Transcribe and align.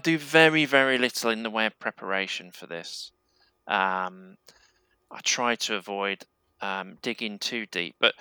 I 0.00 0.02
do 0.02 0.16
very 0.16 0.64
very 0.64 0.96
little 0.96 1.28
in 1.28 1.42
the 1.42 1.50
way 1.50 1.66
of 1.66 1.78
preparation 1.78 2.52
for 2.52 2.66
this. 2.66 3.12
Um, 3.66 4.38
I 5.10 5.20
try 5.22 5.56
to 5.56 5.74
avoid 5.74 6.24
um, 6.62 6.96
digging 7.02 7.38
too 7.38 7.66
deep, 7.66 7.96
but 8.00 8.14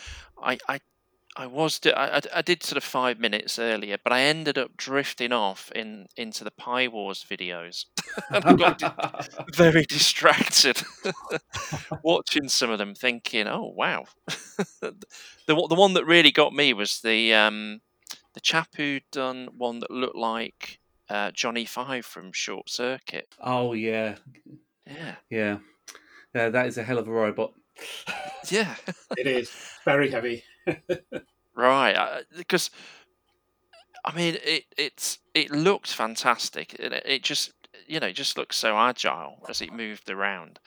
I 0.44 0.58
I, 0.68 0.82
I 1.38 1.48
was 1.48 1.80
I, 1.86 2.20
I 2.36 2.42
did 2.42 2.64
sort 2.64 2.76
of 2.76 2.84
five 2.84 3.18
minutes 3.18 3.58
earlier, 3.58 3.96
but 4.04 4.12
I 4.12 4.24
ended 4.24 4.58
up 4.58 4.76
drifting 4.76 5.32
off 5.32 5.72
in 5.74 6.08
into 6.18 6.44
the 6.44 6.52
Pi 6.52 6.90
Wars 6.90 7.26
videos, 7.32 7.86
and 8.30 8.44
I 8.44 8.54
got 8.56 9.46
very 9.56 9.84
distracted 9.84 10.84
watching 12.04 12.50
some 12.50 12.72
of 12.72 12.78
them, 12.78 12.94
thinking, 12.94 13.48
"Oh 13.48 13.72
wow." 13.74 14.04
the 14.82 14.94
the 15.46 15.56
one 15.56 15.94
that 15.94 16.04
really 16.04 16.34
got 16.34 16.52
me 16.52 16.74
was 16.74 17.00
the 17.00 17.34
um, 17.34 17.80
the 18.34 18.42
chap 18.42 18.68
who 18.76 19.00
done 19.14 19.48
one 19.58 19.80
that 19.80 19.92
looked 19.92 20.18
like 20.18 20.79
uh, 21.10 21.32
Johnny 21.32 21.66
Five 21.66 22.06
from 22.06 22.32
Short 22.32 22.70
Circuit. 22.70 23.34
Oh 23.42 23.74
yeah, 23.74 24.16
yeah, 24.86 25.16
yeah, 25.30 25.58
yeah. 26.34 26.50
That 26.50 26.68
is 26.68 26.78
a 26.78 26.84
hell 26.84 26.98
of 26.98 27.08
a 27.08 27.12
robot. 27.12 27.54
yeah, 28.50 28.76
it 29.18 29.28
is 29.28 29.52
very 29.86 30.10
heavy. 30.10 30.44
right, 31.56 32.24
because 32.38 32.70
I 34.06 34.16
mean, 34.16 34.38
it 34.44 34.66
it's 34.78 35.20
it 35.34 35.52
looked 35.52 35.92
fantastic. 35.92 36.74
It, 36.76 36.94
it 37.06 37.24
just 37.24 37.52
you 37.88 38.00
know 38.00 38.08
it 38.08 38.16
just 38.16 38.38
looks 38.38 38.56
so 38.56 38.78
agile 38.78 39.46
as 39.50 39.62
it 39.62 39.74
moved 39.74 40.10
around. 40.10 40.60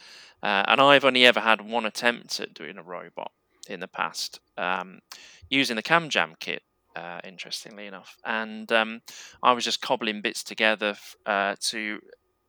Uh, 0.43 0.65
and 0.67 0.81
I've 0.81 1.05
only 1.05 1.25
ever 1.25 1.41
had 1.41 1.61
one 1.61 1.87
attempt 1.87 2.41
at 2.41 2.53
doing 2.53 2.77
a 2.77 2.83
robot 2.83 3.31
in 3.69 3.79
the 3.79 3.87
past 3.87 4.41
um, 4.59 5.01
using 5.49 5.77
the 5.77 5.83
CamJam 5.83 6.39
kit 6.41 6.63
uh, 6.97 7.21
interestingly 7.25 7.87
enough. 7.87 8.17
And 8.25 8.71
um, 8.73 9.01
I 9.43 9.53
was 9.53 9.65
just 9.65 9.81
cobbling 9.81 10.21
bits 10.21 10.43
together 10.43 10.97
uh, 11.27 11.57
to 11.61 12.01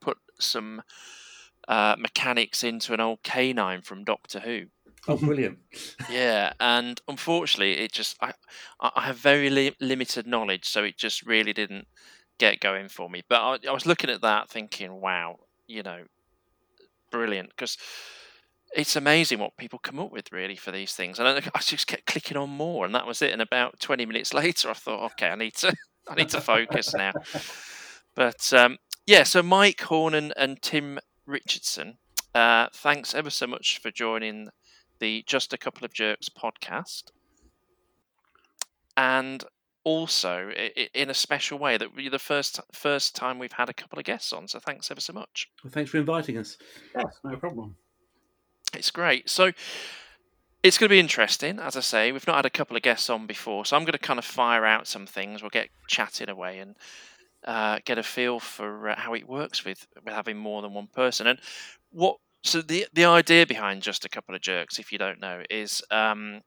put 0.01 0.17
some 0.39 0.81
uh, 1.67 1.95
mechanics 1.97 2.63
into 2.63 2.93
an 2.93 2.99
old 2.99 3.23
K9 3.23 3.83
from 3.85 4.03
Doctor 4.03 4.39
Who. 4.39 4.65
Oh, 5.07 5.17
brilliant! 5.17 5.59
yeah, 6.09 6.53
and 6.61 7.01
unfortunately, 7.09 7.73
it 7.79 7.91
just 7.91 8.15
I 8.21 8.33
I 8.79 9.01
have 9.01 9.17
very 9.17 9.49
li- 9.49 9.75
limited 9.81 10.25
knowledge, 10.25 10.65
so 10.65 10.83
it 10.83 10.97
just 10.97 11.25
really 11.25 11.51
didn't 11.51 11.87
get 12.37 12.61
going 12.61 12.87
for 12.87 13.09
me. 13.09 13.21
But 13.27 13.41
I, 13.41 13.69
I 13.69 13.73
was 13.73 13.85
looking 13.85 14.09
at 14.09 14.21
that, 14.21 14.49
thinking, 14.49 15.01
wow, 15.01 15.39
you 15.67 15.83
know, 15.83 16.03
brilliant, 17.11 17.49
because 17.49 17.77
it's 18.75 18.95
amazing 18.95 19.39
what 19.39 19.57
people 19.57 19.79
come 19.79 19.99
up 19.99 20.11
with 20.11 20.31
really 20.31 20.55
for 20.55 20.71
these 20.71 20.93
things. 20.93 21.19
And 21.19 21.27
I, 21.27 21.37
I 21.53 21.59
just 21.59 21.87
kept 21.87 22.05
clicking 22.05 22.37
on 22.37 22.49
more, 22.49 22.85
and 22.85 22.95
that 22.95 23.07
was 23.07 23.21
it. 23.21 23.31
And 23.31 23.41
about 23.41 23.79
twenty 23.79 24.05
minutes 24.05 24.33
later, 24.33 24.69
I 24.69 24.73
thought, 24.73 25.11
okay, 25.11 25.29
I 25.29 25.35
need 25.35 25.55
to, 25.55 25.73
I 26.09 26.15
need 26.15 26.29
to 26.29 26.41
focus 26.41 26.93
now. 26.93 27.13
But 28.15 28.51
um, 28.53 28.77
yeah, 29.05 29.23
so 29.23 29.41
Mike 29.41 29.81
Horne 29.81 30.13
and, 30.13 30.33
and 30.37 30.61
Tim 30.61 30.99
Richardson, 31.25 31.97
uh, 32.35 32.67
thanks 32.73 33.13
ever 33.13 33.29
so 33.29 33.47
much 33.47 33.79
for 33.79 33.91
joining 33.91 34.49
the 34.99 35.23
Just 35.25 35.53
a 35.53 35.57
Couple 35.57 35.85
of 35.85 35.93
Jerks 35.93 36.29
podcast, 36.29 37.11
and 38.95 39.43
also 39.83 40.49
in 40.93 41.09
a 41.09 41.13
special 41.13 41.59
way 41.59 41.77
that 41.77 41.93
we're 41.93 42.09
the 42.09 42.19
first 42.19 42.59
first 42.71 43.15
time 43.15 43.37
we've 43.37 43.51
had 43.51 43.69
a 43.69 43.73
couple 43.73 43.99
of 43.99 44.05
guests 44.05 44.31
on. 44.31 44.47
So 44.47 44.59
thanks 44.59 44.89
ever 44.89 45.01
so 45.01 45.13
much. 45.13 45.49
Well, 45.63 45.71
thanks 45.71 45.91
for 45.91 45.97
inviting 45.97 46.37
us. 46.37 46.57
Yes, 46.95 47.19
no 47.23 47.35
problem. 47.35 47.75
It's 48.73 48.91
great. 48.91 49.29
So 49.29 49.51
it's 50.63 50.77
going 50.77 50.87
to 50.87 50.93
be 50.93 50.99
interesting. 50.99 51.59
As 51.59 51.75
I 51.75 51.81
say, 51.81 52.11
we've 52.11 52.27
not 52.27 52.37
had 52.37 52.45
a 52.45 52.49
couple 52.49 52.75
of 52.75 52.83
guests 52.83 53.09
on 53.09 53.27
before, 53.27 53.65
so 53.65 53.75
I'm 53.75 53.83
going 53.83 53.93
to 53.93 53.99
kind 53.99 54.19
of 54.19 54.25
fire 54.25 54.65
out 54.65 54.87
some 54.87 55.05
things. 55.05 55.41
We'll 55.41 55.49
get 55.49 55.69
chatting 55.87 56.29
away 56.29 56.59
and 56.59 56.75
uh, 57.45 57.79
get 57.85 57.97
a 57.97 58.03
feel 58.03 58.39
for 58.39 58.89
uh, 58.89 58.95
how 58.97 59.13
it 59.13 59.27
works 59.27 59.65
with 59.65 59.85
with 60.03 60.13
having 60.13 60.37
more 60.37 60.61
than 60.61 60.73
one 60.73 60.87
person. 60.87 61.27
And 61.27 61.39
what 61.91 62.17
so 62.43 62.61
the 62.61 62.87
the 62.93 63.05
idea 63.05 63.45
behind 63.45 63.81
just 63.81 64.05
a 64.05 64.09
couple 64.09 64.35
of 64.35 64.41
jerks, 64.41 64.79
if 64.79 64.91
you 64.91 64.97
don't 64.97 65.19
know, 65.19 65.43
is 65.49 65.81
um, 65.91 66.41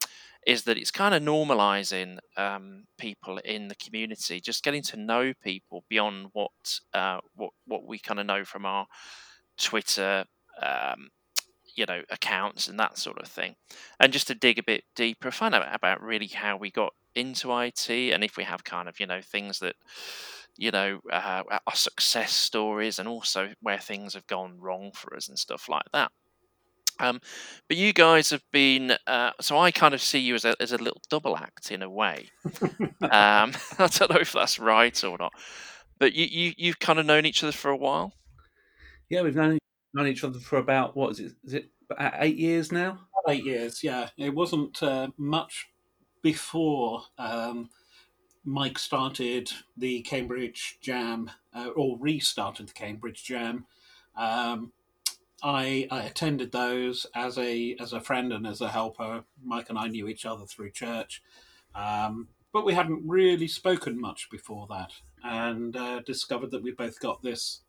is 0.46 0.62
that 0.62 0.78
it's 0.78 0.90
kind 0.90 1.14
of 1.14 1.22
normalizing 1.22 2.18
um, 2.36 2.84
people 2.98 3.38
in 3.38 3.68
the 3.68 3.74
community, 3.74 4.40
just 4.40 4.64
getting 4.64 4.82
to 4.82 4.96
know 4.96 5.32
people 5.42 5.84
beyond 5.90 6.28
what 6.32 6.80
uh, 6.94 7.18
what 7.34 7.50
what 7.66 7.84
we 7.84 7.98
kind 7.98 8.18
of 8.18 8.26
know 8.26 8.44
from 8.44 8.64
our 8.64 8.86
Twitter 9.58 10.24
um, 10.62 11.10
you 11.76 11.84
know 11.86 12.02
accounts 12.10 12.68
and 12.68 12.78
that 12.80 12.98
sort 12.98 13.18
of 13.18 13.28
thing 13.28 13.54
and 14.00 14.12
just 14.12 14.26
to 14.26 14.34
dig 14.34 14.58
a 14.58 14.62
bit 14.62 14.84
deeper 14.94 15.30
find 15.30 15.54
out 15.54 15.66
about 15.72 16.02
really 16.02 16.26
how 16.26 16.56
we 16.56 16.70
got 16.70 16.92
into 17.14 17.58
it 17.58 17.88
and 17.88 18.24
if 18.24 18.36
we 18.36 18.44
have 18.44 18.64
kind 18.64 18.88
of 18.88 19.00
you 19.00 19.06
know 19.06 19.20
things 19.22 19.58
that 19.58 19.74
you 20.56 20.70
know 20.70 21.00
uh, 21.10 21.42
our 21.66 21.74
success 21.74 22.32
stories 22.32 22.98
and 22.98 23.08
also 23.08 23.50
where 23.60 23.78
things 23.78 24.14
have 24.14 24.26
gone 24.26 24.58
wrong 24.58 24.90
for 24.92 25.14
us 25.14 25.28
and 25.28 25.38
stuff 25.38 25.68
like 25.68 25.84
that 25.92 26.10
um, 26.98 27.20
but 27.68 27.76
you 27.76 27.92
guys 27.92 28.30
have 28.30 28.42
been 28.52 28.96
uh, 29.06 29.32
so 29.40 29.58
I 29.58 29.70
kind 29.70 29.92
of 29.92 30.00
see 30.00 30.18
you 30.18 30.34
as 30.34 30.44
a 30.44 30.56
as 30.60 30.72
a 30.72 30.78
little 30.78 31.00
double 31.10 31.36
act 31.36 31.70
in 31.70 31.82
a 31.82 31.90
way. 31.90 32.30
um, 33.02 33.52
I 33.78 33.88
don't 33.90 34.10
know 34.10 34.18
if 34.18 34.32
that's 34.32 34.58
right 34.58 35.04
or 35.04 35.18
not, 35.18 35.32
but 35.98 36.14
you, 36.14 36.24
you 36.24 36.52
you've 36.56 36.78
kind 36.78 36.98
of 36.98 37.04
known 37.04 37.26
each 37.26 37.42
other 37.42 37.52
for 37.52 37.70
a 37.70 37.76
while. 37.76 38.14
Yeah, 39.10 39.22
we've 39.22 39.36
known 39.36 39.58
known 39.96 40.06
each 40.06 40.24
other 40.24 40.38
for 40.38 40.58
about 40.58 40.94
what 40.94 41.12
is 41.12 41.20
it? 41.20 41.32
Is 41.44 41.54
it 41.54 41.70
eight 41.98 42.36
years 42.36 42.70
now? 42.70 43.00
Eight 43.28 43.44
years, 43.44 43.82
yeah. 43.82 44.10
It 44.16 44.34
wasn't 44.34 44.80
uh, 44.82 45.08
much 45.16 45.68
before 46.22 47.02
um, 47.18 47.70
Mike 48.44 48.78
started 48.78 49.50
the 49.76 50.02
Cambridge 50.02 50.78
Jam 50.80 51.30
uh, 51.54 51.68
or 51.74 51.98
restarted 51.98 52.68
the 52.68 52.72
Cambridge 52.72 53.24
Jam. 53.24 53.66
Um, 54.16 54.72
I, 55.42 55.88
I 55.90 56.02
attended 56.02 56.52
those 56.52 57.06
as 57.14 57.36
a 57.38 57.76
as 57.80 57.92
a 57.92 58.00
friend 58.00 58.32
and 58.32 58.46
as 58.46 58.60
a 58.60 58.68
helper. 58.68 59.24
Mike 59.44 59.70
and 59.70 59.78
I 59.78 59.88
knew 59.88 60.08
each 60.08 60.24
other 60.24 60.46
through 60.46 60.70
church, 60.70 61.22
um, 61.74 62.28
but 62.52 62.64
we 62.64 62.74
hadn't 62.74 63.02
really 63.06 63.48
spoken 63.48 64.00
much 64.00 64.30
before 64.30 64.66
that, 64.70 64.92
and 65.22 65.76
uh, 65.76 66.00
discovered 66.00 66.52
that 66.52 66.62
we 66.62 66.72
both 66.72 67.00
got 67.00 67.22
this 67.22 67.60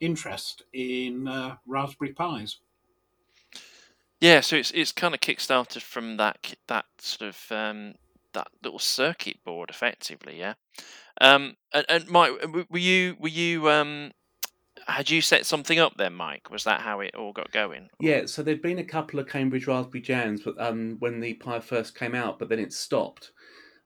interest 0.00 0.62
in 0.72 1.28
uh, 1.28 1.56
Raspberry 1.66 2.12
Pis. 2.12 2.58
Yeah, 4.20 4.40
so 4.40 4.56
it's 4.56 4.70
it's 4.72 4.92
kind 4.92 5.14
of 5.14 5.20
kickstarted 5.20 5.82
from 5.82 6.16
that 6.18 6.54
that 6.68 6.84
sort 6.98 7.30
of 7.30 7.52
um, 7.52 7.94
that 8.34 8.48
little 8.62 8.78
circuit 8.78 9.42
board, 9.44 9.70
effectively. 9.70 10.38
Yeah. 10.38 10.54
Um, 11.20 11.56
and, 11.72 11.86
and 11.88 12.08
Mike, 12.08 12.32
were 12.70 12.78
you 12.78 13.16
were 13.18 13.28
you 13.28 13.70
um, 13.70 14.12
had 14.86 15.10
you 15.10 15.20
set 15.20 15.46
something 15.46 15.78
up 15.78 15.94
then, 15.96 16.14
Mike? 16.14 16.50
Was 16.50 16.64
that 16.64 16.82
how 16.82 17.00
it 17.00 17.14
all 17.14 17.32
got 17.32 17.52
going? 17.52 17.88
Yeah, 17.98 18.26
so 18.26 18.42
there'd 18.42 18.62
been 18.62 18.78
a 18.78 18.84
couple 18.84 19.20
of 19.20 19.28
Cambridge 19.28 19.66
Raspberry 19.66 20.02
Jams, 20.02 20.42
but 20.44 20.60
um, 20.60 20.96
when 20.98 21.20
the 21.20 21.34
Pi 21.34 21.60
first 21.60 21.98
came 21.98 22.14
out, 22.14 22.38
but 22.38 22.48
then 22.48 22.58
it 22.58 22.72
stopped, 22.72 23.32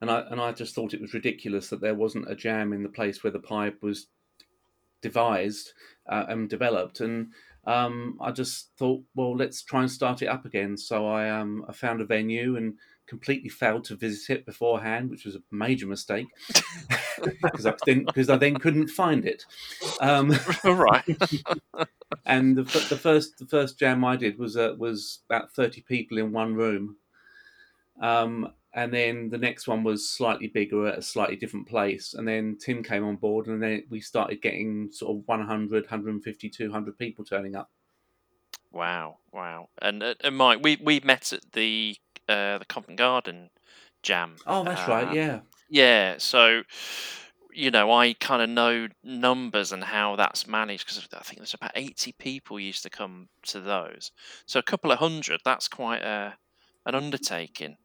and 0.00 0.10
I 0.10 0.20
and 0.30 0.40
I 0.40 0.52
just 0.52 0.74
thought 0.74 0.94
it 0.94 1.00
was 1.00 1.14
ridiculous 1.14 1.68
that 1.68 1.80
there 1.80 1.94
wasn't 1.94 2.30
a 2.30 2.34
jam 2.34 2.72
in 2.72 2.82
the 2.82 2.88
place 2.88 3.22
where 3.22 3.32
the 3.32 3.38
Pi 3.38 3.72
was 3.80 4.06
devised 5.04 5.72
uh, 6.08 6.24
and 6.28 6.50
developed, 6.50 7.00
and 7.00 7.28
um, 7.66 8.18
I 8.20 8.30
just 8.32 8.70
thought, 8.78 9.02
well, 9.14 9.36
let's 9.36 9.62
try 9.62 9.82
and 9.82 9.90
start 9.90 10.22
it 10.22 10.26
up 10.26 10.44
again. 10.44 10.76
So 10.76 11.06
I 11.06 11.30
um, 11.30 11.64
I 11.68 11.72
found 11.72 12.00
a 12.00 12.04
venue 12.04 12.56
and 12.56 12.74
completely 13.06 13.50
failed 13.50 13.84
to 13.84 13.96
visit 13.96 14.38
it 14.38 14.46
beforehand, 14.46 15.10
which 15.10 15.24
was 15.24 15.36
a 15.36 15.42
major 15.50 15.86
mistake 15.86 16.26
because 17.42 17.66
I 17.66 17.74
then 17.86 18.04
because 18.04 18.30
I 18.30 18.36
then 18.36 18.56
couldn't 18.56 18.88
find 18.88 19.24
it. 19.24 19.44
Um, 20.00 20.34
right. 20.64 21.04
and 22.26 22.56
the, 22.56 22.62
the 22.62 22.98
first 22.98 23.38
the 23.38 23.46
first 23.46 23.78
jam 23.78 24.04
I 24.04 24.16
did 24.16 24.38
was 24.38 24.56
uh, 24.56 24.74
was 24.78 25.20
about 25.28 25.52
thirty 25.52 25.82
people 25.82 26.18
in 26.18 26.32
one 26.32 26.54
room. 26.54 26.96
Um, 28.00 28.52
and 28.74 28.92
then 28.92 29.30
the 29.30 29.38
next 29.38 29.68
one 29.68 29.84
was 29.84 30.10
slightly 30.10 30.48
bigger 30.48 30.88
at 30.88 30.98
a 30.98 31.02
slightly 31.02 31.36
different 31.36 31.68
place. 31.68 32.14
And 32.14 32.26
then 32.26 32.58
tim 32.58 32.82
came 32.82 33.04
on 33.04 33.16
board 33.16 33.46
and 33.46 33.62
then 33.62 33.84
we 33.88 34.00
started 34.00 34.42
getting 34.42 34.90
sort 34.90 35.16
of 35.16 35.22
100 35.26 35.84
150 35.84 36.50
200 36.50 36.98
people 36.98 37.24
turning 37.24 37.54
up. 37.54 37.70
Wow 38.72 39.18
wow. 39.32 39.68
And, 39.80 40.02
uh, 40.02 40.14
and 40.22 40.36
mike 40.36 40.58
we 40.62 40.76
we 40.82 41.00
met 41.00 41.32
at 41.32 41.52
the 41.52 41.96
uh 42.28 42.58
the 42.58 42.64
covent 42.64 42.98
garden 42.98 43.50
jam. 44.02 44.36
Oh 44.46 44.64
that's 44.64 44.88
right 44.88 45.14
yeah. 45.14 45.40
yeah 45.70 46.16
so 46.18 46.62
you 47.52 47.70
know 47.70 47.92
i 47.92 48.12
kind 48.14 48.42
of 48.42 48.50
know 48.50 48.88
numbers 49.04 49.70
and 49.70 49.84
how 49.84 50.16
that's 50.16 50.46
managed 50.46 50.84
because 50.84 51.08
i 51.14 51.22
think 51.22 51.38
there's 51.38 51.54
about 51.54 51.70
80 51.76 52.12
people 52.18 52.58
used 52.58 52.82
to 52.82 52.90
come 52.90 53.28
to 53.44 53.60
those. 53.60 54.10
So 54.46 54.58
a 54.58 54.64
couple 54.64 54.90
of 54.90 54.98
hundred 54.98 55.42
that's 55.44 55.68
quite 55.68 56.02
a 56.02 56.34
an 56.86 56.96
undertaking 56.96 57.76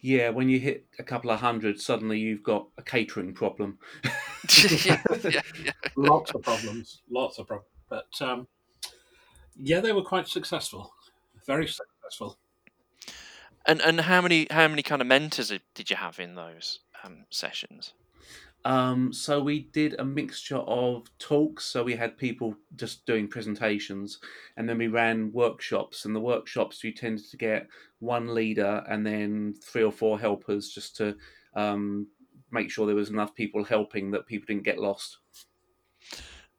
yeah, 0.00 0.30
when 0.30 0.48
you 0.48 0.58
hit 0.60 0.86
a 0.98 1.02
couple 1.02 1.30
of 1.30 1.40
hundred, 1.40 1.80
suddenly 1.80 2.18
you've 2.18 2.42
got 2.42 2.68
a 2.78 2.82
catering 2.82 3.34
problem. 3.34 3.78
yeah, 4.84 5.02
yeah, 5.24 5.40
yeah. 5.62 5.72
Lots 5.96 6.34
of 6.34 6.42
problems, 6.42 7.02
lots 7.10 7.38
of 7.38 7.46
problems. 7.46 7.68
But 7.88 8.20
um, 8.20 8.46
yeah, 9.56 9.80
they 9.80 9.92
were 9.92 10.02
quite 10.02 10.28
successful, 10.28 10.92
very 11.46 11.66
successful. 11.66 12.38
And 13.66 13.80
and 13.80 14.02
how 14.02 14.20
many 14.20 14.46
how 14.50 14.68
many 14.68 14.82
kind 14.82 15.00
of 15.00 15.08
mentors 15.08 15.52
did 15.74 15.90
you 15.90 15.96
have 15.96 16.20
in 16.20 16.34
those 16.34 16.80
um, 17.02 17.24
sessions? 17.30 17.94
Um, 18.64 19.12
so 19.12 19.42
we 19.42 19.64
did 19.72 19.96
a 19.98 20.04
mixture 20.04 20.56
of 20.56 21.06
talks. 21.18 21.64
So 21.64 21.82
we 21.82 21.94
had 21.94 22.16
people 22.16 22.56
just 22.76 23.04
doing 23.06 23.28
presentations, 23.28 24.20
and 24.56 24.68
then 24.68 24.78
we 24.78 24.88
ran 24.88 25.32
workshops. 25.32 26.04
And 26.04 26.16
the 26.16 26.20
workshops 26.20 26.82
you 26.82 26.92
tended 26.92 27.28
to 27.30 27.36
get 27.36 27.68
one 27.98 28.34
leader 28.34 28.82
and 28.88 29.06
then 29.06 29.54
three 29.62 29.82
or 29.82 29.92
four 29.92 30.18
helpers, 30.18 30.70
just 30.70 30.96
to 30.96 31.16
um, 31.54 32.06
make 32.50 32.70
sure 32.70 32.86
there 32.86 32.94
was 32.94 33.10
enough 33.10 33.34
people 33.34 33.64
helping 33.64 34.10
that 34.12 34.26
people 34.26 34.46
didn't 34.46 34.64
get 34.64 34.78
lost. 34.78 35.18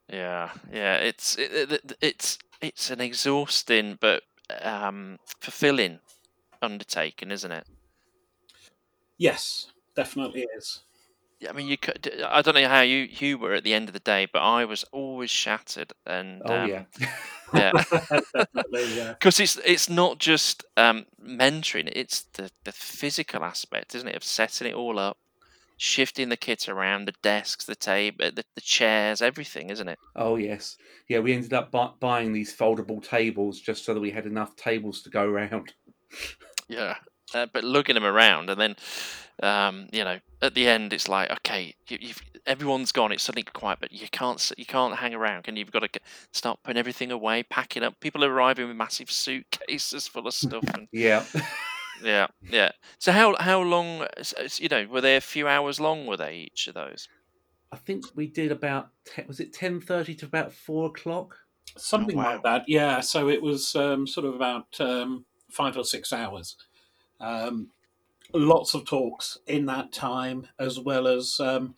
Yeah, 0.08 0.52
yeah. 0.72 0.98
It's 0.98 1.38
it, 1.38 1.72
it, 1.72 1.92
it's 2.02 2.38
it's 2.62 2.92
an 2.92 3.02
exhausting 3.02 3.98
but 4.00 4.24
um, 4.62 5.18
fulfilling 5.40 6.00
undertaking, 6.62 7.32
isn't 7.32 7.52
it? 7.52 7.66
Yes, 9.18 9.72
definitely 9.96 10.48
is. 10.56 10.85
I 11.48 11.52
mean, 11.52 11.68
you 11.68 11.78
could. 11.78 12.24
I 12.26 12.42
don't 12.42 12.56
know 12.56 12.68
how 12.68 12.82
you 12.82 13.08
you 13.10 13.38
were 13.38 13.54
at 13.54 13.64
the 13.64 13.74
end 13.74 13.90
of 13.90 13.94
the 13.94 14.00
day, 14.00 14.28
but 14.32 14.40
I 14.40 14.66
was 14.66 14.84
always 14.92 15.30
shattered, 15.30 15.94
and 16.06 16.42
Oh 16.46 16.56
um, 16.56 16.70
yeah, 16.70 16.84
yeah, 17.54 17.72
because 18.72 19.40
it's 19.40 19.58
it's 19.66 19.90
not 19.90 20.18
just 20.20 20.64
um, 20.78 21.06
mentoring; 21.22 21.92
it's 21.94 22.22
the 22.34 22.52
the 22.64 22.72
physical 22.72 23.44
aspect, 23.44 23.96
isn't 23.96 24.08
it, 24.08 24.16
of 24.16 24.24
setting 24.24 24.68
it 24.68 24.76
all 24.76 24.98
up, 24.98 25.18
shifting 25.78 26.30
the 26.30 26.38
kit 26.38 26.70
around, 26.70 27.06
the 27.06 27.14
desks, 27.22 27.66
the 27.66 27.76
table, 27.76 28.32
the, 28.34 28.46
the 28.56 28.62
chairs, 28.62 29.22
everything, 29.22 29.70
isn't 29.70 29.90
it? 29.90 30.00
oh 30.16 30.38
yes, 30.38 30.78
yeah. 31.10 31.20
We 31.20 31.34
ended 31.34 31.54
up 31.54 31.70
bu- 31.72 31.98
buying 32.00 32.32
these 32.32 32.56
foldable 32.56 33.04
tables 33.04 33.60
just 33.60 33.84
so 33.84 33.94
that 33.94 34.00
we 34.00 34.12
had 34.12 34.26
enough 34.26 34.56
tables 34.56 35.02
to 35.02 35.10
go 35.10 35.26
around. 35.26 35.74
Yeah, 36.68 36.96
uh, 37.36 37.48
but 37.52 37.64
lugging 37.64 37.96
them 37.96 38.06
around, 38.06 38.50
and 38.50 38.60
then 38.60 38.76
um, 39.44 39.88
you 39.92 40.04
know, 40.04 40.20
at 40.42 40.56
the 40.56 40.68
end, 40.68 40.94
it's 40.94 41.10
like 41.10 41.30
okay, 41.32 41.76
you, 41.88 41.98
you've 42.00 42.22
everyone's 42.46 42.92
gone. 42.92 43.12
It's 43.12 43.24
suddenly 43.24 43.44
quiet, 43.44 43.80
but 43.82 43.92
you 43.92 44.08
can't 44.12 44.52
you 44.58 44.66
can't 44.66 44.96
hang 44.96 45.14
around, 45.14 45.44
can 45.44 45.56
you? 45.56 45.60
You've 45.62 45.72
got 45.72 45.82
to 45.82 45.90
get, 45.90 46.04
start 46.32 46.60
putting 46.64 46.80
everything 46.80 47.12
away, 47.12 47.44
packing 47.44 47.84
up. 47.84 48.00
People 48.00 48.24
are 48.24 48.32
arriving 48.32 48.68
with 48.68 48.78
massive 48.78 49.12
suitcases 49.12 50.08
full 50.08 50.28
of 50.28 50.34
stuff, 50.34 50.64
and 50.74 50.88
Yeah, 50.94 51.26
yeah, 52.04 52.28
yeah. 52.50 52.72
So 53.00 53.12
how 53.12 53.36
how 53.40 53.62
long? 53.62 54.08
s- 54.18 54.34
s- 54.38 54.60
You 54.60 54.70
know, 54.70 54.88
were 54.90 55.02
they 55.02 55.16
a 55.18 55.22
few 55.22 55.48
hours 55.48 55.80
long? 55.80 56.06
Were 56.06 56.18
they 56.18 56.50
each 56.52 56.68
of 56.68 56.74
those? 56.74 57.10
I 57.72 57.78
think 57.78 58.06
we 58.16 58.28
did 58.28 58.52
about 58.52 58.90
was 59.28 59.40
it 59.40 59.52
ten 59.52 59.82
thirty 59.82 60.16
to 60.16 60.26
about 60.26 60.54
four 60.54 60.88
o'clock. 60.88 61.36
Something 61.78 62.16
wow. 62.16 62.34
like 62.36 62.44
that, 62.44 62.64
yeah. 62.68 63.02
So 63.02 63.28
it 63.28 63.42
was 63.42 63.76
um, 63.76 64.08
sort 64.08 64.26
of 64.26 64.36
about 64.36 64.68
um, 64.80 65.26
five 65.52 65.76
or 65.76 65.84
six 65.84 66.14
hours. 66.14 66.56
Um, 67.20 67.70
lots 68.34 68.74
of 68.74 68.86
talks 68.86 69.38
in 69.48 69.66
that 69.68 69.92
time, 69.92 70.48
as 70.60 70.80
well 70.80 71.08
as 71.08 71.40
um, 71.40 71.76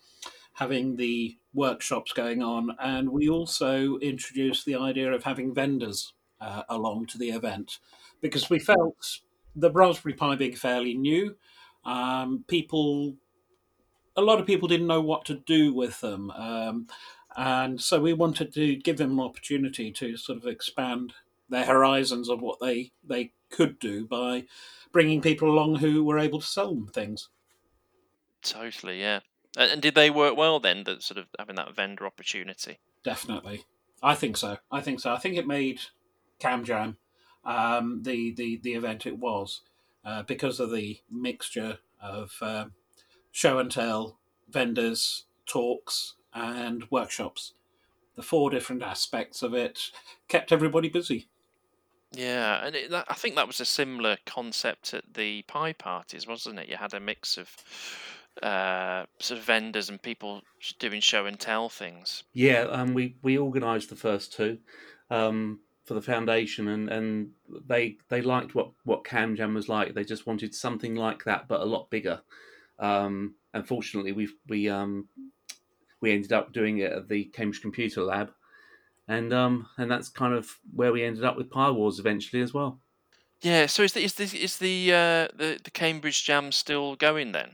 having 0.53 0.95
the 0.95 1.37
workshops 1.53 2.13
going 2.13 2.41
on. 2.41 2.75
And 2.79 3.09
we 3.09 3.29
also 3.29 3.97
introduced 3.97 4.65
the 4.65 4.75
idea 4.75 5.11
of 5.11 5.23
having 5.23 5.53
vendors 5.53 6.13
uh, 6.39 6.63
along 6.69 7.07
to 7.07 7.17
the 7.17 7.29
event 7.29 7.79
because 8.21 8.49
we 8.49 8.59
felt 8.59 9.19
the 9.55 9.71
Raspberry 9.71 10.13
Pi 10.13 10.35
being 10.35 10.55
fairly 10.55 10.93
new, 10.93 11.35
um, 11.85 12.43
people, 12.47 13.15
a 14.15 14.21
lot 14.21 14.39
of 14.39 14.45
people 14.45 14.67
didn't 14.67 14.87
know 14.87 15.01
what 15.01 15.25
to 15.25 15.35
do 15.35 15.73
with 15.73 15.99
them. 16.01 16.31
Um, 16.31 16.87
and 17.35 17.79
so 17.81 17.99
we 17.99 18.13
wanted 18.13 18.53
to 18.53 18.75
give 18.75 18.97
them 18.97 19.13
an 19.13 19.19
opportunity 19.19 19.91
to 19.91 20.17
sort 20.17 20.37
of 20.37 20.45
expand 20.45 21.13
their 21.49 21.65
horizons 21.65 22.29
of 22.29 22.41
what 22.41 22.59
they, 22.59 22.91
they 23.07 23.31
could 23.49 23.79
do 23.79 24.05
by 24.05 24.45
bringing 24.91 25.21
people 25.21 25.49
along 25.49 25.77
who 25.77 26.03
were 26.03 26.19
able 26.19 26.39
to 26.39 26.45
sell 26.45 26.73
them 26.73 26.87
things. 26.87 27.29
Totally, 28.41 28.99
yeah. 28.99 29.21
And, 29.57 29.81
did 29.81 29.95
they 29.95 30.09
work 30.09 30.37
well 30.37 30.59
then? 30.59 30.83
That 30.83 31.03
sort 31.03 31.17
of 31.17 31.27
having 31.39 31.55
that 31.55 31.75
vendor 31.75 32.05
opportunity. 32.05 32.79
Definitely, 33.03 33.65
I 34.03 34.15
think 34.15 34.37
so. 34.37 34.57
I 34.71 34.81
think 34.81 34.99
so. 34.99 35.11
I 35.11 35.17
think 35.17 35.35
it 35.35 35.47
made 35.47 35.79
Cam 36.39 36.63
Jam 36.63 36.97
um, 37.47 38.01
the, 38.03 38.33
the 38.33 38.59
the 38.61 38.73
event 38.73 39.05
it 39.05 39.17
was 39.17 39.61
uh, 40.05 40.23
because 40.23 40.59
of 40.59 40.71
the 40.71 40.99
mixture 41.09 41.79
of 42.01 42.31
um, 42.41 42.73
show 43.31 43.57
and 43.57 43.71
tell, 43.71 44.19
vendors, 44.49 45.25
talks, 45.45 46.15
and 46.33 46.83
workshops. 46.91 47.53
The 48.15 48.21
four 48.21 48.49
different 48.49 48.83
aspects 48.83 49.41
of 49.41 49.53
it 49.53 49.79
kept 50.27 50.51
everybody 50.51 50.89
busy. 50.89 51.29
Yeah, 52.11 52.65
and 52.65 52.75
it, 52.75 52.89
that, 52.91 53.05
I 53.09 53.13
think 53.13 53.35
that 53.35 53.47
was 53.47 53.59
a 53.59 53.65
similar 53.65 54.17
concept 54.25 54.93
at 54.93 55.13
the 55.13 55.41
Pi 55.43 55.73
Parties, 55.73 56.25
wasn't 56.27 56.59
it? 56.59 56.69
You 56.69 56.77
had 56.77 56.93
a 56.93 56.99
mix 56.99 57.37
of 57.37 57.49
uh, 58.41 59.05
sort 59.19 59.39
of 59.39 59.45
vendors 59.45 59.89
and 59.89 60.01
people 60.01 60.41
doing 60.79 61.01
show 61.01 61.25
and 61.25 61.39
tell 61.39 61.69
things. 61.69 62.23
Yeah, 62.33 62.61
um, 62.69 62.93
we 62.93 63.15
we 63.23 63.37
organised 63.37 63.89
the 63.89 63.95
first 63.95 64.33
two 64.33 64.59
um, 65.09 65.59
for 65.85 65.95
the 65.95 66.01
foundation, 66.01 66.67
and, 66.69 66.89
and 66.89 67.31
they 67.67 67.97
they 68.09 68.21
liked 68.21 68.55
what 68.55 68.71
what 68.83 69.05
Cam 69.05 69.35
Jam 69.35 69.53
was 69.53 69.67
like. 69.67 69.93
They 69.93 70.03
just 70.03 70.27
wanted 70.27 70.55
something 70.55 70.95
like 70.95 71.23
that, 71.25 71.47
but 71.47 71.61
a 71.61 71.65
lot 71.65 71.89
bigger. 71.89 72.21
Um, 72.79 73.35
unfortunately, 73.53 74.13
we 74.13 74.29
we 74.47 74.69
um, 74.69 75.07
we 75.99 76.11
ended 76.11 76.31
up 76.31 76.53
doing 76.53 76.77
it 76.79 76.91
at 76.91 77.09
the 77.09 77.25
Cambridge 77.25 77.61
Computer 77.61 78.03
Lab, 78.03 78.31
and 79.07 79.33
um, 79.33 79.67
and 79.77 79.89
that's 79.89 80.09
kind 80.09 80.33
of 80.33 80.57
where 80.73 80.91
we 80.91 81.03
ended 81.03 81.23
up 81.23 81.37
with 81.37 81.49
Pi 81.49 81.69
Wars 81.71 81.99
eventually 81.99 82.41
as 82.41 82.53
well. 82.53 82.79
Yeah. 83.41 83.65
So 83.67 83.83
is 83.83 83.93
the 83.93 84.03
is 84.03 84.15
the 84.15 84.25
is 84.25 84.57
the 84.57 84.91
uh, 84.91 85.27
the, 85.35 85.59
the 85.63 85.71
Cambridge 85.71 86.23
Jam 86.23 86.51
still 86.51 86.95
going 86.95 87.31
then? 87.31 87.51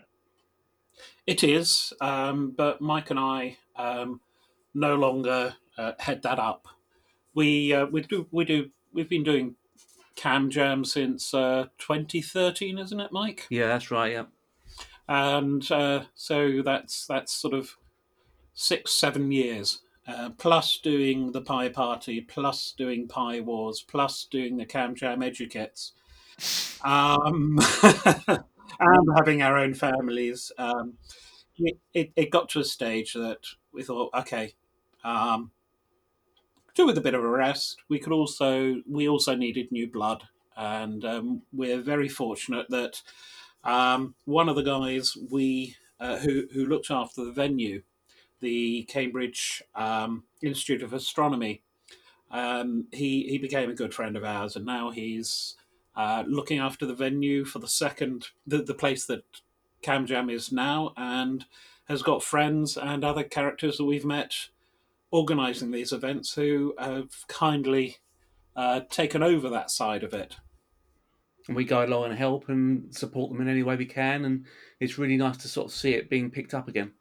It 1.26 1.44
is, 1.44 1.94
um, 2.02 2.52
but 2.52 2.82
Mike 2.82 3.10
and 3.10 3.20
I 3.20 3.58
um, 3.76 4.20
no 4.74 4.96
longer 4.96 5.56
uh, 5.78 5.94
head 6.00 6.22
that 6.24 6.40
up. 6.40 6.68
We 7.34 7.74
uh, 7.74 7.86
we 7.86 8.02
do 8.02 8.28
we 8.32 8.46
do 8.46 8.70
we've 8.92 9.10
been 9.10 9.24
doing 9.24 9.56
Cam 10.16 10.50
Jam 10.50 10.86
since 10.86 11.34
uh, 11.34 11.68
2013, 11.78 12.78
isn't 12.78 13.00
it, 13.00 13.12
Mike? 13.12 13.48
Yeah, 13.50 13.68
that's 13.68 13.90
right. 13.90 14.12
Yeah, 14.12 14.26
And 15.08 15.70
uh, 15.72 16.04
so 16.14 16.62
that's 16.62 17.08
that's 17.08 17.34
sort 17.34 17.54
of 17.54 17.78
six 18.54 18.94
seven 18.94 19.32
years. 19.32 19.80
Uh, 20.06 20.30
plus 20.38 20.80
doing 20.80 21.32
the 21.32 21.42
Pi 21.42 21.70
Party, 21.70 22.20
plus 22.20 22.74
doing 22.78 23.08
Pi 23.08 23.40
Wars, 23.40 23.82
plus 23.88 24.28
doing 24.30 24.58
the 24.58 24.66
Cam 24.66 24.96
Jam 24.96 25.24
Educates, 25.24 25.94
um, 26.84 27.58
and 28.80 29.08
having 29.16 29.42
our 29.42 29.58
own 29.58 29.74
families. 29.74 30.52
Um, 30.58 30.96
it, 31.58 31.78
it, 31.94 32.12
it 32.18 32.32
got 32.32 32.50
to 32.50 32.60
a 32.60 32.66
stage 32.66 33.14
that 33.14 33.46
we 33.72 33.84
thought, 33.84 34.10
okay, 34.14 34.56
um, 35.06 35.52
do 36.76 36.86
with 36.86 36.98
a 36.98 37.02
bit 37.02 37.14
of 37.14 37.24
a 37.24 37.28
rest. 37.28 37.78
We 37.90 38.00
could 38.00 38.14
also 38.14 38.82
we 38.90 39.08
also 39.08 39.36
needed 39.36 39.72
new 39.72 39.90
blood, 39.90 40.24
and 40.58 41.06
um, 41.06 41.42
we're 41.52 41.82
very 41.82 42.10
fortunate 42.10 42.68
that 42.70 43.02
um, 43.64 44.16
one 44.26 44.50
of 44.50 44.56
the 44.56 44.64
guys 44.64 45.16
we 45.30 45.76
uh, 46.00 46.18
who 46.18 46.48
who 46.54 46.66
looked 46.66 46.92
after 46.92 47.24
the 47.24 47.32
venue, 47.32 47.84
the 48.44 48.84
Cambridge 48.84 49.64
um, 49.74 50.24
Institute 50.44 50.84
of 50.84 50.94
Astronomy, 50.94 51.64
um, 52.30 52.86
he 52.92 53.24
he 53.24 53.38
became 53.40 53.70
a 53.70 53.76
good 53.76 53.94
friend 53.94 54.16
of 54.16 54.24
ours, 54.24 54.56
and 54.56 54.66
now 54.66 54.92
he's 54.92 55.56
uh, 55.96 56.24
looking 56.28 56.60
after 56.60 56.86
the 56.86 56.96
venue 56.96 57.46
for 57.46 57.60
the 57.60 57.68
second 57.68 58.28
the, 58.46 58.60
the 58.62 58.74
place 58.74 59.06
that 59.08 59.24
Cam 59.82 60.06
Jam 60.06 60.30
is 60.30 60.52
now, 60.52 60.94
and 60.98 61.46
has 61.86 62.02
got 62.04 62.24
friends 62.24 62.78
and 62.78 63.04
other 63.04 63.24
characters 63.24 63.78
that 63.78 63.86
we've 63.86 64.06
met 64.06 64.50
organising 65.12 65.72
these 65.72 65.92
events 65.94 66.34
who 66.34 66.74
have 66.80 67.28
kindly 67.28 67.98
uh, 68.56 68.82
taken 68.90 69.22
over 69.22 69.50
that 69.50 69.70
side 69.70 70.04
of 70.04 70.14
it. 70.14 70.38
and 71.48 71.56
we 71.56 71.66
go 71.66 71.84
along 71.86 72.06
and 72.06 72.16
help 72.18 72.50
and 72.50 72.96
support 72.96 73.32
them 73.32 73.42
in 73.42 73.48
any 73.48 73.64
way 73.64 73.76
we 73.76 73.86
can, 73.86 74.26
and 74.26 74.46
it's 74.80 74.98
really 74.98 75.18
nice 75.18 75.38
to 75.38 75.48
sort 75.48 75.68
of 75.68 75.74
see 75.74 75.94
it 75.94 76.10
being 76.10 76.32
picked 76.32 76.54
up 76.54 76.68
again. 76.68 76.92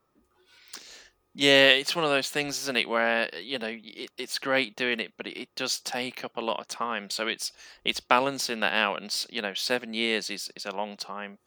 Yeah, 1.35 1.71
it's 1.71 1.97
one 1.97 2.05
of 2.05 2.11
those 2.11 2.29
things, 2.29 2.59
isn't 2.59 2.77
it, 2.77 2.89
where 2.89 3.31
you 3.35 3.59
know 3.59 3.69
it, 3.83 4.11
it's 4.19 4.39
great 4.39 4.77
doing 4.77 5.01
it, 5.01 5.15
but 5.17 5.27
it, 5.27 5.37
it 5.39 5.49
does 5.57 5.81
take 5.81 6.25
up 6.25 6.37
a 6.37 6.43
lot 6.43 6.61
of 6.61 6.69
time. 6.69 7.09
So 7.09 7.27
it's 7.27 7.53
it's 7.85 8.01
balancing 8.01 8.61
that 8.61 8.75
out, 8.75 8.97
and 8.97 9.07
s- 9.07 9.27
you 9.31 9.41
know, 9.41 9.55
seven 9.55 9.95
years 9.95 10.29
is 10.29 10.51
is 10.57 10.67
a 10.67 10.73
long 10.77 10.97
time 10.97 11.39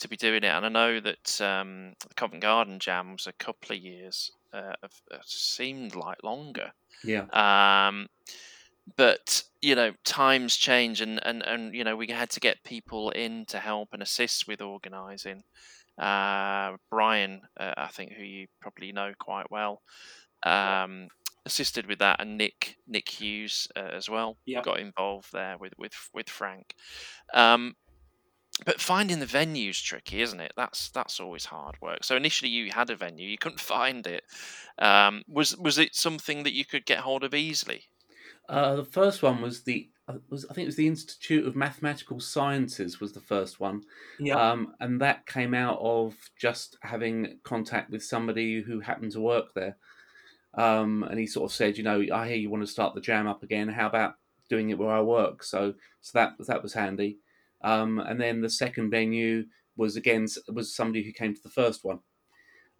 to 0.00 0.08
be 0.08 0.16
doing 0.16 0.44
it. 0.44 0.48
And 0.48 0.66
I 0.66 0.68
know 0.70 1.00
that 1.00 1.40
um, 1.40 1.94
the 2.08 2.14
Covent 2.16 2.42
Garden 2.42 2.80
Jam 2.80 3.12
was 3.12 3.26
a 3.28 3.32
couple 3.34 3.76
of 3.76 3.82
years. 3.82 4.30
Uh, 4.52 4.74
of, 4.82 4.92
uh, 5.12 5.18
seemed 5.24 5.94
like 5.94 6.24
longer. 6.24 6.72
Yeah, 7.02 7.28
Um, 7.32 8.08
but 8.96 9.42
you 9.62 9.74
know, 9.74 9.92
times 10.04 10.56
change, 10.56 11.00
and, 11.00 11.24
and 11.24 11.42
and 11.42 11.74
you 11.74 11.84
know, 11.84 11.96
we 11.96 12.08
had 12.08 12.30
to 12.30 12.40
get 12.40 12.64
people 12.64 13.10
in 13.10 13.46
to 13.46 13.58
help 13.60 13.90
and 13.92 14.02
assist 14.02 14.48
with 14.48 14.60
organising. 14.60 15.44
Uh, 16.00 16.76
Brian, 16.90 17.42
uh, 17.58 17.74
I 17.76 17.88
think, 17.88 18.12
who 18.12 18.24
you 18.24 18.46
probably 18.60 18.92
know 18.92 19.12
quite 19.20 19.50
well, 19.50 19.82
um, 20.44 21.08
assisted 21.46 21.86
with 21.86 21.98
that, 22.00 22.20
and 22.20 22.38
Nick 22.38 22.76
Nick 22.86 23.08
Hughes 23.08 23.68
uh, 23.76 23.80
as 23.92 24.08
well 24.08 24.38
Yeah. 24.46 24.62
got 24.62 24.80
involved 24.80 25.32
there 25.32 25.58
with 25.58 25.74
with 25.78 25.92
with 26.14 26.30
Frank. 26.30 26.74
Um, 27.34 27.76
but 28.64 28.80
finding 28.80 29.20
the 29.20 29.26
venue's 29.26 29.80
tricky, 29.80 30.20
isn't 30.22 30.40
it? 30.40 30.52
That's 30.56 30.90
that's 30.90 31.20
always 31.20 31.46
hard 31.46 31.76
work. 31.80 32.04
So 32.04 32.16
initially, 32.16 32.50
you 32.50 32.70
had 32.72 32.90
a 32.90 32.96
venue, 32.96 33.28
you 33.28 33.38
couldn't 33.38 33.60
find 33.60 34.06
it. 34.06 34.24
Um, 34.78 35.22
was 35.28 35.56
was 35.56 35.78
it 35.78 35.94
something 35.94 36.42
that 36.44 36.54
you 36.54 36.64
could 36.64 36.84
get 36.86 37.00
hold 37.00 37.24
of 37.24 37.34
easily? 37.34 37.84
Uh, 38.48 38.74
the 38.76 38.84
first 38.84 39.22
one 39.22 39.40
was 39.40 39.62
the 39.62 39.90
was 40.28 40.44
I 40.46 40.54
think 40.54 40.64
it 40.64 40.66
was 40.66 40.76
the 40.76 40.86
Institute 40.86 41.46
of 41.46 41.56
Mathematical 41.56 42.20
Sciences 42.20 43.00
was 43.00 43.12
the 43.12 43.20
first 43.20 43.60
one, 43.60 43.82
Yeah. 44.18 44.36
um, 44.36 44.74
and 44.80 45.00
that 45.00 45.26
came 45.26 45.54
out 45.54 45.78
of 45.80 46.14
just 46.38 46.76
having 46.82 47.38
contact 47.44 47.90
with 47.90 48.02
somebody 48.04 48.62
who 48.62 48.80
happened 48.80 49.12
to 49.12 49.20
work 49.20 49.54
there, 49.54 49.76
um, 50.54 51.02
and 51.04 51.18
he 51.18 51.26
sort 51.26 51.50
of 51.50 51.54
said, 51.54 51.76
you 51.78 51.84
know, 51.84 52.04
I 52.12 52.28
hear 52.28 52.36
you 52.36 52.50
want 52.50 52.62
to 52.64 52.72
start 52.72 52.94
the 52.94 53.00
jam 53.00 53.26
up 53.26 53.42
again. 53.42 53.68
How 53.68 53.86
about 53.86 54.14
doing 54.48 54.70
it 54.70 54.78
where 54.78 54.90
I 54.90 55.00
work? 55.02 55.42
So 55.44 55.74
so 56.00 56.10
that 56.18 56.32
that 56.46 56.62
was 56.62 56.72
handy, 56.74 57.18
um, 57.62 57.98
and 58.00 58.20
then 58.20 58.40
the 58.40 58.50
second 58.50 58.90
venue 58.90 59.44
was 59.76 59.96
again 59.96 60.26
was 60.52 60.74
somebody 60.74 61.02
who 61.04 61.12
came 61.12 61.34
to 61.34 61.42
the 61.42 61.48
first 61.50 61.84
one, 61.84 62.00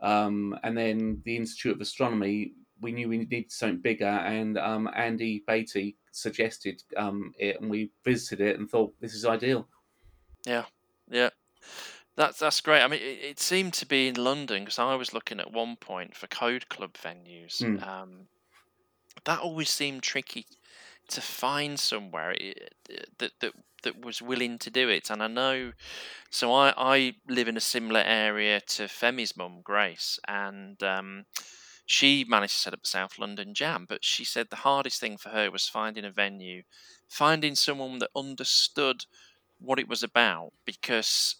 um, 0.02 0.58
and 0.62 0.76
then 0.76 1.22
the 1.24 1.36
Institute 1.36 1.74
of 1.74 1.80
Astronomy 1.80 2.54
we 2.80 2.92
knew 2.92 3.08
we 3.08 3.18
needed 3.18 3.50
something 3.52 3.80
bigger, 3.80 4.06
and 4.06 4.58
um, 4.58 4.88
Andy 4.94 5.42
Beatty 5.46 5.96
suggested 6.12 6.82
um, 6.96 7.32
it, 7.38 7.60
and 7.60 7.70
we 7.70 7.90
visited 8.04 8.40
it 8.40 8.58
and 8.58 8.68
thought 8.68 8.92
this 9.00 9.14
is 9.14 9.24
ideal. 9.24 9.68
Yeah, 10.46 10.64
yeah, 11.10 11.30
that's 12.16 12.38
that's 12.38 12.60
great. 12.60 12.82
I 12.82 12.88
mean, 12.88 13.00
it, 13.00 13.18
it 13.22 13.40
seemed 13.40 13.74
to 13.74 13.86
be 13.86 14.08
in 14.08 14.14
London 14.14 14.64
because 14.64 14.78
I 14.78 14.94
was 14.94 15.14
looking 15.14 15.40
at 15.40 15.52
one 15.52 15.76
point 15.76 16.16
for 16.16 16.26
Code 16.26 16.68
Club 16.68 16.94
venues. 16.94 17.62
Mm. 17.62 17.86
Um, 17.86 18.10
that 19.24 19.40
always 19.40 19.70
seemed 19.70 20.02
tricky 20.02 20.46
to 21.08 21.20
find 21.20 21.78
somewhere 21.78 22.34
that 23.18 23.32
that 23.40 23.52
that 23.82 24.04
was 24.04 24.22
willing 24.22 24.58
to 24.58 24.70
do 24.70 24.88
it. 24.88 25.10
And 25.10 25.22
I 25.22 25.26
know, 25.26 25.72
so 26.30 26.52
I 26.52 26.72
I 26.76 27.14
live 27.28 27.48
in 27.48 27.56
a 27.56 27.60
similar 27.60 28.00
area 28.00 28.60
to 28.60 28.88
Femi's 28.88 29.36
mum, 29.36 29.60
Grace, 29.62 30.18
and 30.26 30.82
um, 30.82 31.26
she 31.90 32.22
managed 32.22 32.52
to 32.52 32.60
set 32.60 32.72
up 32.72 32.82
the 32.82 32.88
South 32.88 33.18
London 33.18 33.52
Jam. 33.52 33.84
But 33.88 34.04
she 34.04 34.24
said 34.24 34.46
the 34.48 34.62
hardest 34.62 35.00
thing 35.00 35.16
for 35.16 35.30
her 35.30 35.50
was 35.50 35.66
finding 35.66 36.04
a 36.04 36.12
venue, 36.12 36.62
finding 37.08 37.56
someone 37.56 37.98
that 37.98 38.10
understood 38.14 39.06
what 39.58 39.80
it 39.80 39.88
was 39.88 40.04
about, 40.04 40.52
because 40.64 41.34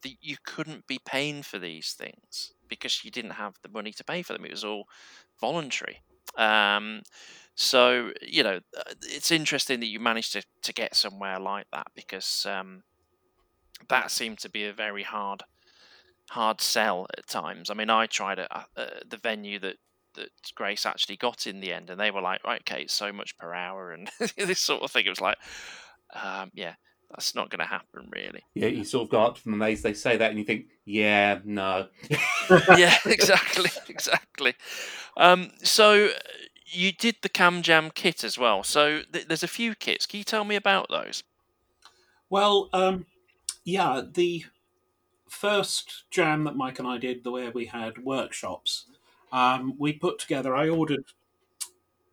the, 0.00 0.16
you 0.22 0.38
couldn't 0.42 0.86
be 0.86 0.98
paying 1.04 1.42
for 1.42 1.58
these 1.58 1.92
things 1.92 2.54
because 2.66 3.04
you 3.04 3.10
didn't 3.10 3.32
have 3.32 3.56
the 3.62 3.68
money 3.68 3.92
to 3.92 4.02
pay 4.02 4.22
for 4.22 4.32
them. 4.32 4.46
It 4.46 4.50
was 4.50 4.64
all 4.64 4.88
voluntary. 5.38 6.00
Um, 6.38 7.02
so 7.54 8.12
you 8.22 8.42
know, 8.42 8.60
uh, 8.78 8.94
it's 9.02 9.30
interesting 9.30 9.80
that 9.80 9.86
you 9.86 10.00
managed 10.00 10.32
to, 10.32 10.42
to 10.62 10.72
get 10.72 10.96
somewhere 10.96 11.38
like 11.38 11.66
that 11.74 11.88
because 11.94 12.46
um, 12.48 12.82
that 13.90 14.10
seemed 14.10 14.38
to 14.38 14.48
be 14.48 14.64
a 14.64 14.72
very 14.72 15.02
hard 15.02 15.42
hard 16.30 16.60
sell 16.60 17.06
at 17.16 17.26
times. 17.26 17.70
I 17.70 17.74
mean, 17.74 17.90
I 17.90 18.06
tried 18.06 18.38
at 18.38 18.50
uh, 18.52 18.86
the 19.08 19.16
venue 19.16 19.58
that 19.60 19.76
that 20.14 20.30
Grace 20.54 20.86
actually 20.86 21.16
got 21.16 21.46
in 21.46 21.60
the 21.60 21.72
end, 21.72 21.90
and 21.90 22.00
they 22.00 22.10
were 22.10 22.22
like, 22.22 22.42
right, 22.44 22.60
okay, 22.62 22.82
it's 22.82 22.94
so 22.94 23.12
much 23.12 23.36
per 23.38 23.52
hour, 23.54 23.92
and 23.92 24.10
this 24.36 24.60
sort 24.60 24.82
of 24.82 24.90
thing. 24.90 25.06
It 25.06 25.10
was 25.10 25.20
like, 25.20 25.36
um, 26.14 26.50
yeah, 26.54 26.74
that's 27.10 27.34
not 27.34 27.50
going 27.50 27.60
to 27.60 27.66
happen, 27.66 28.08
really. 28.10 28.42
Yeah, 28.54 28.68
you 28.68 28.84
sort 28.84 29.04
of 29.04 29.10
go 29.10 29.22
up 29.22 29.36
to 29.36 29.44
them 29.44 29.54
and 29.54 29.62
they, 29.62 29.74
they 29.74 29.92
say 29.92 30.16
that, 30.16 30.30
and 30.30 30.38
you 30.38 30.44
think, 30.44 30.66
yeah, 30.84 31.38
no. 31.44 31.88
yeah, 32.76 32.96
exactly, 33.04 33.70
exactly. 33.88 34.54
Um, 35.16 35.50
so 35.62 36.10
you 36.66 36.92
did 36.92 37.16
the 37.22 37.28
Cam 37.28 37.62
Jam 37.62 37.90
kit 37.94 38.24
as 38.24 38.38
well. 38.38 38.62
So 38.64 39.02
th- 39.12 39.28
there's 39.28 39.42
a 39.42 39.48
few 39.48 39.74
kits. 39.74 40.06
Can 40.06 40.18
you 40.18 40.24
tell 40.24 40.44
me 40.44 40.56
about 40.56 40.88
those? 40.90 41.22
Well, 42.28 42.68
um, 42.72 43.06
yeah, 43.64 44.02
the 44.12 44.44
first 45.28 46.04
jam 46.10 46.44
that 46.44 46.56
Mike 46.56 46.78
and 46.78 46.88
I 46.88 46.98
did, 46.98 47.24
the 47.24 47.30
where 47.30 47.50
we 47.50 47.66
had 47.66 48.04
workshops, 48.04 48.86
um, 49.32 49.74
we 49.78 49.92
put 49.92 50.18
together. 50.18 50.54
I 50.54 50.68
ordered 50.68 51.04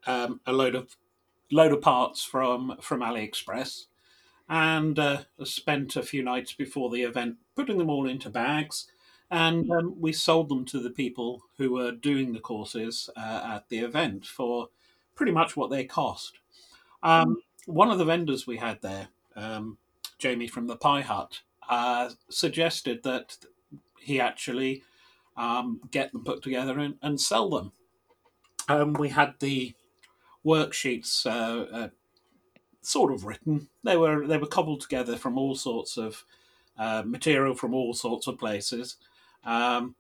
um, 0.06 0.42
a 0.46 0.54
load 0.54 0.76
of 0.76 0.96
load 1.52 1.72
of 1.72 1.82
parts 1.82 2.24
from 2.24 2.78
from 2.82 3.02
AliExpress, 3.02 3.86
and 4.50 5.00
uh, 5.00 5.22
spent 5.44 5.96
a 5.96 6.04
few 6.04 6.24
nights 6.24 6.54
before 6.54 6.90
the 6.90 7.04
event 7.04 7.38
putting 7.56 7.78
them 7.78 7.90
all 7.90 8.08
into 8.08 8.30
bags, 8.30 8.88
and 9.30 9.70
um, 9.72 9.96
we 10.00 10.14
sold 10.14 10.50
them 10.50 10.66
to 10.66 10.80
the 10.80 10.90
people 10.90 11.44
who 11.58 11.74
were 11.74 11.92
doing 11.92 12.34
the 12.34 12.40
courses 12.40 13.10
uh, 13.16 13.56
at 13.56 13.70
the 13.70 13.80
event 13.80 14.26
for 14.26 14.70
pretty 15.16 15.32
much 15.32 15.56
what 15.56 15.70
they 15.70 15.84
cost. 15.84 16.40
Um, 17.02 17.38
one 17.66 17.92
of 17.92 17.98
the 17.98 18.06
vendors 18.06 18.46
we 18.46 18.58
had 18.58 18.82
there, 18.82 19.10
um, 19.36 19.78
Jamie 20.18 20.48
from 20.48 20.68
the 20.68 20.76
Pi 20.76 21.02
Hut, 21.02 21.42
uh, 21.70 22.10
suggested 22.30 23.04
that 23.04 23.38
he 24.00 24.20
actually 24.20 24.84
um, 25.38 25.82
get 25.92 26.12
them 26.12 26.24
put 26.24 26.44
together 26.44 26.80
and, 26.80 26.96
and 27.02 27.20
sell 27.20 27.50
them. 27.50 27.72
Um, 28.68 28.94
we 28.94 29.10
had 29.10 29.36
the 29.40 29.74
worksheets 30.46 31.26
uh, 31.26 31.76
uh, 31.76 31.90
sort 32.82 33.14
of 33.14 33.26
written. 33.26 33.68
They 33.84 33.98
were 33.98 34.28
they 34.28 34.38
were 34.38 34.48
cobbled 34.48 34.82
together 34.82 35.18
from 35.18 35.38
all 35.38 35.56
sorts 35.56 35.98
of 35.98 36.24
uh, 36.78 37.04
material 37.06 37.56
from 37.56 37.74
all 37.74 37.94
sorts 37.94 38.28
of 38.28 38.40
places. 38.40 38.98
Um, 39.44 39.96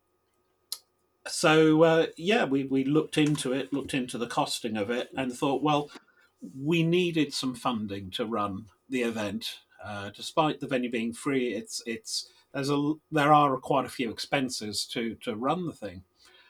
so 1.28 1.84
uh, 1.84 2.08
yeah, 2.18 2.46
we, 2.46 2.66
we 2.66 2.84
looked 2.84 3.18
into 3.18 3.54
it, 3.54 3.72
looked 3.72 3.94
into 3.94 4.18
the 4.18 4.28
costing 4.28 4.78
of 4.78 4.90
it, 4.90 5.10
and 5.16 5.32
thought, 5.32 5.64
well, 5.64 5.90
we 6.60 6.84
needed 6.84 7.34
some 7.34 7.56
funding 7.56 8.12
to 8.12 8.26
run 8.26 8.66
the 8.90 9.04
event. 9.04 9.60
Uh, 9.84 10.10
despite 10.16 10.60
the 10.60 10.68
venue 10.68 10.90
being 10.90 11.14
free, 11.14 11.54
it's 11.54 11.82
it's 11.86 12.30
there's 12.54 12.70
a 12.70 12.94
there 13.12 13.34
are 13.34 13.58
quite 13.58 13.86
a 13.86 13.90
few 13.90 14.10
expenses 14.10 14.86
to 14.86 15.16
to 15.16 15.36
run 15.36 15.66
the 15.66 15.74
thing, 15.74 16.04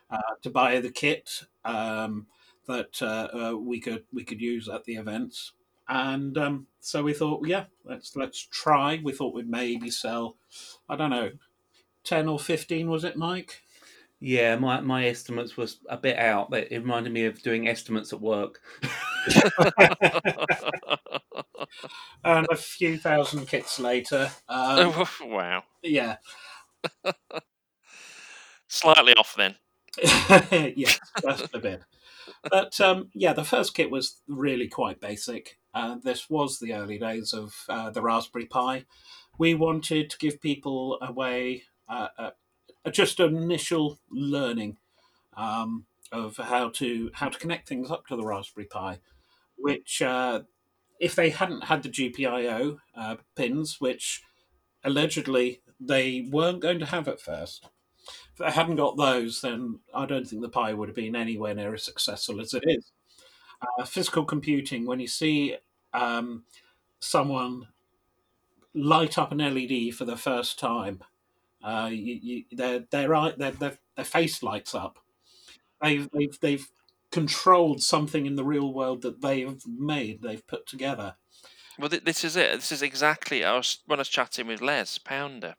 uh, 0.10 0.36
to 0.42 0.50
buy 0.50 0.80
the 0.80 0.92
kit 0.92 1.44
um, 1.66 2.28
that 2.68 3.02
uh, 3.02 3.28
uh, 3.34 3.58
we 3.58 3.80
could 3.80 4.04
we 4.13 4.24
could 4.24 4.42
use 4.42 4.70
at 4.70 4.84
the 4.86 4.96
events, 4.96 5.54
and 5.88 6.38
um, 6.38 6.68
so 6.80 7.04
we 7.04 7.13
thought, 7.13 7.48
yeah, 7.48 7.66
let's 7.86 8.16
let's 8.16 8.48
try. 8.52 9.00
We 9.04 9.13
thought 9.13 9.34
we'd 9.34 9.50
maybe 9.50 9.90
sell, 9.90 10.38
I 10.88 10.96
don't 10.96 11.10
know, 11.10 11.32
ten 12.04 12.28
or 12.28 12.40
fifteen 12.40 12.90
was 12.90 13.04
it, 13.04 13.18
Mike? 13.18 13.62
Yeah, 14.25 14.56
my, 14.56 14.80
my 14.80 15.08
estimates 15.08 15.58
was 15.58 15.80
a 15.90 15.98
bit 15.98 16.18
out. 16.18 16.50
But 16.50 16.72
It 16.72 16.80
reminded 16.80 17.12
me 17.12 17.25
of 17.25 17.42
doing 17.42 17.68
estimates 17.68 18.13
at 18.13 18.22
work. 18.22 18.62
and 22.24 22.48
a 22.51 22.56
few 22.56 22.98
thousand 22.98 23.48
kits 23.48 23.80
later, 23.80 24.32
um, 24.50 25.06
wow, 25.22 25.63
yeah, 25.82 26.18
slightly 28.68 29.13
off 29.13 29.36
then. 29.38 29.56
yeah, 30.75 30.94
just 31.22 31.53
a 31.53 31.60
bit. 31.60 31.82
But 32.50 32.80
um, 32.82 33.10
yeah, 33.13 33.34
the 33.34 33.44
first 33.44 33.74
kit 33.74 33.92
was 33.92 34.22
really 34.27 34.68
quite 34.68 35.00
basic. 35.00 35.58
Uh, 35.74 35.96
this 36.03 36.30
was 36.30 36.60
the 36.60 36.74
early 36.74 36.98
days 36.98 37.34
of 37.34 37.53
uh, 37.70 37.89
the 37.89 38.01
Raspberry 38.01 38.46
Pi. 38.46 38.86
We 39.38 39.56
wanted 39.56 40.10
to 40.10 40.18
give 40.18 40.42
people 40.42 41.00
a 41.01 41.12
way, 41.12 41.63
uh, 41.89 42.10
uh, 42.18 42.32
just 42.92 43.20
an 43.20 43.36
initial 43.36 44.00
learning 44.12 44.77
um, 45.36 45.86
of 46.12 46.38
how 46.38 46.70
to 46.70 47.10
how 47.13 47.30
to 47.30 47.39
connect 47.39 47.68
things 47.68 47.89
up 47.89 48.06
to 48.08 48.15
the 48.15 48.25
Raspberry 48.25 48.68
Pi, 48.68 49.00
which 49.58 50.01
uh, 50.01 50.42
if 51.04 51.16
they 51.16 51.30
hadn't 51.30 51.66
had 51.66 51.84
the 51.84 51.90
GPIO 51.90 52.78
uh, 52.96 53.16
pins, 53.36 53.82
which 53.82 54.24
allegedly 54.86 55.62
they 55.78 56.30
weren't 56.32 56.62
going 56.62 56.80
to 56.80 56.86
have 56.86 57.10
at 57.10 57.20
first, 57.20 57.68
if 58.32 58.38
they 58.38 58.50
hadn't 58.50 58.78
got 58.78 58.96
those, 58.96 59.42
then 59.42 59.82
I 59.94 60.06
don't 60.06 60.26
think 60.26 60.42
the 60.42 60.48
Pi 60.48 60.74
would 60.74 60.88
have 60.88 60.96
been 60.96 61.18
anywhere 61.18 61.54
near 61.54 61.74
as 61.74 61.84
successful 61.84 62.40
as 62.40 62.54
it 62.54 62.64
is. 62.66 62.94
Uh, 63.62 63.84
physical 63.84 64.24
computing, 64.24 64.86
when 64.86 65.02
you 65.02 65.08
see 65.08 65.58
um, 65.94 66.46
someone 67.02 67.68
light 68.74 69.18
up 69.18 69.34
an 69.34 69.40
LED 69.40 69.94
for 69.94 70.06
the 70.06 70.16
first 70.16 70.58
time, 70.58 71.04
uh, 71.66 71.90
you, 71.92 72.20
you, 72.22 72.44
their, 72.54 72.80
their, 72.92 73.08
their 73.38 74.06
face 74.06 74.42
lights 74.42 74.74
up. 74.74 75.00
They've, 75.82 76.10
they've, 76.14 76.40
they've 76.40 76.68
controlled 77.13 77.84
something 77.84 78.25
in 78.25 78.36
the 78.36 78.43
real 78.43 78.74
world 78.74 79.03
that 79.03 79.22
they've 79.22 79.62
made, 79.67 80.22
they've 80.24 80.46
put 80.48 80.65
together. 80.65 81.15
Well, 81.77 81.89
th- 81.89 82.03
this 82.03 82.24
is 82.24 82.36
it. 82.36 82.51
This 82.55 82.72
is 82.72 82.82
exactly. 82.82 83.46
I 83.46 83.55
was 83.55 83.79
when 83.86 84.00
I 84.00 84.01
was 84.01 84.10
chatting 84.10 84.48
with 84.48 84.62
Les 84.62 84.98
Pounder. 84.98 85.55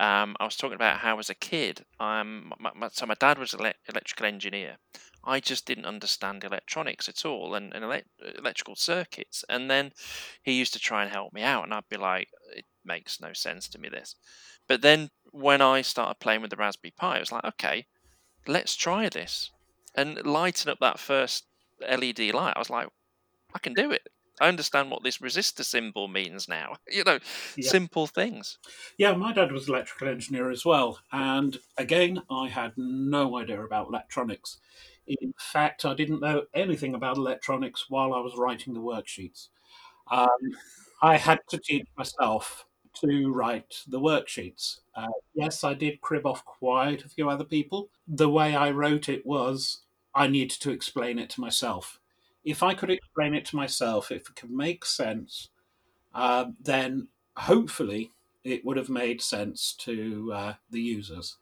Um, 0.00 0.36
I 0.40 0.44
was 0.44 0.56
talking 0.56 0.74
about 0.74 0.98
how, 0.98 1.18
as 1.18 1.30
a 1.30 1.34
kid, 1.34 1.84
um, 2.00 2.52
my, 2.58 2.70
my, 2.74 2.88
so 2.92 3.06
my 3.06 3.14
dad 3.14 3.38
was 3.38 3.54
an 3.54 3.64
ele- 3.64 3.72
electrical 3.88 4.26
engineer. 4.26 4.76
I 5.24 5.40
just 5.40 5.66
didn't 5.66 5.86
understand 5.86 6.44
electronics 6.44 7.08
at 7.08 7.24
all 7.24 7.54
and, 7.54 7.74
and 7.74 7.84
ele- 7.84 8.34
electrical 8.38 8.76
circuits. 8.76 9.44
And 9.48 9.70
then 9.70 9.92
he 10.42 10.52
used 10.52 10.72
to 10.74 10.78
try 10.78 11.02
and 11.02 11.12
help 11.12 11.32
me 11.32 11.42
out, 11.42 11.64
and 11.64 11.74
I'd 11.74 11.88
be 11.90 11.96
like, 11.96 12.28
"It 12.54 12.64
makes 12.84 13.20
no 13.20 13.32
sense 13.32 13.68
to 13.68 13.78
me 13.78 13.88
this." 13.90 14.16
But 14.66 14.82
then 14.82 15.10
when 15.30 15.60
I 15.60 15.82
started 15.82 16.20
playing 16.20 16.42
with 16.42 16.50
the 16.50 16.56
Raspberry 16.56 16.92
Pi, 16.96 17.16
I 17.16 17.20
was 17.20 17.32
like, 17.32 17.44
"Okay, 17.44 17.86
let's 18.46 18.76
try 18.76 19.08
this." 19.08 19.50
And 19.96 20.24
lighting 20.26 20.70
up 20.70 20.78
that 20.80 20.98
first 21.00 21.46
LED 21.82 22.32
light, 22.32 22.54
I 22.56 22.58
was 22.60 22.70
like, 22.70 22.88
"I 23.54 23.60
can 23.60 23.74
do 23.74 23.92
it." 23.92 24.08
I 24.40 24.48
understand 24.48 24.90
what 24.90 25.02
this 25.04 25.18
resistor 25.18 25.64
symbol 25.64 26.08
means 26.08 26.48
now. 26.48 26.76
You 26.88 27.04
know, 27.04 27.20
Yeah. 27.56 27.72
simple 27.74 28.06
things. 28.06 28.58
Yeah, 28.98 29.14
my 29.14 29.32
dad 29.32 29.52
was 29.52 29.68
an 29.68 29.74
electrical 29.74 30.08
engineer 30.08 30.50
as 30.50 30.64
well, 30.64 31.00
and 31.12 31.58
again, 31.76 32.22
I 32.30 32.48
had 32.48 32.72
no 32.76 33.36
idea 33.36 33.62
about 33.62 33.88
electronics. 33.88 34.58
In 35.06 35.32
fact, 35.38 35.84
I 35.84 35.94
didn't 35.94 36.20
know 36.20 36.46
anything 36.54 36.94
about 36.94 37.16
electronics 37.16 37.88
while 37.88 38.12
I 38.14 38.20
was 38.20 38.36
writing 38.36 38.74
the 38.74 38.80
worksheets. 38.80 39.48
Um, 40.10 40.28
I 41.02 41.18
had 41.18 41.40
to 41.50 41.58
teach 41.58 41.86
myself 41.96 42.66
to 43.02 43.32
write 43.32 43.84
the 43.88 44.00
worksheets. 44.00 44.80
Uh, 44.94 45.08
yes, 45.34 45.64
I 45.64 45.74
did 45.74 46.02
crib 46.02 46.26
off 46.26 46.44
quite 46.44 47.04
a 47.04 47.10
few 47.10 47.30
other 47.30 47.44
people. 47.44 47.90
The 48.08 48.30
way 48.30 48.56
I 48.56 48.70
wrote 48.72 49.08
it 49.08 49.26
was 49.26 49.85
I 50.16 50.26
needed 50.26 50.60
to 50.60 50.70
explain 50.70 51.18
it 51.18 51.30
to 51.30 51.40
myself. 51.40 52.00
If 52.42 52.62
I 52.62 52.74
could 52.74 52.90
explain 52.90 53.34
it 53.34 53.44
to 53.46 53.56
myself, 53.56 54.10
if 54.10 54.28
it 54.28 54.36
could 54.36 54.50
make 54.50 54.84
sense, 54.84 55.50
uh, 56.14 56.46
then 56.60 57.08
hopefully 57.36 58.12
it 58.42 58.64
would 58.64 58.76
have 58.76 58.88
made 58.88 59.20
sense 59.20 59.74
to 59.80 60.32
uh, 60.32 60.54
the 60.70 60.80
users. 60.80 61.36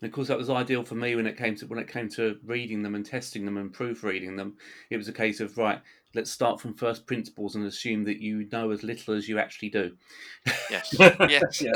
And 0.00 0.08
of 0.08 0.14
course, 0.14 0.28
that 0.28 0.38
was 0.38 0.50
ideal 0.50 0.84
for 0.84 0.94
me 0.94 1.16
when 1.16 1.26
it 1.26 1.36
came 1.36 1.56
to 1.56 1.66
when 1.66 1.78
it 1.78 1.88
came 1.88 2.08
to 2.10 2.36
reading 2.44 2.82
them 2.82 2.94
and 2.94 3.04
testing 3.04 3.44
them 3.44 3.56
and 3.56 3.72
proofreading 3.72 4.36
them. 4.36 4.56
It 4.90 4.96
was 4.96 5.08
a 5.08 5.12
case 5.12 5.40
of 5.40 5.56
right, 5.56 5.80
let's 6.14 6.30
start 6.30 6.60
from 6.60 6.74
first 6.74 7.06
principles 7.06 7.54
and 7.54 7.64
assume 7.66 8.04
that 8.04 8.20
you 8.20 8.46
know 8.52 8.70
as 8.70 8.82
little 8.82 9.14
as 9.14 9.28
you 9.28 9.38
actually 9.38 9.70
do. 9.70 9.96
Yes. 10.70 10.94
yes. 10.98 11.60
Yeah. 11.60 11.72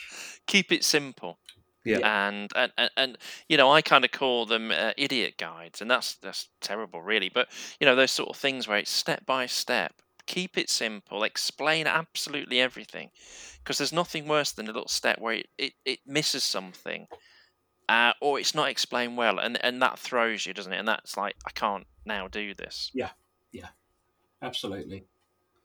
Keep 0.46 0.72
it 0.72 0.84
simple. 0.84 1.38
Yeah. 1.84 2.28
And, 2.28 2.52
and 2.54 2.72
and 2.78 2.90
and 2.96 3.18
you 3.48 3.56
know, 3.56 3.70
I 3.70 3.82
kind 3.82 4.04
of 4.04 4.12
call 4.12 4.46
them 4.46 4.70
uh, 4.70 4.92
idiot 4.96 5.34
guides, 5.38 5.80
and 5.80 5.90
that's 5.90 6.14
that's 6.14 6.48
terrible, 6.60 7.02
really. 7.02 7.28
But 7.28 7.48
you 7.80 7.86
know, 7.86 7.96
those 7.96 8.12
sort 8.12 8.28
of 8.28 8.36
things 8.36 8.68
where 8.68 8.78
it's 8.78 8.90
step 8.90 9.26
by 9.26 9.46
step. 9.46 9.94
Keep 10.26 10.56
it 10.56 10.70
simple. 10.70 11.24
Explain 11.24 11.88
absolutely 11.88 12.60
everything, 12.60 13.10
because 13.58 13.78
there's 13.78 13.92
nothing 13.92 14.28
worse 14.28 14.52
than 14.52 14.68
a 14.68 14.72
little 14.72 14.86
step 14.86 15.18
where 15.18 15.34
it, 15.34 15.48
it, 15.58 15.72
it 15.84 15.98
misses 16.06 16.44
something, 16.44 17.08
uh, 17.88 18.12
or 18.20 18.38
it's 18.38 18.54
not 18.54 18.68
explained 18.68 19.16
well, 19.16 19.40
and 19.40 19.58
and 19.64 19.82
that 19.82 19.98
throws 19.98 20.46
you, 20.46 20.54
doesn't 20.54 20.72
it? 20.72 20.78
And 20.78 20.86
that's 20.86 21.16
like 21.16 21.34
I 21.44 21.50
can't 21.50 21.88
now 22.06 22.28
do 22.28 22.54
this. 22.54 22.92
Yeah, 22.94 23.10
yeah, 23.50 23.70
absolutely. 24.40 25.06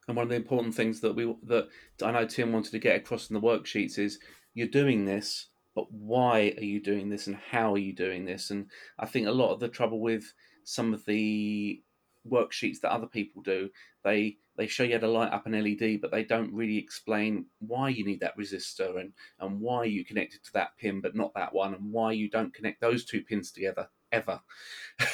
And 0.08 0.18
one 0.18 0.24
of 0.24 0.30
the 0.30 0.36
important 0.36 0.74
things 0.74 1.02
that 1.02 1.14
we 1.14 1.32
that 1.44 1.68
I 2.02 2.10
know 2.10 2.26
Tim 2.26 2.52
wanted 2.52 2.72
to 2.72 2.80
get 2.80 2.96
across 2.96 3.30
in 3.30 3.36
the 3.36 3.42
worksheets 3.42 4.00
is 4.00 4.18
you're 4.56 4.68
doing 4.68 5.06
this, 5.06 5.50
but 5.78 5.92
why 5.92 6.56
are 6.58 6.64
you 6.64 6.82
doing 6.82 7.08
this, 7.08 7.28
and 7.28 7.36
how 7.36 7.76
are 7.76 7.78
you 7.78 7.94
doing 7.94 8.26
this? 8.26 8.50
And 8.50 8.66
I 8.98 9.06
think 9.06 9.28
a 9.28 9.32
lot 9.32 9.54
of 9.54 9.60
the 9.60 9.68
trouble 9.68 10.00
with 10.00 10.34
some 10.64 10.92
of 10.92 11.06
the 11.06 11.84
worksheets 12.28 12.80
that 12.82 12.92
other 12.92 13.06
people 13.06 13.44
do, 13.44 13.70
they 14.04 14.38
they 14.58 14.66
show 14.66 14.82
you 14.82 14.94
how 14.94 15.02
to 15.02 15.08
light 15.08 15.32
up 15.32 15.46
an 15.46 15.52
LED, 15.52 16.02
but 16.02 16.10
they 16.10 16.24
don't 16.24 16.52
really 16.52 16.80
explain 16.80 17.46
why 17.60 17.90
you 17.90 18.04
need 18.04 18.22
that 18.22 18.36
resistor 18.40 19.00
and 19.00 19.14
and 19.40 19.62
why 19.62 19.84
you 19.84 20.04
connect 20.04 20.34
it 20.34 20.44
to 20.46 20.54
that 20.54 20.76
pin, 20.80 21.00
but 21.00 21.16
not 21.16 21.32
that 21.36 21.54
one, 21.54 21.76
and 21.76 21.94
why 21.94 22.12
you 22.12 22.28
don't 22.28 22.56
connect 22.56 22.82
those 22.82 23.06
two 23.06 23.22
pins 23.22 23.52
together 23.52 23.88
ever. 24.12 24.42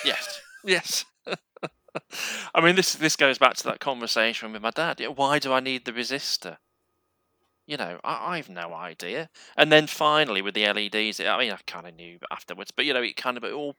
Yes. 0.05 0.39
yes. 0.63 1.05
I 2.55 2.61
mean, 2.61 2.77
this 2.77 2.95
this 2.95 3.17
goes 3.17 3.37
back 3.37 3.55
to 3.55 3.65
that 3.65 3.81
conversation 3.81 4.53
with 4.53 4.61
my 4.61 4.71
dad. 4.71 5.05
Why 5.13 5.39
do 5.39 5.51
I 5.51 5.59
need 5.59 5.83
the 5.83 5.91
resistor? 5.91 6.55
You 7.65 7.77
know, 7.77 7.99
I, 8.03 8.37
I've 8.37 8.49
no 8.49 8.73
idea. 8.73 9.29
And 9.55 9.71
then 9.71 9.87
finally, 9.87 10.41
with 10.41 10.53
the 10.53 10.65
LEDs, 10.65 11.19
I 11.19 11.37
mean, 11.39 11.51
I 11.51 11.57
kind 11.65 11.87
of 11.87 11.95
knew 11.95 12.19
afterwards, 12.31 12.71
but 12.71 12.85
you 12.85 12.93
know, 12.93 13.01
it 13.01 13.15
kind 13.15 13.37
of 13.37 13.43
it 13.43 13.53
all 13.53 13.75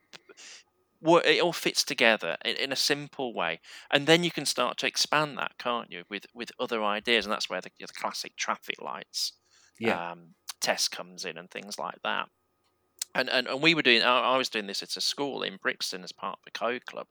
it 1.03 1.41
all 1.41 1.53
fits 1.53 1.83
together 1.83 2.37
in, 2.43 2.71
a 2.71 2.75
simple 2.75 3.33
way, 3.33 3.59
and 3.91 4.07
then 4.07 4.23
you 4.23 4.31
can 4.31 4.45
start 4.45 4.77
to 4.79 4.87
expand 4.87 5.37
that, 5.37 5.57
can't 5.59 5.91
you, 5.91 6.03
with 6.09 6.25
with 6.33 6.51
other 6.59 6.83
ideas, 6.83 7.25
and 7.25 7.31
that's 7.31 7.49
where 7.49 7.61
the, 7.61 7.69
the 7.79 7.87
classic 7.87 8.35
traffic 8.35 8.81
lights 8.81 9.33
Yeah. 9.79 9.99
um, 10.11 10.35
test 10.61 10.91
comes 10.91 11.25
in 11.25 11.37
and 11.37 11.51
things 11.51 11.77
like 11.77 12.01
that. 12.03 12.29
And, 13.15 13.29
and 13.29 13.47
and 13.47 13.61
we 13.61 13.75
were 13.75 13.81
doing. 13.83 14.03
I 14.03 14.19
I 14.33 14.37
was 14.37 14.49
doing 14.49 14.67
this 14.67 14.83
at 14.83 14.97
a 14.97 15.01
school 15.01 15.43
in 15.43 15.57
Brixton 15.57 16.03
as 16.03 16.11
part 16.11 16.39
of 16.39 16.45
the 16.45 16.51
Code 16.51 16.85
Club, 16.85 17.07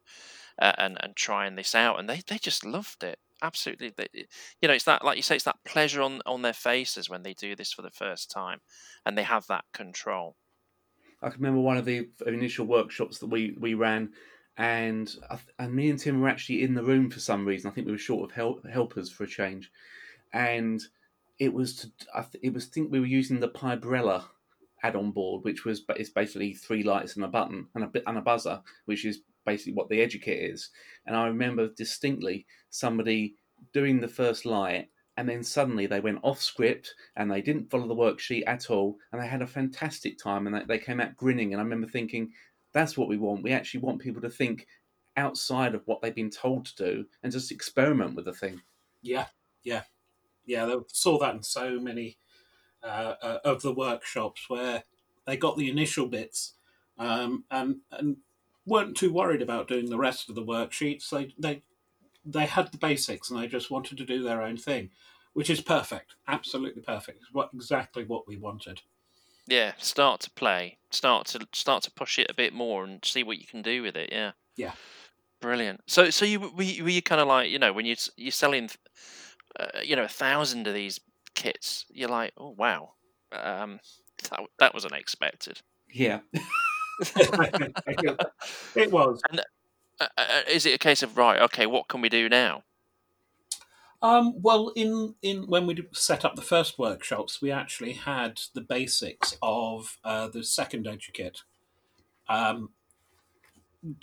uh, 0.61 0.73
and 0.79 0.99
and 1.03 1.17
trying 1.17 1.57
this 1.57 1.75
out, 1.75 1.99
and 2.01 2.09
they, 2.09 2.23
they 2.27 2.39
just 2.39 2.65
loved 2.65 3.05
it. 3.05 3.19
Absolutely, 3.43 3.93
eh, 3.99 4.25
you 4.61 4.69
know, 4.69 4.75
it's 4.75 4.85
that 4.85 5.05
like 5.05 5.17
you 5.17 5.23
say, 5.23 5.37
it's 5.37 5.45
that 5.45 5.65
pleasure 5.65 6.03
on 6.03 6.21
on 6.27 6.43
their 6.43 6.53
faces 6.53 7.11
when 7.11 7.23
they 7.23 7.35
do 7.35 7.55
this 7.55 7.73
for 7.73 7.83
the 7.83 7.91
first 7.91 8.31
time, 8.31 8.61
and 9.05 9.19
they 9.19 9.23
have 9.23 9.47
that 9.49 9.65
control. 9.73 10.37
I 11.21 11.31
can 11.31 11.41
remember 11.41 11.61
one 11.61 11.77
of 11.77 11.85
the 11.85 12.09
initial 12.27 12.67
workshops 12.67 13.19
that 13.19 13.27
we, 13.27 13.57
we 13.59 13.75
ran, 13.75 14.13
and 14.57 15.15
I 15.31 15.39
and 15.59 15.75
me 15.75 15.91
and 15.91 15.99
Tim 15.99 16.21
were 16.21 16.29
actually 16.29 16.63
in 16.63 16.75
the 16.75 16.85
room 16.85 17.11
for 17.11 17.21
some 17.21 17.47
reason. 17.47 17.71
I 17.71 17.75
think 17.75 17.87
we 17.87 17.93
were 17.93 17.99
short 17.99 18.31
of 18.31 18.35
help, 18.37 18.67
helpers 18.67 19.11
for 19.11 19.25
a 19.25 19.29
change, 19.29 19.71
and 20.33 20.83
it 21.39 21.53
was 21.53 21.77
to 21.77 21.93
I 22.15 22.23
th- 22.23 22.43
it 22.43 22.53
was 22.53 22.67
think 22.67 22.93
we 22.93 23.01
were 23.01 23.07
using 23.07 23.41
the 23.41 23.49
Pibrella 23.49 24.27
add-on 24.83 25.13
board, 25.13 25.45
which 25.45 25.65
was 25.65 25.85
it's 25.97 26.11
basically 26.11 26.53
three 26.55 26.83
lights 26.83 27.17
and 27.17 27.25
a 27.25 27.29
button 27.29 27.69
and 27.75 27.85
a 27.85 27.89
bit 27.89 28.05
and 28.07 28.19
a 28.19 28.23
buzzer, 28.23 28.63
which 28.85 29.05
is 29.05 29.23
basically 29.45 29.75
what 29.75 29.89
the 29.89 30.01
Educate 30.01 30.51
is. 30.51 30.71
And 31.07 31.17
I 31.17 31.27
remember 31.27 31.69
distinctly 31.69 32.47
somebody 32.71 33.35
doing 33.73 34.01
the 34.01 34.09
first 34.09 34.45
light. 34.45 34.89
And 35.17 35.29
then 35.29 35.45
suddenly 35.45 35.87
they 35.87 36.01
went 36.01 36.19
off 36.23 36.43
script 36.43 36.93
and 37.17 37.31
they 37.31 37.41
didn't 37.41 37.71
follow 37.71 37.87
the 37.87 37.95
worksheet 37.95 38.43
at 38.47 38.71
all. 38.71 38.97
And 39.13 39.23
they 39.23 39.29
had 39.29 39.43
a 39.43 39.47
fantastic 39.47 40.19
time 40.19 40.47
and 40.47 40.57
they, 40.57 40.65
they 40.65 40.79
came 40.79 41.01
out 41.01 41.17
grinning. 41.17 41.53
And 41.53 41.61
I 41.61 41.65
remember 41.65 41.87
thinking, 41.87 42.33
that's 42.73 42.99
what 42.99 43.09
we 43.09 43.17
want. 43.17 43.45
We 43.45 43.53
actually 43.53 43.81
want 43.81 44.01
people 44.01 44.21
to 44.23 44.31
think 44.31 44.67
outside 45.17 45.75
of 45.75 45.83
what 45.87 46.03
they've 46.03 46.15
been 46.15 46.31
told 46.31 46.67
to 46.67 46.75
do 46.77 47.05
and 47.23 47.33
just 47.33 47.53
experiment 47.53 48.17
with 48.17 48.25
the 48.25 48.33
thing. 48.33 48.61
Yeah, 49.03 49.27
yeah, 49.63 49.83
yeah. 50.45 50.67
They 50.67 50.75
saw 50.89 51.19
that 51.19 51.37
in 51.37 51.43
so 51.43 51.79
many 51.79 52.19
uh, 52.83 53.15
uh, 53.23 53.39
of 53.45 53.63
the 53.63 53.73
workshops 53.73 54.49
where 54.49 54.83
they 55.27 55.37
got 55.37 55.57
the 55.57 55.71
initial 55.71 56.07
bits 56.07 56.55
um, 56.99 57.45
and 57.51 57.77
and 57.93 58.17
weren't 58.67 58.97
too 58.97 59.13
worried 59.13 59.43
about 59.43 59.69
doing 59.69 59.91
the 59.91 59.99
rest 59.99 60.29
of 60.29 60.35
the 60.35 60.43
worksheets. 60.43 61.09
They 61.11 61.35
they 61.39 61.63
they 62.25 62.47
had 62.47 62.73
the 62.73 62.79
basics 62.79 63.31
and 63.31 63.41
they 63.41 63.47
just 63.47 63.71
wanted 63.71 63.99
to 63.99 64.05
do 64.05 64.23
their 64.23 64.43
own 64.43 64.57
thing, 64.57 64.91
which 65.33 65.51
is 65.51 65.61
perfect, 65.61 66.15
absolutely 66.27 66.83
perfect. 66.83 67.23
It's 67.23 67.33
what 67.33 67.51
exactly 67.55 68.05
what 68.05 68.27
we 68.27 68.37
wanted. 68.37 68.83
Yeah, 69.47 69.73
start 69.79 70.21
to 70.23 70.31
play, 70.31 70.79
start 70.91 71.27
to 71.29 71.47
start 71.53 71.83
to 71.85 71.91
push 71.91 72.19
it 72.19 72.31
a 72.31 72.35
bit 72.35 72.53
more 72.53 72.85
and 72.85 73.05
see 73.05 73.23
what 73.23 73.39
you 73.39 73.47
can 73.47 73.63
do 73.63 73.83
with 73.83 73.97
it. 73.97 74.11
Yeah. 74.11 74.33
Yeah. 74.57 74.73
Brilliant. 75.41 75.83
So 75.87 76.09
so 76.11 76.25
you 76.25 76.41
were 76.41 76.63
you, 76.63 76.85
were 76.85 76.91
you 76.91 77.03
kind 77.03 77.21
of 77.21 77.29
like 77.29 77.51
you 77.51 77.59
know 77.59 77.73
when 77.73 77.85
you 77.85 77.97
you're 78.17 78.33
selling, 78.33 78.71
uh, 79.61 79.81
you 79.83 79.97
know, 79.97 80.05
a 80.05 80.09
thousand 80.09 80.67
of 80.67 80.73
these 80.73 81.01
kits, 81.35 81.85
you're 81.91 82.09
like, 82.09 82.33
oh 82.39 82.55
wow, 82.57 82.93
um, 83.33 83.81
that 84.31 84.41
that 84.59 84.75
was 84.75 84.87
unexpected. 84.87 85.61
Yeah. 85.93 86.21
it 88.75 88.91
was. 88.91 89.23
Uh, 90.01 90.07
uh, 90.17 90.43
is 90.49 90.67
it 90.67 90.75
a 90.75 90.79
case 90.79 91.03
of 91.03 91.17
right? 91.17 91.41
Okay, 91.41 91.67
what 91.67 91.89
can 91.89 92.01
we 92.01 92.09
do 92.09 92.29
now? 92.29 92.65
Um, 94.03 94.43
well, 94.43 94.69
in, 94.77 95.15
in 95.23 95.47
when 95.47 95.67
we 95.67 95.89
set 95.93 96.25
up 96.25 96.37
the 96.37 96.43
first 96.43 96.79
workshops, 96.79 97.41
we 97.41 97.51
actually 97.51 97.95
had 97.95 98.41
the 98.53 98.61
basics 98.61 99.39
of 99.41 99.99
uh, 100.05 100.29
the 100.29 100.45
second 100.45 100.87
educate 100.87 101.43
um, 102.29 102.71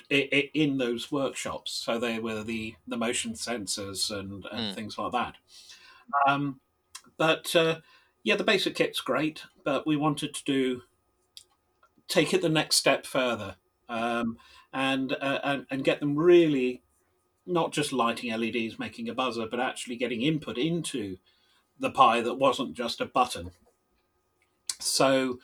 in 0.09 0.77
those 0.77 1.11
workshops. 1.11 1.71
So 1.71 1.99
they 1.99 2.19
were 2.19 2.43
the, 2.43 2.75
the 2.87 2.97
motion 2.97 3.33
sensors 3.33 4.09
and, 4.09 4.45
and 4.51 4.71
Mm. 4.71 4.75
things 4.75 4.97
like 4.97 5.11
that. 5.11 5.35
Um, 6.27 6.59
but 7.17 7.55
uh, 7.55 7.81
yeah, 8.23 8.35
the 8.35 8.43
basic 8.43 8.75
kit's 8.75 9.01
great, 9.01 9.43
but 9.63 9.85
we 9.87 9.97
wanted 9.97 10.33
to 10.35 10.43
do 10.43 10.83
take 12.11 12.33
it 12.33 12.41
the 12.41 12.49
next 12.49 12.75
step 12.75 13.05
further 13.05 13.55
um, 13.89 14.37
and, 14.73 15.13
uh, 15.13 15.39
and 15.43 15.65
and 15.69 15.83
get 15.83 15.99
them 15.99 16.15
really 16.15 16.81
not 17.45 17.71
just 17.71 17.91
lighting 17.91 18.31
LEDs, 18.31 18.77
making 18.77 19.09
a 19.09 19.13
buzzer, 19.13 19.47
but 19.49 19.59
actually 19.59 19.95
getting 19.95 20.21
input 20.21 20.57
into 20.57 21.17
the 21.79 21.89
Pi 21.89 22.21
that 22.21 22.35
wasn't 22.35 22.73
just 22.73 23.01
a 23.01 23.05
button. 23.05 23.51
So 24.79 25.39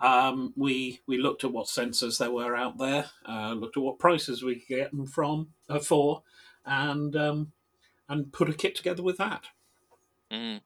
um, 0.00 0.52
we 0.56 1.00
we 1.06 1.18
looked 1.18 1.44
at 1.44 1.52
what 1.52 1.66
sensors 1.66 2.18
there 2.18 2.30
were 2.30 2.56
out 2.56 2.78
there, 2.78 3.06
uh, 3.28 3.52
looked 3.52 3.76
at 3.76 3.82
what 3.82 3.98
prices 3.98 4.42
we 4.42 4.56
could 4.56 4.68
get 4.68 4.90
them 4.92 5.06
from 5.06 5.48
uh, 5.68 5.78
for, 5.78 6.22
and 6.64 7.16
um, 7.16 7.52
and 8.08 8.32
put 8.32 8.48
a 8.48 8.54
kit 8.54 8.74
together 8.74 9.02
with 9.02 9.18
that. 9.18 9.44
Mm. 10.30 10.60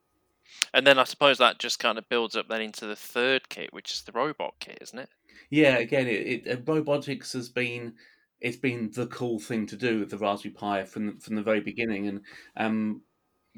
And 0.72 0.87
then 0.87 0.98
I 0.98 1.04
suppose 1.04 1.38
that 1.38 1.59
just 1.59 1.78
kind 1.78 1.98
of 1.98 2.09
builds 2.09 2.37
up 2.37 2.48
then 2.48 2.61
into 2.61 2.87
the 2.87 2.96
third 2.96 3.48
kit, 3.48 3.72
which 3.72 3.92
is 3.92 4.02
the 4.02 4.12
robot 4.12 4.54
kit, 4.61 4.78
isn't 4.80 4.98
it? 4.98 5.09
Yeah, 5.50 5.78
again, 5.78 6.07
it, 6.07 6.46
it 6.46 6.48
uh, 6.48 6.72
robotics 6.72 7.33
has 7.33 7.48
been 7.48 7.94
it's 8.40 8.57
been 8.57 8.90
the 8.94 9.07
cool 9.07 9.38
thing 9.38 9.66
to 9.66 9.76
do 9.76 10.00
with 10.00 10.11
the 10.11 10.18
Raspberry 10.18 10.52
Pi 10.52 10.85
from 10.85 11.18
from 11.18 11.35
the 11.35 11.42
very 11.42 11.61
beginning, 11.61 12.09
and 12.09 12.20
um, 12.57 13.02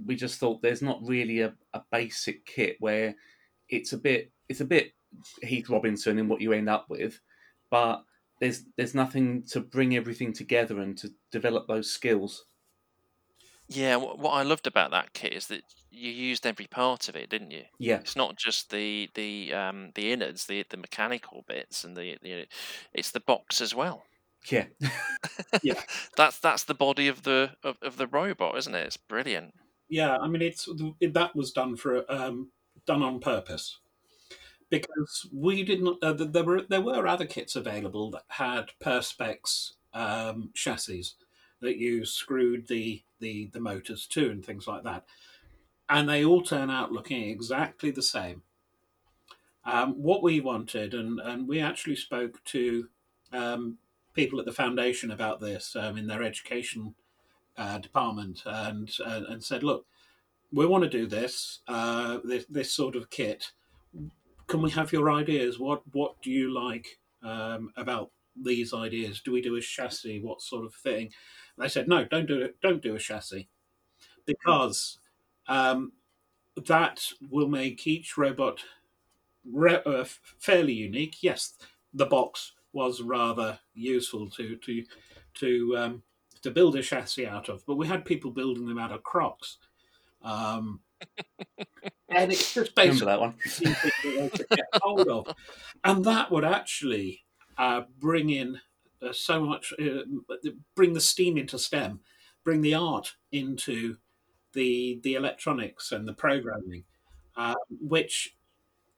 we 0.05 0.14
just 0.16 0.38
thought 0.38 0.62
there's 0.62 0.83
not 0.83 1.01
really 1.03 1.40
a, 1.40 1.55
a 1.75 1.83
basic 1.90 2.44
kit 2.44 2.77
where 2.81 3.14
it's 3.68 3.92
a 3.92 3.99
bit 3.99 4.31
it's 4.49 4.61
a 4.61 4.64
bit 4.64 4.92
Heath 5.42 5.68
Robinson 5.70 6.18
in 6.18 6.29
what 6.29 6.40
you 6.40 6.53
end 6.53 6.68
up 6.68 6.87
with, 6.88 7.20
but 7.70 8.05
there's 8.40 8.64
there's 8.77 8.94
nothing 8.94 9.42
to 9.51 9.61
bring 9.61 9.96
everything 9.96 10.33
together 10.33 10.81
and 10.81 10.96
to 10.99 11.11
develop 11.33 11.66
those 11.66 11.90
skills. 11.90 12.44
Yeah, 13.68 13.96
what, 13.96 14.18
what 14.18 14.31
I 14.33 14.42
loved 14.42 14.66
about 14.66 14.90
that 14.92 15.12
kit 15.12 15.33
is 15.33 15.46
that 15.48 15.62
you 15.90 16.11
used 16.11 16.46
every 16.46 16.66
part 16.66 17.09
of 17.09 17.16
it, 17.16 17.29
didn't 17.31 17.50
you? 17.50 17.64
Yeah, 17.79 18.00
It's 18.00 18.16
not 18.16 18.37
just 18.37 18.70
the 18.70 19.09
the 19.14 19.52
um, 19.55 19.90
the 19.94 20.12
innards, 20.12 20.46
the 20.46 20.64
the 20.68 20.76
mechanical 20.76 21.44
bits, 21.48 21.83
and 21.85 21.96
the, 21.96 22.16
the 22.22 22.46
it's 22.92 23.11
the 23.11 23.20
box 23.20 23.61
as 23.61 23.74
well. 23.74 24.05
yeah, 24.50 24.66
Yeah. 25.62 25.81
that's 26.16 26.38
that's 26.38 26.64
the 26.64 26.74
body 26.74 27.09
of 27.09 27.22
the 27.22 27.57
of, 27.62 27.79
of 27.83 27.96
the 27.96 28.07
robot, 28.07 28.57
isn't 28.59 28.74
it? 28.74 28.87
It's 28.87 28.96
brilliant. 28.96 29.55
Yeah, 29.88 30.16
I 30.18 30.29
mean, 30.29 30.42
it's 30.42 30.68
that 31.00 31.35
was 31.35 31.52
done 31.52 31.76
for 31.76 32.11
um, 32.11 32.50
done 32.87 33.02
on 33.02 33.20
purpose 33.20 33.79
because 34.70 35.29
we 35.33 35.62
didn't. 35.62 35.98
Uh, 36.02 36.12
there 36.12 36.44
were 36.44 36.62
there 36.68 36.81
were 36.81 37.07
other 37.07 37.26
kits 37.26 37.57
available 37.57 38.11
that 38.12 38.24
had 38.29 38.70
perspex 38.81 39.72
um, 39.92 40.50
chassis 40.55 41.14
that 41.61 41.79
you 41.79 42.05
screwed 42.05 42.69
the, 42.69 43.03
the 43.21 43.51
the 43.53 43.61
motors 43.61 44.07
to 44.09 44.31
and 44.31 44.45
things 44.45 44.66
like 44.66 44.85
that, 44.85 45.05
and 45.88 46.09
they 46.09 46.25
all 46.25 46.42
turn 46.42 46.71
out 46.71 46.92
looking 46.92 47.29
exactly 47.29 47.90
the 47.90 48.03
same. 48.03 48.42
Um, 49.64 49.95
what 49.95 50.23
we 50.23 50.40
wanted, 50.40 50.95
and 50.95 51.19
and 51.21 51.49
we 51.49 51.61
actually 51.61 51.97
spoke 51.97 52.42
to 52.47 52.88
um, 53.33 53.79
people 54.14 54.38
at 54.38 54.47
the 54.47 54.53
foundation 54.53 55.11
about 55.11 55.40
this 55.40 55.75
um, 55.77 55.97
in 55.97 56.07
their 56.07 56.23
education 56.23 56.95
uh, 57.57 57.79
department, 57.79 58.42
and, 58.47 58.90
and 59.05 59.27
and 59.27 59.45
said, 59.45 59.62
look, 59.62 59.87
we 60.53 60.66
want 60.66 60.85
to 60.85 60.90
do 60.90 61.07
this, 61.07 61.61
uh, 61.69 62.19
this 62.25 62.45
this 62.49 62.73
sort 62.73 62.97
of 62.97 63.11
kit. 63.11 63.53
Can 64.47 64.62
we 64.62 64.71
have 64.71 64.92
your 64.92 65.11
ideas? 65.11 65.59
What 65.59 65.83
what 65.92 66.23
do 66.23 66.31
you 66.31 66.53
like 66.53 66.99
um, 67.23 67.73
about 67.77 68.11
these 68.40 68.73
ideas? 68.73 69.21
Do 69.21 69.33
we 69.33 69.40
do 69.40 69.57
a 69.57 69.61
chassis? 69.61 70.21
What 70.21 70.40
sort 70.42 70.64
of 70.64 70.75
thing? 70.75 71.11
They 71.59 71.69
said, 71.69 71.88
no, 71.88 72.05
don't 72.05 72.27
do 72.27 72.40
it. 72.40 72.57
Don't 72.61 72.83
do 72.83 72.95
a 72.95 72.99
chassis 72.99 73.49
because 74.27 74.99
um, 75.49 75.92
that 76.66 77.01
will 77.31 77.49
make 77.49 77.87
each 77.87 78.19
robot 78.19 78.61
re- 79.51 79.83
uh, 79.87 80.05
fairly 80.38 80.75
unique. 80.75 81.23
Yes, 81.23 81.55
the 81.95 82.07
box 82.07 82.53
was 82.73 83.01
rather 83.01 83.59
useful 83.75 84.29
to 84.31 84.57
to 84.57 84.85
to 85.35 85.77
um, 85.79 86.03
to 86.42 86.51
build 86.51 86.77
a 86.77 86.83
chassis 86.83 87.27
out 87.27 87.49
of, 87.49 87.64
but 87.66 87.77
we 87.77 87.87
had 87.87 88.05
people 88.05 88.31
building 88.31 88.66
them 88.66 88.79
out 88.79 88.92
of 88.92 89.03
Crocs. 89.03 89.59
Um, 90.23 90.81
and 92.09 92.33
it's 92.33 92.53
just 92.55 92.75
basically 92.75 93.07
that 93.07 93.21
one. 93.21 93.35
something 93.47 94.31
that 94.31 94.47
get 94.51 94.66
hold 94.83 95.09
of, 95.09 95.35
and 95.85 96.05
that 96.05 96.31
would 96.31 96.45
actually 96.45 97.25
uh, 97.57 97.83
bring 97.99 98.31
in 98.31 98.61
uh, 99.02 99.12
so 99.12 99.44
much, 99.44 99.72
uh, 99.80 100.02
bring 100.74 100.92
the 100.92 101.00
steam 101.00 101.37
into 101.37 101.59
STEM, 101.59 102.00
bring 102.44 102.61
the 102.61 102.74
art 102.74 103.14
into 103.32 103.96
the 104.52 105.00
the 105.02 105.14
electronics 105.14 105.92
and 105.92 106.06
the 106.06 106.14
programming, 106.14 106.85
uh, 107.37 107.54
which 107.80 108.37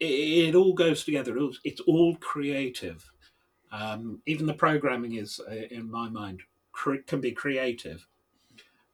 it, 0.00 0.06
it 0.06 0.54
all 0.54 0.72
goes 0.72 1.04
together. 1.04 1.36
It 1.36 1.56
It's 1.64 1.80
all 1.80 2.16
creative. 2.16 3.10
Um, 3.70 4.22
even 4.26 4.46
the 4.46 4.54
programming 4.54 5.16
is, 5.16 5.40
uh, 5.40 5.54
in 5.70 5.90
my 5.90 6.08
mind, 6.08 6.40
can 7.06 7.20
be 7.20 7.32
creative. 7.32 8.06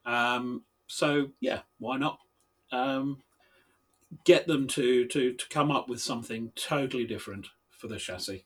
Um, 0.05 0.63
so 0.87 1.29
yeah, 1.39 1.61
why 1.79 1.97
not? 1.97 2.19
Um, 2.71 3.21
get 4.23 4.47
them 4.47 4.67
to, 4.67 5.05
to, 5.07 5.33
to 5.33 5.49
come 5.49 5.71
up 5.71 5.89
with 5.89 6.01
something 6.01 6.51
totally 6.55 7.05
different 7.05 7.47
for 7.69 7.87
the 7.87 7.97
chassis. 7.97 8.45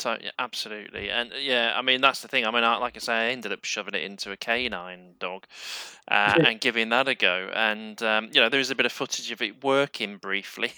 So 0.00 0.16
yeah, 0.20 0.30
absolutely, 0.38 1.10
and 1.10 1.30
uh, 1.30 1.36
yeah, 1.36 1.74
I 1.76 1.82
mean 1.82 2.00
that's 2.00 2.22
the 2.22 2.28
thing. 2.28 2.46
I 2.46 2.50
mean, 2.50 2.64
I, 2.64 2.78
like 2.78 2.96
I 2.96 3.00
say, 3.00 3.12
I 3.12 3.26
ended 3.32 3.52
up 3.52 3.64
shoving 3.64 3.94
it 3.94 4.02
into 4.02 4.32
a 4.32 4.36
K9 4.36 5.18
dog 5.18 5.44
uh, 6.08 6.36
Yeah. 6.38 6.48
and 6.48 6.60
giving 6.60 6.88
that 6.88 7.06
a 7.06 7.14
go. 7.14 7.50
And 7.54 8.02
um, 8.02 8.30
you 8.32 8.40
know, 8.40 8.48
there 8.48 8.60
is 8.60 8.70
a 8.70 8.74
bit 8.74 8.86
of 8.86 8.92
footage 8.92 9.30
of 9.30 9.42
it 9.42 9.62
working 9.62 10.16
briefly, 10.16 10.72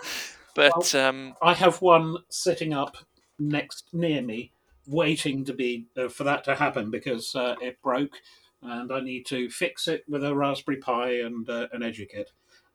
but 0.56 0.92
um, 0.94 1.34
I 1.40 1.54
have 1.54 1.80
one 1.80 2.16
sitting 2.30 2.72
up 2.74 2.96
next 3.38 3.90
near 3.92 4.20
me, 4.22 4.50
waiting 4.88 5.44
to 5.44 5.54
be 5.54 5.86
uh, 5.96 6.08
for 6.08 6.24
that 6.24 6.42
to 6.44 6.56
happen 6.56 6.90
because 6.90 7.34
uh, 7.36 7.54
it 7.60 7.80
broke, 7.80 8.16
and 8.60 8.90
I 8.92 9.00
need 9.00 9.24
to 9.26 9.48
fix 9.50 9.86
it 9.86 10.02
with 10.08 10.24
a 10.24 10.34
Raspberry 10.34 10.78
Pi 10.78 11.20
and 11.20 11.48
uh, 11.48 11.68
an 11.72 11.82
EduKit. 11.82 12.26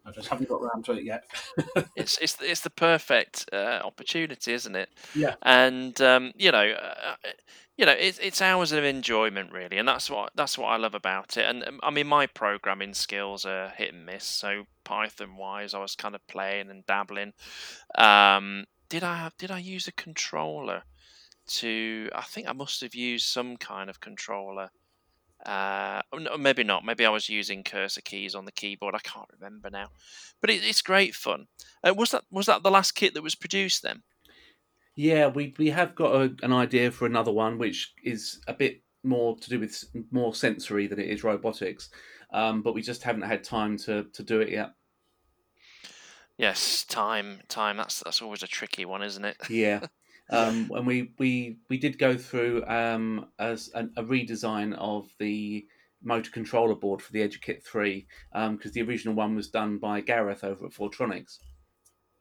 I 0.10 0.12
just 0.12 0.28
haven't 0.28 0.50
got 0.50 0.62
around 0.62 0.86
to 0.86 0.94
it 0.94 1.04
yet. 1.04 1.24
it's 1.96 2.18
it's 2.18 2.36
the- 2.36 2.50
it's 2.50 2.62
the 2.62 2.70
perfect 2.70 3.48
uh, 3.54 3.82
opportunity, 3.84 4.54
isn't 4.54 4.76
it? 4.76 4.90
Yeah. 5.16 5.36
And 5.44 6.00
um, 6.02 6.32
you 6.36 6.52
know, 6.52 6.72
uh, 6.72 7.16
you 7.78 7.86
know, 7.86 7.94
it's 7.94 8.20
it's 8.20 8.42
hours 8.42 8.72
of 8.72 8.84
enjoyment 8.84 9.52
really, 9.54 9.78
and 9.78 9.88
that's 9.88 10.10
what 10.10 10.32
that's 10.36 10.58
what 10.58 10.68
I 10.68 10.78
love 10.78 10.96
about 10.96 11.38
it. 11.38 11.46
And 11.46 11.64
um, 11.64 11.80
I 11.84 11.92
mean, 11.92 12.08
my 12.08 12.26
programming 12.28 12.94
skills 12.94 13.46
are 13.46 13.70
hit 13.70 13.94
and 13.94 14.06
miss. 14.06 14.26
So 14.26 14.64
Python 14.84 15.38
wise, 15.38 15.74
I 15.74 15.80
was 15.80 15.96
kind 15.96 16.16
of 16.16 16.26
playing 16.28 16.70
and 16.70 16.86
dabbling. 16.86 17.34
Um, 17.98 18.66
did 18.90 19.04
I 19.04 19.18
have, 19.18 19.38
did 19.38 19.52
I 19.52 19.60
use 19.60 19.88
a 19.88 19.92
controller 19.94 20.84
to? 21.48 22.10
I 22.16 22.24
think 22.24 22.50
I 22.50 22.54
must 22.54 22.82
have 22.82 22.96
used 22.96 23.28
some 23.28 23.56
kind 23.58 23.90
of 23.90 24.00
controller. 24.00 24.72
Uh, 25.46 26.02
oh, 26.12 26.18
no, 26.18 26.38
maybe 26.38 26.64
not. 26.64 26.84
Maybe 26.84 27.06
I 27.06 27.10
was 27.10 27.30
using 27.30 27.64
cursor 27.64 28.02
keys 28.02 28.36
on 28.36 28.46
the 28.46 28.52
keyboard. 28.52 28.96
I 28.96 29.00
can't 29.00 29.30
remember 29.40 29.70
now. 29.70 29.88
But 30.42 30.50
it, 30.50 30.64
it's 30.64 30.82
great 30.82 31.16
fun. 31.16 31.48
Uh, 31.84 31.94
was 31.96 32.12
that 32.12 32.24
was 32.30 32.46
that 32.48 32.64
the 32.64 32.72
last 32.72 32.92
kit 32.94 33.14
that 33.14 33.24
was 33.24 33.36
produced 33.36 33.82
then? 33.82 34.04
Yeah, 34.96 35.28
we 35.28 35.54
we 35.58 35.70
have 35.70 35.96
got 35.96 36.14
a, 36.14 36.36
an 36.44 36.52
idea 36.52 36.92
for 36.92 37.06
another 37.06 37.32
one, 37.32 37.58
which 37.58 37.94
is 38.04 38.42
a 38.48 38.54
bit 38.54 38.82
more 39.04 39.38
to 39.38 39.50
do 39.50 39.60
with 39.60 39.82
more 40.12 40.36
sensory 40.36 40.88
than 40.88 41.00
it 41.00 41.10
is 41.10 41.24
robotics, 41.24 41.90
um, 42.34 42.62
but 42.62 42.74
we 42.74 42.82
just 42.82 43.04
haven't 43.04 43.22
had 43.22 43.44
time 43.44 43.78
to 43.78 44.08
to 44.12 44.24
do 44.24 44.42
it 44.42 44.50
yet. 44.50 44.72
Yes, 46.38 46.84
time, 46.86 47.40
time. 47.48 47.78
That's 47.78 48.02
that's 48.02 48.22
always 48.22 48.44
a 48.44 48.48
tricky 48.48 48.86
one, 48.86 49.04
isn't 49.04 49.26
it? 49.26 49.38
Yeah. 49.50 49.88
Um, 50.32 50.70
and 50.76 50.86
we, 50.86 51.12
we 51.18 51.58
we 51.70 51.78
did 51.78 51.98
go 51.98 52.16
through 52.18 52.64
um, 52.66 53.28
as 53.40 53.72
a, 53.74 53.86
a 53.98 54.04
redesign 54.04 54.76
of 54.78 55.10
the 55.18 55.66
motor 56.04 56.32
controller 56.32 56.76
board 56.76 57.02
for 57.02 57.12
the 57.12 57.20
EduKit 57.20 57.64
3 57.64 58.08
because 58.52 58.72
the 58.72 58.82
original 58.82 59.16
one 59.16 59.36
was 59.36 59.50
done 59.50 59.78
by 59.80 60.02
Gareth 60.02 60.44
over 60.44 60.66
at 60.66 60.72
4tronix. 60.72 61.40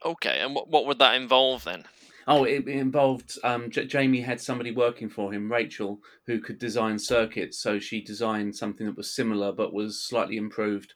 Okay, 0.04 0.40
and 0.40 0.54
what 0.54 0.68
what 0.68 0.86
would 0.86 0.98
that 0.98 1.16
involve 1.16 1.64
then? 1.64 1.84
Oh, 2.26 2.44
it, 2.44 2.68
it 2.68 2.76
involved 2.76 3.38
um, 3.42 3.70
J- 3.70 3.86
Jamie 3.86 4.20
had 4.20 4.40
somebody 4.40 4.70
working 4.70 5.08
for 5.08 5.32
him, 5.32 5.50
Rachel, 5.50 6.00
who 6.26 6.40
could 6.40 6.58
design 6.58 6.98
circuits. 6.98 7.58
So 7.58 7.78
she 7.78 8.02
designed 8.02 8.54
something 8.54 8.86
that 8.86 8.98
was 8.98 9.14
similar 9.14 9.50
but 9.50 9.72
was 9.72 10.04
slightly 10.04 10.36
improved. 10.36 10.94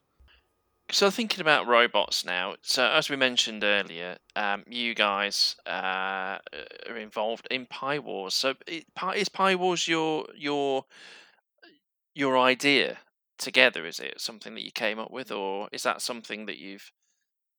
So 0.92 1.11
thinking 1.11 1.40
about 1.40 1.66
robots 1.66 2.22
now. 2.22 2.57
So 2.61 2.85
as 2.85 3.09
we 3.09 3.16
mentioned 3.16 3.64
earlier, 3.64 4.18
um, 4.37 4.62
you 4.68 4.94
guys 4.94 5.57
uh, 5.66 6.37
are 6.87 6.98
involved 6.98 7.48
in 7.50 7.64
Pi 7.64 7.98
Wars. 7.98 8.35
So 8.35 8.55
is 9.14 9.31
Pi 9.31 9.55
Wars 9.55 9.88
your 9.88 10.26
your 10.37 10.85
your 12.14 12.38
idea 12.38 12.98
together? 13.38 13.87
Is 13.87 14.00
it 14.00 14.20
something 14.20 14.55
that 14.55 14.64
you 14.64 14.70
came 14.70 14.98
up 14.98 15.11
with, 15.11 15.33
or 15.33 15.70
is 15.72 15.83
that 15.85 16.02
something 16.02 16.44
that 16.44 16.59
you've 16.59 16.92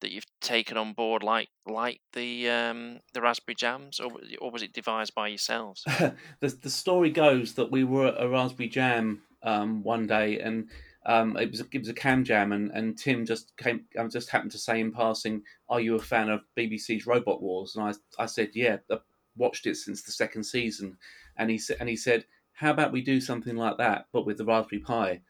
that 0.01 0.11
you've 0.11 0.27
taken 0.39 0.77
on 0.77 0.93
board, 0.93 1.23
like 1.23 1.49
like 1.65 2.01
the 2.13 2.47
um, 2.51 2.99
the 3.15 3.21
Raspberry 3.21 3.55
Jams, 3.55 3.99
or 3.99 4.11
or 4.41 4.51
was 4.51 4.61
it 4.61 4.73
devised 4.73 5.15
by 5.15 5.29
yourselves? 5.29 5.83
the 6.39 6.49
the 6.61 6.69
story 6.69 7.09
goes 7.09 7.55
that 7.55 7.71
we 7.71 7.83
were 7.83 8.09
at 8.09 8.21
a 8.21 8.29
Raspberry 8.29 8.69
Jam 8.69 9.23
um, 9.41 9.81
one 9.81 10.05
day, 10.05 10.39
and 10.39 10.69
um, 11.05 11.35
it 11.37 11.51
was 11.51 11.61
a, 11.61 11.65
it 11.71 11.79
was 11.79 11.89
a 11.89 11.93
cam 11.93 12.23
jam, 12.23 12.53
and, 12.53 12.71
and 12.71 12.97
Tim 12.97 13.25
just 13.25 13.55
came 13.57 13.85
um, 13.97 14.09
just 14.09 14.29
happened 14.29 14.51
to 14.51 14.57
say 14.57 14.79
in 14.79 14.91
passing, 14.91 15.43
"Are 15.67 15.81
you 15.81 15.95
a 15.95 15.99
fan 15.99 16.29
of 16.29 16.41
BBC's 16.57 17.05
Robot 17.05 17.41
Wars?" 17.41 17.75
And 17.75 17.85
I 17.85 18.23
I 18.23 18.25
said, 18.25 18.51
"Yeah, 18.53 18.77
I've 18.89 18.99
watched 19.35 19.67
it 19.67 19.75
since 19.75 20.03
the 20.03 20.11
second 20.11 20.43
season," 20.43 20.97
and 21.37 21.49
he 21.49 21.57
said 21.57 21.77
and 21.79 21.89
he 21.89 21.97
said, 21.97 22.25
"How 22.53 22.71
about 22.71 22.93
we 22.93 23.01
do 23.01 23.19
something 23.19 23.57
like 23.57 23.77
that, 23.77 24.07
but 24.13 24.25
with 24.25 24.37
the 24.37 24.45
Raspberry 24.45 24.81
Pi?" 24.81 25.21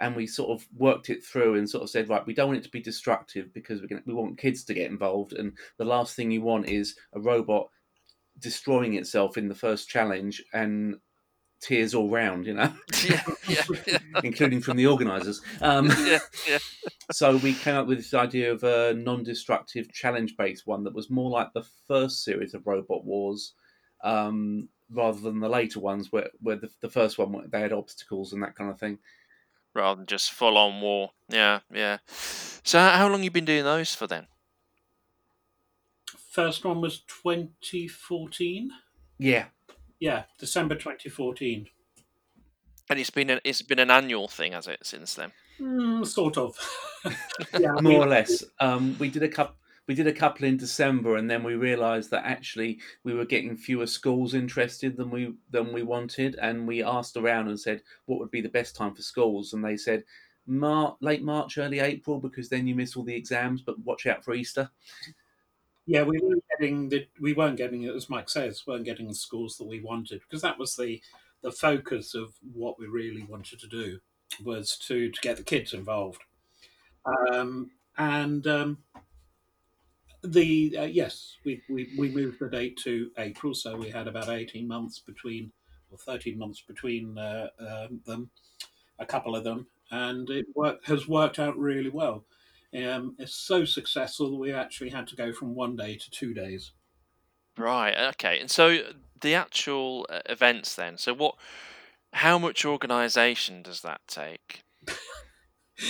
And 0.00 0.16
we 0.16 0.26
sort 0.26 0.50
of 0.50 0.66
worked 0.76 1.08
it 1.08 1.24
through 1.24 1.54
and 1.54 1.70
sort 1.70 1.84
of 1.84 1.88
said, 1.88 2.08
right, 2.08 2.26
we 2.26 2.34
don't 2.34 2.48
want 2.48 2.58
it 2.58 2.64
to 2.64 2.70
be 2.70 2.80
destructive 2.80 3.54
because 3.54 3.80
we're 3.80 3.86
gonna, 3.86 4.02
we 4.04 4.12
want 4.12 4.38
kids 4.38 4.64
to 4.64 4.74
get 4.74 4.90
involved, 4.90 5.32
and 5.32 5.56
the 5.78 5.84
last 5.84 6.14
thing 6.14 6.30
you 6.30 6.42
want 6.42 6.68
is 6.68 6.96
a 7.14 7.20
robot 7.20 7.68
destroying 8.40 8.94
itself 8.94 9.38
in 9.38 9.48
the 9.48 9.54
first 9.54 9.88
challenge 9.88 10.42
and 10.52 10.96
tears 11.64 11.94
all 11.94 12.10
round, 12.10 12.46
you 12.46 12.54
know, 12.54 12.72
yeah, 13.08 13.22
yeah, 13.48 13.62
yeah, 13.86 13.98
including 14.22 14.60
from 14.60 14.76
the 14.76 14.86
organisers. 14.86 15.40
Um, 15.60 15.86
yeah, 16.04 16.18
yeah. 16.48 16.58
so 17.10 17.36
we 17.38 17.54
came 17.54 17.74
up 17.74 17.86
with 17.86 17.98
this 17.98 18.14
idea 18.14 18.52
of 18.52 18.62
a 18.62 18.94
non-destructive 18.94 19.90
challenge-based 19.92 20.66
one 20.66 20.84
that 20.84 20.94
was 20.94 21.10
more 21.10 21.30
like 21.30 21.52
the 21.54 21.64
first 21.88 22.22
series 22.22 22.52
of 22.54 22.66
Robot 22.66 23.04
Wars, 23.04 23.54
um, 24.02 24.68
rather 24.90 25.20
than 25.20 25.40
the 25.40 25.48
later 25.48 25.80
ones 25.80 26.12
where, 26.12 26.28
where 26.40 26.56
the, 26.56 26.68
the 26.82 26.90
first 26.90 27.16
one 27.18 27.48
they 27.50 27.60
had 27.60 27.72
obstacles 27.72 28.32
and 28.32 28.42
that 28.42 28.54
kind 28.54 28.70
of 28.70 28.78
thing. 28.78 28.98
rather 29.74 29.96
than 29.96 30.06
just 30.06 30.32
full 30.32 30.58
on 30.58 30.80
war. 30.82 31.10
Yeah, 31.30 31.60
yeah. 31.72 31.98
So 32.06 32.78
how 32.78 32.90
how 32.90 33.08
long 33.08 33.22
you 33.22 33.30
been 33.30 33.46
doing 33.46 33.64
those 33.64 33.94
for 33.94 34.06
then? 34.06 34.26
First 36.30 36.64
one 36.64 36.80
was 36.80 37.00
2014. 37.22 38.70
Yeah, 39.18 39.46
Yeah, 40.04 40.24
December 40.38 40.74
2014. 40.74 41.66
And 42.90 42.98
it's 42.98 43.08
been 43.08 43.30
an, 43.30 43.40
it's 43.42 43.62
been 43.62 43.78
an 43.78 43.90
annual 43.90 44.28
thing, 44.28 44.52
has 44.52 44.66
it, 44.66 44.80
since 44.82 45.14
then? 45.14 45.32
Mm, 45.58 46.06
sort 46.06 46.36
of. 46.36 46.58
yeah, 47.58 47.72
more 47.80 47.82
we, 47.82 47.96
or 47.96 48.06
less. 48.06 48.44
Um, 48.60 48.96
we 48.98 49.08
did 49.08 49.22
a 49.22 49.28
couple. 49.28 49.56
We 49.86 49.94
did 49.94 50.06
a 50.06 50.12
couple 50.12 50.46
in 50.46 50.58
December, 50.58 51.16
and 51.16 51.30
then 51.30 51.42
we 51.42 51.54
realised 51.54 52.10
that 52.10 52.26
actually 52.26 52.80
we 53.02 53.14
were 53.14 53.24
getting 53.24 53.56
fewer 53.56 53.86
schools 53.86 54.34
interested 54.34 54.94
than 54.94 55.10
we 55.10 55.32
than 55.48 55.72
we 55.72 55.82
wanted. 55.82 56.36
And 56.38 56.68
we 56.68 56.82
asked 56.82 57.16
around 57.16 57.48
and 57.48 57.58
said 57.58 57.80
what 58.04 58.20
would 58.20 58.30
be 58.30 58.42
the 58.42 58.50
best 58.50 58.76
time 58.76 58.94
for 58.94 59.00
schools, 59.00 59.54
and 59.54 59.64
they 59.64 59.78
said 59.78 60.04
Mar- 60.46 60.98
late 61.00 61.22
March, 61.22 61.56
early 61.56 61.80
April, 61.80 62.20
because 62.20 62.50
then 62.50 62.66
you 62.66 62.74
miss 62.74 62.94
all 62.94 63.04
the 63.04 63.16
exams. 63.16 63.62
But 63.62 63.78
watch 63.78 64.04
out 64.04 64.22
for 64.22 64.34
Easter. 64.34 64.68
Yeah, 65.86 66.02
we 66.02 66.18
weren't 66.18 66.44
getting 66.50 66.88
the 66.88 67.06
we 67.20 67.34
weren't 67.34 67.58
getting 67.58 67.84
as 67.84 68.08
Mike 68.08 68.30
says, 68.30 68.66
weren't 68.66 68.84
getting 68.84 69.08
the 69.08 69.14
schools 69.14 69.56
that 69.58 69.66
we 69.66 69.80
wanted 69.80 70.20
because 70.20 70.42
that 70.42 70.58
was 70.58 70.76
the 70.76 71.02
the 71.42 71.52
focus 71.52 72.14
of 72.14 72.34
what 72.54 72.78
we 72.78 72.86
really 72.86 73.22
wanted 73.22 73.60
to 73.60 73.66
do 73.66 74.00
was 74.42 74.78
to 74.78 75.10
to 75.10 75.20
get 75.20 75.36
the 75.36 75.42
kids 75.42 75.74
involved. 75.74 76.22
Um, 77.04 77.70
and 77.98 78.46
um, 78.46 78.78
the 80.22 80.76
uh, 80.78 80.84
yes, 80.84 81.36
we, 81.44 81.62
we 81.68 81.92
we 81.98 82.10
moved 82.10 82.38
the 82.40 82.48
date 82.48 82.78
to 82.78 83.10
April, 83.18 83.54
so 83.54 83.76
we 83.76 83.90
had 83.90 84.08
about 84.08 84.28
eighteen 84.28 84.66
months 84.66 84.98
between 84.98 85.52
or 85.90 85.98
thirteen 85.98 86.38
months 86.38 86.62
between 86.62 87.18
uh, 87.18 87.48
um, 87.60 88.00
them, 88.06 88.30
a 88.98 89.06
couple 89.06 89.36
of 89.36 89.44
them, 89.44 89.66
and 89.90 90.30
it 90.30 90.46
work, 90.54 90.84
has 90.86 91.06
worked 91.08 91.38
out 91.38 91.58
really 91.58 91.90
well. 91.90 92.24
Um, 92.74 93.14
it's 93.18 93.34
so 93.34 93.64
successful 93.64 94.30
that 94.30 94.36
we 94.36 94.52
actually 94.52 94.90
had 94.90 95.06
to 95.08 95.16
go 95.16 95.32
from 95.32 95.54
one 95.54 95.76
day 95.76 95.96
to 95.96 96.10
two 96.10 96.34
days. 96.34 96.72
Right. 97.56 97.94
Okay. 98.14 98.40
And 98.40 98.50
so 98.50 98.78
the 99.20 99.34
actual 99.34 100.06
uh, 100.10 100.20
events 100.26 100.74
then. 100.74 100.98
So 100.98 101.14
what? 101.14 101.36
How 102.12 102.38
much 102.38 102.64
organisation 102.64 103.62
does 103.62 103.80
that 103.80 104.00
take? 104.06 104.62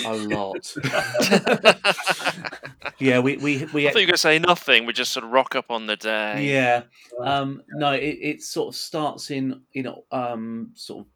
A 0.07 0.14
lot. 0.14 0.75
yeah, 2.99 3.18
we 3.18 3.37
we 3.37 3.66
we. 3.73 3.87
I 3.87 3.92
thought 3.92 4.01
you 4.01 4.07
were 4.07 4.12
going 4.12 4.14
to 4.14 4.18
say 4.18 4.38
nothing. 4.38 4.87
We 4.87 4.94
just 4.94 5.12
sort 5.12 5.25
of 5.25 5.33
rock 5.33 5.55
up 5.55 5.70
on 5.70 5.87
the 5.87 5.97
day. 5.97 6.51
Yeah. 6.51 6.85
Um, 7.20 7.62
no, 7.75 7.92
it, 7.92 8.18
it 8.20 8.42
sort 8.42 8.68
of 8.68 8.77
starts 8.77 9.31
in 9.31 9.61
you 9.73 9.83
know 9.83 10.05
um, 10.11 10.70
sort 10.75 11.01
of 11.05 11.12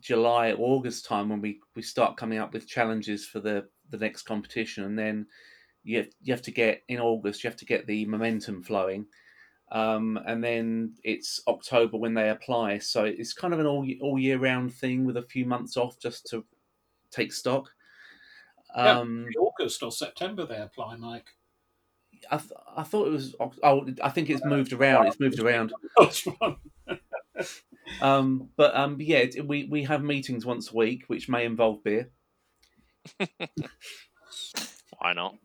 July, 0.00 0.52
August 0.52 1.04
time 1.04 1.28
when 1.28 1.40
we 1.40 1.60
we 1.76 1.82
start 1.82 2.16
coming 2.16 2.38
up 2.38 2.52
with 2.52 2.66
challenges 2.66 3.24
for 3.24 3.38
the 3.38 3.68
the 3.92 4.04
next 4.04 4.22
competition, 4.22 4.84
and 4.84 4.98
then 4.98 5.26
you 5.84 5.98
have, 5.98 6.08
you 6.20 6.32
have 6.32 6.42
to 6.42 6.50
get 6.50 6.82
in 6.88 6.98
August. 6.98 7.42
You 7.42 7.50
have 7.50 7.58
to 7.58 7.64
get 7.64 7.86
the 7.86 8.04
momentum 8.06 8.62
flowing, 8.62 9.06
um, 9.70 10.18
and 10.26 10.42
then 10.42 10.94
it's 11.04 11.40
October 11.46 11.96
when 11.96 12.14
they 12.14 12.30
apply. 12.30 12.78
So 12.78 13.04
it's 13.04 13.32
kind 13.32 13.54
of 13.54 13.60
an 13.60 13.66
all 13.66 13.86
all 14.00 14.18
year 14.18 14.38
round 14.38 14.74
thing 14.74 15.04
with 15.04 15.16
a 15.16 15.22
few 15.22 15.46
months 15.46 15.76
off 15.76 15.98
just 15.98 16.26
to 16.30 16.44
take 17.10 17.32
stock. 17.32 17.70
Um, 18.74 19.26
yeah, 19.34 19.40
August 19.40 19.82
or 19.82 19.92
September 19.92 20.46
they 20.46 20.56
apply, 20.56 20.96
Mike. 20.96 21.28
I, 22.30 22.36
th- 22.36 22.52
I 22.76 22.82
thought 22.82 23.08
it 23.08 23.10
was. 23.10 23.34
Oh, 23.62 23.86
I 24.02 24.10
think 24.10 24.30
it's 24.30 24.44
moved 24.44 24.72
around. 24.72 25.06
It's 25.06 25.20
moved 25.20 25.40
around. 25.40 25.72
um, 28.00 28.48
but 28.56 28.76
um, 28.76 28.96
yeah, 29.00 29.24
we 29.44 29.64
we 29.64 29.82
have 29.84 30.02
meetings 30.02 30.46
once 30.46 30.70
a 30.70 30.76
week, 30.76 31.04
which 31.08 31.28
may 31.28 31.44
involve 31.44 31.82
beer. 31.82 32.10
Why 34.98 35.12
not? 35.14 35.36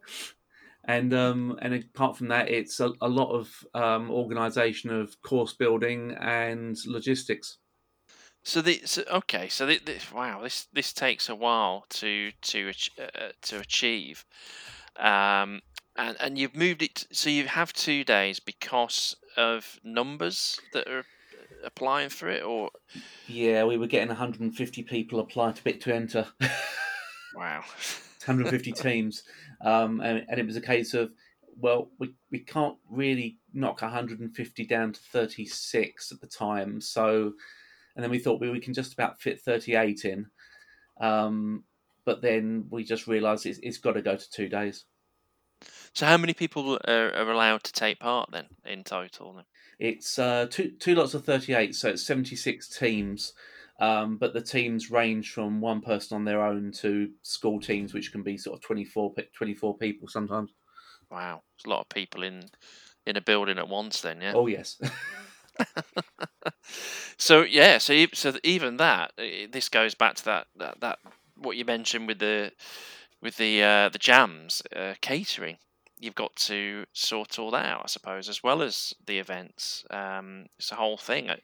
And 0.85 1.13
um, 1.13 1.59
and 1.61 1.73
apart 1.73 2.17
from 2.17 2.29
that, 2.29 2.49
it's 2.49 2.79
a, 2.79 2.91
a 3.01 3.09
lot 3.09 3.31
of 3.31 3.51
um, 3.73 4.09
organisation 4.09 4.89
of 4.89 5.21
course 5.21 5.53
building 5.53 6.15
and 6.19 6.77
logistics. 6.85 7.57
So 8.43 8.61
the 8.61 8.81
so, 8.85 9.03
okay, 9.11 9.49
so 9.49 9.65
the, 9.65 9.79
the, 9.79 9.97
wow, 10.13 10.41
this 10.41 10.67
this 10.71 10.93
takes 10.93 11.27
a 11.27 11.35
while 11.35 11.85
to 11.89 12.31
to 12.43 12.71
uh, 12.97 13.31
to 13.41 13.59
achieve, 13.59 14.23
um, 14.95 15.61
and 15.97 16.15
and 16.21 16.37
you've 16.37 16.55
moved 16.55 16.81
it. 16.81 17.05
So 17.11 17.29
you 17.29 17.47
have 17.47 17.73
two 17.73 18.05
days 18.05 18.39
because 18.39 19.17
of 19.35 19.81
numbers 19.83 20.61
that 20.71 20.87
are 20.87 21.03
applying 21.65 22.07
for 22.07 22.29
it, 22.29 22.41
or 22.41 22.69
yeah, 23.27 23.65
we 23.65 23.77
were 23.77 23.87
getting 23.87 24.07
150 24.07 24.83
people 24.83 25.19
apply 25.19 25.51
to 25.51 25.63
bit 25.65 25.81
to 25.81 25.93
enter. 25.93 26.27
Wow. 27.37 27.63
150 28.25 28.71
teams. 28.73 29.23
Um, 29.61 30.01
and, 30.01 30.25
and, 30.27 30.39
it 30.39 30.45
was 30.45 30.55
a 30.55 30.61
case 30.61 30.93
of, 30.93 31.11
well, 31.59 31.89
we, 31.99 32.13
we 32.31 32.39
can't 32.39 32.77
really 32.89 33.37
knock 33.53 33.81
150 33.81 34.65
down 34.65 34.93
to 34.93 34.99
36 34.99 36.11
at 36.11 36.19
the 36.19 36.27
time. 36.27 36.81
So, 36.81 37.33
and 37.95 38.03
then 38.03 38.11
we 38.11 38.19
thought 38.19 38.41
well, 38.41 38.51
we 38.51 38.59
can 38.59 38.73
just 38.73 38.93
about 38.93 39.21
fit 39.21 39.39
38 39.41 40.05
in. 40.05 40.25
Um, 40.99 41.63
but 42.05 42.21
then 42.21 42.65
we 42.69 42.83
just 42.83 43.07
realised 43.07 43.45
it's, 43.45 43.59
it's 43.61 43.77
got 43.77 43.93
to 43.93 44.01
go 44.01 44.15
to 44.15 44.31
two 44.31 44.49
days. 44.49 44.85
So, 45.93 46.05
how 46.05 46.17
many 46.17 46.33
people 46.33 46.79
are, 46.87 47.13
are 47.13 47.31
allowed 47.31 47.63
to 47.63 47.73
take 47.73 47.99
part 47.99 48.29
then 48.31 48.45
in 48.65 48.83
total? 48.83 49.33
Then? 49.33 49.45
It's 49.79 50.19
uh, 50.19 50.47
two 50.49 50.71
two 50.79 50.93
lots 50.93 51.15
of 51.15 51.25
38, 51.25 51.75
so 51.75 51.89
it's 51.89 52.05
76 52.05 52.67
teams. 52.77 53.33
Um, 53.79 54.17
but 54.17 54.33
the 54.33 54.41
teams 54.41 54.89
range 54.89 55.31
from 55.31 55.61
one 55.61 55.81
person 55.81 56.15
on 56.15 56.25
their 56.25 56.43
own 56.43 56.71
to 56.77 57.09
school 57.21 57.59
teams, 57.59 57.93
which 57.93 58.11
can 58.11 58.23
be 58.23 58.37
sort 58.37 58.57
of 58.57 58.61
24, 58.63 59.13
24 59.33 59.77
people 59.77 60.07
sometimes. 60.07 60.51
Wow, 61.11 61.43
it's 61.55 61.65
a 61.65 61.69
lot 61.69 61.81
of 61.81 61.89
people 61.89 62.23
in 62.23 62.49
in 63.05 63.15
a 63.15 63.21
building 63.21 63.57
at 63.57 63.69
once. 63.69 64.01
Then, 64.01 64.19
yeah. 64.21 64.33
Oh 64.35 64.47
yes. 64.47 64.81
so 67.17 67.43
yeah, 67.43 67.77
so 67.77 68.05
so 68.13 68.33
even 68.43 68.77
that, 68.77 69.13
this 69.17 69.69
goes 69.69 69.95
back 69.95 70.15
to 70.15 70.25
that 70.25 70.47
that, 70.57 70.81
that 70.81 70.99
what 71.35 71.55
you 71.55 71.65
mentioned 71.65 72.07
with 72.07 72.19
the 72.19 72.51
with 73.21 73.37
the 73.37 73.63
uh, 73.63 73.89
the 73.89 73.99
jams 73.99 74.61
uh, 74.75 74.93
catering. 75.01 75.57
You've 75.99 76.15
got 76.15 76.35
to 76.35 76.85
sort 76.93 77.39
all 77.39 77.49
that 77.51 77.65
out, 77.65 77.81
I 77.83 77.87
suppose, 77.87 78.29
as 78.29 78.43
well 78.43 78.61
as 78.61 78.93
the 79.07 79.17
events. 79.17 79.83
Um, 79.89 80.45
it's 80.59 80.71
a 80.71 80.75
whole 80.75 80.97
thing. 80.97 81.31
Uh, 81.31 81.37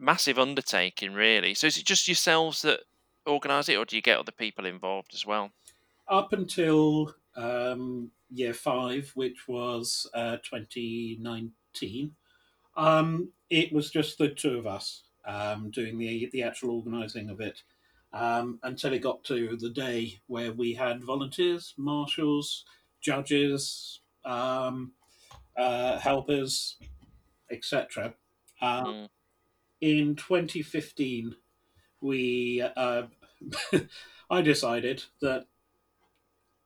massive 0.00 0.38
undertaking, 0.38 1.12
really. 1.12 1.54
So 1.54 1.66
is 1.66 1.76
it 1.76 1.84
just 1.84 2.08
yourselves 2.08 2.62
that 2.62 2.80
organise 3.26 3.68
it, 3.68 3.76
or 3.76 3.84
do 3.84 3.96
you 3.96 4.02
get 4.02 4.18
other 4.18 4.32
people 4.32 4.66
involved 4.66 5.14
as 5.14 5.26
well? 5.26 5.50
Up 6.08 6.32
until 6.32 7.14
um, 7.36 8.10
year 8.30 8.54
five, 8.54 9.10
which 9.14 9.46
was 9.46 10.08
uh, 10.14 10.38
2019, 10.38 12.14
um, 12.76 13.28
it 13.50 13.72
was 13.72 13.90
just 13.90 14.18
the 14.18 14.28
two 14.28 14.58
of 14.58 14.66
us 14.66 15.02
um, 15.26 15.70
doing 15.70 15.98
the 15.98 16.28
the 16.32 16.42
actual 16.42 16.70
organising 16.76 17.30
of 17.30 17.40
it. 17.40 17.62
Um, 18.12 18.58
until 18.64 18.92
it 18.92 19.02
got 19.02 19.22
to 19.24 19.56
the 19.56 19.70
day 19.70 20.20
where 20.26 20.52
we 20.52 20.74
had 20.74 21.04
volunteers, 21.04 21.74
marshals, 21.76 22.64
judges, 23.00 24.00
um, 24.24 24.90
uh, 25.56 25.96
helpers, 25.96 26.76
etc. 27.52 28.14
Um, 28.60 28.84
mm 28.84 29.08
in 29.80 30.16
2015, 30.16 31.34
we 32.00 32.62
uh, 32.76 33.02
I 34.30 34.42
decided 34.42 35.04
that 35.20 35.46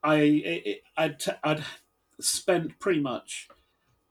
I 0.03 0.79
I'd, 0.96 1.22
I'd 1.42 1.64
spent 2.20 2.79
pretty 2.79 3.00
much 3.00 3.48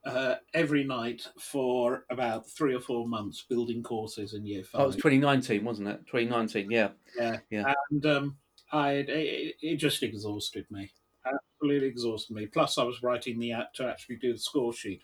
uh, 0.06 0.36
every 0.54 0.84
night 0.84 1.28
for 1.40 2.06
about 2.10 2.50
three 2.50 2.76
or 2.76 2.80
four 2.80 3.08
months 3.08 3.46
building 3.48 3.84
courses 3.84 4.34
in 4.34 4.46
year 4.46 4.64
five. 4.64 4.82
Oh, 4.82 4.84
it 4.84 4.88
was 4.88 4.96
2019, 4.98 5.64
wasn't 5.64 5.88
it? 5.88 6.06
2019, 6.08 6.72
yeah, 6.72 6.90
yeah, 7.18 7.38
yeah. 7.50 7.74
And 7.92 8.06
um, 8.06 8.38
I 8.72 8.92
it, 8.92 9.56
it, 9.62 9.76
just 9.78 10.04
exhausted 10.04 10.66
me, 10.70 10.92
absolutely 11.26 11.88
exhausted 11.88 12.36
me. 12.36 12.48
Plus, 12.48 12.78
I 12.78 12.84
was 12.84 13.02
writing 13.02 13.40
the 13.40 13.54
app 13.54 13.74
to 13.76 13.88
actually 13.88 14.18
do 14.18 14.34
the 14.34 14.40
score 14.40 14.74
sheet. 14.74 15.04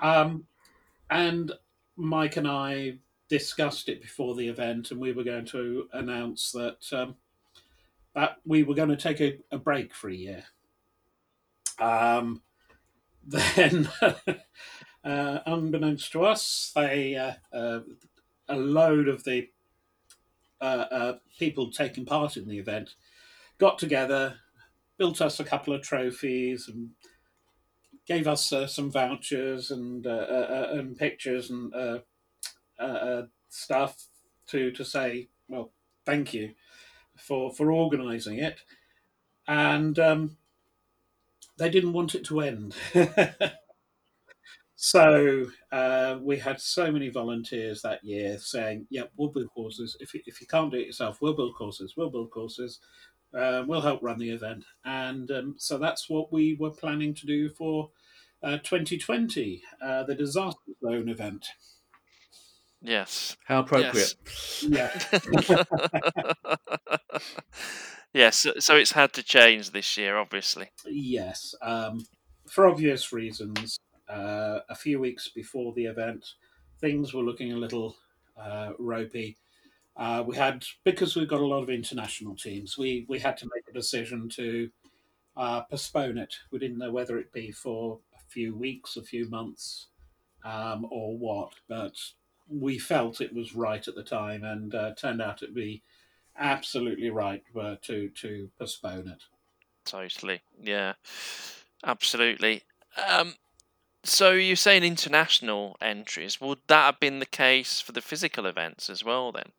Um, 0.00 0.46
and 1.08 1.52
Mike 1.96 2.36
and 2.36 2.48
I 2.48 2.98
discussed 3.28 3.88
it 3.88 4.00
before 4.00 4.34
the 4.34 4.48
event, 4.48 4.90
and 4.90 5.00
we 5.00 5.12
were 5.12 5.24
going 5.24 5.46
to 5.46 5.88
announce 5.92 6.52
that 6.52 6.78
um, 6.92 7.16
that 8.14 8.38
we 8.44 8.62
were 8.62 8.74
going 8.74 8.88
to 8.88 8.96
take 8.96 9.20
a, 9.20 9.38
a 9.50 9.58
break 9.58 9.94
for 9.94 10.08
a 10.08 10.14
year. 10.14 10.44
Um, 11.78 12.42
then, 13.26 13.88
uh, 15.04 15.38
unbeknownst 15.46 16.12
to 16.12 16.24
us, 16.24 16.72
they 16.74 17.16
uh, 17.16 17.34
uh, 17.52 17.80
a 18.48 18.56
load 18.56 19.08
of 19.08 19.24
the 19.24 19.48
uh, 20.60 20.86
uh, 20.90 21.18
people 21.38 21.70
taking 21.70 22.06
part 22.06 22.36
in 22.36 22.48
the 22.48 22.58
event 22.58 22.94
got 23.58 23.78
together, 23.78 24.36
built 24.96 25.20
us 25.20 25.40
a 25.40 25.44
couple 25.44 25.74
of 25.74 25.82
trophies, 25.82 26.68
and 26.68 26.90
gave 28.06 28.28
us 28.28 28.52
uh, 28.52 28.66
some 28.66 28.90
vouchers 28.90 29.70
and 29.70 30.06
and 30.06 30.96
pictures 30.96 31.50
and 31.50 31.74
uh, 32.78 32.82
uh, 32.82 33.26
stuff 33.48 34.06
to 34.48 34.70
to 34.72 34.84
say, 34.84 35.28
well, 35.48 35.72
thank 36.04 36.34
you 36.34 36.54
for 37.16 37.52
for 37.52 37.72
organising 37.72 38.38
it, 38.38 38.60
and 39.48 39.98
um, 39.98 40.36
they 41.58 41.68
didn't 41.70 41.92
want 41.92 42.14
it 42.14 42.24
to 42.24 42.40
end. 42.40 42.74
So 44.78 45.46
uh, 45.72 46.18
we 46.20 46.38
had 46.38 46.60
so 46.60 46.92
many 46.92 47.08
volunteers 47.08 47.80
that 47.82 48.04
year 48.04 48.38
saying, 48.38 48.86
"Yeah, 48.90 49.04
we'll 49.16 49.30
build 49.30 49.48
courses. 49.54 49.96
If 50.00 50.12
you, 50.14 50.20
if 50.26 50.40
you 50.40 50.46
can't 50.46 50.70
do 50.70 50.78
it 50.78 50.86
yourself, 50.86 51.20
we'll 51.20 51.34
build 51.34 51.54
courses. 51.54 51.94
We'll 51.96 52.10
build 52.10 52.30
courses. 52.30 52.80
Uh, 53.34 53.64
we'll 53.66 53.80
help 53.80 54.02
run 54.02 54.18
the 54.18 54.30
event." 54.30 54.64
And 54.84 55.30
um, 55.30 55.54
so 55.58 55.78
that's 55.78 56.10
what 56.10 56.30
we 56.32 56.54
were 56.54 56.70
planning 56.70 57.14
to 57.14 57.26
do 57.26 57.48
for 57.48 57.90
uh, 58.42 58.58
2020, 58.58 59.62
uh, 59.82 60.02
the 60.04 60.14
disaster 60.14 60.72
zone 60.82 61.08
event. 61.08 61.46
Yes. 62.82 63.36
How 63.46 63.60
appropriate. 63.60 64.14
Yeah, 64.62 64.90
yes. 68.14 68.36
So, 68.36 68.52
so 68.58 68.76
it's 68.76 68.92
had 68.92 69.12
to 69.14 69.22
change 69.22 69.70
this 69.70 69.96
year, 69.96 70.16
obviously. 70.18 70.70
yes. 70.86 71.54
Um, 71.62 72.04
for 72.48 72.68
obvious 72.68 73.12
reasons, 73.12 73.78
uh, 74.08 74.60
a 74.68 74.74
few 74.74 75.00
weeks 75.00 75.28
before 75.28 75.72
the 75.74 75.86
event, 75.86 76.24
things 76.80 77.12
were 77.12 77.22
looking 77.22 77.52
a 77.52 77.56
little 77.56 77.96
uh, 78.40 78.72
ropey. 78.78 79.36
Uh, 79.96 80.22
we 80.26 80.36
had 80.36 80.64
because 80.84 81.16
we've 81.16 81.28
got 81.28 81.40
a 81.40 81.46
lot 81.46 81.62
of 81.62 81.70
international 81.70 82.36
teams. 82.36 82.76
We 82.76 83.06
we 83.08 83.18
had 83.18 83.36
to 83.38 83.50
make 83.54 83.64
a 83.68 83.72
decision 83.72 84.28
to 84.36 84.68
uh, 85.36 85.62
postpone 85.62 86.18
it. 86.18 86.34
We 86.50 86.58
didn't 86.58 86.78
know 86.78 86.92
whether 86.92 87.18
it 87.18 87.32
be 87.32 87.50
for 87.50 87.98
a 88.14 88.30
few 88.30 88.54
weeks, 88.54 88.96
a 88.96 89.02
few 89.02 89.28
months, 89.30 89.88
um, 90.44 90.86
or 90.90 91.16
what. 91.16 91.54
But 91.68 91.94
we 92.48 92.78
felt 92.78 93.20
it 93.20 93.34
was 93.34 93.54
right 93.54 93.86
at 93.86 93.94
the 93.94 94.02
time, 94.02 94.44
and 94.44 94.74
uh, 94.74 94.94
turned 94.94 95.22
out 95.22 95.38
to 95.38 95.48
be 95.48 95.82
absolutely 96.38 97.10
right 97.10 97.42
uh, 97.58 97.76
to 97.82 98.08
to 98.10 98.50
postpone 98.58 99.08
it. 99.08 99.22
Totally. 99.84 100.42
Yeah. 100.60 100.94
Absolutely. 101.84 102.62
Um, 103.08 103.34
so 104.02 104.32
you're 104.32 104.56
saying 104.56 104.82
international 104.82 105.76
entries? 105.80 106.40
Would 106.40 106.58
that 106.68 106.86
have 106.86 107.00
been 107.00 107.18
the 107.18 107.26
case 107.26 107.80
for 107.80 107.92
the 107.92 108.00
physical 108.00 108.46
events 108.46 108.90
as 108.90 109.04
well? 109.04 109.32
Then. 109.32 109.52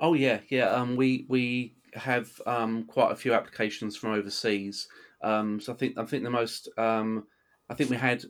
Oh 0.00 0.14
yeah, 0.14 0.40
yeah. 0.48 0.70
Um, 0.70 0.96
we 0.96 1.26
we 1.28 1.74
have 1.94 2.30
um 2.46 2.84
quite 2.84 3.12
a 3.12 3.16
few 3.16 3.34
applications 3.34 3.96
from 3.96 4.12
overseas. 4.12 4.88
Um, 5.22 5.60
so 5.60 5.72
I 5.72 5.76
think 5.76 5.98
I 5.98 6.04
think 6.04 6.24
the 6.24 6.30
most 6.30 6.68
um, 6.78 7.26
I 7.68 7.74
think 7.74 7.90
we 7.90 7.96
had 7.96 8.24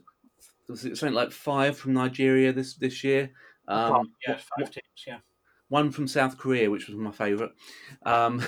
was 0.67 0.85
it 0.85 0.97
something 0.97 1.15
like 1.15 1.31
five 1.31 1.77
from 1.77 1.93
Nigeria 1.93 2.53
this 2.53 2.75
this 2.75 3.03
year. 3.03 3.31
Um, 3.67 4.13
yeah, 4.27 4.37
five 4.37 4.71
teams. 4.71 5.03
Yeah. 5.07 5.19
one 5.69 5.91
from 5.91 6.07
South 6.07 6.37
Korea, 6.37 6.69
which 6.69 6.87
was 6.87 6.97
my 6.97 7.11
favourite. 7.11 7.53
Um, 8.05 8.41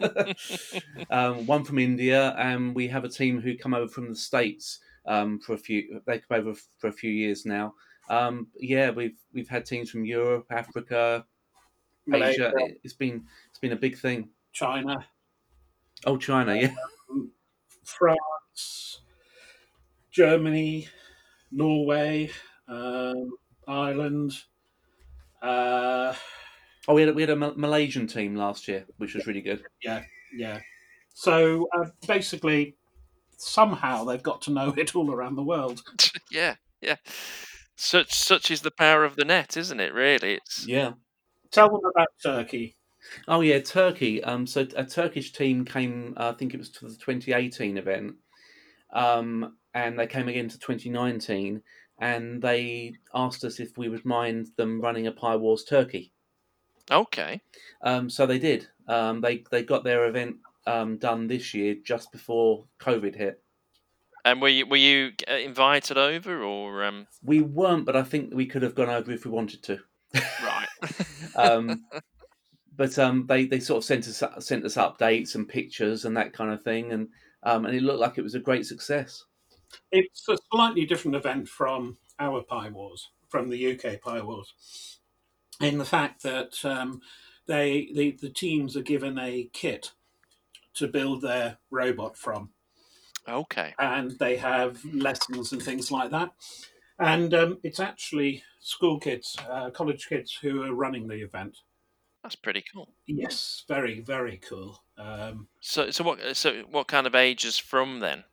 um, 1.10 1.46
one 1.46 1.64
from 1.64 1.78
India, 1.78 2.34
and 2.38 2.74
we 2.74 2.88
have 2.88 3.04
a 3.04 3.08
team 3.08 3.40
who 3.40 3.56
come 3.56 3.74
over 3.74 3.88
from 3.88 4.08
the 4.08 4.16
States 4.16 4.80
um, 5.06 5.40
for 5.40 5.54
a 5.54 5.58
few. 5.58 6.00
They 6.06 6.18
come 6.20 6.38
over 6.38 6.54
for 6.78 6.88
a 6.88 6.92
few 6.92 7.10
years 7.10 7.46
now. 7.46 7.74
Um, 8.08 8.48
yeah, 8.54 8.90
we've 8.90 9.18
we've 9.32 9.48
had 9.48 9.66
teams 9.66 9.90
from 9.90 10.04
Europe, 10.04 10.46
Africa, 10.50 11.26
Malaysia, 12.06 12.48
Asia. 12.48 12.64
It- 12.66 12.80
It's 12.84 12.94
been 12.94 13.26
it's 13.50 13.58
been 13.58 13.72
a 13.72 13.76
big 13.76 13.96
thing. 13.98 14.30
China, 14.52 15.06
Oh, 16.06 16.16
China, 16.18 16.54
yeah, 16.54 16.74
France, 17.84 19.00
Germany, 20.10 20.88
Norway, 21.50 22.30
um, 22.68 23.36
Ireland. 23.66 24.32
Uh, 25.42 26.14
oh, 26.88 26.94
we 26.94 27.02
had 27.02 27.10
a, 27.10 27.12
we 27.12 27.22
had 27.22 27.30
a 27.30 27.36
Malaysian 27.36 28.06
team 28.06 28.36
last 28.36 28.68
year, 28.68 28.84
which 28.98 29.14
was 29.14 29.26
really 29.26 29.42
good. 29.42 29.62
Yeah, 29.82 30.02
yeah. 30.34 30.60
So 31.14 31.68
uh, 31.76 31.86
basically, 32.06 32.76
somehow 33.36 34.04
they've 34.04 34.22
got 34.22 34.42
to 34.42 34.52
know 34.52 34.74
it 34.76 34.94
all 34.94 35.12
around 35.12 35.36
the 35.36 35.42
world. 35.42 35.82
yeah. 36.30 36.56
Yeah. 36.80 36.96
Such 37.76 38.14
such 38.14 38.50
is 38.50 38.62
the 38.62 38.70
power 38.70 39.04
of 39.04 39.16
the 39.16 39.24
net, 39.24 39.56
isn't 39.56 39.80
it? 39.80 39.92
Really, 39.92 40.34
it's 40.34 40.66
Yeah. 40.66 40.92
Tell 41.50 41.68
them 41.68 41.80
about 41.84 42.08
Turkey. 42.22 42.76
Oh 43.28 43.40
yeah, 43.40 43.60
Turkey. 43.60 44.22
Um, 44.24 44.46
so 44.46 44.66
a 44.76 44.84
Turkish 44.84 45.32
team 45.32 45.64
came. 45.64 46.14
Uh, 46.16 46.30
I 46.30 46.32
think 46.32 46.54
it 46.54 46.58
was 46.58 46.70
to 46.70 46.86
the 46.86 46.94
2018 46.94 47.76
event, 47.76 48.16
um, 48.92 49.56
and 49.74 49.98
they 49.98 50.06
came 50.06 50.28
again 50.28 50.48
to 50.48 50.58
2019, 50.58 51.62
and 51.98 52.42
they 52.42 52.94
asked 53.14 53.44
us 53.44 53.60
if 53.60 53.76
we 53.78 53.88
would 53.88 54.04
mind 54.04 54.48
them 54.56 54.80
running 54.80 55.06
a 55.06 55.12
Pi 55.12 55.36
Wars 55.36 55.64
Turkey. 55.64 56.12
okay. 56.90 57.40
Um, 57.82 58.10
so 58.10 58.26
they 58.26 58.38
did. 58.38 58.68
Um, 58.88 59.20
they 59.20 59.44
they 59.50 59.62
got 59.62 59.84
their 59.84 60.06
event 60.06 60.36
um, 60.66 60.98
done 60.98 61.26
this 61.26 61.54
year 61.54 61.76
just 61.82 62.12
before 62.12 62.64
COVID 62.80 63.16
hit. 63.16 63.42
And 64.24 64.42
were 64.42 64.48
you 64.48 64.66
were 64.66 64.76
you 64.76 65.12
uh, 65.30 65.34
invited 65.34 65.96
over 65.96 66.42
or 66.42 66.84
um, 66.84 67.06
We 67.22 67.40
weren't, 67.40 67.86
but 67.86 67.96
I 67.96 68.02
think 68.02 68.34
we 68.34 68.46
could 68.46 68.62
have 68.62 68.74
gone 68.74 68.90
over 68.90 69.12
if 69.12 69.24
we 69.24 69.30
wanted 69.30 69.62
to. 69.64 69.78
right? 70.14 70.68
um, 71.36 71.84
but 72.76 72.98
um, 72.98 73.26
they 73.26 73.46
they 73.46 73.60
sort 73.60 73.78
of 73.78 73.84
sent 73.84 74.08
us 74.08 74.22
sent 74.44 74.64
us 74.64 74.74
updates 74.74 75.34
and 75.34 75.48
pictures 75.48 76.04
and 76.04 76.16
that 76.16 76.32
kind 76.32 76.50
of 76.50 76.62
thing, 76.62 76.92
and 76.92 77.08
um, 77.42 77.64
and 77.66 77.74
it 77.74 77.82
looked 77.82 78.00
like 78.00 78.18
it 78.18 78.22
was 78.22 78.34
a 78.34 78.40
great 78.40 78.66
success. 78.66 79.24
It's 79.92 80.28
a 80.28 80.36
slightly 80.50 80.86
different 80.86 81.16
event 81.16 81.48
from 81.48 81.98
our 82.18 82.42
Pi 82.42 82.68
Wars, 82.70 83.10
from 83.28 83.48
the 83.48 83.72
UK 83.72 84.00
Pi 84.00 84.20
Wars, 84.20 84.98
in 85.60 85.78
the 85.78 85.84
fact 85.84 86.22
that 86.22 86.64
um, 86.64 87.00
they 87.46 87.90
the, 87.94 88.12
the 88.20 88.30
teams 88.30 88.76
are 88.76 88.82
given 88.82 89.18
a 89.18 89.48
kit 89.52 89.92
to 90.74 90.88
build 90.88 91.22
their 91.22 91.58
robot 91.70 92.16
from, 92.16 92.50
okay. 93.28 93.74
and 93.78 94.12
they 94.18 94.36
have 94.36 94.84
lessons 94.84 95.52
and 95.52 95.62
things 95.62 95.90
like 95.90 96.10
that. 96.10 96.30
And 96.98 97.32
um, 97.34 97.58
it's 97.62 97.80
actually 97.80 98.42
school 98.60 98.98
kids, 98.98 99.36
uh, 99.50 99.70
college 99.70 100.08
kids 100.08 100.32
who 100.32 100.62
are 100.62 100.74
running 100.74 101.08
the 101.08 101.22
event. 101.22 101.58
That's 102.22 102.36
pretty 102.36 102.64
cool. 102.72 102.88
Yes, 103.06 103.64
very 103.68 104.00
very 104.00 104.38
cool. 104.38 104.82
Um, 104.98 105.46
So 105.60 105.90
so 105.90 106.02
what 106.02 106.36
so 106.36 106.62
what 106.70 106.88
kind 106.88 107.06
of 107.06 107.14
ages 107.14 107.56
from 107.56 108.00
then? 108.00 108.24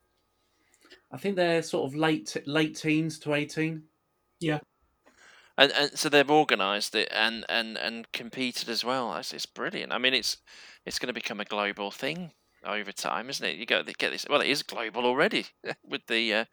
I 1.14 1.18
think 1.18 1.36
they're 1.36 1.62
sort 1.62 1.86
of 1.86 1.96
late 1.96 2.36
late 2.46 2.76
teens 2.76 3.20
to 3.20 3.34
eighteen. 3.36 3.84
Yeah. 4.40 4.60
And, 5.56 5.72
and 5.72 5.92
so 5.98 6.10
they've 6.10 6.32
organised 6.32 6.96
it 6.96 7.10
and, 7.12 7.46
and, 7.48 7.78
and 7.78 8.12
competed 8.12 8.70
as 8.70 8.84
well. 8.84 9.14
That's 9.14 9.34
it's 9.34 9.46
brilliant. 9.46 9.94
I 9.94 10.00
mean, 10.00 10.16
it's 10.16 10.38
it's 10.86 10.98
going 10.98 11.08
to 11.08 11.14
become 11.14 11.40
a 11.40 11.46
global 11.46 11.92
thing 11.92 12.32
over 12.66 12.92
time, 12.92 13.30
isn't 13.30 13.46
it? 13.46 13.58
You 13.58 13.66
go 13.66 13.84
get 13.84 14.12
this. 14.12 14.26
Well, 14.30 14.42
it 14.42 14.50
is 14.50 14.64
global 14.64 15.06
already 15.06 15.46
with 15.84 16.02
the 16.08 16.34
uh, 16.34 16.46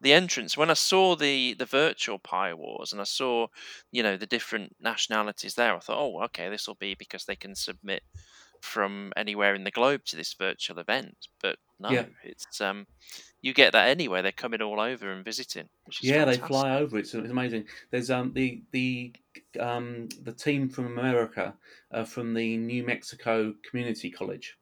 the 0.00 0.12
entrance. 0.12 0.56
When 0.56 0.70
I 0.70 0.74
saw 0.74 1.16
the 1.16 1.54
the 1.54 1.66
virtual 1.66 2.18
Pi 2.18 2.54
Wars 2.54 2.92
and 2.92 3.00
I 3.00 3.04
saw, 3.04 3.48
you 3.90 4.02
know, 4.02 4.16
the 4.16 4.26
different 4.26 4.76
nationalities 4.80 5.54
there, 5.54 5.74
I 5.74 5.80
thought, 5.80 5.98
oh, 5.98 6.22
okay, 6.24 6.48
this 6.48 6.68
will 6.68 6.76
be 6.76 6.94
because 6.94 7.24
they 7.24 7.36
can 7.36 7.54
submit 7.54 8.02
from 8.64 9.12
anywhere 9.16 9.54
in 9.54 9.64
the 9.64 9.70
globe 9.70 10.04
to 10.06 10.16
this 10.16 10.34
virtual 10.34 10.78
event. 10.78 11.28
But 11.40 11.58
no, 11.78 11.90
Yeah. 11.90 12.06
it's 12.22 12.60
um, 12.60 12.86
you 13.42 13.52
get 13.54 13.72
that 13.72 13.88
anywhere. 13.88 14.22
They're 14.22 14.32
coming 14.32 14.62
all 14.62 14.80
over 14.80 15.12
and 15.12 15.24
visiting. 15.24 15.68
Which 15.84 16.02
is 16.02 16.08
Yeah, 16.10 16.24
they 16.24 16.36
fly 16.38 16.76
over. 16.78 16.98
It's, 16.98 17.14
it's 17.14 17.30
amazing. 17.30 17.66
There's 17.90 18.10
um 18.10 18.32
the 18.32 18.62
the 18.72 19.14
um 19.60 20.08
the 20.22 20.32
team 20.32 20.68
from 20.68 20.86
America, 20.86 21.56
uh, 21.90 22.04
from 22.04 22.34
the 22.34 22.56
New 22.56 22.84
Mexico 22.84 23.54
Community 23.68 24.10
College. 24.10 24.58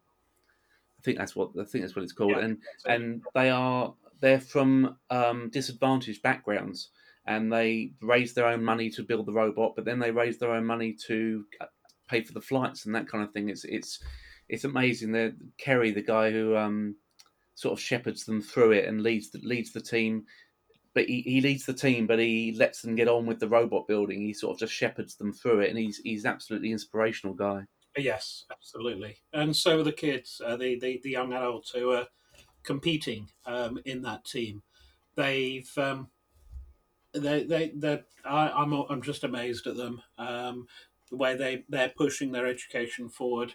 I 0.99 1.03
think 1.03 1.19
that's 1.19 1.35
what 1.35 1.51
I 1.61 1.65
think 1.65 1.83
that's 1.85 1.97
what 1.97 2.03
it's 2.03 2.13
called, 2.13 2.33
Yeah. 2.33 2.45
and 2.45 2.63
and 2.87 3.23
they 3.35 3.51
are 3.51 3.95
they're 4.21 4.41
from 4.41 4.99
um, 5.11 5.51
disadvantaged 5.51 6.23
backgrounds, 6.23 6.91
and 7.27 7.53
they 7.53 7.95
raise 8.01 8.35
their 8.35 8.47
own 8.47 8.63
money 8.63 8.89
to 8.91 9.03
build 9.03 9.27
the 9.27 9.33
robot, 9.33 9.75
but 9.75 9.85
then 9.85 9.99
they 9.99 10.13
raise 10.13 10.39
their 10.39 10.53
own 10.53 10.65
money 10.65 10.95
to 11.07 11.45
uh, 11.61 11.67
pay 12.13 12.23
for 12.23 12.33
the 12.33 12.41
flights 12.41 12.85
and 12.85 12.95
that 12.95 13.09
kind 13.09 13.25
of 13.25 13.33
thing. 13.33 13.49
It's 13.49 13.65
it's 13.65 14.01
it's 14.49 14.65
amazing. 14.65 15.13
That 15.13 15.35
Kerry, 15.59 15.91
the 15.91 16.03
guy 16.03 16.31
who 16.31 16.57
um, 16.57 16.97
sort 17.55 17.73
of 17.73 17.81
shepherds 17.81 18.25
them 18.25 18.43
through 18.43 18.73
it 18.73 18.87
and 18.87 19.03
leads 19.03 19.31
the, 19.31 19.41
leads 19.43 19.73
the 19.73 19.81
team, 19.81 20.25
but 20.95 21.07
he, 21.07 21.23
he 21.23 21.41
leads 21.41 21.65
the 21.65 21.73
team, 21.73 22.07
but 22.07 22.19
he 22.19 22.55
lets 22.57 22.83
them 22.83 22.95
get 22.95 23.09
on 23.09 23.27
with 23.27 23.41
the 23.41 23.49
robot 23.49 23.89
building. 23.89 24.21
He 24.21 24.35
sort 24.35 24.55
of 24.55 24.61
just 24.61 24.75
shepherds 24.75 25.17
them 25.17 25.33
through 25.33 25.61
it, 25.61 25.71
and 25.71 25.79
he's 25.79 25.99
he's 25.99 26.27
absolutely 26.27 26.73
inspirational 26.73 27.35
guy. 27.35 27.63
Yes, 27.97 28.45
absolutely. 28.51 29.17
And 29.33 29.55
so 29.55 29.81
are 29.81 29.85
the 29.85 29.93
kids, 29.93 30.41
uh, 30.45 30.57
the, 30.57 30.79
the 30.79 31.01
the 31.03 31.11
young 31.11 31.33
adults 31.33 31.71
who 31.71 31.91
are 31.93 32.07
competing 32.63 33.29
um, 33.47 33.79
in 33.85 34.03
that 34.03 34.25
team. 34.25 34.63
They've 35.15 35.71
um, 35.77 36.09
they 37.13 37.45
they 37.45 37.73
they 37.75 38.03
I, 38.25 38.51
I'm 38.51 38.73
I'm 38.73 39.03
just 39.03 39.25
amazed 39.25 39.67
at 39.67 39.77
them. 39.77 40.03
Um, 40.19 40.67
the 41.13 41.19
way 41.19 41.37
they 41.37 41.63
they're 41.69 41.93
pushing 41.95 42.33
their 42.33 42.47
education 42.47 43.09
forward 43.09 43.55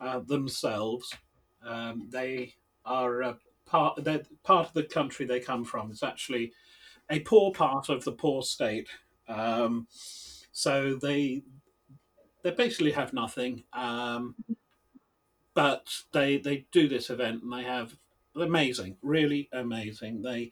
uh, 0.00 0.18
themselves. 0.18 1.14
Um, 1.64 2.08
they 2.10 2.54
are 2.84 3.38
part 3.64 4.04
they're 4.04 4.24
part 4.42 4.66
of 4.66 4.74
the 4.74 4.82
country 4.82 5.24
they 5.24 5.40
come 5.40 5.64
from. 5.64 5.90
It's 5.90 6.02
actually 6.02 6.52
a 7.08 7.20
poor 7.20 7.52
part 7.52 7.88
of 7.88 8.04
the 8.04 8.12
poor 8.12 8.42
state. 8.42 8.88
Um, 9.28 9.86
so 9.88 10.96
they 11.00 11.42
they 12.42 12.50
basically 12.50 12.92
have 12.92 13.12
nothing. 13.12 13.62
Um, 13.72 14.34
but 15.54 15.86
they 16.12 16.38
they 16.38 16.66
do 16.72 16.88
this 16.88 17.08
event 17.08 17.44
and 17.44 17.52
they 17.52 17.62
have 17.62 17.96
amazing, 18.34 18.96
really 19.00 19.48
amazing. 19.52 20.22
They 20.22 20.50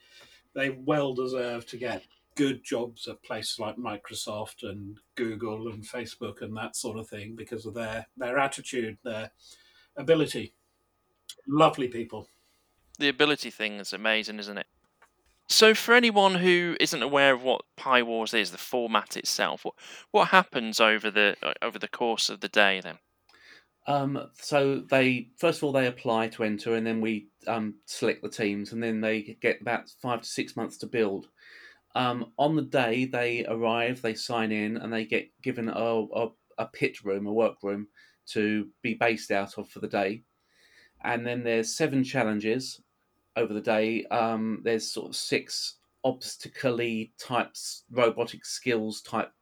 they 0.55 0.71
well 0.71 1.15
deserve 1.15 1.67
to 1.67 1.77
get 1.77 2.05
good 2.37 2.64
jobs 2.64 3.07
at 3.09 3.22
places 3.22 3.59
like 3.59 3.76
Microsoft 3.76 4.62
and 4.62 4.99
Google 5.14 5.68
and 5.68 5.87
Facebook 5.87 6.43
and 6.43 6.57
that 6.57 6.76
sort 6.76 6.99
of 6.99 7.09
thing 7.09 7.35
because 7.37 7.66
of 7.66 7.74
their 7.74 8.07
their 8.16 8.39
attitude, 8.39 8.99
their 9.05 9.30
ability. 9.97 10.55
Lovely 11.47 11.89
people. 11.89 12.28
The 12.99 13.09
ability 13.09 13.51
thing 13.51 13.74
is 13.80 13.93
amazing, 13.93 14.39
isn't 14.39 14.59
it? 14.59 14.66
So, 15.49 15.74
for 15.74 15.95
anyone 15.95 16.37
who 16.37 16.76
isn't 16.80 17.03
aware 17.03 17.35
of 17.35 17.43
what 17.43 17.62
Pi 17.76 18.03
Wars 18.03 18.32
is, 18.32 18.51
the 18.51 18.59
format 18.59 19.16
itself, 19.16 19.64
what 19.64 19.74
what 20.11 20.28
happens 20.28 20.80
over 20.80 21.11
the 21.11 21.37
uh, 21.43 21.53
over 21.61 21.78
the 21.78 21.89
course 21.89 22.30
of 22.30 22.41
the 22.41 22.49
day 22.49 22.80
then? 22.80 22.99
Um, 23.87 24.30
so 24.41 24.82
they 24.89 25.28
first 25.37 25.59
of 25.59 25.64
all 25.64 25.72
they 25.72 25.87
apply 25.87 26.28
to 26.28 26.45
enter, 26.45 26.74
and 26.74 26.87
then 26.87 27.01
we 27.01 27.28
um, 27.47 27.74
select 27.85 28.22
the 28.22 28.30
teams, 28.30 28.72
and 28.72 28.82
then 28.82 29.01
they 29.01 29.37
get 29.43 29.61
about 29.61 29.91
five 30.01 30.22
to 30.22 30.28
six 30.28 30.57
months 30.57 30.78
to 30.78 30.87
build. 30.87 31.28
Um, 31.95 32.33
on 32.39 32.57
the 32.57 32.63
day 32.63 33.05
they 33.05 33.45
arrive, 33.47 34.03
they 34.03 34.15
sign 34.15 34.53
in, 34.53 34.77
and 34.77 34.93
they 34.93 35.05
get 35.05 35.31
given 35.43 35.69
a, 35.69 35.73
a, 35.73 36.29
a 36.59 36.67
pit 36.67 37.05
room, 37.05 37.27
a 37.27 37.33
work 37.33 37.63
room, 37.63 37.89
to 38.27 38.69
be 38.83 38.95
based 38.95 39.31
out 39.31 39.59
of 39.59 39.69
for 39.69 39.81
the 39.81 39.89
day. 39.89 40.23
And 41.05 41.27
then 41.27 41.45
there's 41.45 41.77
seven 41.77 42.03
challenges 42.03 42.81
over 43.37 43.53
the 43.53 43.61
day. 43.61 44.05
Um, 44.07 44.61
there's 44.65 44.91
sort 44.91 45.09
of 45.09 45.17
six 45.17 45.77
obstacle 46.03 47.05
types, 47.19 47.85
robotic 47.91 48.45
skills 48.45 49.03
type 49.03 49.33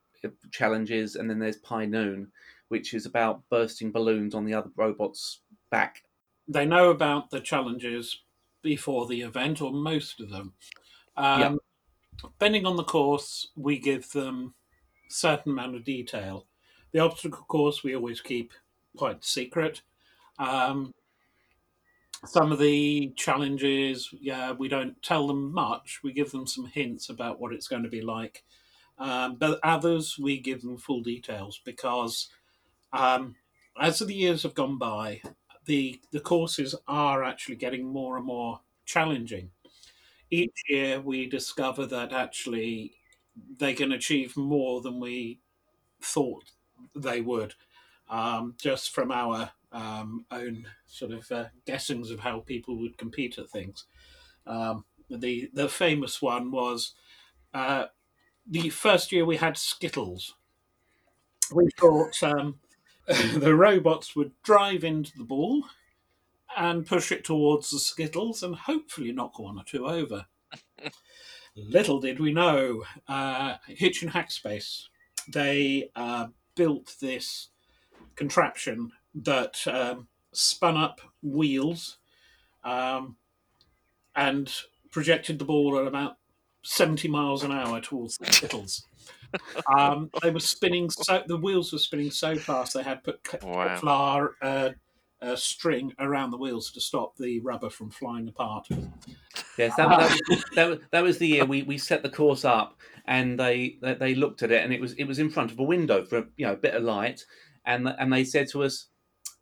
challenges, 0.51 1.17
and 1.17 1.29
then 1.29 1.39
there's 1.39 1.57
Pi 1.57 1.87
Noon, 1.87 2.31
which 2.69 2.95
is 2.95 3.07
about 3.07 3.43
bursting 3.51 3.93
balloons 3.93 4.35
on 4.35 4.45
the 4.45 4.55
other 4.55 4.71
robot's 4.77 5.41
back. 5.71 6.03
They 6.49 6.67
know 6.67 6.91
about 6.91 7.31
the 7.31 7.41
challenges 7.41 8.23
before 8.63 9.07
the 9.07 9.23
event, 9.23 9.61
or 9.61 9.73
most 9.73 10.21
of 10.21 10.31
them. 10.31 10.55
Um, 11.17 11.41
yep. 11.41 11.53
Depending 12.21 12.67
on 12.67 12.77
the 12.77 12.85
course, 12.85 13.49
we 13.57 13.79
give 13.79 14.11
them 14.13 14.55
a 15.09 15.13
certain 15.13 15.53
amount 15.53 15.77
of 15.77 15.85
detail. 15.85 16.47
The 16.93 17.01
obstacle 17.01 17.45
course 17.45 17.83
we 17.83 17.95
always 17.95 18.21
keep 18.21 18.53
quite 18.97 19.25
secret. 19.25 19.83
Um, 20.39 20.93
some 22.25 22.53
of 22.53 22.59
the 22.59 23.13
challenges, 23.17 24.09
yeah, 24.21 24.53
we 24.53 24.69
don't 24.69 25.03
tell 25.03 25.27
them 25.27 25.53
much. 25.53 26.01
We 26.05 26.13
give 26.13 26.31
them 26.31 26.47
some 26.47 26.67
hints 26.67 27.09
about 27.09 27.41
what 27.41 27.53
it's 27.53 27.69
going 27.69 27.83
to 27.83 27.89
be 27.89 28.01
like. 28.01 28.45
Um, 28.99 29.37
but 29.37 29.59
others, 29.63 30.19
we 30.19 30.39
give 30.39 30.63
them 30.63 30.77
full 30.77 31.03
details 31.03 31.61
because 31.65 32.29
um, 32.93 33.35
as 33.81 33.99
the 33.99 34.15
years 34.15 34.43
have 34.45 34.55
gone 34.55 34.79
by, 34.79 35.23
the 35.65 36.01
the 36.13 36.21
courses 36.21 36.75
are 36.87 37.25
actually 37.25 37.57
getting 37.57 37.87
more 37.87 38.17
and 38.17 38.27
more 38.27 38.61
challenging. 38.85 39.51
Each 40.33 40.62
year, 40.68 41.01
we 41.01 41.26
discover 41.28 41.87
that 41.87 42.12
actually 42.12 42.95
they 43.59 43.74
can 43.74 43.93
achieve 43.93 44.37
more 44.37 44.80
than 44.80 44.99
we 45.01 45.41
thought 46.03 46.53
they 46.97 47.20
would, 47.20 47.55
um, 48.09 48.55
just 48.61 48.91
from 48.95 49.12
our 49.12 49.53
um, 49.72 50.26
own 50.30 50.66
sort 50.87 51.12
of 51.12 51.30
uh, 51.33 51.47
guessings 51.66 52.11
of 52.11 52.20
how 52.20 52.41
people 52.41 52.78
would 52.78 52.99
compete 52.99 53.39
at 53.39 53.51
things. 53.51 53.87
Um, 54.47 54.85
the 55.11 55.51
the 55.55 55.68
famous 55.68 56.22
one 56.22 56.51
was 56.51 56.95
uh, 57.55 57.87
the 58.47 58.70
first 58.70 59.12
year 59.12 59.26
we 59.26 59.37
had 59.39 59.57
Skittles. 59.57 60.37
We 61.55 61.68
thought 61.78 62.22
um, 62.22 62.61
the 63.07 63.55
robots 63.55 64.16
would 64.16 64.33
drive 64.43 64.85
into 64.85 65.16
the 65.16 65.24
ball 65.24 65.64
and 66.57 66.87
push 66.87 67.13
it 67.13 67.25
towards 67.25 67.71
the 67.71 67.79
Skittles 67.79 68.43
and 68.43 68.55
hopefully 68.55 69.13
knock 69.13 69.39
one 69.39 69.59
or 69.59 69.65
two 69.65 69.87
over. 69.87 70.27
Little 71.57 72.01
did 72.01 72.19
we 72.19 72.33
know, 72.33 72.85
uh, 73.09 73.57
Hitchin 73.67 74.11
Hackspace, 74.11 74.85
they 75.29 75.91
uh, 75.95 76.29
built 76.57 76.97
this 77.01 77.49
contraption 78.17 78.93
that 79.15 79.67
um, 79.67 80.09
spun 80.33 80.77
up 80.77 81.01
wheels 81.23 81.99
um, 82.65 83.17
and 84.17 84.53
projected 84.91 85.39
the 85.39 85.45
ball 85.45 85.79
at 85.79 85.87
about 85.87 86.17
70 86.63 87.09
miles 87.09 87.43
an 87.43 87.53
hour 87.53 87.81
towards 87.81 88.17
the 88.19 88.33
Skittles. 88.33 88.85
um, 89.77 90.11
they 90.23 90.31
were 90.31 90.41
spinning 90.41 90.91
so 90.91 91.23
the 91.27 91.37
wheels 91.37 91.73
were 91.73 91.79
spinning 91.79 92.11
so 92.11 92.37
fast 92.37 92.75
they 92.75 92.83
had 92.83 93.03
put 93.03 93.21
wow. 93.43 93.77
flour 93.77 94.37
uh, 94.43 94.71
uh, 95.23 95.37
string 95.37 95.93
around 95.99 96.31
the 96.31 96.37
wheels 96.37 96.70
to 96.73 96.81
stop 96.81 97.16
the 97.16 97.41
rubber 97.41 97.70
from 97.70 97.91
flying 97.91 98.29
apart. 98.29 98.66
Yes, 99.57 99.77
that, 99.77 99.89
that, 99.89 100.20
was, 100.29 100.45
that, 100.55 100.81
that 100.91 101.03
was 101.03 101.18
the 101.18 101.29
year 101.29 101.45
we, 101.45 101.62
we 101.62 101.79
set 101.79 102.03
the 102.03 102.09
course 102.09 102.45
up, 102.45 102.79
and 103.07 103.39
they 103.39 103.79
they 103.83 104.14
looked 104.14 104.43
at 104.43 104.51
it, 104.51 104.64
and 104.64 104.73
it 104.73 104.81
was 104.81 104.93
it 104.95 105.05
was 105.05 105.18
in 105.18 105.31
front 105.31 105.53
of 105.53 105.59
a 105.59 105.64
window 105.64 106.05
for 106.05 106.27
you 106.37 106.47
know 106.47 106.53
a 106.53 106.57
bit 106.57 106.75
of 106.75 106.83
light, 106.83 107.25
and 107.64 107.89
and 107.99 108.12
they 108.12 108.25
said 108.25 108.49
to 108.49 108.62
us, 108.62 108.89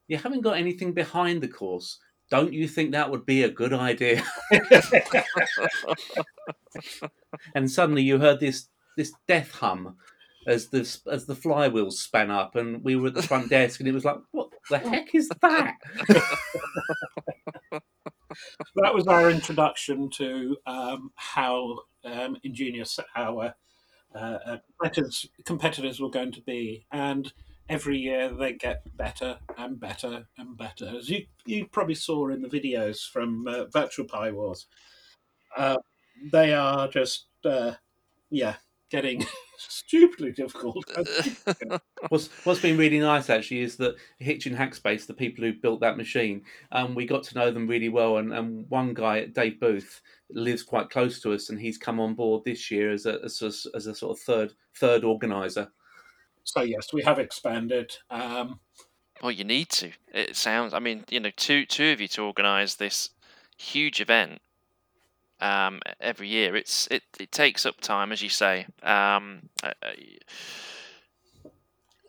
"You 0.09 0.19
haven't 0.19 0.43
got 0.43 0.59
anything 0.59 0.93
behind 0.93 1.43
the 1.43 1.49
course." 1.49 1.99
Don't 2.31 2.53
you 2.53 2.69
think 2.69 2.93
that 2.93 3.11
would 3.11 3.27
be 3.27 3.43
a 3.43 3.51
good 3.51 3.73
idea? 3.73 4.23
and 7.57 7.69
suddenly 7.69 8.03
you 8.03 8.19
heard 8.19 8.39
this 8.39 8.69
this 8.97 9.13
death 9.27 9.51
hum 9.51 9.97
as 10.51 10.69
the 10.69 10.81
as 11.11 11.27
the 11.27 11.35
flywheels 11.35 11.93
span 11.93 12.31
up, 12.31 12.57
and 12.57 12.83
we 12.83 12.97
were 12.97 13.07
at 13.09 13.15
the 13.15 13.23
front 13.23 13.49
desk, 13.49 13.79
and 13.81 13.89
it 13.89 13.93
was 13.93 14.05
like, 14.05 14.19
"What 14.33 14.51
the 14.69 14.79
heck 14.79 15.15
is 15.15 15.29
that?" 15.41 15.75
that 18.77 18.95
was 18.95 19.07
our 19.07 19.31
introduction 19.31 20.11
to 20.11 20.57
um, 20.67 21.13
how 21.15 21.79
um, 22.05 22.37
ingenious 22.43 22.99
our 23.15 23.55
uh, 24.15 24.19
uh, 24.19 24.59
competitors, 24.79 25.29
competitors 25.45 26.01
were 26.01 26.11
going 26.11 26.33
to 26.33 26.41
be, 26.43 26.85
and 26.91 27.33
every 27.69 27.99
year 27.99 28.29
they 28.29 28.53
get 28.53 28.83
better 28.97 29.39
and 29.57 29.79
better 29.79 30.27
and 30.37 30.57
better. 30.57 30.97
As 30.99 31.09
you 31.09 31.27
you 31.47 31.67
probably 31.67 31.95
saw 31.95 32.29
in 32.29 32.43
the 32.43 32.49
videos 32.49 33.09
from 33.09 33.47
uh, 33.47 33.67
Virtual 33.67 34.07
Pi 34.07 34.33
Wars, 34.33 34.67
uh, 35.57 35.77
they 36.33 36.53
are 36.53 36.89
just 36.89 37.27
uh, 37.45 37.75
yeah 38.31 38.57
getting 38.91 39.25
stupidly 39.57 40.33
difficult. 40.33 40.85
what's 42.09 42.29
what's 42.45 42.61
been 42.61 42.79
really 42.79 42.99
nice 42.99 43.31
actually 43.31 43.61
is 43.61 43.77
that 43.77 43.97
Hitchin 44.19 44.55
Hackspace, 44.55 45.07
the 45.07 45.15
people 45.15 45.45
who 45.45 45.53
built 45.53 45.81
that 45.81 45.97
machine, 45.97 46.43
um, 46.73 46.95
we 46.95 47.07
got 47.07 47.23
to 47.25 47.35
know 47.35 47.51
them 47.51 47.67
really 47.67 47.89
well. 47.89 48.19
And, 48.19 48.33
and 48.33 48.69
one 48.69 48.95
guy, 48.95 49.27
Dave 49.27 49.61
Booth, 49.61 50.01
lives 50.31 50.63
quite 50.63 50.91
close 50.91 51.21
to 51.21 51.33
us, 51.33 51.51
and 51.51 51.61
he's 51.61 51.79
come 51.79 52.01
on 52.01 52.15
board 52.15 52.45
this 52.45 52.71
year 52.71 52.93
as 52.93 53.07
a 53.07 53.19
as 53.25 53.41
a, 53.43 53.77
as 53.77 53.87
a 53.87 53.95
sort 53.95 54.17
of 54.17 54.23
third 54.23 54.53
third 54.77 55.05
organizer. 55.05 55.71
So 56.45 56.63
yes, 56.63 56.93
we 56.93 57.03
have 57.03 57.19
expanded. 57.19 57.95
Um, 58.11 58.61
well, 59.23 59.33
you 59.33 59.45
need 59.45 59.69
to. 59.71 59.91
It 60.13 60.37
sounds. 60.37 60.73
I 60.73 60.79
mean, 60.79 61.05
you 61.11 61.21
know, 61.21 61.31
two 61.37 61.67
two 61.67 61.93
of 61.93 62.01
you 62.01 62.09
to 62.09 62.23
organise 62.23 62.77
this 62.77 63.11
huge 63.59 64.01
event 64.01 64.41
um, 65.41 65.81
every 66.01 66.29
year. 66.29 66.57
It's 66.57 66.87
it, 66.91 67.03
it 67.19 67.33
takes 67.33 67.67
up 67.67 67.81
time, 67.81 68.13
as 68.13 68.23
you 68.23 68.29
say. 68.29 68.67
Um, 68.83 69.49
uh, 69.63 69.73
uh, 69.83 69.93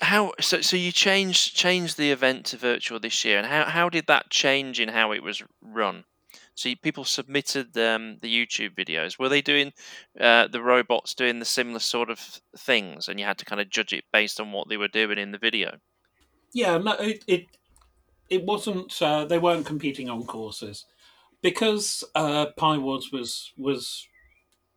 how 0.02 0.34
so? 0.40 0.62
So 0.62 0.78
you 0.78 0.92
changed 0.92 1.56
changed 1.56 1.98
the 1.98 2.12
event 2.12 2.46
to 2.48 2.58
virtual 2.58 3.00
this 3.00 3.24
year, 3.24 3.38
and 3.38 3.48
how 3.48 3.66
how 3.66 3.90
did 3.90 4.08
that 4.08 4.30
change 4.30 4.80
in 4.80 4.90
how 4.90 5.12
it 5.12 5.24
was 5.24 5.44
run? 5.62 6.06
So 6.56 6.70
you, 6.70 6.76
people 6.76 7.06
submitted 7.06 7.78
um, 7.78 8.18
the 8.22 8.34
YouTube 8.34 8.76
videos. 8.76 9.18
Were 9.18 9.30
they 9.30 9.42
doing 9.42 9.74
uh, 10.20 10.48
the 10.48 10.62
robots 10.62 11.14
doing 11.14 11.40
the 11.40 11.46
similar 11.46 11.80
sort 11.80 12.10
of 12.10 12.20
things, 12.58 13.08
and 13.08 13.20
you 13.20 13.26
had 13.26 13.38
to 13.38 13.46
kind 13.46 13.62
of 13.62 13.70
judge 13.70 13.94
it 13.94 14.04
based 14.12 14.40
on 14.40 14.52
what 14.52 14.68
they 14.68 14.78
were 14.78 14.88
doing 14.88 15.18
in 15.18 15.32
the 15.32 15.38
video? 15.38 15.78
Yeah, 16.54 16.78
no, 16.78 16.94
it 16.94 17.24
it, 17.28 17.46
it 18.30 18.44
wasn't. 18.44 19.00
Uh, 19.02 19.26
they 19.26 19.38
weren't 19.40 19.66
competing 19.66 20.10
on 20.10 20.26
courses 20.26 20.86
because 21.42 22.04
uh, 22.16 22.48
Wars 22.60 23.12
was 23.12 23.52
was 23.58 24.08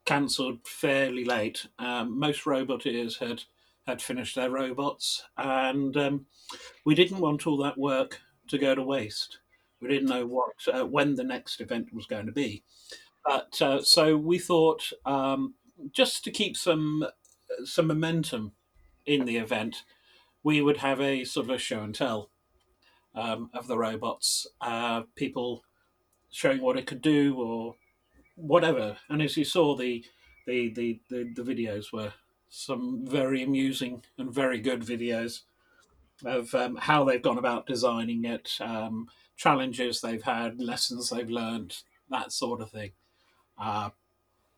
cancelled 0.04 0.66
fairly 0.66 1.24
late. 1.24 1.66
Um, 1.78 2.18
most 2.18 2.44
roboteers 2.44 3.18
had 3.18 3.42
had 3.86 4.00
finished 4.00 4.34
their 4.34 4.50
robots, 4.50 5.24
and 5.36 5.96
um, 5.96 6.26
we 6.84 6.94
didn't 6.94 7.20
want 7.20 7.46
all 7.46 7.58
that 7.58 7.78
work 7.78 8.20
to 8.48 8.58
go 8.58 8.74
to 8.74 8.82
waste. 8.82 9.38
We 9.80 9.88
didn't 9.88 10.08
know 10.08 10.26
what 10.26 10.54
uh, 10.72 10.86
when 10.86 11.14
the 11.16 11.24
next 11.24 11.60
event 11.60 11.92
was 11.92 12.06
going 12.06 12.26
to 12.26 12.32
be, 12.32 12.62
but 13.24 13.60
uh, 13.60 13.82
so 13.82 14.16
we 14.16 14.38
thought 14.38 14.90
um, 15.04 15.54
just 15.92 16.24
to 16.24 16.30
keep 16.30 16.56
some 16.56 17.06
some 17.64 17.86
momentum 17.86 18.52
in 19.06 19.26
the 19.26 19.36
event, 19.36 19.84
we 20.42 20.62
would 20.62 20.78
have 20.78 21.00
a 21.00 21.24
sort 21.24 21.46
of 21.46 21.56
a 21.56 21.58
show 21.58 21.82
and 21.82 21.94
tell 21.94 22.30
um, 23.14 23.50
of 23.52 23.66
the 23.66 23.76
robots. 23.76 24.46
Uh, 24.60 25.02
people 25.14 25.62
showing 26.35 26.61
what 26.61 26.76
it 26.76 26.87
could 26.87 27.01
do 27.01 27.37
or 27.37 27.76
whatever. 28.35 28.97
And 29.09 29.22
as 29.22 29.37
you 29.37 29.45
saw, 29.45 29.76
the 29.76 30.05
the 30.47 30.72
the 30.74 31.01
the, 31.09 31.32
the 31.37 31.43
videos 31.43 31.93
were 31.93 32.12
some 32.49 33.07
very 33.07 33.43
amusing 33.43 34.03
and 34.18 34.35
very 34.35 34.61
good 34.61 34.80
videos 34.80 35.43
of 36.24 36.53
um, 36.55 36.76
how 36.76 37.05
they've 37.05 37.22
gone 37.22 37.39
about 37.39 37.66
designing 37.66 38.24
it, 38.24 38.59
um, 38.61 39.09
challenges 39.37 40.01
they've 40.01 40.22
had, 40.22 40.61
lessons 40.61 41.11
they've 41.11 41.30
learned, 41.30 41.76
that 42.11 42.32
sort 42.32 42.61
of 42.61 42.70
thing. 42.70 42.93
Uh, 43.59 43.91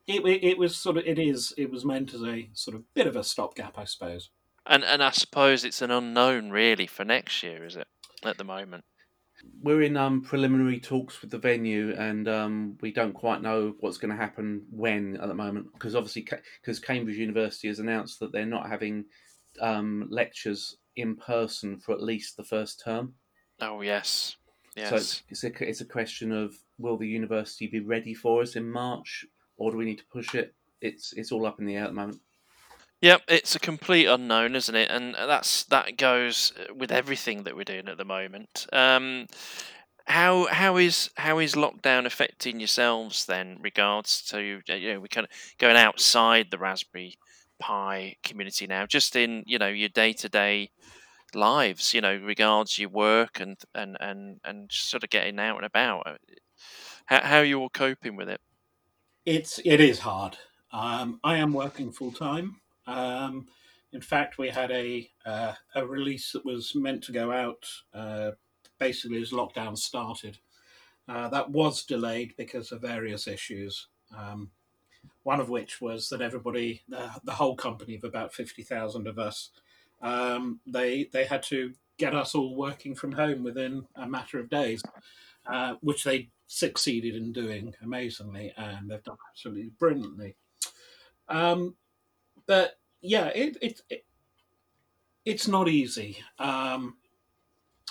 it, 0.07 0.25
it, 0.25 0.59
was 0.59 0.77
sort 0.77 0.97
of 0.97 1.07
it 1.07 1.19
is 1.19 1.53
it 1.59 1.71
was 1.71 1.85
meant 1.85 2.15
as 2.15 2.23
a 2.23 2.49
sort 2.55 2.75
of 2.75 2.83
bit 2.95 3.07
of 3.07 3.17
a 3.17 3.25
stopgap, 3.25 3.79
I 3.79 3.85
suppose. 3.85 4.31
And 4.65 4.83
and 4.83 5.03
I 5.03 5.11
suppose 5.11 5.63
it's 5.63 5.83
an 5.83 5.91
unknown 5.91 6.51
really 6.51 6.87
for 6.87 7.05
next 7.05 7.43
year, 7.43 7.65
is 7.65 7.77
it? 7.77 7.89
At 8.25 8.39
the 8.39 8.45
moment, 8.45 8.85
we're 9.63 9.83
in 9.83 9.97
um, 9.97 10.23
preliminary 10.23 10.79
talks 10.79 11.21
with 11.21 11.31
the 11.31 11.39
venue, 11.39 11.95
and 11.97 12.29
um, 12.29 12.79
we 12.81 12.93
don't 12.93 13.13
quite 13.13 13.43
know 13.43 13.75
what's 13.81 13.99
going 13.99 14.11
to 14.11 14.17
happen 14.17 14.65
when 14.71 15.17
at 15.17 15.29
the 15.29 15.35
moment, 15.35 15.73
because 15.73 15.95
obviously, 15.95 16.27
because 16.61 16.79
Cambridge 16.79 17.17
University 17.17 17.69
has 17.69 17.79
announced 17.79 18.21
that 18.21 18.33
they're 18.33 18.47
not 18.47 18.69
having 18.69 19.05
um, 19.61 20.07
lectures 20.11 20.77
in 20.97 21.17
person 21.17 21.79
for 21.79 21.93
at 21.93 22.03
least 22.03 22.37
the 22.37 22.45
first 22.45 22.83
term. 22.85 23.15
Oh 23.61 23.81
yes, 23.81 24.37
yes. 24.77 24.89
So 24.89 24.97
it's, 24.97 25.23
it's 25.29 25.45
a 25.45 25.69
it's 25.69 25.81
a 25.81 25.87
question 25.87 26.33
of 26.33 26.55
will 26.79 26.97
the 26.97 27.09
university 27.09 27.67
be 27.67 27.81
ready 27.81 28.15
for 28.15 28.43
us 28.43 28.57
in 28.57 28.71
March, 28.71 29.25
or 29.57 29.71
do 29.71 29.77
we 29.77 29.85
need 29.85 29.99
to 29.99 30.07
push 30.13 30.35
it? 30.35 30.55
It's 30.81 31.13
it's 31.15 31.33
all 31.33 31.47
up 31.47 31.59
in 31.59 31.67
the 31.67 31.77
air 31.77 31.85
at 31.85 31.89
the 31.89 31.95
moment. 31.95 32.21
Yep, 33.07 33.23
it's 33.29 33.55
a 33.55 33.61
complete 33.61 34.07
unknown, 34.07 34.57
isn't 34.57 34.75
it? 34.75 34.91
And 34.91 35.15
that's 35.15 35.63
that 35.67 35.97
goes 35.97 36.53
with 36.75 36.91
everything 36.91 37.45
that 37.45 37.55
we're 37.55 37.63
doing 37.63 37.87
at 37.87 37.99
the 37.99 38.05
moment. 38.05 38.67
Um, 38.73 39.29
how 40.07 40.47
how 40.47 40.77
is 40.77 41.11
how 41.17 41.39
is 41.39 41.55
lockdown 41.55 42.05
affecting 42.05 42.59
yourselves 42.59 43.27
then? 43.27 43.59
Regards 43.63 44.23
to 44.31 44.43
you 44.43 44.93
know 44.93 44.99
we 44.99 45.07
kind 45.07 45.25
of 45.25 45.31
going 45.59 45.77
outside 45.77 46.51
the 46.51 46.59
Raspberry 46.59 47.15
Pi 47.61 48.17
community 48.25 48.67
now, 48.67 48.87
just 48.87 49.15
in 49.15 49.45
you 49.47 49.61
know 49.61 49.69
your 49.69 49.89
day 49.89 50.13
to 50.15 50.29
day 50.29 50.71
lives. 51.33 51.95
You 51.95 52.01
know, 52.01 52.17
regards 52.17 52.77
your 52.77 52.89
work 52.89 53.39
and 53.39 53.57
and 53.73 53.97
and 54.01 54.41
and 54.45 54.69
sort 54.73 55.05
of 55.05 55.11
getting 55.11 55.39
out 55.39 55.59
and 55.59 55.65
about. 55.65 56.19
How 57.05 57.23
how 57.23 57.39
are 57.39 57.45
you 57.45 57.61
all 57.61 57.69
coping 57.71 58.17
with 58.17 58.29
it? 58.29 58.41
It's 59.25 59.61
it 59.65 59.81
is 59.81 60.01
hard. 60.01 60.39
Um, 60.73 61.21
I 61.23 61.37
am 61.37 61.53
working 61.53 61.93
full 61.93 62.11
time. 62.11 62.57
Um, 62.87 63.47
in 63.93 64.01
fact, 64.01 64.39
we 64.39 64.49
had 64.49 64.71
a 64.71 65.11
uh, 65.25 65.55
a 65.75 65.87
release 65.87 66.33
that 66.33 66.45
was 66.45 66.75
meant 66.75 67.03
to 67.05 67.13
go 67.13 67.33
out 67.33 67.67
uh, 67.95 68.33
basically 68.79 69.23
as 69.23 69.31
lockdown 69.31 69.77
started. 69.77 70.39
Uh, 71.09 71.29
that 71.29 71.51
was 71.51 71.85
delayed 71.85 72.35
because 72.37 72.73
of 72.73 72.83
various 72.83 73.29
issues. 73.29 73.87
Um, 74.17 74.51
one 75.23 75.41
of 75.41 75.49
which 75.49 75.81
was 75.81 76.09
that 76.09 76.21
everybody, 76.21 76.83
the, 76.89 77.33
whole 77.33 77.57
company 77.57 77.97
of 77.97 78.05
about 78.05 78.35
fifty 78.35 78.63
thousand 78.63 79.07
of 79.07 79.19
us, 79.19 79.51
um, 80.03 80.61
they 80.67 81.09
they 81.13 81.25
had 81.25 81.43
to 81.45 81.73
get 81.99 82.15
us 82.15 82.35
all 82.35 82.55
working 82.55 82.95
from 82.95 83.13
home 83.13 83.43
within 83.43 83.87
a 83.95 84.07
matter 84.07 84.39
of 84.39 84.51
days, 84.51 84.83
uh, 85.47 85.75
which 85.81 86.05
they 86.05 86.29
succeeded 86.49 87.15
in 87.15 87.33
doing 87.33 87.75
amazingly, 87.83 88.53
and 88.57 88.91
they've 88.91 89.03
done 89.03 89.17
absolutely 89.31 89.71
brilliantly. 89.79 90.37
Um, 91.29 91.75
but 92.47 92.79
yeah, 93.01 93.27
it, 93.27 93.57
it, 93.61 93.81
it 93.91 94.05
it's 95.25 95.49
not 95.49 95.69
easy 95.69 96.19
um, 96.39 96.97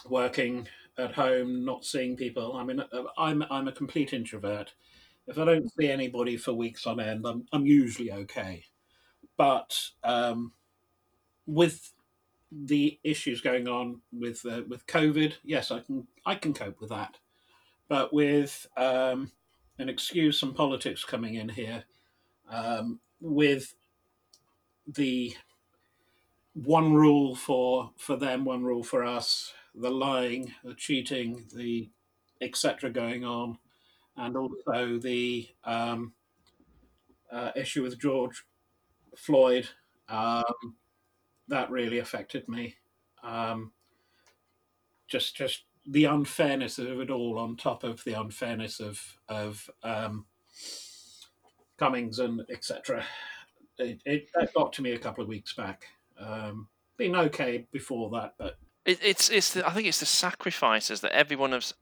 working 0.09 0.67
at 0.97 1.13
home, 1.13 1.65
not 1.65 1.85
seeing 1.85 2.15
people. 2.15 2.55
I 2.55 2.63
mean, 2.63 2.79
uh, 2.79 3.03
I'm 3.17 3.43
I'm 3.49 3.67
a 3.67 3.73
complete 3.73 4.13
introvert. 4.13 4.73
If 5.27 5.37
I 5.37 5.45
don't 5.45 5.71
see 5.73 5.89
anybody 5.89 6.37
for 6.37 6.53
weeks 6.53 6.87
on 6.87 6.99
end, 6.99 7.25
I'm 7.25 7.45
I'm 7.51 7.65
usually 7.65 8.11
okay. 8.11 8.65
But 9.37 9.77
um, 10.03 10.53
with 11.45 11.93
the 12.51 12.99
issues 13.03 13.41
going 13.41 13.67
on 13.67 14.01
with 14.13 14.45
uh, 14.45 14.61
with 14.67 14.87
COVID, 14.87 15.33
yes, 15.43 15.71
I 15.71 15.79
can 15.79 16.07
I 16.25 16.35
can 16.35 16.53
cope 16.53 16.79
with 16.79 16.89
that. 16.89 17.17
But 17.87 18.13
with 18.13 18.67
um, 18.77 19.31
an 19.77 19.89
excuse 19.89 20.41
and 20.41 20.55
politics 20.55 21.03
coming 21.03 21.35
in 21.35 21.49
here, 21.49 21.83
um, 22.49 22.99
with 23.19 23.75
the 24.87 25.35
one 26.53 26.93
rule 26.93 27.35
for 27.35 27.91
for 27.97 28.15
them, 28.15 28.45
one 28.45 28.63
rule 28.63 28.83
for 28.83 29.03
us, 29.03 29.53
the 29.73 29.91
lying, 29.91 30.53
the 30.63 30.73
cheating, 30.73 31.45
the 31.53 31.89
etc. 32.41 32.89
going 32.89 33.23
on, 33.23 33.57
and 34.15 34.37
also 34.37 34.97
the 34.97 35.49
um, 35.63 36.13
uh, 37.31 37.51
issue 37.55 37.83
with 37.83 37.99
George 37.99 38.45
Floyd. 39.15 39.69
Um, 40.07 40.75
that 41.47 41.69
really 41.69 41.99
affected 41.99 42.47
me. 42.47 42.75
Um, 43.23 43.71
just 45.07 45.35
just 45.35 45.63
the 45.85 46.05
unfairness 46.05 46.79
of 46.79 46.99
it 46.99 47.09
all, 47.09 47.37
on 47.37 47.57
top 47.57 47.83
of 47.83 48.03
the 48.03 48.13
unfairness 48.13 48.79
of 48.79 49.17
of 49.27 49.69
um, 49.83 50.25
Cummings 51.77 52.19
and 52.19 52.41
etc 52.49 53.05
it, 53.77 54.01
it 54.05 54.29
that 54.33 54.53
got 54.53 54.73
to 54.73 54.81
me 54.81 54.93
a 54.93 54.97
couple 54.97 55.21
of 55.23 55.27
weeks 55.27 55.53
back. 55.53 55.85
Um, 56.19 56.67
been 56.97 57.15
okay 57.15 57.67
before 57.71 58.09
that, 58.11 58.35
but 58.37 58.57
it, 58.85 58.99
it's 59.03 59.29
it's 59.29 59.53
the, 59.53 59.67
I 59.67 59.71
think 59.71 59.87
it's 59.87 59.99
the 59.99 60.05
sacrifices 60.05 61.01
that 61.01 61.11
everyone 61.11 61.51
has 61.51 61.73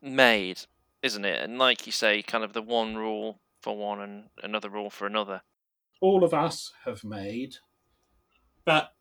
made, 0.00 0.60
isn't 1.02 1.24
it? 1.24 1.42
And 1.42 1.58
like 1.58 1.86
you 1.86 1.92
say, 1.92 2.22
kind 2.22 2.44
of 2.44 2.52
the 2.52 2.62
one 2.62 2.96
rule 2.96 3.40
for 3.60 3.76
one 3.76 4.00
and 4.00 4.24
another 4.42 4.68
rule 4.68 4.90
for 4.90 5.06
another. 5.06 5.42
All 6.00 6.24
of 6.24 6.34
us 6.34 6.72
have 6.84 7.04
made, 7.04 7.56
but 8.64 8.92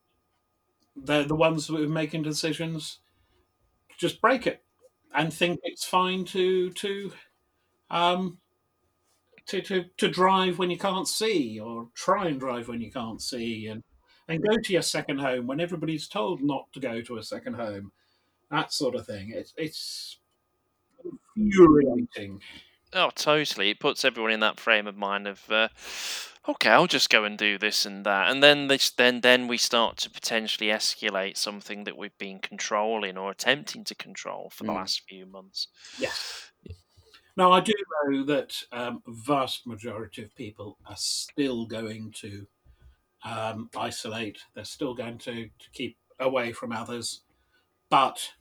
they're 0.96 1.24
the 1.24 1.36
ones 1.36 1.68
who 1.68 1.84
are 1.84 1.88
making 1.88 2.24
decisions. 2.24 3.00
Just 3.98 4.22
break 4.22 4.48
it 4.48 4.64
and 5.14 5.34
think 5.34 5.60
it's 5.64 5.86
fine 5.86 6.26
to 6.26 6.72
to 6.72 7.12
um, 7.90 8.40
to, 9.48 9.62
to, 9.62 9.86
to 9.98 10.10
drive 10.10 10.60
when 10.60 10.70
you 10.70 10.78
can't 10.78 11.08
see 11.08 11.60
or 11.60 11.90
try 11.96 12.28
and 12.28 12.40
drive 12.40 12.68
when 12.68 12.82
you 12.82 12.92
can't 12.92 13.22
see 13.22 13.68
and, 13.68 13.84
and 14.28 14.44
go 14.44 14.58
to 14.58 14.74
your 14.74 14.82
second 14.82 15.20
home 15.20 15.48
when 15.48 15.60
everybody's 15.60 16.08
told 16.08 16.42
not 16.42 16.66
to 16.74 16.80
go 16.80 17.02
to 17.02 17.18
a 17.18 17.24
second 17.24 17.56
home. 17.56 17.92
That 18.52 18.72
sort 18.72 18.96
of 18.96 19.06
thing. 19.06 19.34
It's, 19.36 19.54
it's 19.58 20.20
infuriating. 21.36 22.42
Oh, 22.94 23.10
totally. 23.16 23.72
It 23.72 23.80
puts 23.80 24.06
everyone 24.06 24.32
in 24.32 24.40
that 24.42 24.60
frame 24.60 24.88
of 24.88 24.96
mind 24.96 25.28
of, 25.28 25.50
uh, 25.50 25.70
okay, 26.48 26.70
I'll 26.70 26.88
just 26.88 27.10
go 27.10 27.24
and 27.24 27.38
do 27.38 27.58
this 27.58 27.86
and 27.86 28.06
that, 28.06 28.30
and 28.30 28.44
then 28.44 28.68
this, 28.68 28.92
then 28.92 29.22
then 29.22 29.48
we 29.48 29.58
start 29.58 29.98
to 29.98 30.10
potentially 30.10 30.70
escalate 30.70 31.38
something 31.38 31.86
that 31.86 31.98
we've 31.98 32.18
been 32.18 32.40
controlling 32.40 33.18
or 33.18 33.32
attempting 33.32 33.84
to 33.86 33.96
control 33.96 34.52
for 34.54 34.64
the 34.64 34.72
mm. 34.72 34.76
last 34.76 35.02
few 35.08 35.26
months. 35.26 35.68
Yes. 35.98 36.52
Now, 37.36 37.52
I 37.52 37.62
do 37.62 37.74
know 38.06 38.24
that 38.26 38.64
um, 38.72 39.02
vast 39.08 39.66
majority 39.66 40.24
of 40.24 40.36
people 40.36 40.78
are 40.86 40.98
still 40.98 41.66
going 41.66 42.12
to 42.18 42.46
um, 43.26 43.70
isolate. 43.76 44.38
They're 44.54 44.66
still 44.66 44.94
going 44.94 45.18
to, 45.20 45.46
to 45.46 45.70
keep 45.72 45.98
away 46.20 46.52
from 46.52 46.72
others, 46.72 47.22
but 47.90 48.34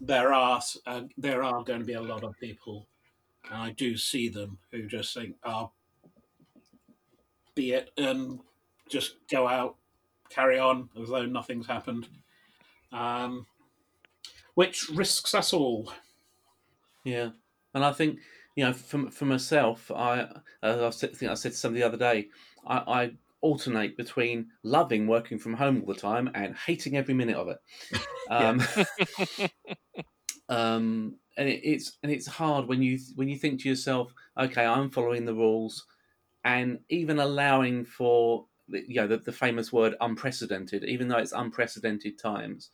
there 0.00 0.32
are 0.32 0.60
uh, 0.86 1.02
there 1.16 1.42
are 1.42 1.64
going 1.64 1.80
to 1.80 1.86
be 1.86 1.94
a 1.94 2.02
lot 2.02 2.22
of 2.22 2.38
people, 2.38 2.86
and 3.50 3.54
I 3.54 3.70
do 3.70 3.96
see 3.96 4.28
them 4.28 4.58
who 4.70 4.86
just 4.86 5.14
think, 5.14 5.36
"Oh, 5.44 5.72
be 7.54 7.72
it," 7.72 7.90
and 7.96 8.40
just 8.88 9.16
go 9.28 9.48
out, 9.48 9.76
carry 10.28 10.58
on 10.58 10.88
as 11.00 11.08
though 11.08 11.26
nothing's 11.26 11.66
happened, 11.66 12.08
um, 12.92 13.46
which 14.54 14.88
risks 14.90 15.34
us 15.34 15.52
all. 15.52 15.92
Yeah, 17.04 17.30
and 17.74 17.84
I 17.84 17.92
think 17.92 18.18
you 18.56 18.64
know, 18.64 18.72
for, 18.72 19.10
for 19.10 19.26
myself, 19.26 19.90
I 19.94 20.26
as 20.62 21.04
I 21.04 21.06
think 21.08 21.30
I 21.30 21.34
said 21.34 21.52
to 21.52 21.58
somebody 21.58 21.82
the 21.82 21.86
other 21.86 21.98
day, 21.98 22.28
I, 22.66 22.76
I 22.78 23.10
alternate 23.42 23.96
between 23.96 24.48
loving 24.62 25.06
working 25.06 25.38
from 25.38 25.54
home 25.54 25.82
all 25.82 25.94
the 25.94 26.00
time 26.00 26.30
and 26.34 26.56
hating 26.56 26.96
every 26.96 27.14
minute 27.14 27.36
of 27.36 27.48
it. 27.48 27.58
Um, 28.28 28.60
um, 30.48 31.14
and 31.36 31.48
it, 31.48 31.60
it's 31.62 31.96
and 32.02 32.10
it's 32.10 32.26
hard 32.26 32.66
when 32.66 32.82
you 32.82 32.98
when 33.14 33.28
you 33.28 33.36
think 33.36 33.60
to 33.60 33.68
yourself, 33.68 34.12
okay, 34.36 34.66
I'm 34.66 34.90
following 34.90 35.24
the 35.24 35.32
rules, 35.32 35.86
and 36.42 36.80
even 36.88 37.20
allowing 37.20 37.84
for 37.84 38.46
you 38.66 38.96
know 38.96 39.06
the, 39.06 39.18
the 39.18 39.30
famous 39.30 39.72
word 39.72 39.94
unprecedented, 40.00 40.82
even 40.82 41.06
though 41.06 41.18
it's 41.18 41.30
unprecedented 41.30 42.18
times, 42.18 42.70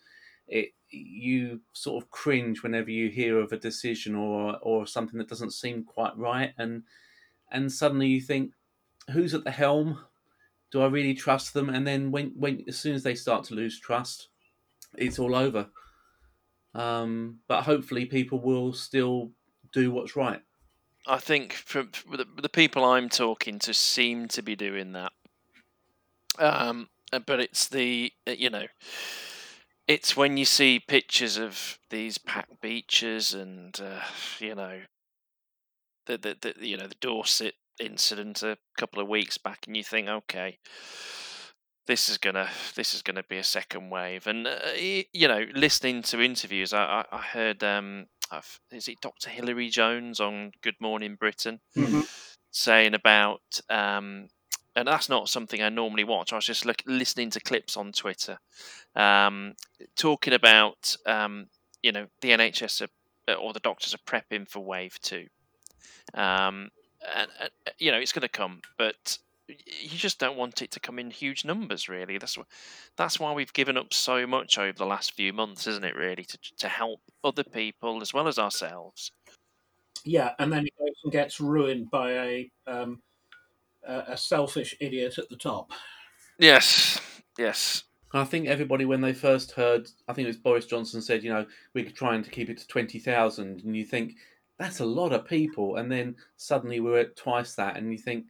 it 0.48 0.70
you 0.92 1.60
sort 1.72 2.02
of 2.02 2.10
cringe 2.10 2.62
whenever 2.62 2.90
you 2.90 3.08
hear 3.08 3.38
of 3.40 3.52
a 3.52 3.58
decision 3.58 4.14
or 4.14 4.58
or 4.62 4.86
something 4.86 5.18
that 5.18 5.28
doesn't 5.28 5.52
seem 5.52 5.84
quite 5.84 6.16
right 6.16 6.52
and 6.58 6.82
and 7.50 7.72
suddenly 7.72 8.06
you 8.06 8.20
think 8.20 8.52
who's 9.10 9.34
at 9.34 9.44
the 9.44 9.50
helm? 9.50 9.98
Do 10.70 10.80
i 10.82 10.86
really 10.86 11.14
trust 11.14 11.54
them? 11.54 11.68
And 11.68 11.86
then 11.86 12.10
when 12.10 12.32
when 12.36 12.64
as 12.68 12.78
soon 12.78 12.94
as 12.94 13.02
they 13.02 13.14
start 13.14 13.44
to 13.44 13.54
lose 13.54 13.78
trust 13.78 14.28
it's 14.96 15.18
all 15.18 15.34
over. 15.34 15.68
Um, 16.74 17.40
but 17.48 17.62
hopefully 17.62 18.06
people 18.06 18.40
will 18.40 18.72
still 18.72 19.32
do 19.72 19.90
what's 19.90 20.16
right. 20.16 20.40
I 21.06 21.18
think 21.18 21.52
from, 21.52 21.90
the, 22.10 22.26
the 22.40 22.48
people 22.48 22.84
i'm 22.84 23.08
talking 23.08 23.58
to 23.60 23.74
seem 23.74 24.28
to 24.28 24.42
be 24.42 24.54
doing 24.54 24.92
that. 24.92 25.12
Um, 26.38 26.88
but 27.26 27.40
it's 27.40 27.68
the 27.68 28.12
you 28.26 28.50
know 28.50 28.66
it's 29.88 30.16
when 30.16 30.36
you 30.36 30.44
see 30.44 30.80
pictures 30.80 31.36
of 31.36 31.78
these 31.90 32.18
packed 32.18 32.60
beaches 32.60 33.34
and 33.34 33.78
uh, 33.80 34.00
you 34.38 34.54
know 34.54 34.80
the, 36.06 36.18
the, 36.18 36.36
the 36.40 36.66
you 36.66 36.76
know 36.76 36.86
the 36.86 36.96
Dorset 37.00 37.54
incident 37.80 38.42
a 38.42 38.58
couple 38.78 39.02
of 39.02 39.08
weeks 39.08 39.38
back, 39.38 39.66
and 39.66 39.76
you 39.76 39.84
think, 39.84 40.08
okay, 40.08 40.58
this 41.86 42.08
is 42.08 42.18
gonna 42.18 42.48
this 42.74 42.94
is 42.94 43.02
gonna 43.02 43.24
be 43.28 43.38
a 43.38 43.44
second 43.44 43.90
wave. 43.90 44.26
And 44.26 44.46
uh, 44.46 44.58
you 44.76 45.28
know, 45.28 45.46
listening 45.54 46.02
to 46.04 46.20
interviews, 46.20 46.72
I, 46.72 47.04
I 47.10 47.18
heard 47.18 47.62
um, 47.62 48.06
is 48.70 48.88
it 48.88 49.00
Dr. 49.00 49.30
Hilary 49.30 49.68
Jones 49.68 50.20
on 50.20 50.52
Good 50.62 50.76
Morning 50.80 51.16
Britain 51.16 51.60
mm-hmm. 51.76 52.00
saying 52.50 52.94
about 52.94 53.42
um, 53.68 54.28
and 54.74 54.88
that's 54.88 55.08
not 55.08 55.28
something 55.28 55.62
I 55.62 55.68
normally 55.68 56.04
watch. 56.04 56.32
I 56.32 56.36
was 56.36 56.46
just 56.46 56.64
look, 56.64 56.82
listening 56.86 57.30
to 57.30 57.40
clips 57.40 57.76
on 57.76 57.92
Twitter, 57.92 58.38
um, 58.96 59.54
talking 59.96 60.32
about 60.32 60.96
um, 61.06 61.46
you 61.82 61.92
know 61.92 62.06
the 62.20 62.30
NHS 62.30 62.88
are, 63.28 63.34
or 63.34 63.52
the 63.52 63.60
doctors 63.60 63.94
are 63.94 63.98
prepping 63.98 64.48
for 64.48 64.60
wave 64.60 64.98
two, 65.00 65.26
um, 66.14 66.70
and, 67.16 67.30
and, 67.40 67.50
you 67.78 67.90
know 67.90 67.98
it's 67.98 68.12
going 68.12 68.22
to 68.22 68.28
come, 68.28 68.60
but 68.78 69.18
you 69.48 69.98
just 69.98 70.18
don't 70.18 70.36
want 70.36 70.62
it 70.62 70.70
to 70.70 70.80
come 70.80 70.98
in 70.98 71.10
huge 71.10 71.44
numbers. 71.44 71.88
Really, 71.88 72.18
that's 72.18 72.38
that's 72.96 73.20
why 73.20 73.32
we've 73.32 73.52
given 73.52 73.76
up 73.76 73.92
so 73.92 74.26
much 74.26 74.58
over 74.58 74.76
the 74.76 74.86
last 74.86 75.14
few 75.14 75.32
months, 75.32 75.66
isn't 75.66 75.84
it? 75.84 75.96
Really, 75.96 76.24
to 76.24 76.38
to 76.58 76.68
help 76.68 77.00
other 77.22 77.44
people 77.44 78.00
as 78.00 78.14
well 78.14 78.28
as 78.28 78.38
ourselves. 78.38 79.12
Yeah, 80.04 80.32
and 80.38 80.52
then 80.52 80.66
it 80.66 81.12
gets 81.12 81.40
ruined 81.40 81.90
by 81.90 82.12
a 82.12 82.50
um, 82.66 83.00
a 83.86 84.16
selfish 84.16 84.76
idiot 84.80 85.18
at 85.18 85.28
the 85.28 85.36
top. 85.36 85.72
Yes, 86.38 87.00
yes. 87.38 87.84
I 88.14 88.24
think 88.24 88.46
everybody, 88.46 88.84
when 88.84 89.00
they 89.00 89.14
first 89.14 89.52
heard, 89.52 89.88
I 90.06 90.12
think 90.12 90.26
it 90.26 90.28
was 90.28 90.36
Boris 90.36 90.66
Johnson 90.66 91.00
said, 91.00 91.24
you 91.24 91.32
know, 91.32 91.46
we're 91.74 91.90
trying 91.90 92.22
to 92.22 92.30
keep 92.30 92.50
it 92.50 92.58
to 92.58 92.66
20,000. 92.66 93.62
And 93.64 93.76
you 93.76 93.84
think, 93.84 94.16
that's 94.58 94.80
a 94.80 94.84
lot 94.84 95.12
of 95.12 95.26
people. 95.26 95.76
And 95.76 95.90
then 95.90 96.16
suddenly 96.36 96.80
we're 96.80 96.98
at 96.98 97.16
twice 97.16 97.54
that. 97.54 97.76
And 97.76 97.90
you 97.90 97.98
think, 97.98 98.26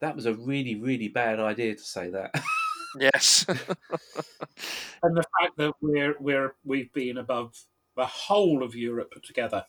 that 0.00 0.16
was 0.16 0.26
a 0.26 0.34
really, 0.34 0.74
really 0.74 1.08
bad 1.08 1.38
idea 1.38 1.76
to 1.76 1.82
say 1.82 2.10
that. 2.10 2.34
yes. 3.00 3.46
and 3.48 5.16
the 5.16 5.24
fact 5.40 5.56
that 5.58 5.74
we're, 5.80 6.16
we're, 6.18 6.54
we've 6.64 6.92
been 6.92 7.18
above 7.18 7.54
the 7.96 8.06
whole 8.06 8.64
of 8.64 8.74
Europe 8.74 9.12
together. 9.22 9.64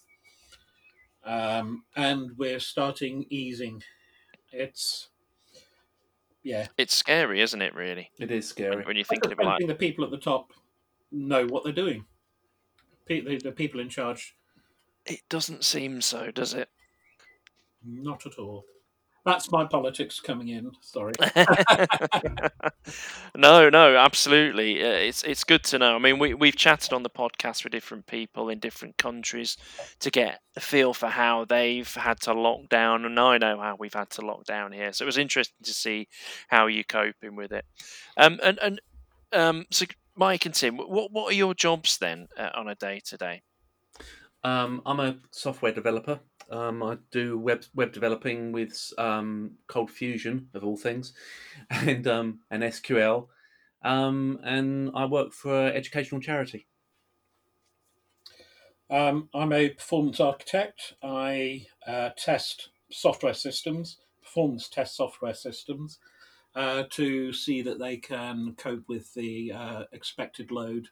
Um, 1.23 1.83
and 1.95 2.31
we're 2.35 2.59
starting 2.59 3.25
easing. 3.29 3.83
It's 4.51 5.09
yeah, 6.43 6.67
it's 6.77 6.95
scary, 6.95 7.41
isn't 7.41 7.61
it? 7.61 7.75
Really, 7.75 8.11
it 8.19 8.31
is 8.31 8.47
scary 8.47 8.77
when, 8.77 8.85
when 8.85 8.95
you 8.97 9.03
think 9.03 9.25
about 9.25 9.61
it. 9.61 9.67
The 9.67 9.75
people 9.75 10.03
at 10.03 10.11
the 10.11 10.17
top 10.17 10.51
know 11.11 11.45
what 11.47 11.63
they're 11.63 11.73
doing. 11.73 12.05
The, 13.07 13.39
the 13.43 13.51
people 13.51 13.79
in 13.81 13.89
charge. 13.89 14.35
It 15.05 15.21
doesn't 15.29 15.65
seem 15.65 16.01
so, 16.01 16.31
does 16.31 16.53
it? 16.53 16.69
Not 17.83 18.25
at 18.25 18.37
all. 18.37 18.63
That's 19.23 19.51
my 19.51 19.65
politics 19.65 20.19
coming 20.19 20.47
in. 20.47 20.71
Sorry. 20.81 21.13
no, 23.35 23.69
no, 23.69 23.95
absolutely. 23.95 24.83
Uh, 24.83 24.87
it's 24.87 25.23
it's 25.23 25.43
good 25.43 25.63
to 25.65 25.77
know. 25.77 25.95
I 25.95 25.99
mean, 25.99 26.17
we 26.17 26.33
we've 26.33 26.55
chatted 26.55 26.91
on 26.91 27.03
the 27.03 27.09
podcast 27.09 27.63
with 27.63 27.71
different 27.71 28.07
people 28.07 28.49
in 28.49 28.59
different 28.59 28.97
countries 28.97 29.57
to 29.99 30.09
get 30.09 30.39
a 30.55 30.59
feel 30.59 30.93
for 30.93 31.07
how 31.07 31.45
they've 31.45 31.93
had 31.93 32.19
to 32.21 32.33
lock 32.33 32.67
down, 32.69 33.05
and 33.05 33.19
I 33.19 33.37
know 33.37 33.59
how 33.59 33.75
we've 33.79 33.93
had 33.93 34.09
to 34.11 34.25
lock 34.25 34.45
down 34.45 34.71
here. 34.71 34.91
So 34.91 35.03
it 35.03 35.05
was 35.05 35.19
interesting 35.19 35.63
to 35.65 35.73
see 35.73 36.07
how 36.47 36.65
you're 36.65 36.83
coping 36.83 37.35
with 37.35 37.51
it. 37.51 37.65
Um, 38.17 38.39
and 38.41 38.57
and 38.59 38.81
um, 39.33 39.65
so 39.71 39.85
Mike 40.15 40.45
and 40.47 40.55
Tim, 40.55 40.77
what 40.77 41.11
what 41.11 41.31
are 41.31 41.35
your 41.35 41.53
jobs 41.53 41.99
then 41.99 42.27
uh, 42.37 42.49
on 42.55 42.67
a 42.67 42.75
day 42.75 43.01
to 43.05 43.17
day? 43.17 43.41
Um, 44.43 44.81
I'm 44.85 44.99
a 44.99 45.17
software 45.31 45.71
developer. 45.71 46.19
Um, 46.49 46.81
I 46.83 46.97
do 47.11 47.37
web 47.37 47.63
web 47.75 47.93
developing 47.93 48.51
with 48.51 48.91
um, 48.97 49.51
ColdFusion 49.69 50.47
of 50.53 50.63
all 50.63 50.77
things, 50.77 51.13
and 51.69 52.07
um, 52.07 52.39
and 52.49 52.63
SQL, 52.63 53.27
um, 53.83 54.39
and 54.43 54.91
I 54.95 55.05
work 55.05 55.31
for 55.33 55.67
an 55.67 55.75
educational 55.75 56.21
charity. 56.21 56.67
Um, 58.89 59.29
I'm 59.33 59.53
a 59.53 59.69
performance 59.69 60.19
architect. 60.19 60.95
I 61.01 61.67
uh, 61.87 62.09
test 62.17 62.69
software 62.91 63.33
systems, 63.33 63.97
performance 64.21 64.67
test 64.67 64.97
software 64.97 65.35
systems, 65.35 65.99
uh, 66.55 66.83
to 66.89 67.31
see 67.31 67.61
that 67.61 67.79
they 67.79 67.95
can 67.95 68.55
cope 68.57 68.83
with 68.89 69.13
the 69.13 69.53
uh, 69.53 69.83
expected 69.93 70.51
load 70.51 70.89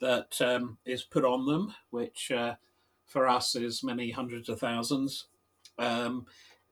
that 0.00 0.40
is 0.84 1.02
put 1.02 1.24
on 1.24 1.46
them, 1.46 1.74
which 1.90 2.30
uh, 2.32 2.54
for 3.12 3.28
us 3.28 3.54
is 3.54 3.84
many 3.84 4.10
hundreds 4.10 4.48
of 4.48 4.58
thousands 4.58 5.26
um, 5.78 6.26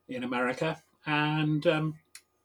in 0.08 0.24
America. 0.24 0.82
And 1.06 1.66
um, 1.66 1.94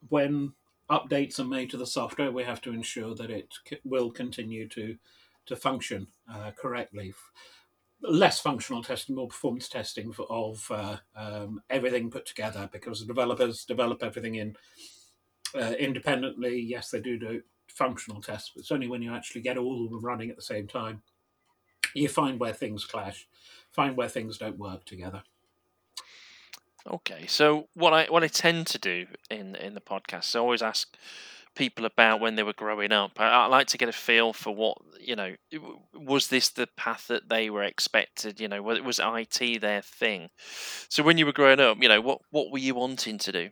when 0.08 0.52
updates 0.90 1.40
are 1.40 1.44
made 1.44 1.70
to 1.70 1.76
the 1.76 1.86
software, 1.86 2.30
we 2.30 2.44
have 2.44 2.60
to 2.62 2.72
ensure 2.72 3.14
that 3.14 3.30
it 3.30 3.48
c- 3.68 3.78
will 3.84 4.10
continue 4.10 4.68
to 4.68 4.96
to 5.46 5.56
function 5.56 6.08
uh, 6.32 6.50
correctly. 6.60 7.14
Less 8.02 8.40
functional 8.40 8.82
testing, 8.82 9.14
more 9.14 9.28
performance 9.28 9.68
testing 9.68 10.12
for, 10.12 10.26
of 10.28 10.66
uh, 10.70 10.96
um, 11.14 11.62
everything 11.70 12.10
put 12.10 12.26
together 12.26 12.68
because 12.72 12.98
the 13.00 13.06
developers 13.06 13.64
develop 13.64 14.02
everything 14.02 14.34
in 14.34 14.56
uh, 15.54 15.74
independently. 15.78 16.60
Yes, 16.60 16.90
they 16.90 17.00
do 17.00 17.16
do 17.18 17.42
functional 17.68 18.20
tests, 18.20 18.50
but 18.54 18.60
it's 18.60 18.72
only 18.72 18.88
when 18.88 19.02
you 19.02 19.14
actually 19.14 19.40
get 19.40 19.56
all 19.56 19.84
of 19.84 19.90
them 19.90 20.04
running 20.04 20.30
at 20.30 20.36
the 20.36 20.42
same 20.42 20.66
time 20.66 21.02
you 21.94 22.08
find 22.08 22.38
where 22.38 22.52
things 22.52 22.84
clash 22.84 23.26
find 23.76 23.96
where 23.96 24.08
things 24.08 24.38
don't 24.38 24.58
work 24.58 24.84
together. 24.84 25.22
Okay, 26.88 27.26
so 27.26 27.68
what 27.74 27.92
I 27.92 28.06
what 28.06 28.24
I 28.24 28.28
tend 28.28 28.66
to 28.68 28.78
do 28.78 29.06
in 29.30 29.54
in 29.56 29.74
the 29.74 29.80
podcast, 29.80 30.34
I 30.34 30.38
always 30.38 30.62
ask 30.62 30.96
people 31.56 31.84
about 31.84 32.20
when 32.20 32.36
they 32.36 32.42
were 32.42 32.52
growing 32.52 32.92
up. 32.92 33.18
I, 33.18 33.28
I, 33.28 33.46
like 33.46 33.66
to 33.68 33.78
get 33.78 33.88
a 33.88 33.92
feel 33.92 34.32
for 34.32 34.54
what 34.54 34.78
you 35.00 35.16
know. 35.16 35.34
Was 35.94 36.28
this 36.28 36.48
the 36.50 36.68
path 36.76 37.08
that 37.08 37.28
they 37.28 37.50
were 37.50 37.64
expected? 37.64 38.40
You 38.40 38.48
know, 38.48 38.62
was, 38.62 38.80
was 38.82 39.00
IT 39.02 39.60
their 39.60 39.82
thing? 39.82 40.30
So 40.88 41.02
when 41.02 41.18
you 41.18 41.26
were 41.26 41.32
growing 41.32 41.60
up, 41.60 41.78
you 41.80 41.88
know, 41.88 42.00
what 42.00 42.20
what 42.30 42.52
were 42.52 42.58
you 42.58 42.74
wanting 42.74 43.18
to 43.18 43.32
do? 43.32 43.50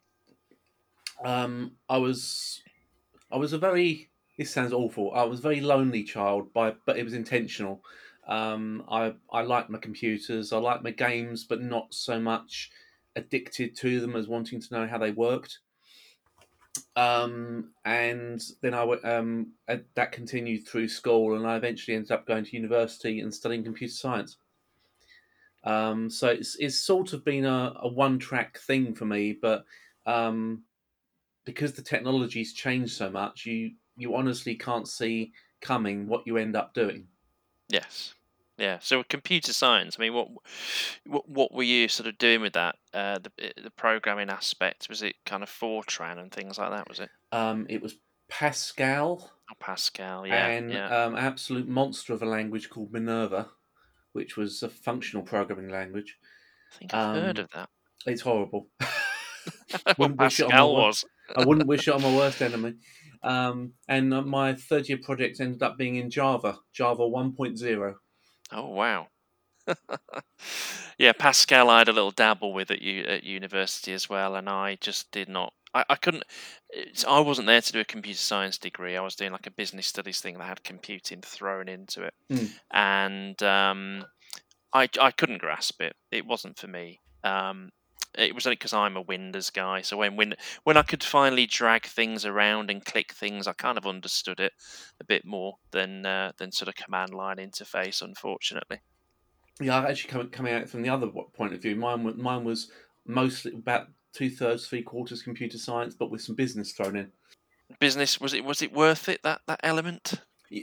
Um, 1.24 1.72
I 1.88 1.98
was, 1.98 2.60
I 3.32 3.36
was 3.36 3.52
a 3.52 3.58
very. 3.58 4.10
This 4.38 4.52
sounds 4.52 4.72
awful. 4.72 5.12
I 5.14 5.22
was 5.24 5.38
a 5.38 5.42
very 5.42 5.60
lonely 5.60 6.02
child, 6.02 6.52
by 6.52 6.74
but 6.86 6.98
it 6.98 7.04
was 7.04 7.14
intentional. 7.14 7.82
Um, 8.26 8.84
I 8.90 9.14
I 9.30 9.42
like 9.42 9.70
my 9.70 9.78
computers. 9.78 10.52
I 10.52 10.58
like 10.58 10.82
my 10.82 10.90
games, 10.90 11.44
but 11.44 11.62
not 11.62 11.92
so 11.92 12.18
much 12.18 12.70
addicted 13.16 13.76
to 13.76 14.00
them 14.00 14.16
as 14.16 14.28
wanting 14.28 14.60
to 14.60 14.74
know 14.74 14.86
how 14.86 14.98
they 14.98 15.10
worked. 15.10 15.58
Um, 16.96 17.70
and 17.84 18.42
then 18.62 18.74
I 18.74 18.82
um, 18.82 19.52
that 19.94 20.12
continued 20.12 20.66
through 20.66 20.88
school, 20.88 21.36
and 21.36 21.46
I 21.46 21.56
eventually 21.56 21.96
ended 21.96 22.12
up 22.12 22.26
going 22.26 22.44
to 22.44 22.56
university 22.56 23.20
and 23.20 23.34
studying 23.34 23.64
computer 23.64 23.92
science. 23.92 24.36
Um, 25.64 26.10
so 26.10 26.28
it's 26.28 26.56
it's 26.56 26.78
sort 26.78 27.12
of 27.12 27.24
been 27.24 27.44
a, 27.44 27.74
a 27.80 27.88
one 27.88 28.18
track 28.18 28.58
thing 28.58 28.94
for 28.94 29.06
me, 29.06 29.36
but 29.40 29.64
um, 30.06 30.62
because 31.44 31.72
the 31.72 31.82
technology's 31.82 32.52
changed 32.52 32.92
so 32.92 33.10
much, 33.10 33.46
you 33.46 33.72
you 33.96 34.14
honestly 34.14 34.54
can't 34.54 34.88
see 34.88 35.32
coming 35.60 36.06
what 36.06 36.26
you 36.26 36.36
end 36.36 36.56
up 36.56 36.74
doing. 36.74 37.06
Yes. 37.68 38.14
Yeah. 38.58 38.78
So 38.80 39.02
computer 39.08 39.52
science. 39.52 39.96
I 39.98 40.02
mean, 40.02 40.14
what 40.14 40.28
what 41.04 41.28
what 41.28 41.52
were 41.52 41.62
you 41.62 41.88
sort 41.88 42.08
of 42.08 42.18
doing 42.18 42.40
with 42.40 42.52
that? 42.52 42.76
Uh, 42.92 43.18
the 43.18 43.32
eh, 43.38 43.52
the 43.62 43.70
programming 43.70 44.30
aspect 44.30 44.88
was 44.88 45.02
it 45.02 45.16
kind 45.26 45.42
of 45.42 45.50
Fortran 45.50 46.18
and 46.18 46.30
things 46.30 46.58
like 46.58 46.70
that? 46.70 46.88
Was 46.88 47.00
it? 47.00 47.10
Um, 47.32 47.66
it 47.68 47.82
was 47.82 47.96
Pascal. 48.28 49.30
Oh, 49.50 49.54
Pascal. 49.58 50.26
Yeah. 50.26 50.46
And 50.46 50.72
yeah. 50.72 51.04
um, 51.04 51.16
absolute 51.16 51.68
monster 51.68 52.12
of 52.12 52.22
a 52.22 52.26
language 52.26 52.70
called 52.70 52.92
Miranda, 52.92 53.48
which 54.12 54.36
was 54.36 54.62
a 54.62 54.68
functional 54.68 55.24
programming 55.24 55.70
language. 55.70 56.16
I 56.72 56.78
think 56.78 56.94
I've 56.94 57.16
um, 57.16 57.22
heard 57.22 57.38
of 57.38 57.50
that. 57.50 57.68
It's 58.06 58.22
horrible. 58.22 58.68
Pascal 60.18 60.74
was. 60.74 61.04
I 61.36 61.44
wouldn't 61.44 61.66
wish 61.66 61.88
it 61.88 61.94
on 61.94 62.02
my 62.02 62.14
worst 62.14 62.40
enemy. 62.42 62.74
Um, 63.24 63.72
and 63.88 64.12
uh, 64.12 64.22
my 64.22 64.54
third 64.54 64.88
year 64.88 64.98
project 64.98 65.40
ended 65.40 65.62
up 65.62 65.78
being 65.78 65.96
in 65.96 66.10
Java, 66.10 66.58
Java 66.72 67.02
1.0. 67.02 67.94
Oh 68.52 68.68
wow. 68.68 69.08
yeah, 70.98 71.12
Pascal 71.12 71.70
I 71.70 71.78
had 71.78 71.88
a 71.88 71.92
little 71.92 72.10
dabble 72.10 72.52
with 72.52 72.70
at, 72.70 72.82
u- 72.82 73.04
at 73.04 73.24
university 73.24 73.94
as 73.94 74.10
well, 74.10 74.36
and 74.36 74.48
I 74.48 74.76
just 74.80 75.10
did 75.10 75.30
not. 75.30 75.54
I, 75.72 75.84
I 75.88 75.96
couldn't. 75.96 76.24
I 77.08 77.20
wasn't 77.20 77.46
there 77.46 77.62
to 77.62 77.72
do 77.72 77.80
a 77.80 77.84
computer 77.84 78.18
science 78.18 78.58
degree. 78.58 78.94
I 78.94 79.00
was 79.00 79.16
doing 79.16 79.32
like 79.32 79.46
a 79.46 79.50
business 79.50 79.86
studies 79.86 80.20
thing 80.20 80.36
that 80.36 80.44
had 80.44 80.62
computing 80.62 81.22
thrown 81.22 81.68
into 81.68 82.02
it, 82.02 82.14
mm. 82.30 82.50
and 82.70 83.42
um, 83.42 84.04
I 84.74 84.88
I 85.00 85.10
couldn't 85.10 85.38
grasp 85.38 85.80
it. 85.80 85.96
It 86.12 86.26
wasn't 86.26 86.58
for 86.58 86.68
me. 86.68 87.00
Um, 87.22 87.70
it 88.16 88.34
was 88.34 88.46
only 88.46 88.56
because 88.56 88.72
I'm 88.72 88.96
a 88.96 89.02
Windows 89.02 89.50
guy. 89.50 89.82
So 89.82 89.96
when, 89.96 90.16
when 90.16 90.34
when 90.64 90.76
I 90.76 90.82
could 90.82 91.02
finally 91.02 91.46
drag 91.46 91.86
things 91.86 92.24
around 92.24 92.70
and 92.70 92.84
click 92.84 93.12
things, 93.12 93.46
I 93.46 93.52
kind 93.52 93.78
of 93.78 93.86
understood 93.86 94.40
it 94.40 94.52
a 95.00 95.04
bit 95.04 95.24
more 95.24 95.56
than 95.70 96.06
uh, 96.06 96.32
than 96.38 96.52
sort 96.52 96.68
of 96.68 96.74
command 96.74 97.14
line 97.14 97.36
interface. 97.36 98.02
Unfortunately. 98.02 98.80
Yeah, 99.60 99.78
I've 99.78 99.84
actually 99.84 100.10
coming 100.10 100.28
coming 100.30 100.52
out 100.52 100.68
from 100.68 100.82
the 100.82 100.88
other 100.88 101.06
point 101.06 101.54
of 101.54 101.62
view, 101.62 101.76
mine 101.76 102.02
was 102.02 102.16
mine 102.16 102.44
was 102.44 102.70
mostly 103.06 103.52
about 103.52 103.88
two 104.12 104.30
thirds, 104.30 104.66
three 104.66 104.82
quarters 104.82 105.22
computer 105.22 105.58
science, 105.58 105.94
but 105.94 106.10
with 106.10 106.22
some 106.22 106.34
business 106.34 106.72
thrown 106.72 106.96
in. 106.96 107.12
Business 107.78 108.20
was 108.20 108.34
it 108.34 108.44
was 108.44 108.62
it 108.62 108.72
worth 108.72 109.08
it 109.08 109.22
that 109.22 109.42
that 109.46 109.60
element? 109.62 110.14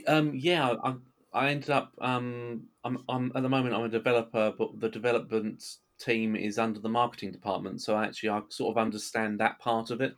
Um, 0.06 0.32
yeah, 0.34 0.74
I, 0.82 0.94
I 1.32 1.48
ended 1.50 1.70
up. 1.70 1.92
Um, 2.00 2.64
I'm, 2.84 2.98
I'm 3.08 3.32
at 3.34 3.42
the 3.42 3.48
moment 3.48 3.74
I'm 3.74 3.84
a 3.84 3.88
developer, 3.88 4.52
but 4.56 4.78
the 4.80 4.88
development 4.88 5.64
team 6.02 6.36
is 6.36 6.58
under 6.58 6.80
the 6.80 6.88
marketing 6.88 7.32
department, 7.32 7.82
so 7.82 7.96
actually 7.96 8.30
I 8.30 8.42
sort 8.48 8.76
of 8.76 8.82
understand 8.82 9.40
that 9.40 9.58
part 9.58 9.90
of 9.90 10.00
it, 10.00 10.16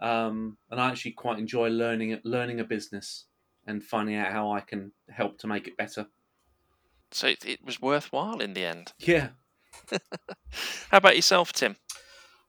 um, 0.00 0.56
and 0.70 0.80
I 0.80 0.90
actually 0.90 1.12
quite 1.12 1.38
enjoy 1.38 1.68
learning 1.68 2.18
learning 2.24 2.60
a 2.60 2.64
business 2.64 3.26
and 3.66 3.82
finding 3.82 4.16
out 4.16 4.32
how 4.32 4.52
I 4.52 4.60
can 4.60 4.92
help 5.10 5.38
to 5.38 5.46
make 5.46 5.66
it 5.66 5.76
better. 5.76 6.06
So 7.10 7.28
it, 7.28 7.44
it 7.44 7.64
was 7.64 7.80
worthwhile 7.80 8.40
in 8.40 8.54
the 8.54 8.64
end. 8.64 8.92
Yeah. 8.98 9.30
How 10.90 10.98
about 10.98 11.16
yourself, 11.16 11.52
Tim? 11.52 11.76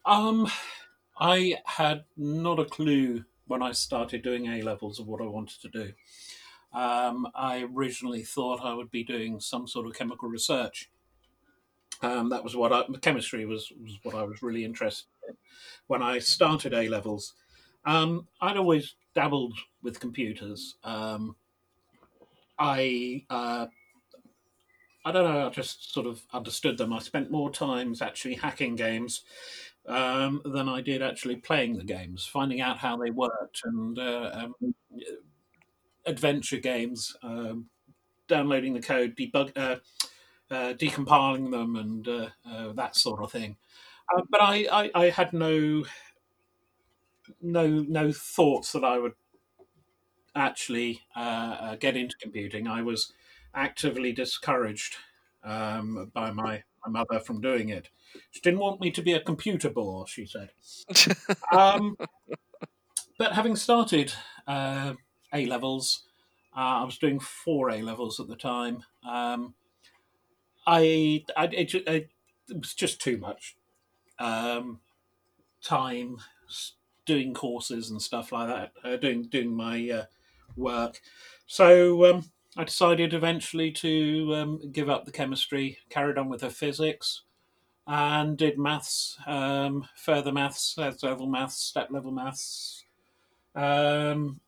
Um, 0.05 0.47
I 1.20 1.58
had 1.66 2.05
not 2.16 2.60
a 2.60 2.66
clue 2.66 3.26
when 3.45 3.62
I 3.62 3.72
started 3.72 4.24
doing 4.24 4.47
A 4.47 4.62
levels 4.62 4.99
of 4.99 5.08
what 5.08 5.22
I 5.22 5.26
wanted 5.26 5.62
to 5.62 5.70
do. 5.70 5.93
Um, 6.74 7.28
I 7.34 7.66
originally 7.74 8.24
thought 8.24 8.64
I 8.64 8.74
would 8.74 8.91
be 8.91 9.03
doing 9.03 9.39
some 9.39 9.68
sort 9.68 9.88
of 9.88 9.95
chemical 9.95 10.30
research. 10.30 10.89
Um, 12.01 12.29
that 12.29 12.43
was 12.43 12.55
what 12.55 12.71
I, 12.71 12.83
chemistry 13.01 13.45
was, 13.45 13.71
was 13.81 13.99
what 14.03 14.15
I 14.15 14.23
was 14.23 14.41
really 14.41 14.63
interested 14.63 15.07
in 15.27 15.35
when 15.87 16.01
I 16.01 16.19
started 16.19 16.73
A 16.73 16.87
levels. 16.87 17.33
Um, 17.85 18.27
I'd 18.41 18.57
always 18.57 18.95
dabbled 19.15 19.57
with 19.81 19.99
computers. 19.99 20.75
Um, 20.83 21.35
I 22.59 23.23
uh, 23.29 23.67
I 25.05 25.11
don't 25.11 25.23
know. 25.23 25.47
I 25.47 25.49
just 25.49 25.93
sort 25.93 26.05
of 26.05 26.21
understood 26.33 26.77
them. 26.77 26.91
I 26.91 26.99
spent 26.99 27.31
more 27.31 27.49
times 27.49 28.01
actually 28.01 28.35
hacking 28.35 28.75
games 28.75 29.23
um, 29.87 30.41
than 30.43 30.67
I 30.67 30.81
did 30.81 31.01
actually 31.01 31.37
playing 31.37 31.77
the 31.77 31.85
games, 31.85 32.25
finding 32.25 32.59
out 32.59 32.77
how 32.77 32.97
they 32.97 33.11
worked, 33.11 33.61
and 33.63 33.97
uh, 33.97 34.31
um, 34.33 34.75
adventure 36.05 36.57
games, 36.57 37.15
um, 37.23 37.67
downloading 38.27 38.73
the 38.73 38.81
code, 38.81 39.15
debug, 39.15 39.57
uh, 39.57 39.77
decompiling 40.51 41.51
them, 41.51 41.75
and 41.75 42.07
uh, 42.07 42.29
uh, 42.49 42.73
that 42.73 42.95
sort 42.95 43.21
of 43.21 43.31
thing. 43.31 43.57
Uh, 44.15 44.21
but 44.29 44.41
I, 44.41 44.67
I, 44.71 44.91
I 44.93 45.09
had 45.09 45.33
no 45.33 45.83
no 47.41 47.67
no 47.67 48.11
thoughts 48.11 48.71
that 48.71 48.83
I 48.83 48.99
would 48.99 49.13
actually 50.35 51.01
get 51.79 51.97
into 51.97 52.15
computing. 52.21 52.67
I 52.67 52.81
was 52.81 53.11
actively 53.53 54.13
discouraged 54.13 54.95
um, 55.43 56.11
by 56.13 56.31
my, 56.31 56.63
my 56.85 56.91
mother 56.91 57.19
from 57.19 57.41
doing 57.41 57.69
it. 57.69 57.89
She 58.31 58.41
didn't 58.41 58.59
want 58.59 58.81
me 58.81 58.91
to 58.91 59.01
be 59.01 59.13
a 59.13 59.19
computer 59.19 59.69
bore, 59.69 60.07
she 60.07 60.25
said. 60.25 60.51
um, 61.51 61.97
but 63.17 63.33
having 63.33 63.55
started 63.55 64.13
uh, 64.47 64.93
A 65.33 65.45
levels, 65.45 66.03
uh, 66.55 66.81
I 66.81 66.83
was 66.83 66.97
doing 66.97 67.19
four 67.19 67.69
A 67.69 67.81
levels 67.81 68.19
at 68.19 68.27
the 68.27 68.35
time. 68.35 68.83
Um, 69.07 69.55
I, 70.68 71.24
I 71.38 71.45
it, 71.45 71.74
it, 71.74 72.09
was 72.53 72.74
just 72.74 73.01
too 73.01 73.18
much 73.18 73.55
um, 74.20 74.80
time 75.63 76.18
doing 77.05 77.34
courses 77.34 77.89
and 77.89 78.01
stuff 78.01 78.32
like 78.32 78.49
that, 78.49 78.72
uh, 78.84 78.97
doing 78.97 79.24
doing 79.24 79.55
my 79.55 79.89
uh, 79.89 80.05
work. 80.57 81.01
So 81.47 82.05
um, 82.05 82.26
I 82.57 82.65
decided 82.65 83.13
eventually 83.13 83.72
to 83.72 84.36
um, 84.36 84.72
give 84.72 84.89
up 84.89 85.05
the 85.05 85.11
chemistry, 85.11 85.78
carried 85.89 86.18
on 86.18 86.28
with 86.28 86.41
the 86.41 86.49
physics, 86.49 87.24
and 87.88 88.38
did 88.38 88.59
maths, 88.59 89.18
um, 89.26 89.88
further 89.95 90.34
maths, 90.34 90.78
level 90.78 91.28
maths, 91.28 91.55
step 91.55 91.89
level 91.91 92.11
maths, 92.11 92.84
um, 93.55 94.41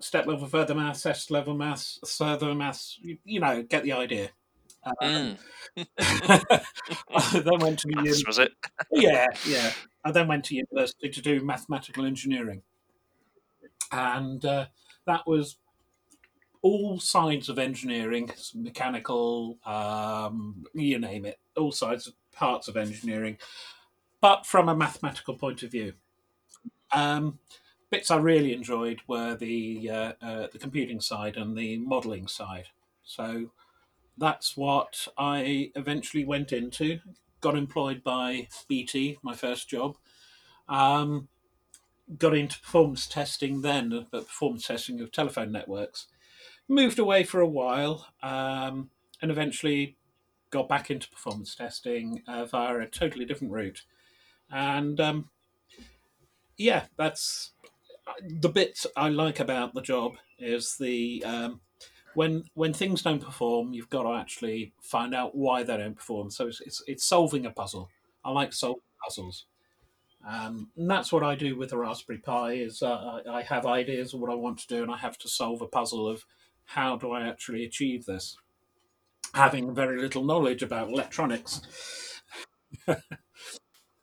step 0.00 0.26
level 0.26 0.46
further 0.46 0.74
maths, 0.74 1.06
S 1.06 1.30
level 1.30 1.54
maths, 1.54 1.98
further 2.06 2.54
maths. 2.54 2.98
You, 3.00 3.16
you 3.24 3.40
know, 3.40 3.62
get 3.62 3.84
the 3.84 3.92
idea. 3.92 4.30
Mm. 5.02 5.38
I 5.98 7.40
then 7.40 7.58
went 7.60 7.78
to 7.80 7.88
Maths, 7.88 8.26
was 8.26 8.38
it? 8.38 8.52
yeah, 8.92 9.26
yeah. 9.46 9.72
I 10.04 10.12
then 10.12 10.28
went 10.28 10.44
to 10.46 10.54
university 10.54 11.08
to 11.08 11.20
do 11.20 11.44
mathematical 11.44 12.04
engineering, 12.04 12.62
and 13.90 14.44
uh, 14.44 14.66
that 15.06 15.26
was 15.26 15.56
all 16.62 16.98
sides 16.98 17.48
of 17.48 17.58
engineering, 17.58 18.30
mechanical, 18.54 19.58
um, 19.64 20.64
you 20.74 20.98
name 20.98 21.24
it, 21.24 21.38
all 21.56 21.72
sides, 21.72 22.06
of 22.06 22.14
parts 22.32 22.68
of 22.68 22.76
engineering, 22.76 23.38
but 24.20 24.46
from 24.46 24.68
a 24.68 24.76
mathematical 24.76 25.34
point 25.34 25.62
of 25.62 25.70
view. 25.70 25.92
Um, 26.92 27.38
bits 27.90 28.10
I 28.10 28.16
really 28.16 28.52
enjoyed 28.52 29.00
were 29.06 29.34
the 29.34 29.90
uh, 29.90 30.12
uh, 30.22 30.46
the 30.52 30.58
computing 30.58 31.00
side 31.00 31.36
and 31.36 31.56
the 31.56 31.78
modelling 31.78 32.28
side. 32.28 32.68
So 33.04 33.50
that's 34.18 34.56
what 34.56 35.08
I 35.18 35.70
eventually 35.74 36.24
went 36.24 36.52
into. 36.52 37.00
Got 37.40 37.56
employed 37.56 38.02
by 38.02 38.48
BT, 38.68 39.18
my 39.22 39.34
first 39.34 39.68
job. 39.68 39.96
Um, 40.68 41.28
got 42.18 42.36
into 42.36 42.60
performance 42.60 43.06
testing 43.06 43.62
then, 43.62 44.06
but 44.10 44.26
performance 44.26 44.66
testing 44.66 45.00
of 45.00 45.12
telephone 45.12 45.52
networks 45.52 46.06
moved 46.68 46.98
away 46.98 47.22
for 47.24 47.40
a 47.40 47.48
while 47.48 48.06
um, 48.22 48.90
and 49.22 49.30
eventually 49.30 49.96
got 50.50 50.68
back 50.68 50.90
into 50.90 51.08
performance 51.10 51.54
testing 51.54 52.22
uh, 52.26 52.44
via 52.44 52.78
a 52.78 52.86
totally 52.86 53.24
different 53.24 53.52
route. 53.52 53.82
And 54.50 55.00
um, 55.00 55.30
yeah, 56.56 56.84
that's 56.96 57.52
the 58.22 58.48
bit 58.48 58.84
I 58.96 59.08
like 59.08 59.40
about 59.40 59.74
the 59.74 59.82
job 59.82 60.16
is 60.38 60.76
the 60.78 61.22
um, 61.24 61.60
when 62.16 62.44
when 62.54 62.72
things 62.72 63.02
don't 63.02 63.22
perform, 63.22 63.74
you've 63.74 63.90
got 63.90 64.04
to 64.04 64.14
actually 64.14 64.72
find 64.80 65.14
out 65.14 65.36
why 65.36 65.62
they 65.62 65.76
don't 65.76 65.94
perform. 65.94 66.30
So 66.30 66.46
it's 66.46 66.60
it's, 66.62 66.82
it's 66.86 67.04
solving 67.04 67.44
a 67.44 67.50
puzzle. 67.50 67.90
I 68.24 68.30
like 68.30 68.54
solving 68.54 68.80
puzzles. 69.04 69.44
Um, 70.26 70.70
and 70.76 70.90
that's 70.90 71.12
what 71.12 71.22
I 71.22 71.34
do 71.36 71.56
with 71.56 71.70
the 71.70 71.76
Raspberry 71.76 72.18
Pi. 72.18 72.52
Is 72.52 72.82
uh, 72.82 73.20
I, 73.26 73.38
I 73.38 73.42
have 73.42 73.66
ideas 73.66 74.14
of 74.14 74.20
what 74.20 74.32
I 74.32 74.34
want 74.34 74.58
to 74.60 74.66
do, 74.66 74.82
and 74.82 74.90
I 74.90 74.96
have 74.96 75.18
to 75.18 75.28
solve 75.28 75.60
a 75.60 75.66
puzzle 75.66 76.08
of 76.08 76.24
how 76.64 76.96
do 76.96 77.12
I 77.12 77.28
actually 77.28 77.64
achieve 77.64 78.06
this? 78.06 78.36
Having 79.34 79.74
very 79.74 80.00
little 80.00 80.24
knowledge 80.24 80.62
about 80.62 80.88
electronics. 80.88 81.60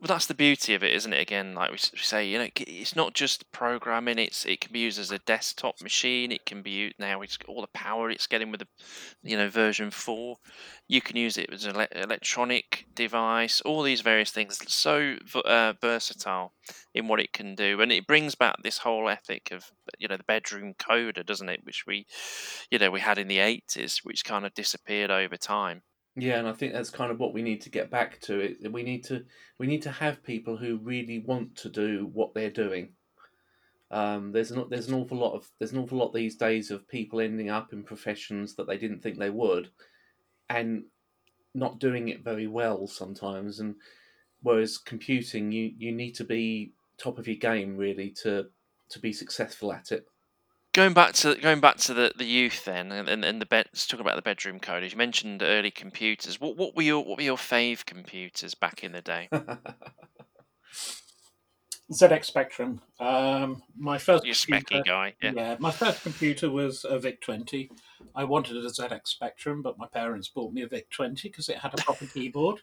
well, 0.03 0.09
that's 0.09 0.25
the 0.25 0.33
beauty 0.33 0.73
of 0.73 0.83
it, 0.83 0.93
isn't 0.95 1.13
it? 1.13 1.21
Again, 1.21 1.55
like 1.55 1.71
we 1.71 1.77
say, 1.77 2.27
you 2.27 2.37
know, 2.37 2.49
it's 2.57 2.93
not 2.93 3.13
just 3.13 3.49
programming. 3.53 4.19
It's 4.19 4.45
it 4.45 4.59
can 4.59 4.73
be 4.73 4.79
used 4.79 4.99
as 4.99 5.11
a 5.11 5.19
desktop 5.19 5.81
machine. 5.81 6.29
It 6.29 6.45
can 6.45 6.61
be 6.61 6.71
used 6.71 6.99
now. 6.99 7.21
It's 7.21 7.37
all 7.47 7.61
the 7.61 7.67
power 7.67 8.09
it's 8.09 8.27
getting 8.27 8.51
with 8.51 8.59
the, 8.59 8.67
you 9.23 9.37
know, 9.37 9.47
version 9.47 9.91
four. 9.91 10.39
You 10.89 10.99
can 10.99 11.15
use 11.15 11.37
it 11.37 11.49
as 11.53 11.63
an 11.63 11.87
electronic 11.93 12.85
device. 12.93 13.61
All 13.61 13.81
these 13.81 14.01
various 14.01 14.29
things, 14.29 14.59
so 14.67 15.15
uh, 15.45 15.71
versatile 15.79 16.51
in 16.93 17.07
what 17.07 17.21
it 17.21 17.31
can 17.31 17.55
do, 17.55 17.79
and 17.79 17.89
it 17.89 18.05
brings 18.05 18.35
back 18.35 18.57
this 18.61 18.79
whole 18.79 19.07
ethic 19.07 19.51
of 19.53 19.71
you 19.99 20.09
know 20.09 20.17
the 20.17 20.25
bedroom 20.25 20.73
coder, 20.73 21.25
doesn't 21.25 21.47
it? 21.47 21.61
Which 21.63 21.85
we, 21.87 22.07
you 22.69 22.77
know, 22.77 22.91
we 22.91 22.99
had 22.99 23.19
in 23.19 23.29
the 23.29 23.39
eighties, 23.39 24.01
which 24.03 24.25
kind 24.25 24.45
of 24.45 24.53
disappeared 24.53 25.11
over 25.11 25.37
time. 25.37 25.83
Yeah, 26.15 26.37
and 26.37 26.47
I 26.47 26.53
think 26.53 26.73
that's 26.73 26.91
kind 26.91 27.11
of 27.11 27.19
what 27.19 27.33
we 27.33 27.41
need 27.41 27.61
to 27.61 27.69
get 27.71 27.89
back 27.89 28.19
to. 28.21 28.39
It 28.39 28.71
we 28.71 28.83
need 28.83 29.03
to 29.05 29.25
we 29.57 29.65
need 29.67 29.81
to 29.83 29.91
have 29.91 30.23
people 30.23 30.57
who 30.57 30.77
really 30.77 31.19
want 31.19 31.55
to 31.57 31.69
do 31.69 32.05
what 32.13 32.33
they're 32.33 32.51
doing. 32.51 32.93
Um, 33.91 34.31
there's 34.31 34.51
an 34.51 34.67
there's 34.69 34.87
an 34.87 34.95
awful 34.95 35.17
lot 35.17 35.33
of 35.35 35.49
there's 35.59 35.71
an 35.71 35.79
awful 35.79 35.97
lot 35.99 36.13
these 36.13 36.35
days 36.35 36.71
of 36.71 36.87
people 36.87 37.19
ending 37.21 37.49
up 37.49 37.73
in 37.73 37.83
professions 37.83 38.55
that 38.55 38.67
they 38.67 38.77
didn't 38.77 39.01
think 39.01 39.19
they 39.19 39.29
would, 39.29 39.71
and 40.49 40.85
not 41.55 41.79
doing 41.79 42.09
it 42.09 42.23
very 42.23 42.47
well 42.47 42.87
sometimes. 42.87 43.59
And 43.59 43.75
whereas 44.41 44.77
computing, 44.77 45.51
you 45.51 45.73
you 45.77 45.91
need 45.91 46.13
to 46.15 46.25
be 46.25 46.73
top 46.97 47.19
of 47.19 47.27
your 47.27 47.37
game 47.37 47.77
really 47.77 48.11
to 48.23 48.49
to 48.89 48.99
be 48.99 49.13
successful 49.13 49.73
at 49.73 49.91
it 49.91 50.07
going 50.73 50.93
back 50.93 51.13
to 51.13 51.35
going 51.35 51.59
back 51.59 51.77
to 51.77 51.93
the, 51.93 52.11
the 52.17 52.25
youth 52.25 52.65
then 52.65 52.91
and, 52.91 53.23
and, 53.23 53.41
the 53.41 53.45
bed 53.45 53.65
let's 53.71 53.87
talk 53.87 53.99
about 53.99 54.15
the 54.15 54.21
bedroom 54.21 54.59
coders 54.59 54.91
you 54.91 54.97
mentioned 54.97 55.41
early 55.41 55.71
computers 55.71 56.39
what 56.41 56.57
what 56.57 56.75
were 56.75 56.81
your 56.81 57.03
what 57.03 57.17
were 57.17 57.23
your 57.23 57.37
fave 57.37 57.85
computers 57.85 58.55
back 58.55 58.83
in 58.83 58.91
the 58.91 59.01
day 59.01 59.29
ZX 61.91 62.25
Spectrum. 62.25 62.81
Um, 62.99 63.61
my 63.77 63.97
first 63.97 64.25
you 64.25 64.33
specky 64.33 64.83
guy. 64.85 65.13
Yeah. 65.21 65.33
yeah. 65.35 65.55
my 65.59 65.71
first 65.71 66.01
computer 66.01 66.49
was 66.49 66.85
a 66.89 66.97
VIC 66.97 67.21
twenty. 67.21 67.69
I 68.15 68.23
wanted 68.23 68.57
a 68.57 68.69
ZX 68.69 69.07
Spectrum, 69.07 69.61
but 69.61 69.77
my 69.77 69.87
parents 69.87 70.29
bought 70.29 70.53
me 70.53 70.63
a 70.63 70.67
VIC 70.67 70.89
twenty 70.89 71.29
because 71.29 71.49
it 71.49 71.57
had 71.57 71.73
a 71.77 71.83
proper 71.83 72.05
keyboard 72.05 72.61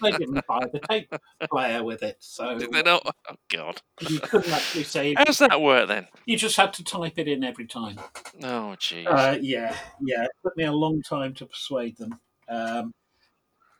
they 0.00 0.10
didn't 0.12 0.46
buy 0.46 0.60
the 0.72 0.80
tape 0.88 1.12
player 1.50 1.82
with 1.82 2.02
it. 2.02 2.16
So 2.20 2.58
Did 2.58 2.72
they 2.72 2.82
not? 2.82 3.14
Oh 3.30 3.34
God! 3.48 3.80
You 4.08 4.20
couldn't 4.20 4.52
actually 4.52 4.84
say. 4.96 5.14
How 5.14 5.24
does 5.24 5.38
that 5.38 5.60
work 5.60 5.88
then? 5.88 6.08
You 6.24 6.36
just 6.36 6.56
had 6.56 6.72
to 6.74 6.84
type 6.84 7.18
it 7.18 7.28
in 7.28 7.44
every 7.44 7.66
time. 7.66 7.98
Oh 8.42 8.74
jeez. 8.78 9.06
Uh, 9.06 9.38
yeah, 9.40 9.76
yeah. 10.00 10.24
It 10.24 10.30
took 10.42 10.56
me 10.56 10.64
a 10.64 10.72
long 10.72 11.02
time 11.02 11.34
to 11.34 11.46
persuade 11.46 11.96
them. 11.96 12.18
Um, 12.48 12.94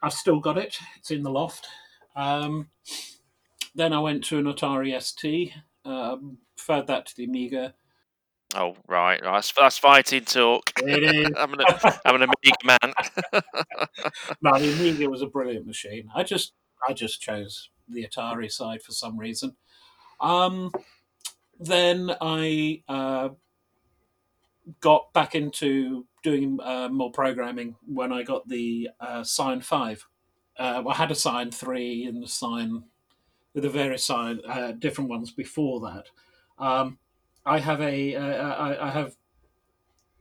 I've 0.02 0.12
still 0.12 0.40
got 0.40 0.58
it. 0.58 0.78
It's 0.96 1.10
in 1.10 1.22
the 1.22 1.30
loft. 1.30 1.66
Um, 2.14 2.68
then 3.74 3.92
I 3.92 4.00
went 4.00 4.24
to 4.24 4.38
an 4.38 4.44
Atari 4.44 5.00
ST, 5.00 5.52
um, 5.84 6.38
preferred 6.56 6.86
that 6.86 7.06
to 7.06 7.16
the 7.16 7.24
Amiga. 7.24 7.74
Oh 8.54 8.76
right, 8.86 9.20
that's 9.22 9.52
that's 9.52 9.78
fighting 9.78 10.24
talk. 10.24 10.72
It 10.82 11.02
is. 11.02 11.30
I'm 11.36 11.52
an 11.52 11.60
I'm 12.04 12.14
an 12.14 12.22
Amiga 12.22 12.56
man. 12.64 12.94
no, 14.40 14.58
the 14.58 14.72
Amiga 14.72 15.10
was 15.10 15.22
a 15.22 15.26
brilliant 15.26 15.66
machine. 15.66 16.08
I 16.14 16.22
just 16.22 16.52
I 16.88 16.92
just 16.92 17.20
chose 17.20 17.70
the 17.88 18.06
Atari 18.06 18.50
side 18.50 18.82
for 18.82 18.92
some 18.92 19.18
reason. 19.18 19.56
Um, 20.20 20.70
then 21.58 22.12
I 22.20 22.82
uh, 22.88 23.30
got 24.80 25.12
back 25.12 25.34
into 25.34 26.06
doing 26.22 26.58
uh, 26.62 26.88
more 26.88 27.10
programming 27.10 27.76
when 27.86 28.12
I 28.12 28.22
got 28.22 28.48
the 28.48 28.90
uh, 29.00 29.20
Psion 29.20 29.62
Five. 29.62 30.06
Uh, 30.58 30.84
I 30.88 30.94
had 30.94 31.10
a 31.10 31.14
Psion 31.14 31.52
Three 31.52 32.04
and 32.04 32.22
the 32.22 32.26
Psion, 32.26 32.84
with 33.54 33.64
the 33.64 33.70
various 33.70 34.06
Psion 34.06 34.38
uh, 34.48 34.72
different 34.72 35.10
ones 35.10 35.32
before 35.32 35.80
that. 35.80 36.06
Um, 36.64 36.98
I 37.46 37.60
have 37.60 37.80
a 37.80 38.16
uh, 38.16 38.54
I, 38.54 38.88
I 38.88 38.90
have 38.90 39.16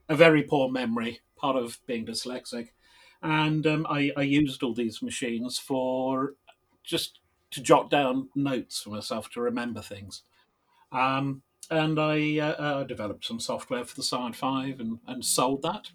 a 0.08 0.16
very 0.16 0.42
poor 0.42 0.70
memory, 0.70 1.20
part 1.36 1.56
of 1.56 1.80
being 1.86 2.06
dyslexic, 2.06 2.68
and 3.22 3.66
um, 3.66 3.86
I, 3.90 4.12
I 4.16 4.22
used 4.22 4.62
all 4.62 4.72
these 4.72 5.02
machines 5.02 5.58
for 5.58 6.34
just 6.84 7.18
to 7.50 7.60
jot 7.60 7.90
down 7.90 8.28
notes 8.34 8.82
for 8.82 8.90
myself 8.90 9.28
to 9.30 9.40
remember 9.40 9.82
things. 9.82 10.22
Um, 10.92 11.42
and 11.70 11.98
I 11.98 12.38
uh, 12.38 12.52
uh, 12.52 12.84
developed 12.84 13.24
some 13.24 13.40
software 13.40 13.84
for 13.84 13.96
the 13.96 14.02
Psion 14.02 14.34
5 14.34 14.78
and, 14.78 14.98
and 15.06 15.24
sold 15.24 15.62
that. 15.62 15.90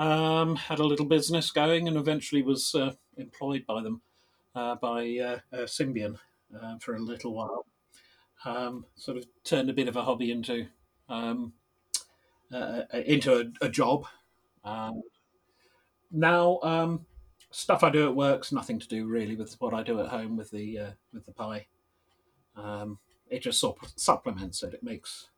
Um, 0.00 0.56
had 0.56 0.78
a 0.78 0.84
little 0.84 1.06
business 1.06 1.50
going 1.50 1.88
and 1.88 1.96
eventually 1.96 2.42
was 2.42 2.74
uh, 2.74 2.92
employed 3.16 3.66
by 3.66 3.82
them, 3.82 4.02
uh, 4.54 4.76
by 4.76 5.18
uh, 5.18 5.64
Symbian 5.64 6.18
uh, 6.60 6.78
for 6.78 6.94
a 6.94 7.00
little 7.00 7.34
while. 7.34 7.66
Um, 8.44 8.86
sort 8.94 9.18
of 9.18 9.26
turned 9.44 9.68
a 9.68 9.74
bit 9.74 9.88
of 9.88 9.96
a 9.96 10.02
hobby 10.02 10.32
into 10.32 10.66
um, 11.08 11.52
uh, 12.52 12.82
into 13.06 13.38
a, 13.40 13.66
a 13.66 13.68
job. 13.68 14.06
Um, 14.64 15.02
now, 16.10 16.58
um, 16.62 17.06
stuff 17.50 17.84
I 17.84 17.90
do 17.90 18.06
at 18.08 18.14
work's 18.16 18.52
nothing 18.52 18.78
to 18.78 18.88
do 18.88 19.06
really 19.06 19.36
with 19.36 19.54
what 19.60 19.74
I 19.74 19.82
do 19.82 20.00
at 20.00 20.08
home 20.08 20.36
with 20.36 20.50
the 20.50 20.78
uh, 20.78 20.90
with 21.12 21.26
the 21.26 21.32
Pi. 21.32 21.66
Um, 22.56 22.98
it 23.28 23.42
just 23.42 23.60
sup- 23.60 23.78
supplements 23.96 24.62
it. 24.62 24.74
It 24.74 24.82
makes 24.82 25.28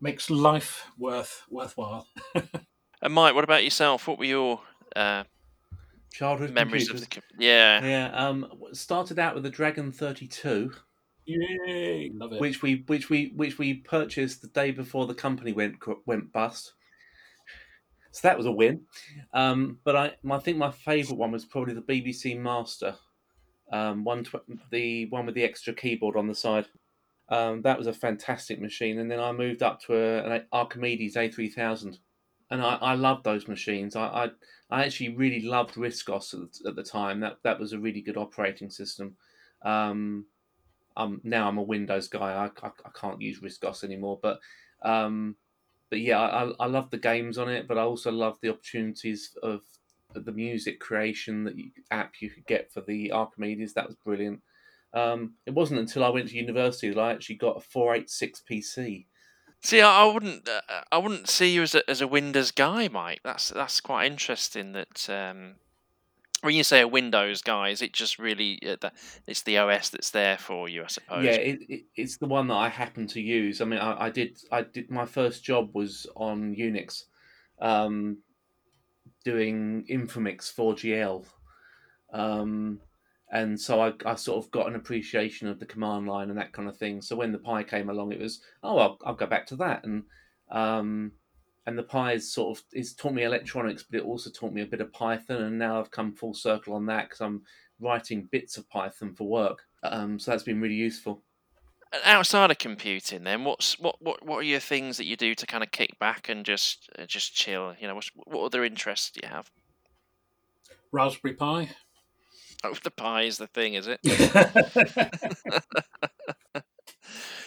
makes 0.00 0.30
life 0.30 0.90
worth 0.98 1.44
worthwhile. 1.50 2.06
And 3.02 3.14
Mike, 3.14 3.34
what 3.34 3.44
about 3.44 3.64
yourself? 3.64 4.06
What 4.06 4.18
were 4.18 4.26
your 4.26 4.60
uh, 4.94 5.24
Childhood 6.12 6.50
memories 6.50 6.86
computers. 6.86 7.02
of 7.02 7.08
the? 7.08 7.14
com- 7.14 7.38
Yeah, 7.38 7.82
Yeah, 7.82 8.10
um, 8.28 8.46
started 8.74 9.18
out 9.18 9.34
with 9.34 9.42
the 9.42 9.48
Dragon 9.48 9.90
32, 9.90 10.70
Love 12.14 12.32
it. 12.34 12.40
which 12.40 12.62
we 12.62 12.84
which 12.86 13.10
we 13.10 13.32
which 13.36 13.58
we 13.58 13.74
purchased 13.74 14.42
the 14.42 14.48
day 14.48 14.70
before 14.70 15.06
the 15.06 15.14
company 15.14 15.52
went 15.52 15.76
went 16.06 16.32
bust. 16.32 16.72
So 18.12 18.26
that 18.26 18.36
was 18.36 18.46
a 18.46 18.52
win. 18.52 18.82
Um, 19.32 19.78
but 19.84 19.94
I, 19.96 20.12
I 20.28 20.38
think 20.38 20.56
my 20.58 20.70
favourite 20.72 21.18
one 21.18 21.30
was 21.30 21.44
probably 21.44 21.74
the 21.74 21.82
BBC 21.82 22.36
Master, 22.36 22.96
um, 23.72 24.02
one 24.02 24.24
tw- 24.24 24.42
the 24.72 25.06
one 25.10 25.26
with 25.26 25.36
the 25.36 25.44
extra 25.44 25.72
keyboard 25.72 26.16
on 26.16 26.26
the 26.26 26.34
side. 26.34 26.66
Um, 27.28 27.62
that 27.62 27.78
was 27.78 27.86
a 27.86 27.92
fantastic 27.92 28.60
machine. 28.60 28.98
And 28.98 29.08
then 29.08 29.20
I 29.20 29.30
moved 29.30 29.62
up 29.62 29.80
to 29.82 29.94
a, 29.94 30.24
an 30.28 30.44
Archimedes 30.50 31.14
A3000, 31.14 31.98
and 32.50 32.60
I, 32.60 32.74
I 32.74 32.94
loved 32.94 33.22
those 33.22 33.46
machines. 33.46 33.94
I, 33.94 34.06
I 34.06 34.30
I 34.72 34.84
actually 34.84 35.14
really 35.14 35.42
loved 35.42 35.74
RISC 35.76 36.08
OS 36.10 36.34
at, 36.34 36.40
the- 36.40 36.68
at 36.70 36.76
the 36.76 36.82
time. 36.82 37.20
That 37.20 37.36
that 37.44 37.60
was 37.60 37.72
a 37.72 37.78
really 37.78 38.00
good 38.02 38.16
operating 38.16 38.70
system. 38.70 39.16
Um, 39.62 40.26
um, 40.96 41.20
now 41.24 41.48
I'm 41.48 41.58
a 41.58 41.62
Windows 41.62 42.08
guy. 42.08 42.32
I, 42.32 42.46
I, 42.66 42.70
I 42.84 42.90
can't 42.94 43.20
use 43.20 43.40
RISC 43.40 43.64
OS 43.64 43.84
anymore, 43.84 44.18
but 44.22 44.40
um, 44.82 45.36
but 45.90 46.00
yeah, 46.00 46.20
I, 46.20 46.50
I- 46.60 46.66
love 46.66 46.90
the 46.90 46.98
games 46.98 47.36
on 47.38 47.48
it. 47.48 47.66
But 47.68 47.78
I 47.78 47.82
also 47.82 48.10
love 48.12 48.38
the 48.42 48.50
opportunities 48.50 49.36
of 49.42 49.62
the 50.14 50.32
music 50.32 50.80
creation 50.80 51.44
that 51.44 51.56
you, 51.56 51.70
app 51.90 52.14
you 52.20 52.30
could 52.30 52.46
get 52.46 52.72
for 52.72 52.80
the 52.80 53.12
Archimedes. 53.12 53.74
That 53.74 53.86
was 53.86 53.96
brilliant. 53.96 54.40
Um, 54.92 55.34
it 55.46 55.54
wasn't 55.54 55.80
until 55.80 56.04
I 56.04 56.08
went 56.08 56.28
to 56.30 56.36
university 56.36 56.90
that 56.90 56.98
I 57.00 57.12
actually 57.12 57.36
got 57.36 57.56
a 57.56 57.60
486 57.60 58.42
PC. 58.50 59.06
See, 59.62 59.80
I, 59.80 60.02
I 60.04 60.12
wouldn't, 60.12 60.48
uh, 60.48 60.60
I 60.90 60.98
wouldn't 60.98 61.28
see 61.28 61.52
you 61.54 61.62
as 61.62 61.74
a, 61.74 61.88
as 61.88 62.00
a 62.00 62.08
Windows 62.08 62.50
guy, 62.50 62.88
Mike. 62.88 63.20
That's 63.22 63.50
that's 63.50 63.80
quite 63.80 64.06
interesting. 64.06 64.72
That 64.72 65.08
um, 65.10 65.56
when 66.42 66.54
you 66.54 66.64
say 66.64 66.80
a 66.80 66.88
Windows 66.88 67.42
guy, 67.42 67.68
is 67.68 67.82
it 67.82 67.92
just 67.92 68.18
really 68.18 68.60
uh, 68.66 68.90
it's 69.26 69.42
the 69.42 69.58
OS 69.58 69.90
that's 69.90 70.10
there 70.10 70.38
for 70.38 70.68
you? 70.68 70.84
I 70.84 70.86
suppose. 70.86 71.24
Yeah, 71.24 71.32
it, 71.32 71.58
it, 71.68 71.84
it's 71.96 72.16
the 72.18 72.26
one 72.26 72.48
that 72.48 72.54
I 72.54 72.68
happen 72.68 73.06
to 73.08 73.20
use. 73.20 73.60
I 73.60 73.64
mean, 73.64 73.78
I, 73.78 74.06
I 74.06 74.10
did 74.10 74.38
I 74.50 74.62
did 74.62 74.90
my 74.90 75.06
first 75.06 75.44
job 75.44 75.70
was 75.74 76.06
on 76.16 76.54
Unix, 76.54 77.04
um, 77.60 78.18
doing 79.24 79.84
Informix 79.90 80.54
4GL, 80.54 81.26
um, 82.12 82.80
and 83.30 83.60
so 83.60 83.80
I, 83.80 83.92
I 84.06 84.14
sort 84.14 84.44
of 84.44 84.50
got 84.50 84.68
an 84.68 84.76
appreciation 84.76 85.48
of 85.48 85.58
the 85.58 85.66
command 85.66 86.06
line 86.06 86.30
and 86.30 86.38
that 86.38 86.52
kind 86.52 86.68
of 86.68 86.76
thing. 86.76 87.02
So 87.02 87.16
when 87.16 87.32
the 87.32 87.38
Pi 87.38 87.62
came 87.62 87.90
along, 87.90 88.12
it 88.12 88.20
was 88.20 88.40
oh 88.62 88.78
I'll, 88.78 88.98
I'll 89.04 89.14
go 89.14 89.26
back 89.26 89.46
to 89.48 89.56
that 89.56 89.84
and 89.84 90.04
um, 90.50 91.12
and 91.66 91.76
the 91.76 91.82
Pi 91.82 92.12
is 92.12 92.32
sort 92.32 92.58
of 92.58 92.64
it's 92.72 92.94
taught 92.94 93.12
me 93.12 93.24
electronics, 93.24 93.82
but 93.82 94.00
it 94.00 94.04
also 94.04 94.30
taught 94.30 94.52
me 94.52 94.62
a 94.62 94.66
bit 94.66 94.80
of 94.80 94.92
Python, 94.92 95.42
and 95.42 95.58
now 95.58 95.78
I've 95.78 95.90
come 95.90 96.12
full 96.12 96.34
circle 96.34 96.74
on 96.74 96.86
that 96.86 97.08
because 97.08 97.20
I'm 97.20 97.42
writing 97.80 98.28
bits 98.30 98.56
of 98.56 98.68
Python 98.68 99.14
for 99.14 99.28
work. 99.28 99.62
Um, 99.82 100.18
so 100.18 100.30
that's 100.30 100.42
been 100.42 100.60
really 100.60 100.74
useful. 100.74 101.22
And 101.92 102.02
outside 102.04 102.50
of 102.50 102.58
computing, 102.58 103.24
then 103.24 103.44
what's 103.44 103.78
what 103.78 103.96
what 104.00 104.24
what 104.24 104.38
are 104.38 104.42
your 104.42 104.60
things 104.60 104.96
that 104.96 105.06
you 105.06 105.16
do 105.16 105.34
to 105.34 105.46
kind 105.46 105.62
of 105.62 105.70
kick 105.70 105.98
back 105.98 106.28
and 106.28 106.44
just 106.44 106.88
uh, 106.98 107.06
just 107.06 107.34
chill? 107.34 107.74
You 107.78 107.88
know, 107.88 107.94
what's, 107.94 108.10
what 108.14 108.44
other 108.44 108.64
interests 108.64 109.10
do 109.10 109.20
you 109.22 109.28
have? 109.28 109.50
Raspberry 110.92 111.34
Pi. 111.34 111.70
Oh, 112.62 112.74
the 112.82 112.90
pie 112.90 113.22
is 113.22 113.38
the 113.38 113.46
thing, 113.46 113.74
is 113.74 113.88
it? 113.88 114.00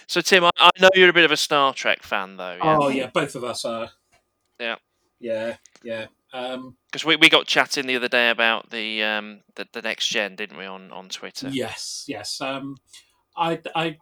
So 0.08 0.22
Tim, 0.22 0.44
I, 0.44 0.52
I 0.60 0.70
know 0.80 0.90
you're 0.94 1.10
a 1.10 1.14
bit 1.14 1.26
of 1.26 1.32
a 1.32 1.38
Star 1.38 1.74
Trek 1.74 2.04
fan, 2.04 2.38
though. 2.38 2.58
Yeah? 2.64 2.78
Oh 2.80 2.90
yeah, 2.90 3.08
both 3.08 3.36
of 3.36 3.44
us 3.44 3.66
are. 3.66 3.90
Yeah. 4.60 4.76
Yeah, 5.20 5.56
yeah. 5.84 6.08
Um, 6.34 6.76
Because 6.92 7.06
we, 7.06 7.16
we 7.16 7.30
got 7.30 7.46
chatting 7.48 7.88
the 7.88 7.96
other 7.96 8.08
day 8.08 8.30
about 8.30 8.72
the 8.72 9.04
um 9.04 9.42
the, 9.56 9.68
the 9.72 9.82
next 9.82 10.08
gen, 10.08 10.36
didn't 10.36 10.58
we, 10.58 10.66
on 10.66 10.92
on 10.92 11.10
Twitter? 11.10 11.50
Yes, 11.50 12.06
yes. 12.08 12.42
Um, 12.42 12.78
I 13.38 13.62
I 13.76 13.98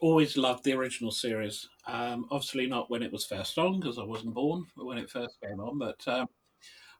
always 0.00 0.36
loved 0.36 0.64
the 0.64 0.72
original 0.72 1.10
series. 1.10 1.68
Um, 1.86 2.26
obviously 2.30 2.66
not 2.66 2.90
when 2.90 3.02
it 3.02 3.12
was 3.12 3.26
first 3.26 3.58
on 3.58 3.78
because 3.78 3.98
I 3.98 4.04
wasn't 4.04 4.34
born 4.34 4.66
when 4.74 4.98
it 4.98 5.10
first 5.10 5.38
came 5.40 5.60
on. 5.60 5.78
But 5.78 6.02
um, 6.08 6.26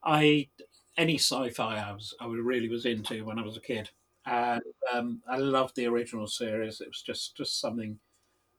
I 0.05 0.49
any 0.97 1.17
sci-fi 1.17 1.79
I 1.79 1.93
was 1.93 2.15
I 2.21 2.27
really 2.27 2.69
was 2.69 2.85
into 2.85 3.25
when 3.25 3.39
I 3.39 3.43
was 3.43 3.57
a 3.57 3.61
kid, 3.61 3.91
and 4.27 4.63
um, 4.93 5.23
I 5.29 5.39
loved 5.39 5.75
the 5.77 5.87
original 5.87 6.27
series. 6.27 6.81
It 6.81 6.89
was 6.89 7.03
just 7.03 7.37
just 7.37 7.61
something 7.61 7.99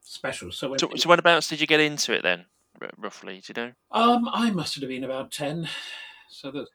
special. 0.02 0.52
So 0.52 0.70
when 0.70 0.80
So, 0.80 0.90
so 0.96 1.10
whenabouts 1.10 1.48
did 1.48 1.62
you 1.62 1.68
get 1.68 1.80
into 1.80 2.14
it 2.14 2.24
then, 2.24 2.46
r- 2.82 2.90
roughly? 2.98 3.42
Do 3.46 3.54
you 3.56 3.66
know? 3.66 3.72
um, 3.92 4.30
I 4.32 4.52
must 4.52 4.76
have 4.76 4.90
been 4.90 5.04
about 5.04 5.32
ten. 5.32 5.68
So 6.30 6.50
that 6.52 6.68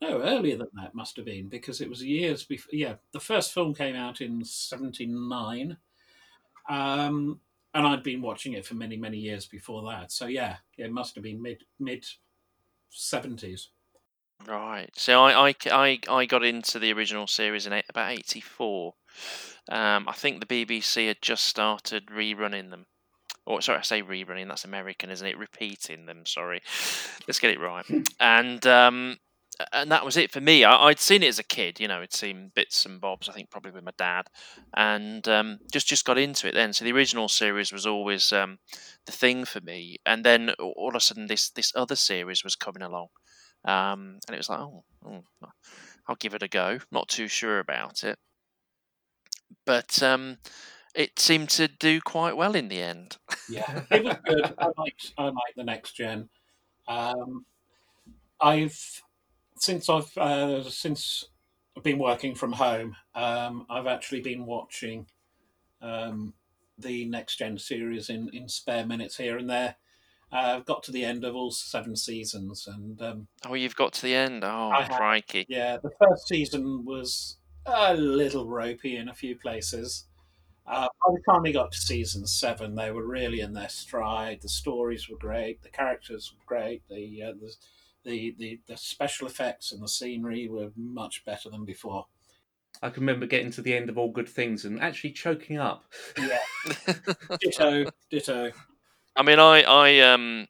no 0.00 0.20
earlier 0.20 0.58
than 0.58 0.68
that 0.74 0.94
must 0.94 1.16
have 1.16 1.24
been 1.24 1.48
because 1.48 1.80
it 1.80 1.88
was 1.88 2.02
years 2.04 2.44
before. 2.44 2.70
Yeah, 2.72 2.94
the 3.12 3.20
first 3.20 3.52
film 3.52 3.74
came 3.74 3.96
out 3.96 4.20
in 4.20 4.44
'79, 4.44 5.78
um, 6.68 7.40
and 7.74 7.86
I'd 7.86 8.02
been 8.02 8.20
watching 8.20 8.52
it 8.52 8.66
for 8.66 8.74
many 8.74 8.96
many 8.96 9.16
years 9.16 9.46
before 9.46 9.90
that. 9.90 10.12
So 10.12 10.26
yeah, 10.26 10.56
it 10.76 10.92
must 10.92 11.14
have 11.14 11.24
been 11.24 11.40
mid 11.40 11.64
mid 11.80 12.04
seventies. 12.90 13.70
Right. 14.46 14.90
So 14.94 15.22
I, 15.22 15.48
I, 15.48 15.54
I, 15.72 15.98
I 16.10 16.26
got 16.26 16.44
into 16.44 16.78
the 16.78 16.92
original 16.92 17.26
series 17.26 17.66
in 17.66 17.72
eight, 17.72 17.86
about 17.88 18.12
'84. 18.12 18.94
Um, 19.70 20.08
I 20.08 20.12
think 20.12 20.40
the 20.40 20.64
BBC 20.64 21.08
had 21.08 21.22
just 21.22 21.46
started 21.46 22.06
rerunning 22.06 22.70
them. 22.70 22.86
Or 23.46 23.60
sorry, 23.60 23.78
I 23.78 23.82
say 23.82 24.02
rerunning. 24.02 24.48
That's 24.48 24.64
American, 24.64 25.10
isn't 25.10 25.26
it? 25.26 25.38
Repeating 25.38 26.06
them. 26.06 26.26
Sorry. 26.26 26.60
Let's 27.26 27.38
get 27.38 27.52
it 27.52 27.60
right. 27.60 27.84
And 28.20 28.66
um, 28.66 29.18
and 29.72 29.90
that 29.90 30.04
was 30.04 30.16
it 30.16 30.30
for 30.30 30.40
me. 30.40 30.64
I, 30.64 30.86
I'd 30.86 31.00
seen 31.00 31.22
it 31.22 31.28
as 31.28 31.38
a 31.38 31.44
kid. 31.44 31.80
You 31.80 31.88
know, 31.88 32.00
I'd 32.00 32.12
seen 32.12 32.50
bits 32.54 32.84
and 32.84 33.00
bobs. 33.00 33.28
I 33.28 33.32
think 33.32 33.50
probably 33.50 33.70
with 33.70 33.84
my 33.84 33.92
dad, 33.96 34.26
and 34.74 35.26
um, 35.28 35.58
just 35.72 35.86
just 35.86 36.04
got 36.04 36.18
into 36.18 36.48
it 36.48 36.54
then. 36.54 36.72
So 36.72 36.84
the 36.84 36.92
original 36.92 37.28
series 37.28 37.72
was 37.72 37.86
always 37.86 38.32
um, 38.32 38.58
the 39.06 39.12
thing 39.12 39.44
for 39.44 39.60
me. 39.60 39.98
And 40.04 40.24
then 40.24 40.50
all 40.58 40.88
of 40.88 40.94
a 40.94 41.00
sudden, 41.00 41.26
this 41.26 41.50
this 41.50 41.72
other 41.74 41.96
series 41.96 42.44
was 42.44 42.56
coming 42.56 42.82
along. 42.82 43.08
Um, 43.64 44.18
and 44.28 44.34
it 44.34 44.38
was 44.38 44.48
like, 44.48 44.60
oh, 44.60 44.84
oh, 45.04 45.24
I'll 46.06 46.16
give 46.16 46.34
it 46.34 46.42
a 46.42 46.48
go. 46.48 46.78
Not 46.92 47.08
too 47.08 47.26
sure 47.26 47.58
about 47.58 48.04
it, 48.04 48.18
but 49.64 50.02
um, 50.02 50.38
it 50.96 51.18
seemed 51.18 51.50
to 51.50 51.68
do 51.68 52.00
quite 52.00 52.36
well 52.36 52.56
in 52.56 52.68
the 52.68 52.80
end. 52.82 53.18
Yeah, 53.50 53.82
it 53.90 54.02
was 54.04 54.16
good. 54.24 54.54
I 54.58 54.66
liked 54.78 55.12
I 55.18 55.24
liked 55.24 55.56
the 55.56 55.64
next 55.64 55.92
gen. 55.92 56.28
Um, 56.88 57.44
I've 58.40 59.02
since 59.58 59.88
I've 59.88 60.16
uh, 60.18 60.62
since 60.64 61.24
been 61.82 61.98
working 61.98 62.34
from 62.34 62.52
home, 62.52 62.96
um, 63.14 63.66
I've 63.68 63.86
actually 63.86 64.20
been 64.22 64.46
watching 64.46 65.06
um, 65.82 66.34
the 66.78 67.04
next 67.06 67.36
gen 67.36 67.58
series 67.58 68.08
in, 68.10 68.30
in 68.32 68.48
spare 68.48 68.86
minutes 68.86 69.16
here 69.16 69.36
and 69.38 69.48
there. 69.48 69.76
Uh, 70.32 70.56
I've 70.56 70.66
got 70.66 70.82
to 70.84 70.92
the 70.92 71.04
end 71.04 71.24
of 71.24 71.36
all 71.36 71.50
seven 71.50 71.94
seasons, 71.96 72.66
and 72.66 73.00
um, 73.00 73.28
Oh, 73.46 73.54
you've 73.54 73.76
got 73.76 73.92
to 73.94 74.02
the 74.02 74.14
end. 74.14 74.42
Oh, 74.44 74.70
I 74.72 74.84
crikey. 74.84 75.46
yeah, 75.48 75.76
the 75.76 75.90
first 76.00 76.26
season 76.26 76.84
was 76.84 77.36
a 77.64 77.94
little 77.94 78.48
ropey 78.48 78.96
in 78.96 79.08
a 79.08 79.14
few 79.14 79.36
places. 79.36 80.06
By 81.06 81.14
the 81.14 81.32
time 81.32 81.42
we 81.42 81.52
got 81.52 81.70
to 81.72 81.78
season 81.78 82.26
seven, 82.26 82.74
they 82.74 82.90
were 82.90 83.06
really 83.06 83.40
in 83.40 83.52
their 83.52 83.68
stride. 83.68 84.40
The 84.42 84.48
stories 84.48 85.08
were 85.08 85.18
great, 85.18 85.62
the 85.62 85.68
characters 85.68 86.32
were 86.32 86.44
great, 86.46 86.82
the 86.88 87.22
uh, 87.22 87.32
the, 87.40 87.54
the 88.04 88.34
the 88.38 88.60
the 88.66 88.76
special 88.76 89.26
effects 89.26 89.72
and 89.72 89.82
the 89.82 89.88
scenery 89.88 90.48
were 90.48 90.70
much 90.76 91.24
better 91.24 91.48
than 91.50 91.64
before. 91.64 92.06
I 92.82 92.90
can 92.90 93.02
remember 93.02 93.26
getting 93.26 93.50
to 93.52 93.62
the 93.62 93.74
end 93.74 93.88
of 93.88 93.96
All 93.96 94.10
Good 94.10 94.28
Things 94.28 94.64
and 94.64 94.80
actually 94.80 95.12
choking 95.12 95.58
up. 95.58 95.84
Yeah, 96.18 96.38
ditto, 97.40 97.86
ditto. 98.10 98.52
I 99.14 99.22
mean, 99.22 99.38
I, 99.38 99.62
I, 99.62 100.00
um, 100.00 100.46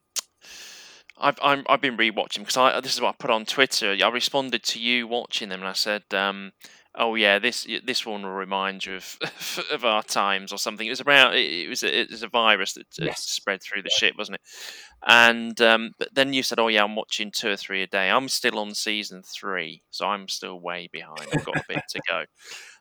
I've, 1.19 1.39
I'm, 1.41 1.65
I've 1.69 1.81
been 1.81 1.97
rewatching 1.97 2.41
because 2.41 2.57
I, 2.57 2.81
this 2.81 2.95
is 2.95 3.01
what 3.01 3.11
I 3.11 3.17
put 3.17 3.31
on 3.31 3.45
Twitter. 3.45 3.97
I 4.03 4.09
responded 4.09 4.65
to 4.65 4.81
you 4.81 5.07
watching 5.07 5.51
them, 5.51 5.61
and 5.61 5.69
I 5.69 5.75
said, 5.75 6.03
um, 6.13 6.53
"Oh 6.97 7.14
yeah, 7.14 7.38
this, 7.38 7.66
this 7.84 8.05
one 8.07 8.22
will 8.22 8.30
remind 8.30 8.86
you 8.86 8.97
of, 8.97 9.18
of 9.72 9.84
our 9.84 10.03
times 10.03 10.53
or 10.53 10.59
something." 10.59 10.86
It 10.86 10.90
was 10.90 11.01
around, 11.01 11.34
it, 11.34 11.68
was, 11.68 11.82
a, 11.82 12.01
it 12.01 12.11
was 12.11 12.22
a 12.22 12.28
virus 12.28 12.74
that 12.74 12.86
Yes. 12.99 13.22
spread 13.22 13.62
through 13.62 13.82
the 13.82 13.90
ship, 13.90 14.14
wasn't 14.18 14.36
it? 14.36 14.40
And 15.07 15.61
um, 15.61 15.92
but 15.99 16.14
then 16.14 16.32
you 16.32 16.42
said, 16.42 16.59
"Oh 16.59 16.68
yeah, 16.68 16.82
I'm 16.84 16.97
watching 16.97 17.30
two 17.30 17.51
or 17.51 17.57
three 17.57 17.82
a 17.82 17.86
day." 17.86 18.11
I'm 18.11 18.28
still 18.28 18.59
on 18.59 18.74
season 18.74 19.22
three, 19.22 19.82
so 19.90 20.07
I'm 20.07 20.28
still 20.28 20.59
way 20.61 20.88
behind. 20.90 21.28
I've 21.32 21.44
got 21.44 21.57
a 21.57 21.64
bit 21.68 21.82
to 21.90 22.01
go. 22.09 22.24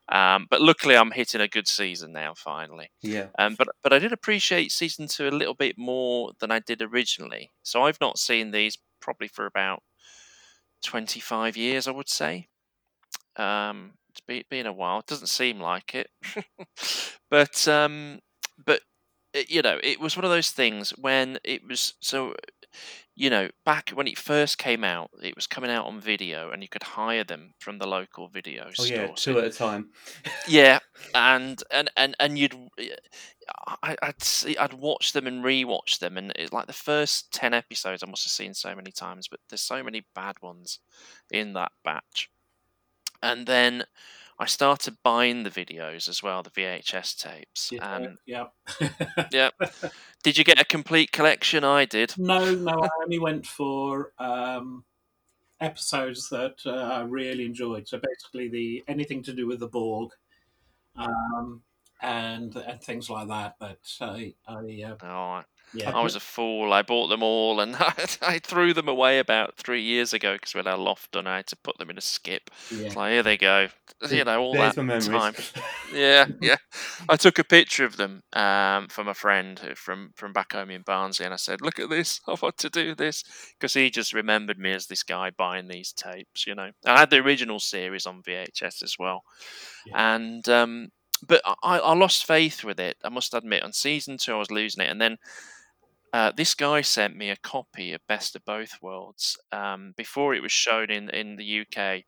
Um, 0.07 0.45
but 0.49 0.61
luckily, 0.61 0.95
I'm 0.95 1.11
hitting 1.11 1.41
a 1.41 1.47
good 1.47 1.67
season 1.67 2.11
now. 2.13 2.33
Finally. 2.35 2.91
Yeah. 3.01 3.27
Um, 3.39 3.55
but 3.55 3.67
but 3.83 3.91
I 3.93 3.99
did 3.99 4.11
appreciate 4.13 4.71
season 4.71 5.07
two 5.07 5.27
a 5.27 5.29
little 5.29 5.55
bit 5.55 5.77
more 5.77 6.31
than 6.39 6.51
I 6.51 6.59
did 6.59 6.81
originally. 6.81 7.51
So 7.63 7.83
I've 7.83 7.99
not 8.01 8.17
seen 8.19 8.51
these 8.51 8.77
probably 9.01 9.27
for 9.27 9.45
about 9.45 9.83
twenty 10.83 11.19
five 11.19 11.57
years, 11.57 11.87
I 11.87 11.91
would 11.91 12.09
say. 12.09 12.47
Um, 13.35 13.93
it's 14.15 14.21
been, 14.25 14.43
been 14.49 14.65
a 14.65 14.73
while. 14.73 14.99
It 14.99 15.07
doesn't 15.07 15.27
seem 15.27 15.59
like 15.59 15.93
it, 15.93 16.09
but 17.29 17.67
um, 17.67 18.19
but 18.65 18.81
it, 19.33 19.49
you 19.49 19.61
know, 19.61 19.79
it 19.83 19.99
was 19.99 20.15
one 20.15 20.23
of 20.25 20.31
those 20.31 20.51
things 20.51 20.91
when 20.91 21.37
it 21.43 21.67
was 21.67 21.93
so. 21.99 22.33
You 23.17 23.29
know, 23.29 23.49
back 23.63 23.91
when 23.91 24.07
it 24.07 24.17
first 24.17 24.57
came 24.57 24.83
out, 24.83 25.09
it 25.23 25.37
was 25.37 25.47
coming 25.47 25.71
out 25.71 25.85
on 25.85 26.01
video, 26.01 26.51
and 26.51 26.61
you 26.61 26.67
could 26.67 26.83
hire 26.83 27.23
them 27.23 27.53
from 27.59 27.77
the 27.77 27.87
local 27.87 28.27
video 28.27 28.65
Oh 28.77 28.83
store. 28.83 28.87
yeah, 28.87 29.07
two 29.15 29.39
at 29.39 29.45
a 29.45 29.49
time. 29.49 29.91
yeah, 30.49 30.79
and 31.13 31.63
and 31.71 31.89
and 31.95 32.15
and 32.19 32.37
you'd, 32.37 32.53
I, 33.81 33.95
I'd 34.01 34.21
see, 34.21 34.57
I'd 34.57 34.73
watch 34.73 35.13
them 35.13 35.27
and 35.27 35.45
rewatch 35.45 35.99
them, 35.99 36.17
and 36.17 36.33
it's 36.35 36.51
like 36.51 36.67
the 36.67 36.73
first 36.73 37.31
ten 37.31 37.53
episodes 37.53 38.03
I 38.03 38.07
must 38.07 38.25
have 38.25 38.31
seen 38.31 38.53
so 38.53 38.75
many 38.75 38.91
times, 38.91 39.29
but 39.29 39.39
there's 39.49 39.61
so 39.61 39.81
many 39.81 40.05
bad 40.13 40.41
ones 40.41 40.79
in 41.31 41.53
that 41.53 41.71
batch, 41.85 42.29
and 43.25 43.47
then 43.47 43.83
I 44.37 44.45
started 44.45 44.97
buying 45.03 45.43
the 45.43 45.49
videos 45.49 46.09
as 46.09 46.21
well, 46.21 46.43
the 46.43 46.49
VHS 46.49 47.15
tapes, 47.17 47.69
Ditto, 47.69 47.85
and 47.85 48.17
yeah. 48.25 48.47
yeah, 49.31 49.49
did 50.23 50.37
you 50.37 50.43
get 50.43 50.59
a 50.59 50.65
complete 50.65 51.11
collection? 51.11 51.63
I 51.63 51.85
did. 51.85 52.13
No, 52.17 52.53
no, 52.53 52.71
I 52.71 52.89
only 53.03 53.19
went 53.19 53.45
for 53.45 54.11
um, 54.19 54.83
episodes 55.61 56.29
that 56.29 56.55
uh, 56.65 56.71
I 56.71 57.01
really 57.01 57.45
enjoyed. 57.45 57.87
So 57.87 57.99
basically, 57.99 58.49
the 58.49 58.83
anything 58.87 59.23
to 59.23 59.33
do 59.33 59.47
with 59.47 59.59
the 59.59 59.67
Borg, 59.67 60.11
um, 60.97 61.61
and 62.01 62.55
and 62.55 62.81
things 62.81 63.09
like 63.09 63.29
that. 63.29 63.55
But 63.59 63.79
I, 64.01 64.33
I 64.47 64.83
uh, 64.85 64.95
Oh, 65.01 65.07
I- 65.07 65.45
yeah, 65.75 65.91
I 65.95 66.01
was 66.01 66.15
a 66.15 66.19
fool. 66.19 66.73
I 66.73 66.81
bought 66.81 67.07
them 67.07 67.21
all, 67.23 67.59
and 67.59 67.75
I 68.21 68.39
threw 68.41 68.73
them 68.73 68.87
away 68.87 69.19
about 69.19 69.57
three 69.57 69.81
years 69.81 70.13
ago 70.13 70.33
because 70.33 70.53
we 70.53 70.59
had 70.59 70.67
our 70.67 70.77
loft 70.77 71.11
done. 71.11 71.27
I 71.27 71.37
had 71.37 71.47
to 71.47 71.55
put 71.57 71.77
them 71.77 71.89
in 71.89 71.97
a 71.97 72.01
skip. 72.01 72.49
yeah. 72.71 72.87
It's 72.87 72.95
like 72.95 73.11
here 73.13 73.23
they 73.23 73.37
go. 73.37 73.67
You 74.09 74.23
know 74.25 74.41
all 74.41 74.53
There's 74.53 74.75
that 74.75 75.01
time. 75.03 75.33
Yeah, 75.93 76.25
yeah. 76.41 76.57
I 77.07 77.15
took 77.15 77.39
a 77.39 77.43
picture 77.43 77.85
of 77.85 77.95
them 77.97 78.23
um, 78.33 78.87
from 78.89 79.07
a 79.07 79.13
friend 79.13 79.57
who- 79.59 79.75
from 79.75 80.11
from 80.15 80.33
back 80.33 80.51
home 80.53 80.69
in 80.71 80.81
Barnsley, 80.81 81.25
and 81.25 81.33
I 81.33 81.37
said, 81.37 81.61
"Look 81.61 81.79
at 81.79 81.89
this! 81.89 82.19
I 82.27 82.35
want 82.41 82.57
to 82.57 82.69
do 82.69 82.95
this," 82.95 83.23
because 83.57 83.73
he 83.73 83.89
just 83.89 84.13
remembered 84.13 84.57
me 84.59 84.71
as 84.73 84.87
this 84.87 85.03
guy 85.03 85.29
buying 85.29 85.67
these 85.67 85.93
tapes. 85.93 86.45
You 86.47 86.55
know, 86.55 86.71
I 86.85 86.99
had 86.99 87.09
the 87.11 87.17
original 87.17 87.59
series 87.59 88.05
on 88.05 88.21
VHS 88.23 88.83
as 88.83 88.95
well, 88.99 89.23
Yeah. 89.85 90.15
and 90.15 90.47
um, 90.49 90.89
but 91.25 91.41
I, 91.45 91.79
I 91.79 91.93
lost 91.93 92.25
faith 92.25 92.63
with 92.63 92.79
it. 92.79 92.97
I 93.03 93.09
must 93.09 93.33
admit, 93.33 93.63
on 93.63 93.71
season 93.71 94.17
two, 94.17 94.33
I 94.33 94.39
was 94.39 94.51
losing 94.51 94.83
it, 94.83 94.91
and 94.91 94.99
then. 94.99 95.17
Uh, 96.15 96.31
this 96.31 96.55
guy 96.55 96.79
sent 96.79 97.17
me 97.17 97.29
a 97.29 97.35
copy 97.35 97.91
of 97.91 97.99
Best 98.07 98.37
of 98.37 98.45
Both 98.45 98.81
Worlds 98.81 99.37
um, 99.51 99.93
before 99.97 100.33
it 100.33 100.41
was 100.41 100.53
shown 100.53 100.89
in, 100.89 101.09
in 101.09 101.35
the 101.35 101.59
UK. 101.59 102.03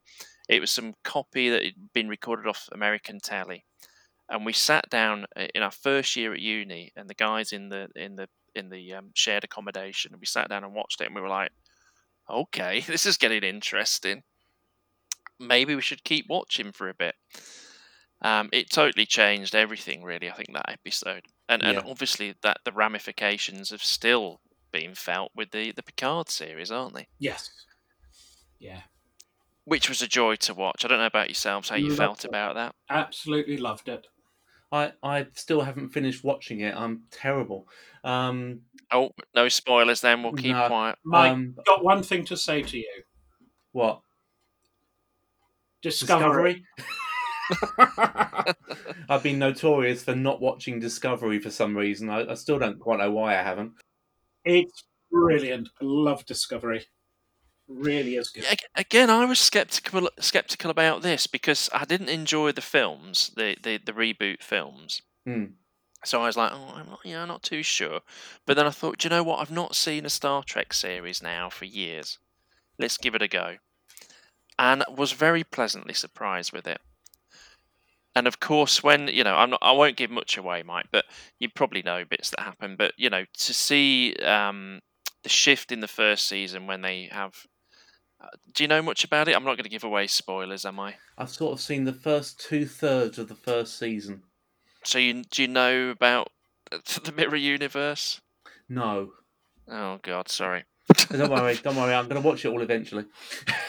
It 0.47 0.61
was 0.61 0.71
some 0.71 0.93
copy 1.03 1.49
that 1.49 1.61
had 1.61 1.91
been 1.93 2.07
recorded 2.07 2.47
off 2.47 2.69
American 2.71 3.19
telly, 3.19 3.65
and 4.29 4.45
we 4.45 4.53
sat 4.53 4.89
down 4.89 5.25
uh, 5.35 5.47
in 5.53 5.61
our 5.61 5.71
first 5.71 6.15
year 6.15 6.33
at 6.33 6.39
uni, 6.39 6.93
and 6.95 7.09
the 7.09 7.15
guys 7.15 7.51
in 7.51 7.67
the 7.67 7.89
in 7.97 8.15
the 8.15 8.29
in 8.55 8.69
the 8.69 8.93
um, 8.93 9.09
shared 9.13 9.43
accommodation. 9.43 10.13
And 10.13 10.21
we 10.21 10.25
sat 10.25 10.47
down 10.47 10.63
and 10.63 10.73
watched 10.73 11.01
it, 11.01 11.07
and 11.07 11.15
we 11.15 11.19
were 11.19 11.27
like, 11.27 11.51
"Okay, 12.29 12.79
this 12.87 13.05
is 13.05 13.17
getting 13.17 13.43
interesting. 13.43 14.23
Maybe 15.37 15.75
we 15.75 15.81
should 15.81 16.05
keep 16.05 16.27
watching 16.29 16.71
for 16.71 16.87
a 16.87 16.93
bit." 16.93 17.15
Um, 18.21 18.49
it 18.51 18.69
totally 18.71 19.05
changed 19.05 19.53
everything, 19.55 20.03
really. 20.03 20.29
I 20.29 20.33
think 20.33 20.53
that 20.53 20.69
episode, 20.69 21.25
and 21.47 21.61
and 21.63 21.77
obviously 21.79 22.33
that 22.41 22.57
the 22.65 22.71
ramifications 22.71 23.69
have 23.69 23.83
still 23.83 24.41
been 24.71 24.95
felt 24.95 25.31
with 25.35 25.51
the 25.51 25.71
the 25.71 25.83
Picard 25.83 26.29
series, 26.29 26.71
aren't 26.71 26.95
they? 26.95 27.07
Yes. 27.19 27.49
Yeah. 28.59 28.81
Which 29.65 29.87
was 29.89 30.01
a 30.01 30.07
joy 30.07 30.35
to 30.37 30.53
watch. 30.55 30.83
I 30.83 30.87
don't 30.87 30.97
know 30.99 31.05
about 31.05 31.27
yourselves, 31.27 31.69
how 31.69 31.75
you 31.75 31.87
Loved 31.89 31.97
felt 31.97 32.25
it. 32.25 32.29
about 32.29 32.55
that. 32.55 32.73
Absolutely 32.89 33.57
loved 33.57 33.87
it. 33.89 34.07
I 34.71 34.93
I 35.03 35.27
still 35.33 35.61
haven't 35.61 35.89
finished 35.89 36.23
watching 36.23 36.61
it. 36.61 36.73
I'm 36.75 37.03
terrible. 37.11 37.67
Um, 38.03 38.61
Oh, 38.91 39.11
no 39.35 39.47
spoilers 39.49 39.99
then. 40.01 40.23
We'll 40.23 40.33
keep 40.33 40.55
No. 40.55 40.67
quiet. 40.67 40.97
Mike, 41.05 41.31
um, 41.33 41.55
got 41.65 41.83
one 41.83 42.01
thing 42.01 42.23
to 42.25 42.37
say 42.37 42.63
to 42.63 42.77
you. 42.77 43.03
what 43.73 44.01
Discovery. 45.81 46.65
I've 49.09 49.23
been 49.23 49.39
notorious 49.39 50.03
for 50.03 50.15
not 50.15 50.41
watching 50.41 50.79
Discovery 50.79 51.39
for 51.39 51.49
some 51.49 51.77
reason. 51.77 52.09
I, 52.09 52.31
I 52.31 52.33
still 52.35 52.59
don't 52.59 52.79
quite 52.79 52.99
know 52.99 53.11
why 53.11 53.37
I 53.37 53.43
haven't. 53.43 53.73
It's 54.43 54.83
brilliant. 55.11 55.69
I 55.81 55.85
love 55.85 56.25
Discovery. 56.25 56.85
Really 57.67 58.15
is 58.15 58.29
good. 58.29 58.45
Again, 58.75 59.09
I 59.09 59.25
was 59.25 59.39
skeptical 59.39 60.09
skeptical 60.19 60.71
about 60.71 61.01
this 61.01 61.27
because 61.27 61.69
I 61.73 61.83
didn't 61.83 62.09
enjoy 62.09 62.53
the 62.53 62.61
films, 62.61 63.31
the 63.35 63.57
the, 63.61 63.77
the 63.77 63.91
reboot 63.91 64.41
films. 64.41 65.01
Hmm. 65.25 65.45
So 66.05 66.21
I 66.21 66.27
was 66.27 66.37
like, 66.37 66.51
oh, 66.53 66.73
I'm 66.75 66.89
not, 66.89 66.99
yeah, 67.03 67.25
not 67.25 67.43
too 67.43 67.63
sure. 67.63 68.01
But 68.45 68.55
then 68.55 68.67
I 68.67 68.69
thought, 68.69 68.99
do 68.99 69.07
you 69.07 69.09
know 69.09 69.23
what? 69.23 69.39
I've 69.39 69.51
not 69.51 69.75
seen 69.75 70.05
a 70.05 70.09
Star 70.09 70.43
Trek 70.43 70.71
series 70.73 71.21
now 71.21 71.49
for 71.49 71.65
years. 71.65 72.19
Let's 72.79 72.97
give 72.97 73.15
it 73.15 73.21
a 73.21 73.27
go, 73.27 73.55
and 74.57 74.85
was 74.95 75.11
very 75.11 75.43
pleasantly 75.43 75.93
surprised 75.93 76.53
with 76.53 76.67
it. 76.67 76.79
And 78.17 78.27
of 78.27 78.39
course, 78.39 78.83
when 78.83 79.07
you 79.07 79.23
know, 79.23 79.35
I'm 79.35 79.51
not, 79.51 79.59
I 79.61 79.71
won't 79.71 79.97
give 79.97 80.09
much 80.09 80.37
away, 80.37 80.63
Mike, 80.63 80.87
but 80.91 81.05
you 81.39 81.49
probably 81.49 81.81
know 81.81 82.03
bits 82.03 82.31
that 82.31 82.41
happen. 82.41 82.75
But 82.75 82.93
you 82.97 83.09
know, 83.09 83.25
to 83.25 83.53
see 83.53 84.15
um, 84.23 84.81
the 85.23 85.29
shift 85.29 85.71
in 85.71 85.79
the 85.79 85.87
first 85.87 86.27
season 86.27 86.67
when 86.67 86.81
they 86.81 87.09
have 87.11 87.45
uh, 88.19 88.27
do 88.51 88.63
you 88.63 88.67
know 88.67 88.81
much 88.81 89.03
about 89.03 89.27
it? 89.27 89.35
I'm 89.35 89.43
not 89.43 89.55
going 89.57 89.63
to 89.63 89.69
give 89.69 89.83
away 89.83 90.07
spoilers, 90.07 90.65
am 90.65 90.79
I? 90.79 90.95
I've 91.17 91.29
sort 91.29 91.53
of 91.53 91.61
seen 91.61 91.83
the 91.83 91.93
first 91.93 92.39
two 92.39 92.65
thirds 92.65 93.19
of 93.19 93.27
the 93.27 93.35
first 93.35 93.77
season. 93.77 94.23
So 94.83 94.97
you 94.97 95.23
do 95.23 95.43
you 95.43 95.47
know 95.47 95.89
about 95.89 96.29
the 96.71 97.11
Mirror 97.11 97.35
Universe? 97.35 98.21
No, 98.67 99.11
Oh 99.69 99.99
God, 100.01 100.29
sorry. 100.29 100.63
Don't 101.09 101.29
worry, 101.31 101.55
don't 101.61 101.75
worry. 101.75 101.93
I'm 101.93 102.07
going 102.07 102.21
to 102.21 102.27
watch 102.27 102.45
it 102.45 102.49
all 102.49 102.61
eventually. 102.61 103.05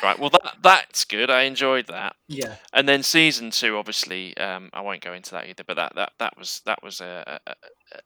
Right, 0.02 0.16
well 0.18 0.30
that 0.30 0.54
that's 0.62 1.04
good. 1.04 1.28
I 1.28 1.42
enjoyed 1.42 1.88
that. 1.88 2.14
Yeah. 2.28 2.54
And 2.72 2.88
then 2.88 3.02
season 3.02 3.50
two, 3.50 3.76
obviously, 3.76 4.36
um, 4.36 4.70
I 4.72 4.80
won't 4.80 5.00
go 5.02 5.12
into 5.12 5.32
that 5.32 5.48
either. 5.48 5.64
But 5.64 5.74
that 5.74 5.94
that, 5.96 6.12
that 6.18 6.38
was 6.38 6.62
that 6.66 6.82
was 6.84 7.00
a, 7.00 7.40
a, 7.46 7.50
a, 7.50 7.54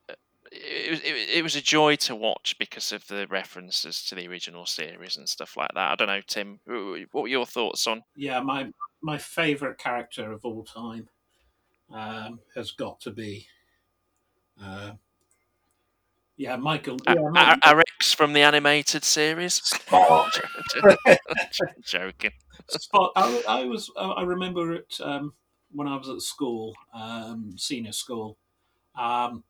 a 0.09 0.15
it, 0.51 0.91
was- 0.91 1.01
it, 1.01 1.13
was- 1.13 1.37
it 1.37 1.43
was 1.43 1.57
a 1.57 1.61
joy 1.61 1.97
to 1.97 2.17
watch 2.17 2.57
because 2.59 2.93
of 2.93 3.07
the 3.09 3.27
references 3.29 4.03
to 4.07 4.15
the 4.15 4.27
original 4.27 4.65
series 4.65 5.19
and 5.19 5.29
stuff 5.29 5.55
like 5.57 5.71
that. 5.75 5.91
I 5.93 5.95
don't 5.97 6.09
know, 6.09 6.23
Tim. 6.27 6.61
What 6.67 7.23
were 7.23 7.29
your 7.29 7.47
thoughts 7.47 7.87
on? 7.87 8.03
Yeah, 8.17 8.41
my 8.41 8.69
my 9.03 9.19
favourite 9.19 9.77
character 9.79 10.33
of 10.33 10.45
all 10.47 10.65
time 10.65 11.09
um, 11.93 12.41
has 12.55 12.71
got 12.71 13.01
to 13.03 13.11
be, 13.11 13.47
uh, 14.63 14.93
yeah, 16.39 16.57
Michael. 16.57 16.97
Yeah, 17.07 17.15
A- 17.15 17.31
Mike, 17.31 17.61
Arek 17.61 17.82
Fox 18.03 18.13
from 18.13 18.33
the 18.33 18.43
animated 18.43 19.05
series. 19.05 19.61
Spock. 19.61 20.29
Joking. 21.85 22.33
Spock. 22.69 23.11
I, 23.15 23.43
I 23.49 23.65
was. 23.65 23.93
I 23.97 24.23
remember 24.23 24.73
it 24.73 24.97
um, 25.01 25.35
when 25.71 25.87
I 25.87 25.97
was 25.97 26.09
at 26.09 26.21
school, 26.21 26.75
um, 26.93 27.55
senior 27.57 27.93
school. 27.93 28.39
Um, 28.97 29.45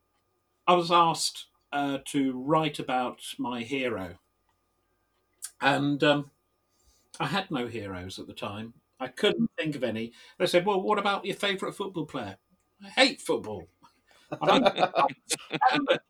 I 0.67 0.75
was 0.75 0.91
asked 0.91 1.47
uh, 1.71 1.97
to 2.09 2.33
write 2.33 2.77
about 2.77 3.21
my 3.39 3.61
hero, 3.61 4.19
and 5.59 6.03
um, 6.03 6.29
I 7.19 7.25
had 7.25 7.49
no 7.49 7.65
heroes 7.65 8.19
at 8.19 8.27
the 8.27 8.33
time. 8.33 8.73
I 8.99 9.07
couldn't 9.07 9.49
think 9.57 9.75
of 9.75 9.83
any. 9.83 10.13
They 10.37 10.45
said, 10.45 10.67
"Well, 10.67 10.83
what 10.83 10.99
about 10.99 11.25
your 11.25 11.35
favourite 11.35 11.73
football 11.73 12.05
player?" 12.05 12.37
I 12.85 12.89
hate 12.89 13.19
football. 13.19 13.67
I 14.41 14.45
don't 14.45 14.63
understand 14.65 15.87
it. 15.89 16.01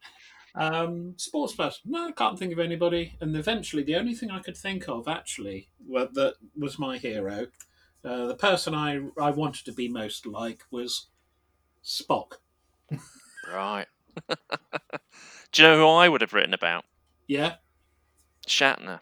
Um, 0.55 1.15
sports 1.17 1.55
person? 1.55 1.81
No, 1.85 2.07
I 2.07 2.11
can't 2.11 2.37
think 2.37 2.53
of 2.53 2.59
anybody. 2.59 3.15
And 3.19 3.35
eventually, 3.35 3.83
the 3.83 3.95
only 3.95 4.13
thing 4.13 4.29
I 4.31 4.39
could 4.39 4.57
think 4.57 4.87
of 4.87 5.07
actually 5.07 5.69
wa- 5.85 6.07
that 6.13 6.35
was 6.55 6.77
my 6.77 6.97
hero, 6.97 7.47
uh, 8.05 8.27
the 8.27 8.35
person 8.35 8.75
I 8.75 8.99
I 9.19 9.31
wanted 9.31 9.65
to 9.65 9.71
be 9.73 9.87
most 9.89 10.25
like 10.25 10.63
was 10.69 11.07
Spock. 11.83 12.33
Right. 13.51 13.87
Do 15.51 15.61
you 15.61 15.67
know 15.67 15.77
who 15.77 15.87
I 15.87 16.07
would 16.09 16.21
have 16.21 16.33
written 16.33 16.53
about? 16.53 16.85
Yeah, 17.27 17.55
Shatner. 18.47 18.99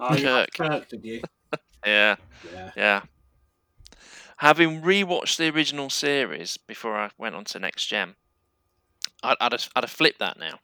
oh, 0.00 0.16
Kirk. 0.16 0.50
Kirk, 0.54 0.88
did 0.88 1.04
you? 1.04 1.22
Yeah, 1.86 2.16
Yeah. 2.52 2.70
yeah. 2.76 3.02
Having 4.38 4.82
rewatched 4.82 5.36
the 5.36 5.48
original 5.48 5.90
series 5.90 6.56
before 6.56 6.96
I 6.96 7.10
went 7.18 7.34
on 7.34 7.44
to 7.46 7.58
Next 7.58 7.86
Gen, 7.86 8.14
I'd, 9.22 9.36
I'd, 9.40 9.52
have, 9.52 9.68
I'd 9.74 9.84
have 9.84 9.90
flipped 9.90 10.18
that 10.20 10.38
now. 10.38 10.60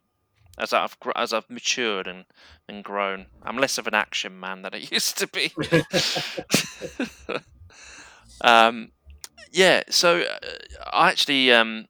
As 0.56 0.72
I've 0.72 0.96
as 1.16 1.32
I've 1.32 1.50
matured 1.50 2.06
and, 2.06 2.26
and 2.68 2.84
grown, 2.84 3.26
I'm 3.42 3.58
less 3.58 3.76
of 3.76 3.88
an 3.88 3.94
action 3.94 4.38
man 4.38 4.62
than 4.62 4.72
I 4.72 4.76
used 4.90 5.18
to 5.18 5.26
be. 5.26 5.52
um, 8.40 8.92
yeah, 9.50 9.82
so 9.90 10.20
uh, 10.20 10.38
I 10.92 11.08
actually 11.08 11.52
um, 11.52 11.86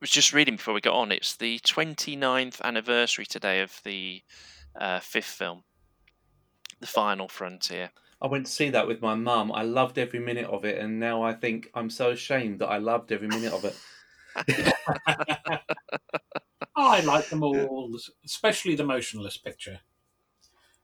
was 0.00 0.10
just 0.10 0.32
reading 0.32 0.56
before 0.56 0.74
we 0.74 0.80
got 0.80 0.94
on. 0.94 1.10
It's 1.10 1.34
the 1.34 1.58
29th 1.60 2.60
anniversary 2.60 3.26
today 3.26 3.60
of 3.60 3.80
the 3.84 4.22
uh, 4.78 5.00
fifth 5.00 5.24
film, 5.24 5.64
The 6.80 6.86
Final 6.86 7.26
Frontier. 7.26 7.90
I 8.20 8.26
went 8.26 8.46
to 8.46 8.52
see 8.52 8.70
that 8.70 8.86
with 8.86 9.02
my 9.02 9.14
mum. 9.14 9.50
I 9.52 9.62
loved 9.62 9.98
every 9.98 10.20
minute 10.20 10.46
of 10.46 10.64
it, 10.64 10.78
and 10.78 11.00
now 11.00 11.22
I 11.22 11.32
think 11.32 11.70
I'm 11.74 11.90
so 11.90 12.10
ashamed 12.10 12.60
that 12.60 12.68
I 12.68 12.78
loved 12.78 13.12
every 13.12 13.28
minute 13.28 13.52
of 13.52 13.64
it. 13.64 13.76
I 16.76 17.00
like 17.02 17.28
them 17.28 17.42
all, 17.42 17.96
especially 18.24 18.74
the 18.74 18.84
motionless 18.84 19.36
picture. 19.36 19.80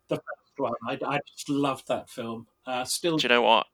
The 0.09 0.17
first 0.17 0.59
one, 0.59 0.73
I, 0.89 0.99
I 1.05 1.19
just 1.35 1.49
loved 1.49 1.89
that 1.89 2.09
film. 2.09 2.47
Uh, 2.67 2.85
still, 2.85 3.17
Do 3.17 3.25
you 3.25 3.29
know 3.29 3.43
what? 3.43 3.67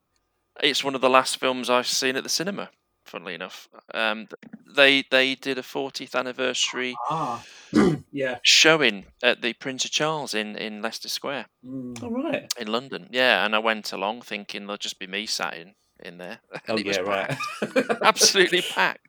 It's 0.63 0.83
one 0.85 0.95
of 0.95 1.01
the 1.03 1.11
last 1.11 1.39
films 1.39 1.69
I've 1.69 1.87
seen 1.87 2.17
at 2.17 2.23
the 2.23 2.29
cinema. 2.31 2.71
Funnily 3.05 3.35
enough, 3.35 3.69
um, 3.95 4.27
they 4.75 5.05
they 5.13 5.37
did 5.37 5.59
a 5.59 5.63
40th 5.63 6.17
anniversary 6.17 6.97
ah, 7.09 7.45
yeah. 8.11 8.39
showing 8.43 9.05
at 9.23 9.43
the 9.43 9.53
Prince 9.53 9.85
of 9.85 9.93
Charles 9.93 10.35
in 10.35 10.57
in 10.57 10.83
Leicester 10.83 11.09
Square 11.09 11.47
Mm. 11.65 12.03
All 12.03 12.11
right. 12.11 12.53
in 12.59 12.67
London. 12.67 13.09
Yeah, 13.13 13.45
and 13.47 13.55
I 13.55 13.61
went 13.61 13.93
along 13.93 14.23
thinking 14.23 14.63
there'll 14.67 14.77
just 14.77 14.99
be 14.99 15.07
me 15.07 15.25
sat 15.27 15.55
in 15.57 15.75
in 16.03 16.19
there. 16.19 16.41
Oh 16.69 16.75
And 16.75 16.81
it 16.81 16.87
was 16.87 16.97
yeah, 16.97 17.03
right. 17.03 17.29
packed. 17.61 18.03
absolutely 18.03 18.63
packed. 18.75 19.06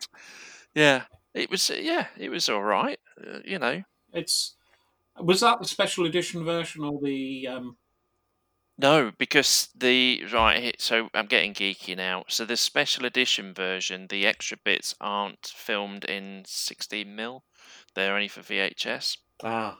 Yeah, 0.77 1.05
it 1.33 1.49
was. 1.49 1.71
Yeah, 1.71 2.05
it 2.17 2.29
was 2.29 2.49
all 2.49 2.61
right. 2.63 2.99
Uh, 3.19 3.39
you 3.43 3.57
know, 3.57 3.81
It's 4.13 4.55
was 5.19 5.39
that 5.39 5.59
the 5.59 5.67
special 5.67 6.05
edition 6.05 6.45
version 6.45 6.83
or 6.83 6.99
the 7.03 7.47
um, 7.47 7.77
No, 8.77 9.11
because 9.17 9.69
the 9.75 10.23
right. 10.31 10.75
So 10.79 11.09
I'm 11.15 11.25
getting 11.25 11.55
geeky 11.55 11.97
now. 11.97 12.25
So 12.27 12.45
the 12.45 12.55
special 12.57 13.05
edition 13.05 13.55
version, 13.55 14.05
the 14.07 14.27
extra 14.27 14.57
bits 14.63 14.93
aren't 15.01 15.47
filmed 15.47 16.05
in 16.05 16.43
16 16.45 17.15
mil. 17.15 17.43
They're 17.95 18.13
only 18.13 18.27
for 18.27 18.41
VHS. 18.41 19.17
ah, 19.43 19.79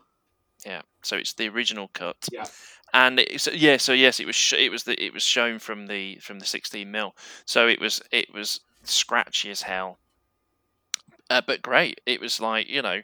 Yeah. 0.65 0.81
So 1.03 1.15
it's 1.15 1.33
the 1.33 1.47
original 1.49 1.89
cut. 1.89 2.27
Yeah. 2.31 2.45
And 2.91 3.19
it's 3.19 3.47
yeah. 3.53 3.77
So 3.77 3.93
yes, 3.93 4.19
it 4.19 4.25
was 4.25 4.35
sh- 4.35 4.53
it 4.53 4.71
was 4.71 4.83
the 4.85 4.95
it 5.03 5.13
was 5.13 5.21
shown 5.23 5.59
from 5.59 5.85
the 5.85 6.15
from 6.23 6.39
the 6.39 6.45
16 6.45 6.89
mil. 6.89 7.15
So 7.45 7.67
it 7.67 7.79
was 7.79 8.01
it 8.11 8.33
was 8.33 8.61
scratchy 8.83 9.51
as 9.51 9.61
hell. 9.61 9.99
Uh, 11.29 11.41
but 11.45 11.61
great. 11.61 12.01
It 12.05 12.21
was 12.21 12.39
like 12.39 12.69
you 12.69 12.81
know. 12.81 13.01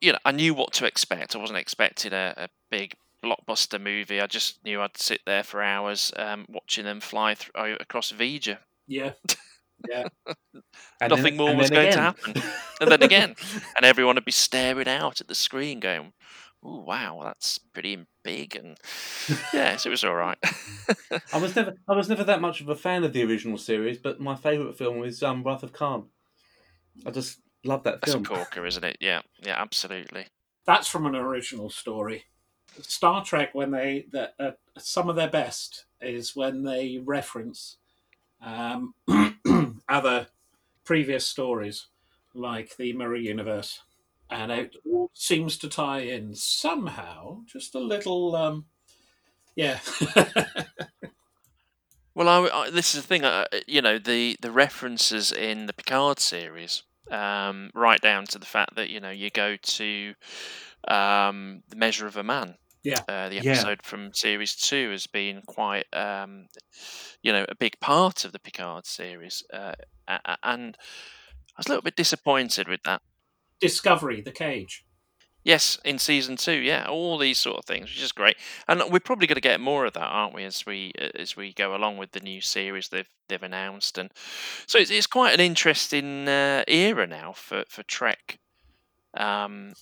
You 0.00 0.12
know, 0.12 0.18
I 0.24 0.30
knew 0.30 0.54
what 0.54 0.72
to 0.74 0.86
expect. 0.86 1.34
I 1.34 1.38
wasn't 1.40 1.58
expecting 1.58 2.12
a, 2.12 2.32
a 2.36 2.48
big 2.70 2.94
blockbuster 3.24 3.80
movie. 3.80 4.20
I 4.20 4.26
just 4.26 4.64
knew 4.64 4.80
I'd 4.80 4.96
sit 4.96 5.22
there 5.26 5.42
for 5.42 5.62
hours 5.62 6.12
um, 6.16 6.46
watching 6.48 6.84
them 6.84 7.00
fly 7.00 7.34
th- 7.34 7.50
across 7.80 8.12
V'Ger. 8.12 8.58
yeah 9.88 10.04
and 11.00 11.10
Nothing 11.10 11.36
more 11.36 11.54
was 11.56 11.70
going 11.70 11.90
to 11.92 12.00
happen. 12.00 12.34
And 12.80 12.90
then 12.90 13.02
again, 13.02 13.34
and 13.76 13.84
everyone 13.84 14.14
would 14.14 14.24
be 14.24 14.32
staring 14.32 14.88
out 14.88 15.20
at 15.20 15.28
the 15.28 15.34
screen, 15.34 15.80
going, 15.80 16.12
"Oh 16.62 16.80
wow, 16.80 17.20
that's 17.24 17.58
pretty 17.58 18.06
big." 18.24 18.56
And 18.56 18.76
yes, 19.52 19.86
it 19.86 19.90
was 19.90 20.02
all 20.02 20.14
right. 20.14 20.38
I 21.32 21.38
was 21.38 21.54
never, 21.54 21.74
I 21.88 21.94
was 21.94 22.08
never 22.08 22.24
that 22.24 22.40
much 22.40 22.60
of 22.60 22.68
a 22.68 22.74
fan 22.74 23.04
of 23.04 23.12
the 23.12 23.22
original 23.22 23.58
series, 23.58 23.98
but 23.98 24.20
my 24.20 24.34
favourite 24.34 24.76
film 24.76 24.98
was 24.98 25.22
um, 25.22 25.44
Wrath 25.44 25.62
of 25.62 25.72
Khan. 25.72 26.06
I 27.06 27.10
just 27.10 27.40
love 27.64 27.84
that 27.84 28.04
film. 28.04 28.22
That's 28.22 28.32
a 28.32 28.34
corker, 28.34 28.66
isn't 28.66 28.84
it? 28.84 28.96
Yeah, 29.00 29.20
yeah, 29.44 29.60
absolutely. 29.60 30.26
that's 30.66 30.88
from 30.88 31.06
an 31.06 31.14
original 31.14 31.70
story. 31.70 32.24
Star 32.82 33.24
Trek, 33.24 33.54
when 33.54 33.70
they 33.70 34.06
the, 34.10 34.30
uh, 34.40 34.52
some 34.78 35.08
of 35.08 35.16
their 35.16 35.30
best 35.30 35.86
is 36.00 36.34
when 36.34 36.64
they 36.64 37.00
reference 37.04 37.76
um, 38.40 38.94
other 39.88 40.26
previous 40.84 41.26
stories, 41.26 41.86
like 42.34 42.76
the 42.76 42.92
Mirror 42.92 43.16
Universe, 43.16 43.80
and 44.34 44.52
it 44.52 44.76
all 44.84 45.10
seems 45.14 45.56
to 45.58 45.68
tie 45.68 46.00
in 46.00 46.34
somehow. 46.34 47.42
Just 47.46 47.74
a 47.74 47.80
little, 47.80 48.34
um, 48.36 48.66
yeah, 49.56 49.78
Well, 52.16 52.28
I, 52.28 52.48
I, 52.48 52.70
this 52.70 52.94
is 52.94 53.02
the 53.02 53.06
thing. 53.08 53.24
Uh, 53.24 53.46
you 53.66 53.82
know, 53.82 53.98
the 53.98 54.36
the 54.40 54.52
references 54.52 55.32
in 55.32 55.66
the 55.66 55.72
Picard 55.72 56.20
series, 56.20 56.84
um, 57.10 57.70
right 57.74 58.00
down 58.00 58.26
to 58.26 58.38
the 58.38 58.46
fact 58.46 58.76
that 58.76 58.88
you 58.88 59.00
know 59.00 59.10
you 59.10 59.30
go 59.30 59.56
to 59.56 60.14
um, 60.86 61.62
the 61.68 61.76
Measure 61.76 62.06
of 62.06 62.16
a 62.16 62.22
Man. 62.22 62.54
Yeah. 62.84 63.00
Uh, 63.08 63.30
the 63.30 63.36
Yeah. 63.36 63.52
episode 63.52 63.82
from 63.82 64.12
series 64.14 64.54
two 64.54 64.90
has 64.90 65.06
been 65.08 65.40
quite, 65.46 65.86
um, 65.92 66.46
you 67.22 67.32
know, 67.32 67.46
a 67.48 67.54
big 67.54 67.80
part 67.80 68.24
of 68.24 68.32
the 68.32 68.38
Picard 68.38 68.86
series, 68.86 69.42
uh, 69.52 69.72
a- 70.06 70.20
a- 70.24 70.38
and 70.42 70.76
I 71.56 71.60
was 71.60 71.66
a 71.66 71.70
little 71.70 71.82
bit 71.82 71.96
disappointed 71.96 72.68
with 72.68 72.82
that. 72.84 73.00
Discovery, 73.60 74.20
the 74.20 74.32
cage. 74.32 74.84
Yes, 75.44 75.78
in 75.84 75.98
season 75.98 76.36
two, 76.36 76.56
yeah, 76.56 76.86
all 76.88 77.18
these 77.18 77.38
sort 77.38 77.58
of 77.58 77.66
things, 77.66 77.90
which 77.90 78.02
is 78.02 78.12
great, 78.12 78.36
and 78.66 78.82
we're 78.90 78.98
probably 78.98 79.26
going 79.26 79.34
to 79.34 79.42
get 79.42 79.60
more 79.60 79.84
of 79.84 79.92
that, 79.92 80.00
aren't 80.00 80.34
we, 80.34 80.42
as 80.44 80.64
we 80.64 80.92
as 81.14 81.36
we 81.36 81.52
go 81.52 81.76
along 81.76 81.98
with 81.98 82.12
the 82.12 82.20
new 82.20 82.40
series 82.40 82.88
they've 82.88 83.08
they've 83.28 83.42
announced, 83.42 83.98
and 83.98 84.10
so 84.66 84.78
it's, 84.78 84.90
it's 84.90 85.06
quite 85.06 85.34
an 85.34 85.40
interesting 85.40 86.26
uh, 86.28 86.64
era 86.66 87.06
now 87.06 87.32
for 87.32 87.64
for 87.68 87.82
Trek. 87.82 88.38
Um, 89.14 89.74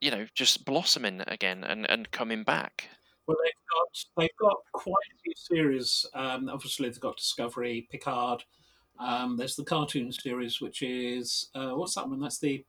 you 0.00 0.10
know, 0.10 0.26
just 0.34 0.64
blossoming 0.64 1.22
again 1.28 1.62
and 1.62 1.88
and 1.88 2.10
coming 2.10 2.42
back. 2.42 2.88
Well, 3.28 3.36
they've 3.44 3.52
got 3.72 4.22
they've 4.22 4.38
got 4.40 4.56
quite 4.72 4.94
a 5.14 5.18
few 5.22 5.32
series. 5.36 6.06
Um, 6.12 6.48
obviously, 6.48 6.88
they've 6.88 6.98
got 6.98 7.16
Discovery, 7.16 7.86
Picard. 7.88 8.42
Um, 8.98 9.36
there's 9.36 9.56
the 9.56 9.64
cartoon 9.64 10.10
series, 10.12 10.60
which 10.60 10.82
is 10.82 11.50
uh, 11.54 11.70
what's 11.70 11.94
that 11.94 12.08
one? 12.08 12.20
That's 12.20 12.38
the 12.38 12.64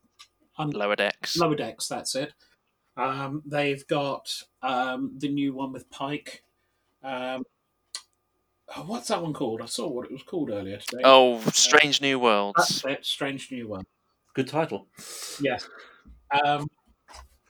Lower 0.60 0.96
decks. 0.96 1.38
Lower 1.38 1.56
Decks. 1.56 1.88
That's 1.88 2.16
it. 2.16 2.34
Um, 2.96 3.44
they've 3.46 3.86
got 3.88 4.34
um, 4.64 5.14
the 5.18 5.30
new 5.30 5.54
one 5.54 5.72
with 5.72 5.90
Pike. 5.92 6.44
Um, 7.04 7.44
oh, 8.76 8.84
what's 8.88 9.10
that 9.10 9.22
one 9.22 9.34
called? 9.34 9.62
I 9.62 9.66
saw 9.66 9.88
what 9.88 10.06
it 10.06 10.12
was 10.12 10.24
called 10.24 10.50
earlier 10.50 10.78
today. 10.78 11.04
Oh, 11.06 11.40
Strange 11.52 12.02
New 12.02 12.18
Worlds. 12.20 12.56
that's 12.58 12.86
it. 12.86 13.06
Strange 13.06 13.52
New 13.52 13.68
One. 13.68 13.86
Good 14.34 14.48
title. 14.48 14.88
Yes. 15.40 15.68
Um, 16.44 16.68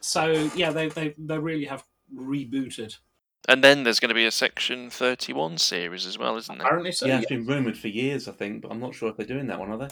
so 0.02 0.50
yeah, 0.56 0.72
they 0.72 0.90
they 0.90 1.16
they 1.18 1.40
really 1.40 1.66
have 1.66 1.84
rebooted. 2.14 2.98
And 3.48 3.64
then 3.64 3.84
there's 3.84 4.00
going 4.00 4.10
to 4.10 4.16
be 4.16 4.26
a 4.26 4.32
Section 4.32 4.90
31 4.90 5.58
series 5.58 6.06
as 6.06 6.18
well, 6.18 6.36
isn't 6.36 6.58
there? 6.58 6.68
Apparently, 6.68 6.92
so 6.92 7.06
yeah, 7.06 7.14
yeah. 7.14 7.20
it's 7.20 7.30
been 7.30 7.46
rumoured 7.46 7.78
for 7.78 7.88
years, 7.88 8.28
I 8.28 8.34
think, 8.34 8.62
but 8.62 8.72
I'm 8.72 8.80
not 8.80 8.94
sure 8.94 9.10
if 9.10 9.18
they're 9.18 9.26
doing 9.26 9.48
that 9.48 9.60
one, 9.60 9.72
are 9.72 9.78
they? 9.78 9.88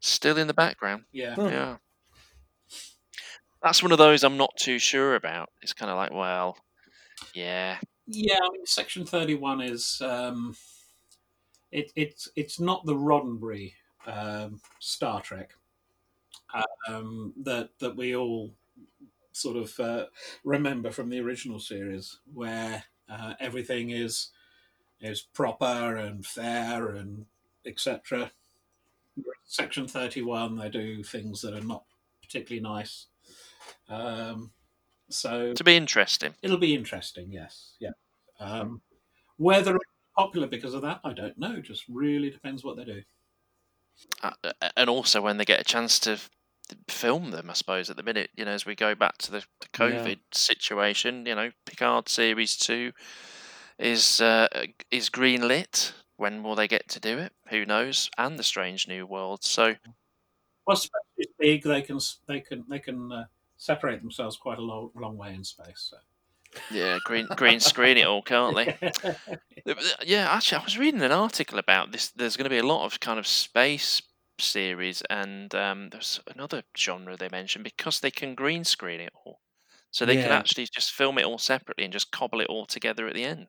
Still 0.00 0.38
in 0.38 0.46
the 0.46 0.54
background. 0.54 1.04
yeah. 1.12 1.34
Oh. 1.36 1.48
Yeah. 1.48 1.76
That's 3.62 3.82
one 3.82 3.92
of 3.92 3.98
those 3.98 4.22
I'm 4.22 4.36
not 4.36 4.54
too 4.58 4.78
sure 4.78 5.14
about. 5.14 5.48
It's 5.62 5.72
kind 5.72 5.90
of 5.90 5.96
like, 5.96 6.12
well, 6.12 6.58
yeah, 7.34 7.78
Yeah, 8.06 8.36
I 8.36 8.50
mean, 8.52 8.66
Section 8.66 9.06
Thirty 9.06 9.34
One 9.34 9.62
is 9.62 10.02
um, 10.04 10.54
it, 11.72 11.90
it's 11.96 12.28
it's 12.36 12.60
not 12.60 12.84
the 12.84 12.94
Roddenberry 12.94 13.72
um, 14.06 14.60
Star 14.80 15.22
Trek. 15.22 15.52
um, 16.88 17.32
that 17.42 17.70
that 17.80 17.96
we 17.96 18.14
all 18.14 18.52
sort 19.34 19.56
of 19.56 19.78
uh, 19.80 20.06
remember 20.44 20.90
from 20.90 21.10
the 21.10 21.20
original 21.20 21.58
series, 21.58 22.18
where 22.32 22.84
uh, 23.08 23.34
everything 23.40 23.90
is 23.90 24.30
is 25.00 25.20
proper 25.20 25.96
and 25.96 26.24
fair 26.24 26.90
and 26.90 27.26
etc. 27.66 28.30
Section 29.44 29.86
thirty 29.86 30.22
one, 30.22 30.56
they 30.56 30.70
do 30.70 31.02
things 31.02 31.42
that 31.42 31.54
are 31.54 31.60
not 31.60 31.84
particularly 32.22 32.62
nice. 32.62 33.06
Um, 33.88 34.50
so 35.10 35.52
To 35.52 35.64
be 35.64 35.76
interesting. 35.76 36.34
it'll 36.42 36.56
be 36.56 36.74
interesting. 36.74 37.30
Yes, 37.30 37.74
yeah. 37.80 37.90
Um, 38.40 38.80
whether 39.36 39.74
it's 39.76 39.84
popular 40.16 40.46
because 40.46 40.74
of 40.74 40.82
that, 40.82 41.00
I 41.04 41.12
don't 41.12 41.36
know. 41.38 41.60
Just 41.60 41.84
really 41.88 42.30
depends 42.30 42.64
what 42.64 42.76
they 42.76 42.84
do. 42.84 43.02
Uh, 44.22 44.32
and 44.76 44.88
also 44.90 45.20
when 45.20 45.36
they 45.36 45.44
get 45.44 45.60
a 45.60 45.64
chance 45.64 45.98
to 46.00 46.18
film 46.88 47.30
them, 47.30 47.50
I 47.50 47.54
suppose, 47.54 47.90
at 47.90 47.96
the 47.96 48.02
minute, 48.02 48.30
you 48.36 48.44
know, 48.44 48.52
as 48.52 48.66
we 48.66 48.74
go 48.74 48.94
back 48.94 49.18
to 49.18 49.30
the, 49.32 49.44
the 49.60 49.68
Yeah. 49.78 50.06
COVID 50.06 50.18
situation, 50.32 51.26
you 51.26 51.34
know, 51.34 51.50
Picard 51.66 52.08
Series 52.08 52.56
2 52.56 52.92
is 53.78 54.20
uh, 54.20 54.48
is 54.90 55.08
green 55.08 55.46
lit. 55.48 55.92
When 56.16 56.42
will 56.44 56.54
they 56.54 56.68
get 56.68 56.88
to 56.90 57.00
do 57.00 57.18
it? 57.18 57.32
Who 57.48 57.66
knows? 57.66 58.08
And 58.16 58.38
the 58.38 58.44
Strange 58.44 58.86
New 58.86 59.04
World. 59.06 59.42
So, 59.42 59.74
Well, 60.66 60.76
space 60.76 60.90
is 61.18 61.26
big. 61.38 61.62
They 61.64 61.82
can 61.82 61.98
they 62.26 62.40
can 62.40 62.64
they 62.68 62.78
can 62.78 63.10
uh, 63.12 63.24
separate 63.56 64.00
themselves 64.00 64.36
quite 64.36 64.58
a 64.58 64.62
long, 64.62 64.90
long 64.94 65.16
way 65.16 65.34
in 65.34 65.42
space. 65.44 65.90
So. 65.90 65.96
yeah, 66.70 66.98
green 67.04 67.26
green 67.36 67.60
screen 67.60 67.96
it 67.98 68.06
all, 68.06 68.22
can't 68.22 68.54
they? 68.54 68.78
Yeah, 70.04 70.30
actually, 70.30 70.58
I 70.60 70.64
was 70.64 70.78
reading 70.78 71.02
an 71.02 71.12
article 71.12 71.58
about 71.58 71.90
this. 71.92 72.10
There's 72.10 72.36
going 72.36 72.44
to 72.44 72.50
be 72.50 72.58
a 72.58 72.66
lot 72.66 72.84
of 72.84 73.00
kind 73.00 73.18
of 73.18 73.26
space 73.26 74.02
series, 74.40 75.02
and 75.10 75.54
um, 75.54 75.90
there's 75.90 76.20
another 76.26 76.64
genre 76.76 77.16
they 77.16 77.28
mentioned 77.28 77.64
because 77.64 78.00
they 78.00 78.10
can 78.10 78.34
green 78.34 78.64
screen 78.64 79.00
it 79.00 79.12
all, 79.14 79.40
so 79.90 80.06
they 80.06 80.16
can 80.16 80.32
actually 80.32 80.66
just 80.72 80.92
film 80.92 81.18
it 81.18 81.24
all 81.24 81.38
separately 81.38 81.84
and 81.84 81.92
just 81.92 82.12
cobble 82.12 82.40
it 82.40 82.48
all 82.48 82.66
together 82.66 83.06
at 83.08 83.14
the 83.14 83.24
end. 83.24 83.48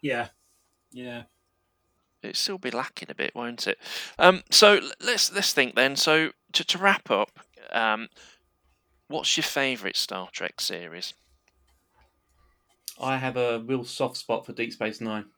yeah, 0.00 0.28
yeah. 0.92 1.24
It'll 2.22 2.34
still 2.34 2.58
be 2.58 2.70
lacking 2.70 3.10
a 3.10 3.14
bit, 3.16 3.34
won't 3.34 3.66
it? 3.66 3.78
Um, 4.18 4.42
so 4.50 4.80
let's 5.00 5.32
let's 5.32 5.52
think 5.52 5.74
then. 5.74 5.96
So 5.96 6.32
to, 6.52 6.64
to 6.64 6.78
wrap 6.78 7.10
up, 7.10 7.40
um, 7.70 8.08
what's 9.08 9.36
your 9.36 9.44
favourite 9.44 9.96
Star 9.96 10.28
Trek 10.32 10.60
series? 10.60 11.14
I 12.98 13.18
have 13.18 13.36
a 13.36 13.58
real 13.60 13.84
soft 13.84 14.16
spot 14.16 14.46
for 14.46 14.54
Deep 14.54 14.72
Space 14.72 14.98
Nine. 15.02 15.30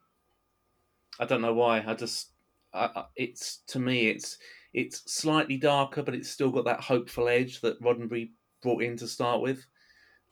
I 1.18 1.24
don't 1.26 1.42
know 1.42 1.54
why. 1.54 1.82
I 1.84 1.94
just, 1.94 2.32
I- 2.72 3.06
it's 3.16 3.58
to 3.68 3.78
me, 3.78 4.08
it's 4.08 4.38
it's 4.74 5.10
slightly 5.10 5.56
darker, 5.56 6.02
but 6.02 6.14
it's 6.14 6.28
still 6.28 6.50
got 6.50 6.64
that 6.64 6.80
hopeful 6.80 7.28
edge 7.28 7.60
that 7.60 7.80
Roddenberry 7.80 8.30
brought 8.60 8.82
in 8.82 8.96
to 8.96 9.06
start 9.06 9.40
with. 9.40 9.64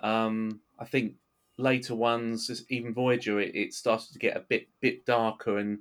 Um, 0.01 0.61
I 0.81 0.85
think 0.85 1.15
later 1.59 1.95
ones, 1.95 2.65
even 2.69 2.93
Voyager, 2.93 3.41
it, 3.41 3.55
it 3.55 3.73
started 3.73 4.13
to 4.13 4.19
get 4.19 4.37
a 4.37 4.41
bit 4.41 4.69
bit 4.81 5.07
darker, 5.07 5.59
and 5.59 5.79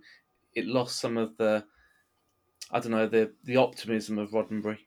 it 0.54 0.68
lost 0.68 1.00
some 1.00 1.18
of 1.18 1.36
the, 1.38 1.66
I 2.70 2.80
don't 2.80 2.92
know, 2.92 3.08
the 3.08 3.34
the 3.44 3.58
optimism 3.58 4.20
of 4.20 4.30
Roddenberry. 4.30 4.78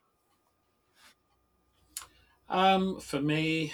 Um, 2.48 3.00
for 3.00 3.20
me, 3.20 3.72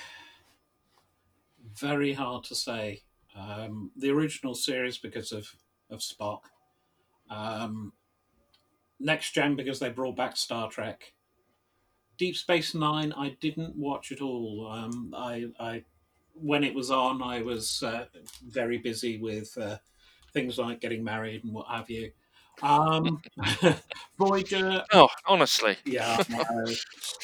very 1.78 2.14
hard 2.14 2.44
to 2.44 2.54
say. 2.54 3.02
Um, 3.36 3.90
the 3.96 4.10
original 4.10 4.54
series 4.54 4.96
because 4.96 5.30
of 5.32 5.46
of 5.90 6.00
Spock. 6.00 6.40
Um, 7.28 7.92
Next 9.00 9.32
Gen 9.32 9.56
because 9.56 9.80
they 9.80 9.88
brought 9.88 10.16
back 10.16 10.36
Star 10.36 10.68
Trek. 10.70 11.12
Deep 12.18 12.36
Space 12.36 12.74
Nine, 12.74 13.12
I 13.16 13.36
didn't 13.40 13.74
watch 13.76 14.12
at 14.12 14.20
all. 14.20 14.70
Um, 14.70 15.14
I, 15.16 15.46
I, 15.58 15.84
when 16.34 16.62
it 16.64 16.74
was 16.74 16.90
on, 16.90 17.22
I 17.22 17.40
was 17.40 17.82
uh, 17.82 18.04
very 18.46 18.76
busy 18.76 19.18
with 19.18 19.56
uh, 19.56 19.78
things 20.34 20.58
like 20.58 20.80
getting 20.82 21.02
married 21.02 21.44
and 21.44 21.54
what 21.54 21.66
have 21.68 21.88
you. 21.88 22.10
Um, 22.62 23.22
Voyager, 24.18 24.84
Oh, 24.92 25.08
honestly, 25.26 25.78
yeah, 25.86 26.22
no. 26.28 26.44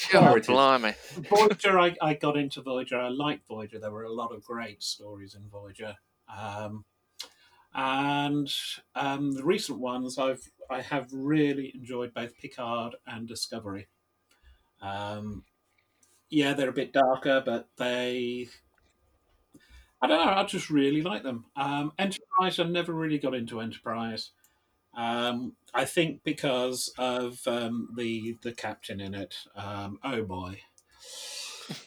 Priorities. 0.09 0.47
blimey. 0.47 0.95
Voyager, 1.29 1.79
I, 1.79 1.95
I 2.01 2.15
got 2.15 2.39
into 2.39 2.63
Voyager. 2.63 2.99
I 2.99 3.09
liked 3.09 3.47
Voyager. 3.47 3.79
There 3.79 3.91
were 3.91 4.05
a 4.05 4.13
lot 4.13 4.35
of 4.35 4.43
great 4.45 4.83
stories 4.83 5.35
in 5.35 5.43
Voyager. 5.51 5.95
Um, 6.35 6.87
and 7.75 8.51
um, 8.95 9.33
the 9.33 9.45
recent 9.45 9.79
ones, 9.79 10.19
I've 10.19 10.51
I 10.71 10.83
have 10.83 11.09
really 11.13 11.73
enjoyed 11.75 12.15
both 12.15 12.37
Picard 12.39 12.97
and 13.07 13.27
Discovery. 13.27 13.89
Um, 14.83 15.45
yeah, 16.31 16.55
they're 16.55 16.71
a 16.71 16.73
bit 16.73 16.93
darker, 16.93 17.43
but 17.45 17.69
they. 17.77 18.49
I 20.03 20.07
don't 20.07 20.25
know. 20.25 20.33
I 20.33 20.45
just 20.45 20.71
really 20.71 21.03
like 21.03 21.23
them. 21.23 21.47
Um, 21.57 21.93
Enterprise, 21.99 22.59
I 22.59 22.65
never 22.65 22.93
really 22.93 23.19
got 23.19 23.35
into 23.35 23.61
Enterprise. 23.61 24.31
Um, 24.97 25.55
I 25.75 25.85
think 25.85 26.23
because 26.25 26.93
of 26.99 27.39
um, 27.47 27.91
the 27.97 28.37
the 28.43 28.53
captain 28.53 29.01
in 29.01 29.15
it. 29.15 29.35
Um, 29.55 29.99
oh 30.03 30.23
boy. 30.23 30.61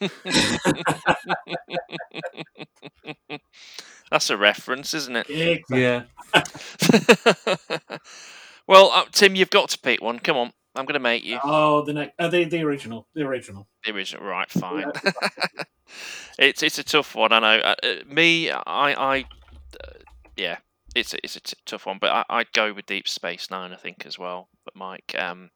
That's 4.10 4.28
a 4.30 4.36
reference, 4.36 4.92
isn't 4.94 5.16
it? 5.16 5.30
Exactly. 5.30 5.82
Yeah, 5.82 6.04
well, 8.70 8.90
uh, 8.92 9.04
Tim, 9.12 9.34
you've 9.34 9.50
got 9.50 9.68
to 9.70 9.78
pick 9.78 10.00
one. 10.00 10.18
Come 10.18 10.36
on, 10.36 10.52
I'm 10.74 10.84
going 10.86 10.94
to 10.94 11.00
make 11.00 11.24
you 11.24 11.38
Oh, 11.42 11.82
the 11.82 11.92
next, 11.92 12.14
uh, 12.18 12.28
the 12.28 12.44
the 12.44 12.62
original, 12.62 13.06
the 13.14 13.22
original. 13.22 13.68
the 13.84 13.92
original. 13.92 14.24
Right, 14.24 14.48
fine. 14.50 14.90
it's 16.38 16.62
it's 16.62 16.78
a 16.78 16.84
tough 16.84 17.14
one. 17.14 17.32
I 17.32 17.38
know. 17.40 17.58
Uh, 17.58 17.74
uh, 17.82 17.94
me, 18.06 18.50
I, 18.50 18.60
I, 18.66 19.18
uh, 19.82 19.92
yeah, 20.36 20.58
it's 20.94 21.14
a, 21.14 21.18
it's 21.22 21.36
a 21.36 21.40
t- 21.40 21.56
tough 21.66 21.86
one. 21.86 21.98
But 22.00 22.10
I, 22.10 22.24
I'd 22.30 22.52
go 22.52 22.72
with 22.72 22.86
Deep 22.86 23.08
Space 23.08 23.50
Nine, 23.50 23.72
I 23.72 23.76
think, 23.76 24.06
as 24.06 24.18
well. 24.18 24.48
But 24.64 24.76
Mike, 24.76 25.14
um, 25.18 25.50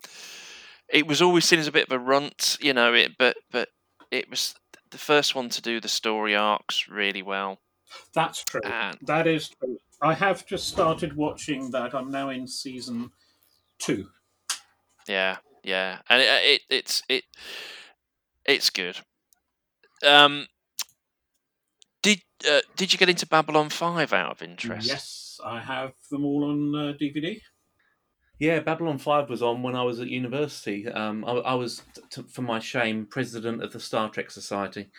it 0.88 1.06
was 1.06 1.22
always 1.22 1.44
seen 1.44 1.58
as 1.60 1.66
a 1.68 1.72
bit 1.72 1.86
of 1.86 1.92
a 1.92 1.98
runt, 1.98 2.58
you 2.60 2.72
know. 2.72 2.92
It, 2.92 3.12
but 3.18 3.36
but 3.50 3.68
it 4.10 4.28
was 4.28 4.54
the 4.90 4.98
first 4.98 5.34
one 5.34 5.48
to 5.50 5.62
do 5.62 5.80
the 5.80 5.88
story 5.88 6.34
arcs 6.36 6.88
really 6.88 7.22
well. 7.22 7.58
That's 8.14 8.42
true. 8.42 8.60
And 8.64 8.98
That 9.02 9.26
is 9.26 9.48
true. 9.48 9.78
I 10.04 10.12
have 10.12 10.44
just 10.46 10.68
started 10.68 11.16
watching 11.16 11.70
that. 11.70 11.94
I'm 11.94 12.10
now 12.10 12.28
in 12.28 12.46
season 12.46 13.10
two. 13.78 14.08
Yeah, 15.08 15.38
yeah, 15.62 15.98
and 16.10 16.20
it, 16.20 16.26
it 16.28 16.60
it's 16.68 17.02
it 17.08 17.24
it's 18.44 18.68
good. 18.68 18.98
Um, 20.06 20.46
did 22.02 22.20
uh, 22.46 22.60
did 22.76 22.92
you 22.92 22.98
get 22.98 23.08
into 23.08 23.26
Babylon 23.26 23.70
Five 23.70 24.12
out 24.12 24.30
of 24.30 24.42
interest? 24.42 24.86
Yes, 24.86 25.40
I 25.42 25.58
have 25.58 25.92
them 26.10 26.26
all 26.26 26.44
on 26.44 26.74
uh, 26.74 26.92
DVD. 27.00 27.40
yeah. 28.38 28.60
Babylon 28.60 28.98
Five 28.98 29.30
was 29.30 29.42
on 29.42 29.62
when 29.62 29.74
I 29.74 29.84
was 29.84 30.00
at 30.00 30.08
university. 30.08 30.86
Um, 30.86 31.24
I, 31.24 31.32
I 31.32 31.54
was, 31.54 31.82
t- 32.10 32.24
for 32.28 32.42
my 32.42 32.58
shame, 32.58 33.06
president 33.06 33.62
of 33.62 33.72
the 33.72 33.80
Star 33.80 34.10
Trek 34.10 34.30
Society. 34.30 34.90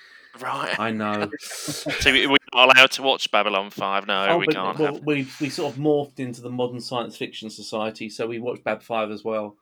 Right. 0.42 0.78
I 0.80 0.92
know. 0.92 1.30
so 1.40 2.12
we- 2.12 2.28
we're 2.28 2.38
not 2.54 2.76
allowed 2.76 2.92
to 2.92 3.02
watch 3.04 3.32
Babylon 3.32 3.70
Five. 3.70 4.08
No, 4.08 4.26
Oh, 4.30 4.38
we 4.38 4.46
but- 4.46 4.56
can't. 4.56 4.80
well, 4.80 4.94
have... 4.96 5.04
we 5.06 5.28
we 5.42 5.50
sort 5.50 5.74
of 5.74 5.80
morphed 5.80 6.20
into 6.20 6.42
the 6.42 6.50
modern 6.50 6.80
science 6.82 7.18
fiction 7.18 7.50
society, 7.50 8.10
so 8.10 8.28
we 8.28 8.40
watched 8.40 8.64
Bab 8.64 8.82
Five 8.82 9.12
as 9.12 9.24
well. 9.24 9.58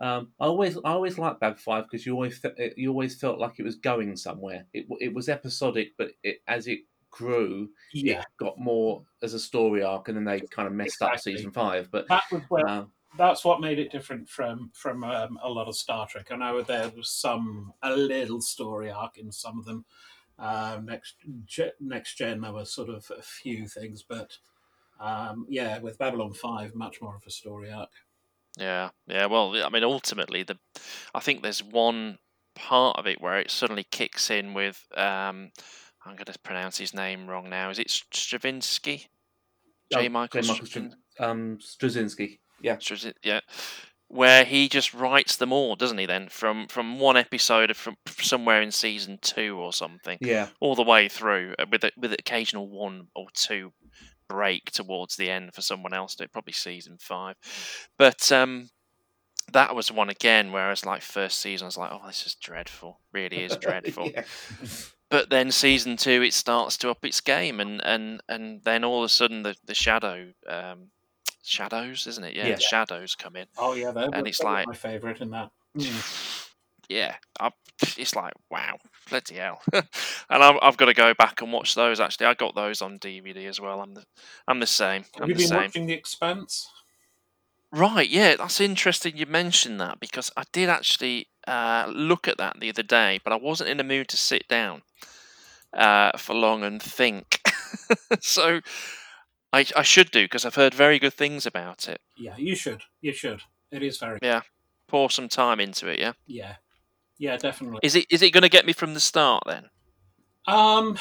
Um, 0.00 0.28
I 0.38 0.46
always 0.46 0.76
I 0.76 0.90
always 0.90 1.18
liked 1.18 1.40
Bab 1.40 1.58
Five 1.58 1.84
because 1.90 2.06
you 2.06 2.12
always 2.14 2.38
fe- 2.38 2.72
you 2.76 2.90
always 2.90 3.18
felt 3.20 3.38
like 3.38 3.58
it 3.58 3.64
was 3.64 3.76
going 3.76 4.16
somewhere. 4.16 4.64
It 4.72 4.86
it 5.00 5.12
was 5.12 5.28
episodic, 5.28 5.92
but 5.98 6.10
it, 6.22 6.38
as 6.46 6.66
it 6.68 6.80
grew, 7.10 7.68
Yeah, 7.92 8.20
it 8.20 8.26
got 8.38 8.58
more 8.58 9.02
as 9.22 9.34
a 9.34 9.40
story 9.40 9.82
arc, 9.82 10.08
and 10.08 10.16
then 10.16 10.24
they 10.24 10.40
kind 10.40 10.68
of 10.68 10.74
messed 10.74 11.02
up 11.02 11.18
season 11.18 11.50
five. 11.50 11.90
But 11.90 12.06
that 12.08 12.22
was 12.30 12.42
where 12.48 12.68
um, 12.68 12.92
that's 13.18 13.44
what 13.44 13.60
made 13.60 13.78
it 13.78 13.92
different 13.92 14.28
from 14.28 14.70
from 14.72 15.04
um, 15.04 15.38
a 15.42 15.48
lot 15.48 15.68
of 15.68 15.76
Star 15.76 16.06
Trek. 16.06 16.28
I 16.30 16.36
know 16.36 16.62
there 16.62 16.90
was 16.96 17.10
some 17.10 17.72
a 17.82 17.94
little 17.94 18.40
story 18.40 18.90
arc 18.90 19.18
in 19.18 19.30
some 19.30 19.58
of 19.58 19.66
them. 19.66 19.84
Um, 20.38 20.86
next 20.86 21.16
ge- 21.44 21.74
next 21.80 22.14
gen, 22.14 22.40
there 22.40 22.52
were 22.52 22.64
sort 22.64 22.88
of 22.88 23.10
a 23.16 23.20
few 23.20 23.66
things, 23.66 24.04
but 24.08 24.38
um, 25.00 25.46
yeah, 25.48 25.78
with 25.78 25.98
Babylon 25.98 26.32
Five, 26.32 26.74
much 26.74 27.02
more 27.02 27.16
of 27.16 27.22
a 27.26 27.30
story 27.30 27.70
arc. 27.70 27.90
Yeah, 28.56 28.90
yeah. 29.06 29.26
Well, 29.26 29.62
I 29.62 29.68
mean, 29.68 29.84
ultimately, 29.84 30.44
the 30.44 30.58
I 31.14 31.20
think 31.20 31.42
there's 31.42 31.62
one 31.62 32.18
part 32.54 32.96
of 32.98 33.06
it 33.06 33.20
where 33.20 33.38
it 33.38 33.50
suddenly 33.50 33.84
kicks 33.90 34.30
in 34.30 34.54
with. 34.54 34.86
Um, 34.96 35.50
I'm 36.06 36.14
going 36.14 36.24
to 36.26 36.38
pronounce 36.38 36.78
his 36.78 36.94
name 36.94 37.26
wrong 37.26 37.50
now. 37.50 37.68
Is 37.70 37.78
it 37.78 37.90
Stravinsky? 37.90 39.08
J. 39.92 40.06
oh, 40.06 40.08
Michael 40.08 40.42
J. 40.42 40.48
Michael 40.48 40.66
Str- 40.66 40.78
Str- 40.78 41.24
um, 41.24 41.58
Straczynski. 41.60 42.38
Yeah, 42.60 42.78
yeah, 43.22 43.40
where 44.08 44.44
he 44.44 44.68
just 44.68 44.94
writes 44.94 45.36
them 45.36 45.52
all, 45.52 45.76
doesn't 45.76 45.98
he? 45.98 46.06
Then 46.06 46.28
from 46.28 46.66
from 46.68 46.98
one 46.98 47.16
episode 47.16 47.70
of 47.70 47.76
from 47.76 47.96
somewhere 48.08 48.62
in 48.62 48.70
season 48.70 49.18
two 49.20 49.56
or 49.58 49.72
something, 49.72 50.18
yeah, 50.20 50.48
all 50.60 50.74
the 50.74 50.82
way 50.82 51.08
through, 51.08 51.54
uh, 51.58 51.66
with 51.70 51.84
a, 51.84 51.90
with 51.96 52.12
occasional 52.12 52.68
one 52.68 53.08
or 53.14 53.26
two 53.34 53.72
break 54.28 54.70
towards 54.70 55.16
the 55.16 55.30
end 55.30 55.54
for 55.54 55.62
someone 55.62 55.94
else. 55.94 56.14
to 56.16 56.24
it, 56.24 56.32
Probably 56.32 56.52
season 56.52 56.96
five, 57.00 57.36
but 57.98 58.32
um, 58.32 58.70
that 59.52 59.74
was 59.74 59.92
one 59.92 60.08
again. 60.08 60.52
Whereas 60.52 60.86
like 60.86 61.02
first 61.02 61.38
season, 61.38 61.66
I 61.66 61.68
was 61.68 61.76
like, 61.76 61.90
oh, 61.92 62.06
this 62.06 62.26
is 62.26 62.34
dreadful. 62.34 63.00
Really 63.12 63.42
is 63.44 63.56
dreadful. 63.60 64.10
yeah. 64.10 64.24
But 65.10 65.30
then 65.30 65.50
season 65.50 65.96
two, 65.96 66.22
it 66.22 66.34
starts 66.34 66.76
to 66.78 66.90
up 66.90 67.04
its 67.04 67.20
game, 67.20 67.60
and 67.60 67.80
and 67.84 68.22
and 68.28 68.62
then 68.64 68.84
all 68.84 69.00
of 69.00 69.06
a 69.06 69.08
sudden 69.08 69.42
the 69.42 69.54
the 69.64 69.74
shadow. 69.74 70.32
Um, 70.48 70.90
shadows 71.44 72.06
isn't 72.06 72.24
it 72.24 72.34
yeah, 72.36 72.46
Yeah. 72.48 72.58
shadows 72.58 73.14
come 73.14 73.36
in 73.36 73.46
Oh 73.56 73.74
yeah, 73.74 73.90
they're, 73.90 74.10
And 74.12 74.26
it's 74.26 74.42
like- 74.42 74.66
my 74.66 74.74
favourite 74.74 75.20
in 75.20 75.30
that. 75.30 75.50
Mm. 75.76 76.48
yeah, 76.88 77.16
I, 77.40 77.50
it's 77.96 78.16
like 78.16 78.32
wow, 78.50 78.78
bloody 79.08 79.36
hell! 79.36 79.60
and 79.72 79.84
I've, 80.30 80.56
I've 80.62 80.76
got 80.76 80.86
to 80.86 80.94
go 80.94 81.14
back 81.14 81.40
and 81.42 81.52
watch 81.52 81.74
those. 81.74 82.00
Actually, 82.00 82.26
I 82.26 82.34
got 82.34 82.54
those 82.54 82.82
on 82.82 82.98
DVD 82.98 83.46
as 83.46 83.60
well. 83.60 83.80
I'm 83.80 83.94
the 83.94 84.04
I'm 84.48 84.58
the 84.60 84.66
same. 84.66 85.04
Have 85.14 85.22
I'm 85.24 85.28
you 85.28 85.34
the 85.34 85.38
been 85.40 85.48
same. 85.48 85.58
watching 85.58 85.86
The 85.86 85.92
Expanse? 85.92 86.68
Right, 87.70 88.08
yeah, 88.08 88.34
that's 88.36 88.60
interesting. 88.60 89.16
You 89.16 89.26
mentioned 89.26 89.78
that 89.80 90.00
because 90.00 90.30
I 90.36 90.44
did 90.52 90.70
actually 90.70 91.28
uh, 91.46 91.90
look 91.94 92.26
at 92.26 92.38
that 92.38 92.58
the 92.60 92.70
other 92.70 92.82
day, 92.82 93.20
but 93.22 93.32
I 93.32 93.36
wasn't 93.36 93.68
in 93.68 93.76
the 93.76 93.84
mood 93.84 94.08
to 94.08 94.16
sit 94.16 94.48
down 94.48 94.82
uh, 95.74 96.16
for 96.16 96.34
long 96.34 96.64
and 96.64 96.82
think. 96.82 97.40
so 98.20 98.60
I 99.52 99.64
I 99.76 99.82
should 99.82 100.10
do 100.10 100.24
because 100.24 100.44
I've 100.44 100.54
heard 100.54 100.74
very 100.74 100.98
good 100.98 101.14
things 101.14 101.46
about 101.46 101.88
it. 101.88 102.00
Yeah, 102.16 102.36
you 102.36 102.54
should. 102.54 102.82
You 103.00 103.12
should. 103.12 103.42
It 103.70 103.82
is 103.82 103.98
very. 103.98 104.18
Yeah. 104.22 104.42
Pour 104.88 105.10
some 105.10 105.28
time 105.28 105.60
into 105.60 105.86
it. 105.88 105.98
Yeah, 105.98 106.12
Yeah, 106.26 106.56
yeah, 107.18 107.36
definitely. 107.36 107.80
is 107.82 107.94
it 107.94 108.06
is 108.10 108.22
it 108.22 108.30
going 108.32 108.42
to 108.42 108.48
get 108.48 108.64
me 108.66 108.72
from 108.72 108.94
the 108.94 109.00
start 109.00 109.42
then? 109.46 109.68
Um, 110.46 110.96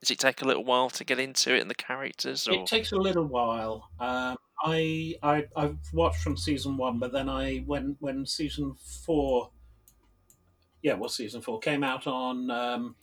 Does 0.00 0.10
it 0.10 0.18
take 0.18 0.42
a 0.42 0.44
little 0.44 0.64
while 0.64 0.90
to 0.90 1.04
get 1.04 1.18
into 1.18 1.54
it 1.54 1.62
and 1.62 1.70
the 1.70 1.74
characters? 1.74 2.46
Or 2.46 2.54
it 2.54 2.66
takes 2.66 2.92
a 2.92 2.96
little 2.96 3.24
while. 3.24 3.88
Um, 3.98 4.36
I 4.62 5.14
I 5.22 5.46
I've 5.56 5.78
watched 5.94 6.18
from 6.20 6.36
season 6.36 6.76
one, 6.76 6.98
but 6.98 7.10
then 7.12 7.28
I 7.30 7.58
when 7.66 7.96
when 8.00 8.26
season 8.26 8.74
four, 9.06 9.50
yeah, 10.82 10.94
well, 10.94 11.08
season 11.08 11.40
four 11.40 11.58
came 11.58 11.82
out 11.82 12.06
on 12.06 12.50
um, 12.50 12.96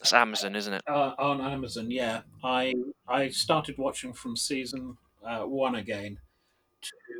it's 0.00 0.12
Amazon, 0.12 0.56
isn't 0.56 0.72
it? 0.72 0.82
uh, 0.86 1.14
on 1.18 1.40
Amazon. 1.40 1.90
Yeah, 1.90 2.22
I 2.42 2.74
I 3.06 3.28
started 3.30 3.78
watching 3.78 4.12
from 4.12 4.36
season 4.36 4.96
uh, 5.24 5.42
one 5.44 5.74
again 5.74 6.18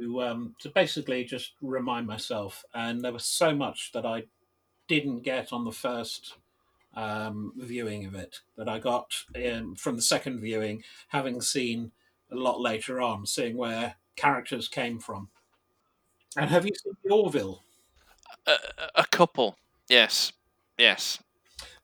to 0.01 0.23
um, 0.23 0.55
to 0.61 0.71
basically 0.71 1.25
just 1.25 1.53
remind 1.61 2.07
myself. 2.07 2.65
And 2.75 3.03
there 3.03 3.13
was 3.13 3.25
so 3.25 3.55
much 3.55 3.91
that 3.93 4.07
I 4.07 4.25
didn't 4.87 5.21
get 5.21 5.53
on 5.53 5.65
the 5.65 5.73
first 5.73 6.37
um, 6.95 7.53
viewing 7.57 8.07
of 8.07 8.15
it 8.15 8.41
that 8.57 8.69
I 8.69 8.79
got 8.79 9.25
um, 9.37 9.75
from 9.75 9.97
the 9.97 10.03
second 10.03 10.41
viewing, 10.41 10.83
having 11.09 11.41
seen 11.41 11.93
a 12.31 12.37
lot 12.37 12.61
later 12.61 13.01
on, 13.01 13.27
seeing 13.27 13.57
where 13.57 13.97
characters 14.17 14.69
came 14.69 14.99
from. 14.99 15.29
And 16.37 16.51
have 16.51 16.65
you 16.67 16.73
seen 16.75 16.95
Orville? 17.11 17.63
A- 18.47 18.59
a 18.95 19.05
couple, 19.11 19.57
yes, 19.89 20.33
yes. 20.79 21.19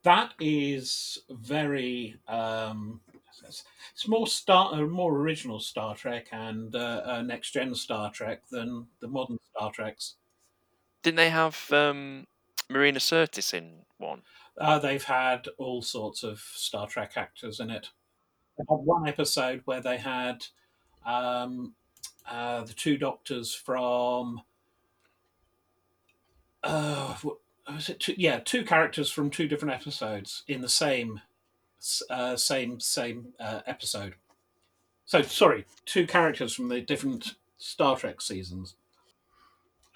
That 0.04 0.34
is 0.38 1.18
very. 1.30 2.16
Um, 2.28 3.00
it's- 3.38 3.64
more 4.06 4.26
star, 4.26 4.74
uh, 4.74 4.80
more 4.82 5.14
original 5.16 5.58
Star 5.60 5.94
Trek 5.94 6.28
and 6.30 6.74
uh, 6.74 7.02
uh, 7.04 7.22
next 7.22 7.52
gen 7.52 7.74
Star 7.74 8.10
Trek 8.10 8.42
than 8.50 8.86
the 9.00 9.08
modern 9.08 9.38
Star 9.50 9.70
Treks. 9.72 10.16
Didn't 11.02 11.16
they 11.16 11.30
have 11.30 11.70
um, 11.72 12.26
Marina 12.68 12.98
Sirtis 12.98 13.54
in 13.54 13.84
one? 13.98 14.22
Uh, 14.58 14.78
they've 14.78 15.04
had 15.04 15.48
all 15.58 15.82
sorts 15.82 16.22
of 16.22 16.38
Star 16.40 16.86
Trek 16.86 17.12
actors 17.16 17.60
in 17.60 17.70
it. 17.70 17.88
They 18.58 18.64
had 18.68 18.76
one 18.76 19.08
episode 19.08 19.62
where 19.64 19.80
they 19.80 19.96
had 19.98 20.44
um, 21.06 21.74
uh, 22.28 22.64
the 22.64 22.72
two 22.74 22.96
doctors 22.98 23.54
from. 23.54 24.42
Uh, 27.66 27.72
was 27.74 27.88
it 27.88 28.00
two, 28.00 28.14
yeah, 28.16 28.40
two 28.40 28.64
characters 28.64 29.10
from 29.10 29.30
two 29.30 29.48
different 29.48 29.74
episodes 29.74 30.42
in 30.48 30.60
the 30.60 30.68
same 30.68 31.20
uh, 32.10 32.36
same 32.36 32.80
same 32.80 33.28
uh, 33.40 33.60
episode. 33.66 34.14
So 35.06 35.22
sorry, 35.22 35.66
two 35.84 36.06
characters 36.06 36.54
from 36.54 36.68
the 36.68 36.80
different 36.80 37.34
Star 37.58 37.96
Trek 37.96 38.20
seasons. 38.20 38.74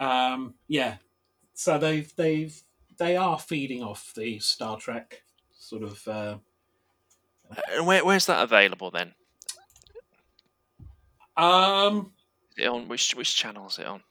Um, 0.01 0.55
yeah, 0.69 0.97
so 1.55 1.79
they've 1.79 2.15
they've 2.17 2.61
they 2.99 3.17
are 3.17 3.39
feeding 3.39 3.83
off 3.83 4.13
the 4.15 4.39
Star 4.39 4.79
Trek 4.79 5.23
sort 5.57 5.83
of. 5.83 6.07
Uh, 6.09 6.37
And 7.75 7.87
where, 7.87 8.05
where's 8.05 8.27
that 8.27 8.43
available 8.43 8.91
then? 8.91 9.15
um, 11.37 12.13
Is 12.57 12.65
it 12.65 12.69
on 12.69 12.89
which 12.89 13.15
which 13.15 13.35
channel 13.35 13.69
is 13.69 13.79
it 13.79 13.87
on, 13.87 14.03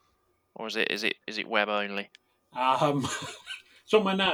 or 0.56 0.68
is 0.68 0.76
it 0.76 0.92
is 0.92 1.04
it 1.04 1.16
is 1.28 1.38
it 1.38 1.48
web 1.48 1.70
only? 1.70 2.10
Um, 2.58 3.08
it's 3.84 3.94
on 3.94 4.04
my 4.04 4.16
now. 4.16 4.34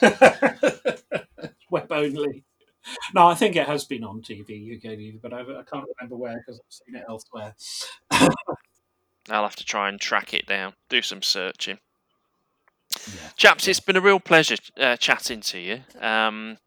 Web 1.70 1.90
only. 1.90 2.44
No, 3.14 3.26
I 3.28 3.34
think 3.34 3.56
it 3.56 3.66
has 3.66 3.84
been 3.84 4.04
on 4.04 4.20
TV, 4.20 4.76
UK 4.76 4.82
TV, 4.98 5.20
but 5.20 5.32
I, 5.32 5.40
I 5.40 5.62
can't 5.62 5.86
remember 5.98 6.16
where 6.16 6.36
because 6.38 6.60
I've 6.60 6.72
seen 6.72 6.96
it 6.96 7.04
elsewhere. 7.08 7.54
I'll 9.30 9.42
have 9.42 9.56
to 9.56 9.64
try 9.64 9.88
and 9.88 9.98
track 9.98 10.34
it 10.34 10.46
down, 10.46 10.74
do 10.90 11.00
some 11.00 11.22
searching. 11.22 11.78
Yeah. 13.06 13.30
Chaps, 13.36 13.66
Yeah. 13.66 13.70
it's 13.70 13.80
been 13.80 13.96
a 13.96 14.00
real 14.02 14.20
pleasure 14.20 14.56
uh, 14.78 14.96
chatting 14.96 15.40
to 15.40 15.58
you. 15.58 15.80
Um, 15.98 16.58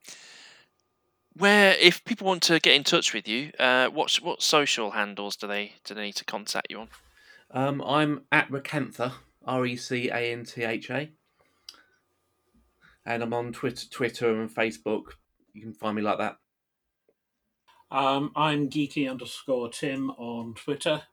where, 1.38 1.76
if 1.80 2.04
people 2.04 2.26
want 2.26 2.42
to 2.44 2.60
get 2.60 2.74
in 2.74 2.84
touch 2.84 3.14
with 3.14 3.28
you, 3.28 3.52
uh, 3.60 3.90
what 3.90 4.16
what 4.16 4.42
social 4.42 4.92
handles 4.92 5.36
do 5.36 5.46
they 5.46 5.74
do 5.86 5.94
they 5.94 6.02
need 6.06 6.16
to 6.16 6.26
contact 6.26 6.68
you 6.72 6.80
on? 6.80 6.90
Um, 7.52 7.82
I'm 7.84 8.24
at 8.32 8.50
Recantha, 8.50 9.14
R 9.48 9.66
E 9.66 9.76
C 9.76 10.10
A 10.10 10.32
N 10.32 10.44
T 10.44 10.64
H 10.64 10.90
A, 10.90 11.10
and 13.06 13.24
I'm 13.24 13.34
on 13.34 13.54
Twitter, 13.54 13.88
Twitter 13.90 14.42
and 14.42 14.54
Facebook. 14.54 15.14
You 15.54 15.62
can 15.62 15.74
find 15.74 15.96
me 15.96 16.02
like 16.02 16.18
that. 16.20 16.38
Um, 17.90 18.32
I'm 18.36 18.70
geeky 18.70 19.10
underscore 19.10 19.70
Tim 19.70 20.12
on 20.12 20.54
Twitter. 20.56 21.04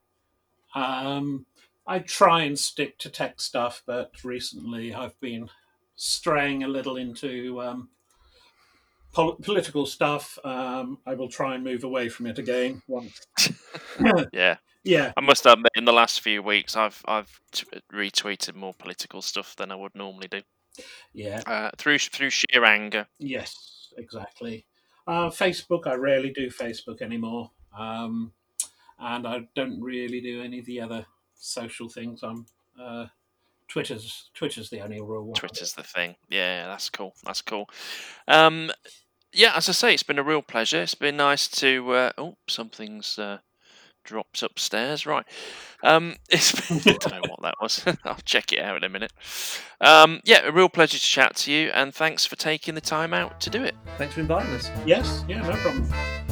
Um, 0.74 1.47
I 1.86 2.01
try 2.01 2.43
and 2.43 2.59
stick 2.59 2.98
to 2.98 3.11
tech 3.11 3.40
stuff, 3.40 3.82
but 3.86 4.12
recently 4.24 4.93
I've 4.93 5.19
been 5.20 5.51
straying 5.97 6.65
a 6.65 6.69
little 6.69 6.97
into 6.97 7.61
um, 7.62 7.90
pol- 9.12 9.36
political 9.36 9.86
stuff. 9.86 10.39
Um, 10.44 10.98
I 11.06 11.15
will 11.15 11.28
try 11.28 11.55
and 11.55 11.62
move 11.62 11.85
away 11.85 12.09
from 12.09 12.27
it 12.27 12.39
again 12.39 12.82
once. 12.89 13.27
Yeah, 14.32 14.56
yeah, 14.85 15.12
I 15.16 15.20
must 15.20 15.47
admit, 15.47 15.73
in 15.74 15.85
the 15.85 15.93
last 15.93 16.20
few 16.20 16.43
weeks, 16.43 16.77
I've 16.77 17.02
I've 17.06 17.40
t- 17.52 17.66
retweeted 17.93 18.55
more 18.55 18.74
political 18.74 19.23
stuff 19.23 19.56
than 19.56 19.73
I 19.73 19.74
would 19.74 19.94
normally 19.94 20.28
do 20.28 20.43
yeah, 21.12 21.43
uh, 21.47 21.70
through 21.77 21.98
through 21.98 22.31
sheer 22.31 22.65
anger. 22.65 23.06
yes, 23.19 23.93
exactly. 23.97 24.66
Uh, 25.06 25.28
Facebook, 25.28 25.86
I 25.86 25.94
rarely 25.94 26.31
do 26.31 26.48
Facebook 26.48 27.02
anymore, 27.02 27.51
um, 27.78 28.32
and 28.98 29.27
I 29.27 29.47
don't 29.55 29.81
really 29.81 30.20
do 30.20 30.43
any 30.43 30.61
of 30.61 30.66
the 30.66 30.81
other 30.81 31.06
social 31.35 31.89
things. 31.89 32.23
I'm 32.23 32.47
uh, 32.81 33.06
Twitter's 33.69 34.31
Twitter's 34.35 34.70
the 34.70 34.81
only 34.81 35.01
real 35.01 35.24
one. 35.24 35.35
Twitter's 35.35 35.74
the 35.74 35.82
thing. 35.82 36.16
Yeah, 36.28 36.66
that's 36.66 36.90
cool. 36.90 37.15
That's 37.24 37.43
cool. 37.43 37.69
Um, 38.28 38.70
yeah, 39.32 39.52
as 39.56 39.69
I 39.69 39.73
say, 39.73 39.94
it's 39.94 40.02
been 40.02 40.19
a 40.19 40.23
real 40.23 40.43
pleasure. 40.43 40.82
It's 40.82 40.94
been 40.94 41.16
nice 41.16 41.48
to. 41.48 41.93
Uh, 41.93 42.12
oh, 42.19 42.36
something's 42.48 43.19
uh, 43.19 43.39
drops 44.05 44.43
upstairs. 44.43 45.06
Right. 45.06 45.24
Um, 45.82 46.16
it's 46.31 46.52
been, 46.68 46.78
I 46.94 46.97
don't 46.98 47.12
know 47.24 47.31
what 47.31 47.43
that 47.43 47.55
was. 47.60 47.85
I'll 48.05 48.16
check 48.24 48.52
it 48.52 48.60
out 48.60 48.76
in 48.76 48.85
a 48.85 48.89
minute. 48.89 49.12
Um, 49.81 50.20
yeah, 50.24 50.47
a 50.47 50.52
real 50.52 50.68
pleasure 50.68 50.98
to 50.98 51.05
chat 51.05 51.36
to 51.36 51.52
you, 51.52 51.70
and 51.70 51.94
thanks 51.94 52.24
for 52.24 52.36
taking 52.36 52.74
the 52.74 52.81
time 52.81 53.12
out 53.12 53.40
to 53.43 53.51
do 53.51 53.62
it. 53.62 53.74
Thanks 53.98 54.14
for 54.14 54.20
inviting 54.20 54.52
us. 54.55 54.70
Yes, 54.86 55.24
yeah, 55.28 55.43
no 55.43 55.56
problem. 55.56 56.23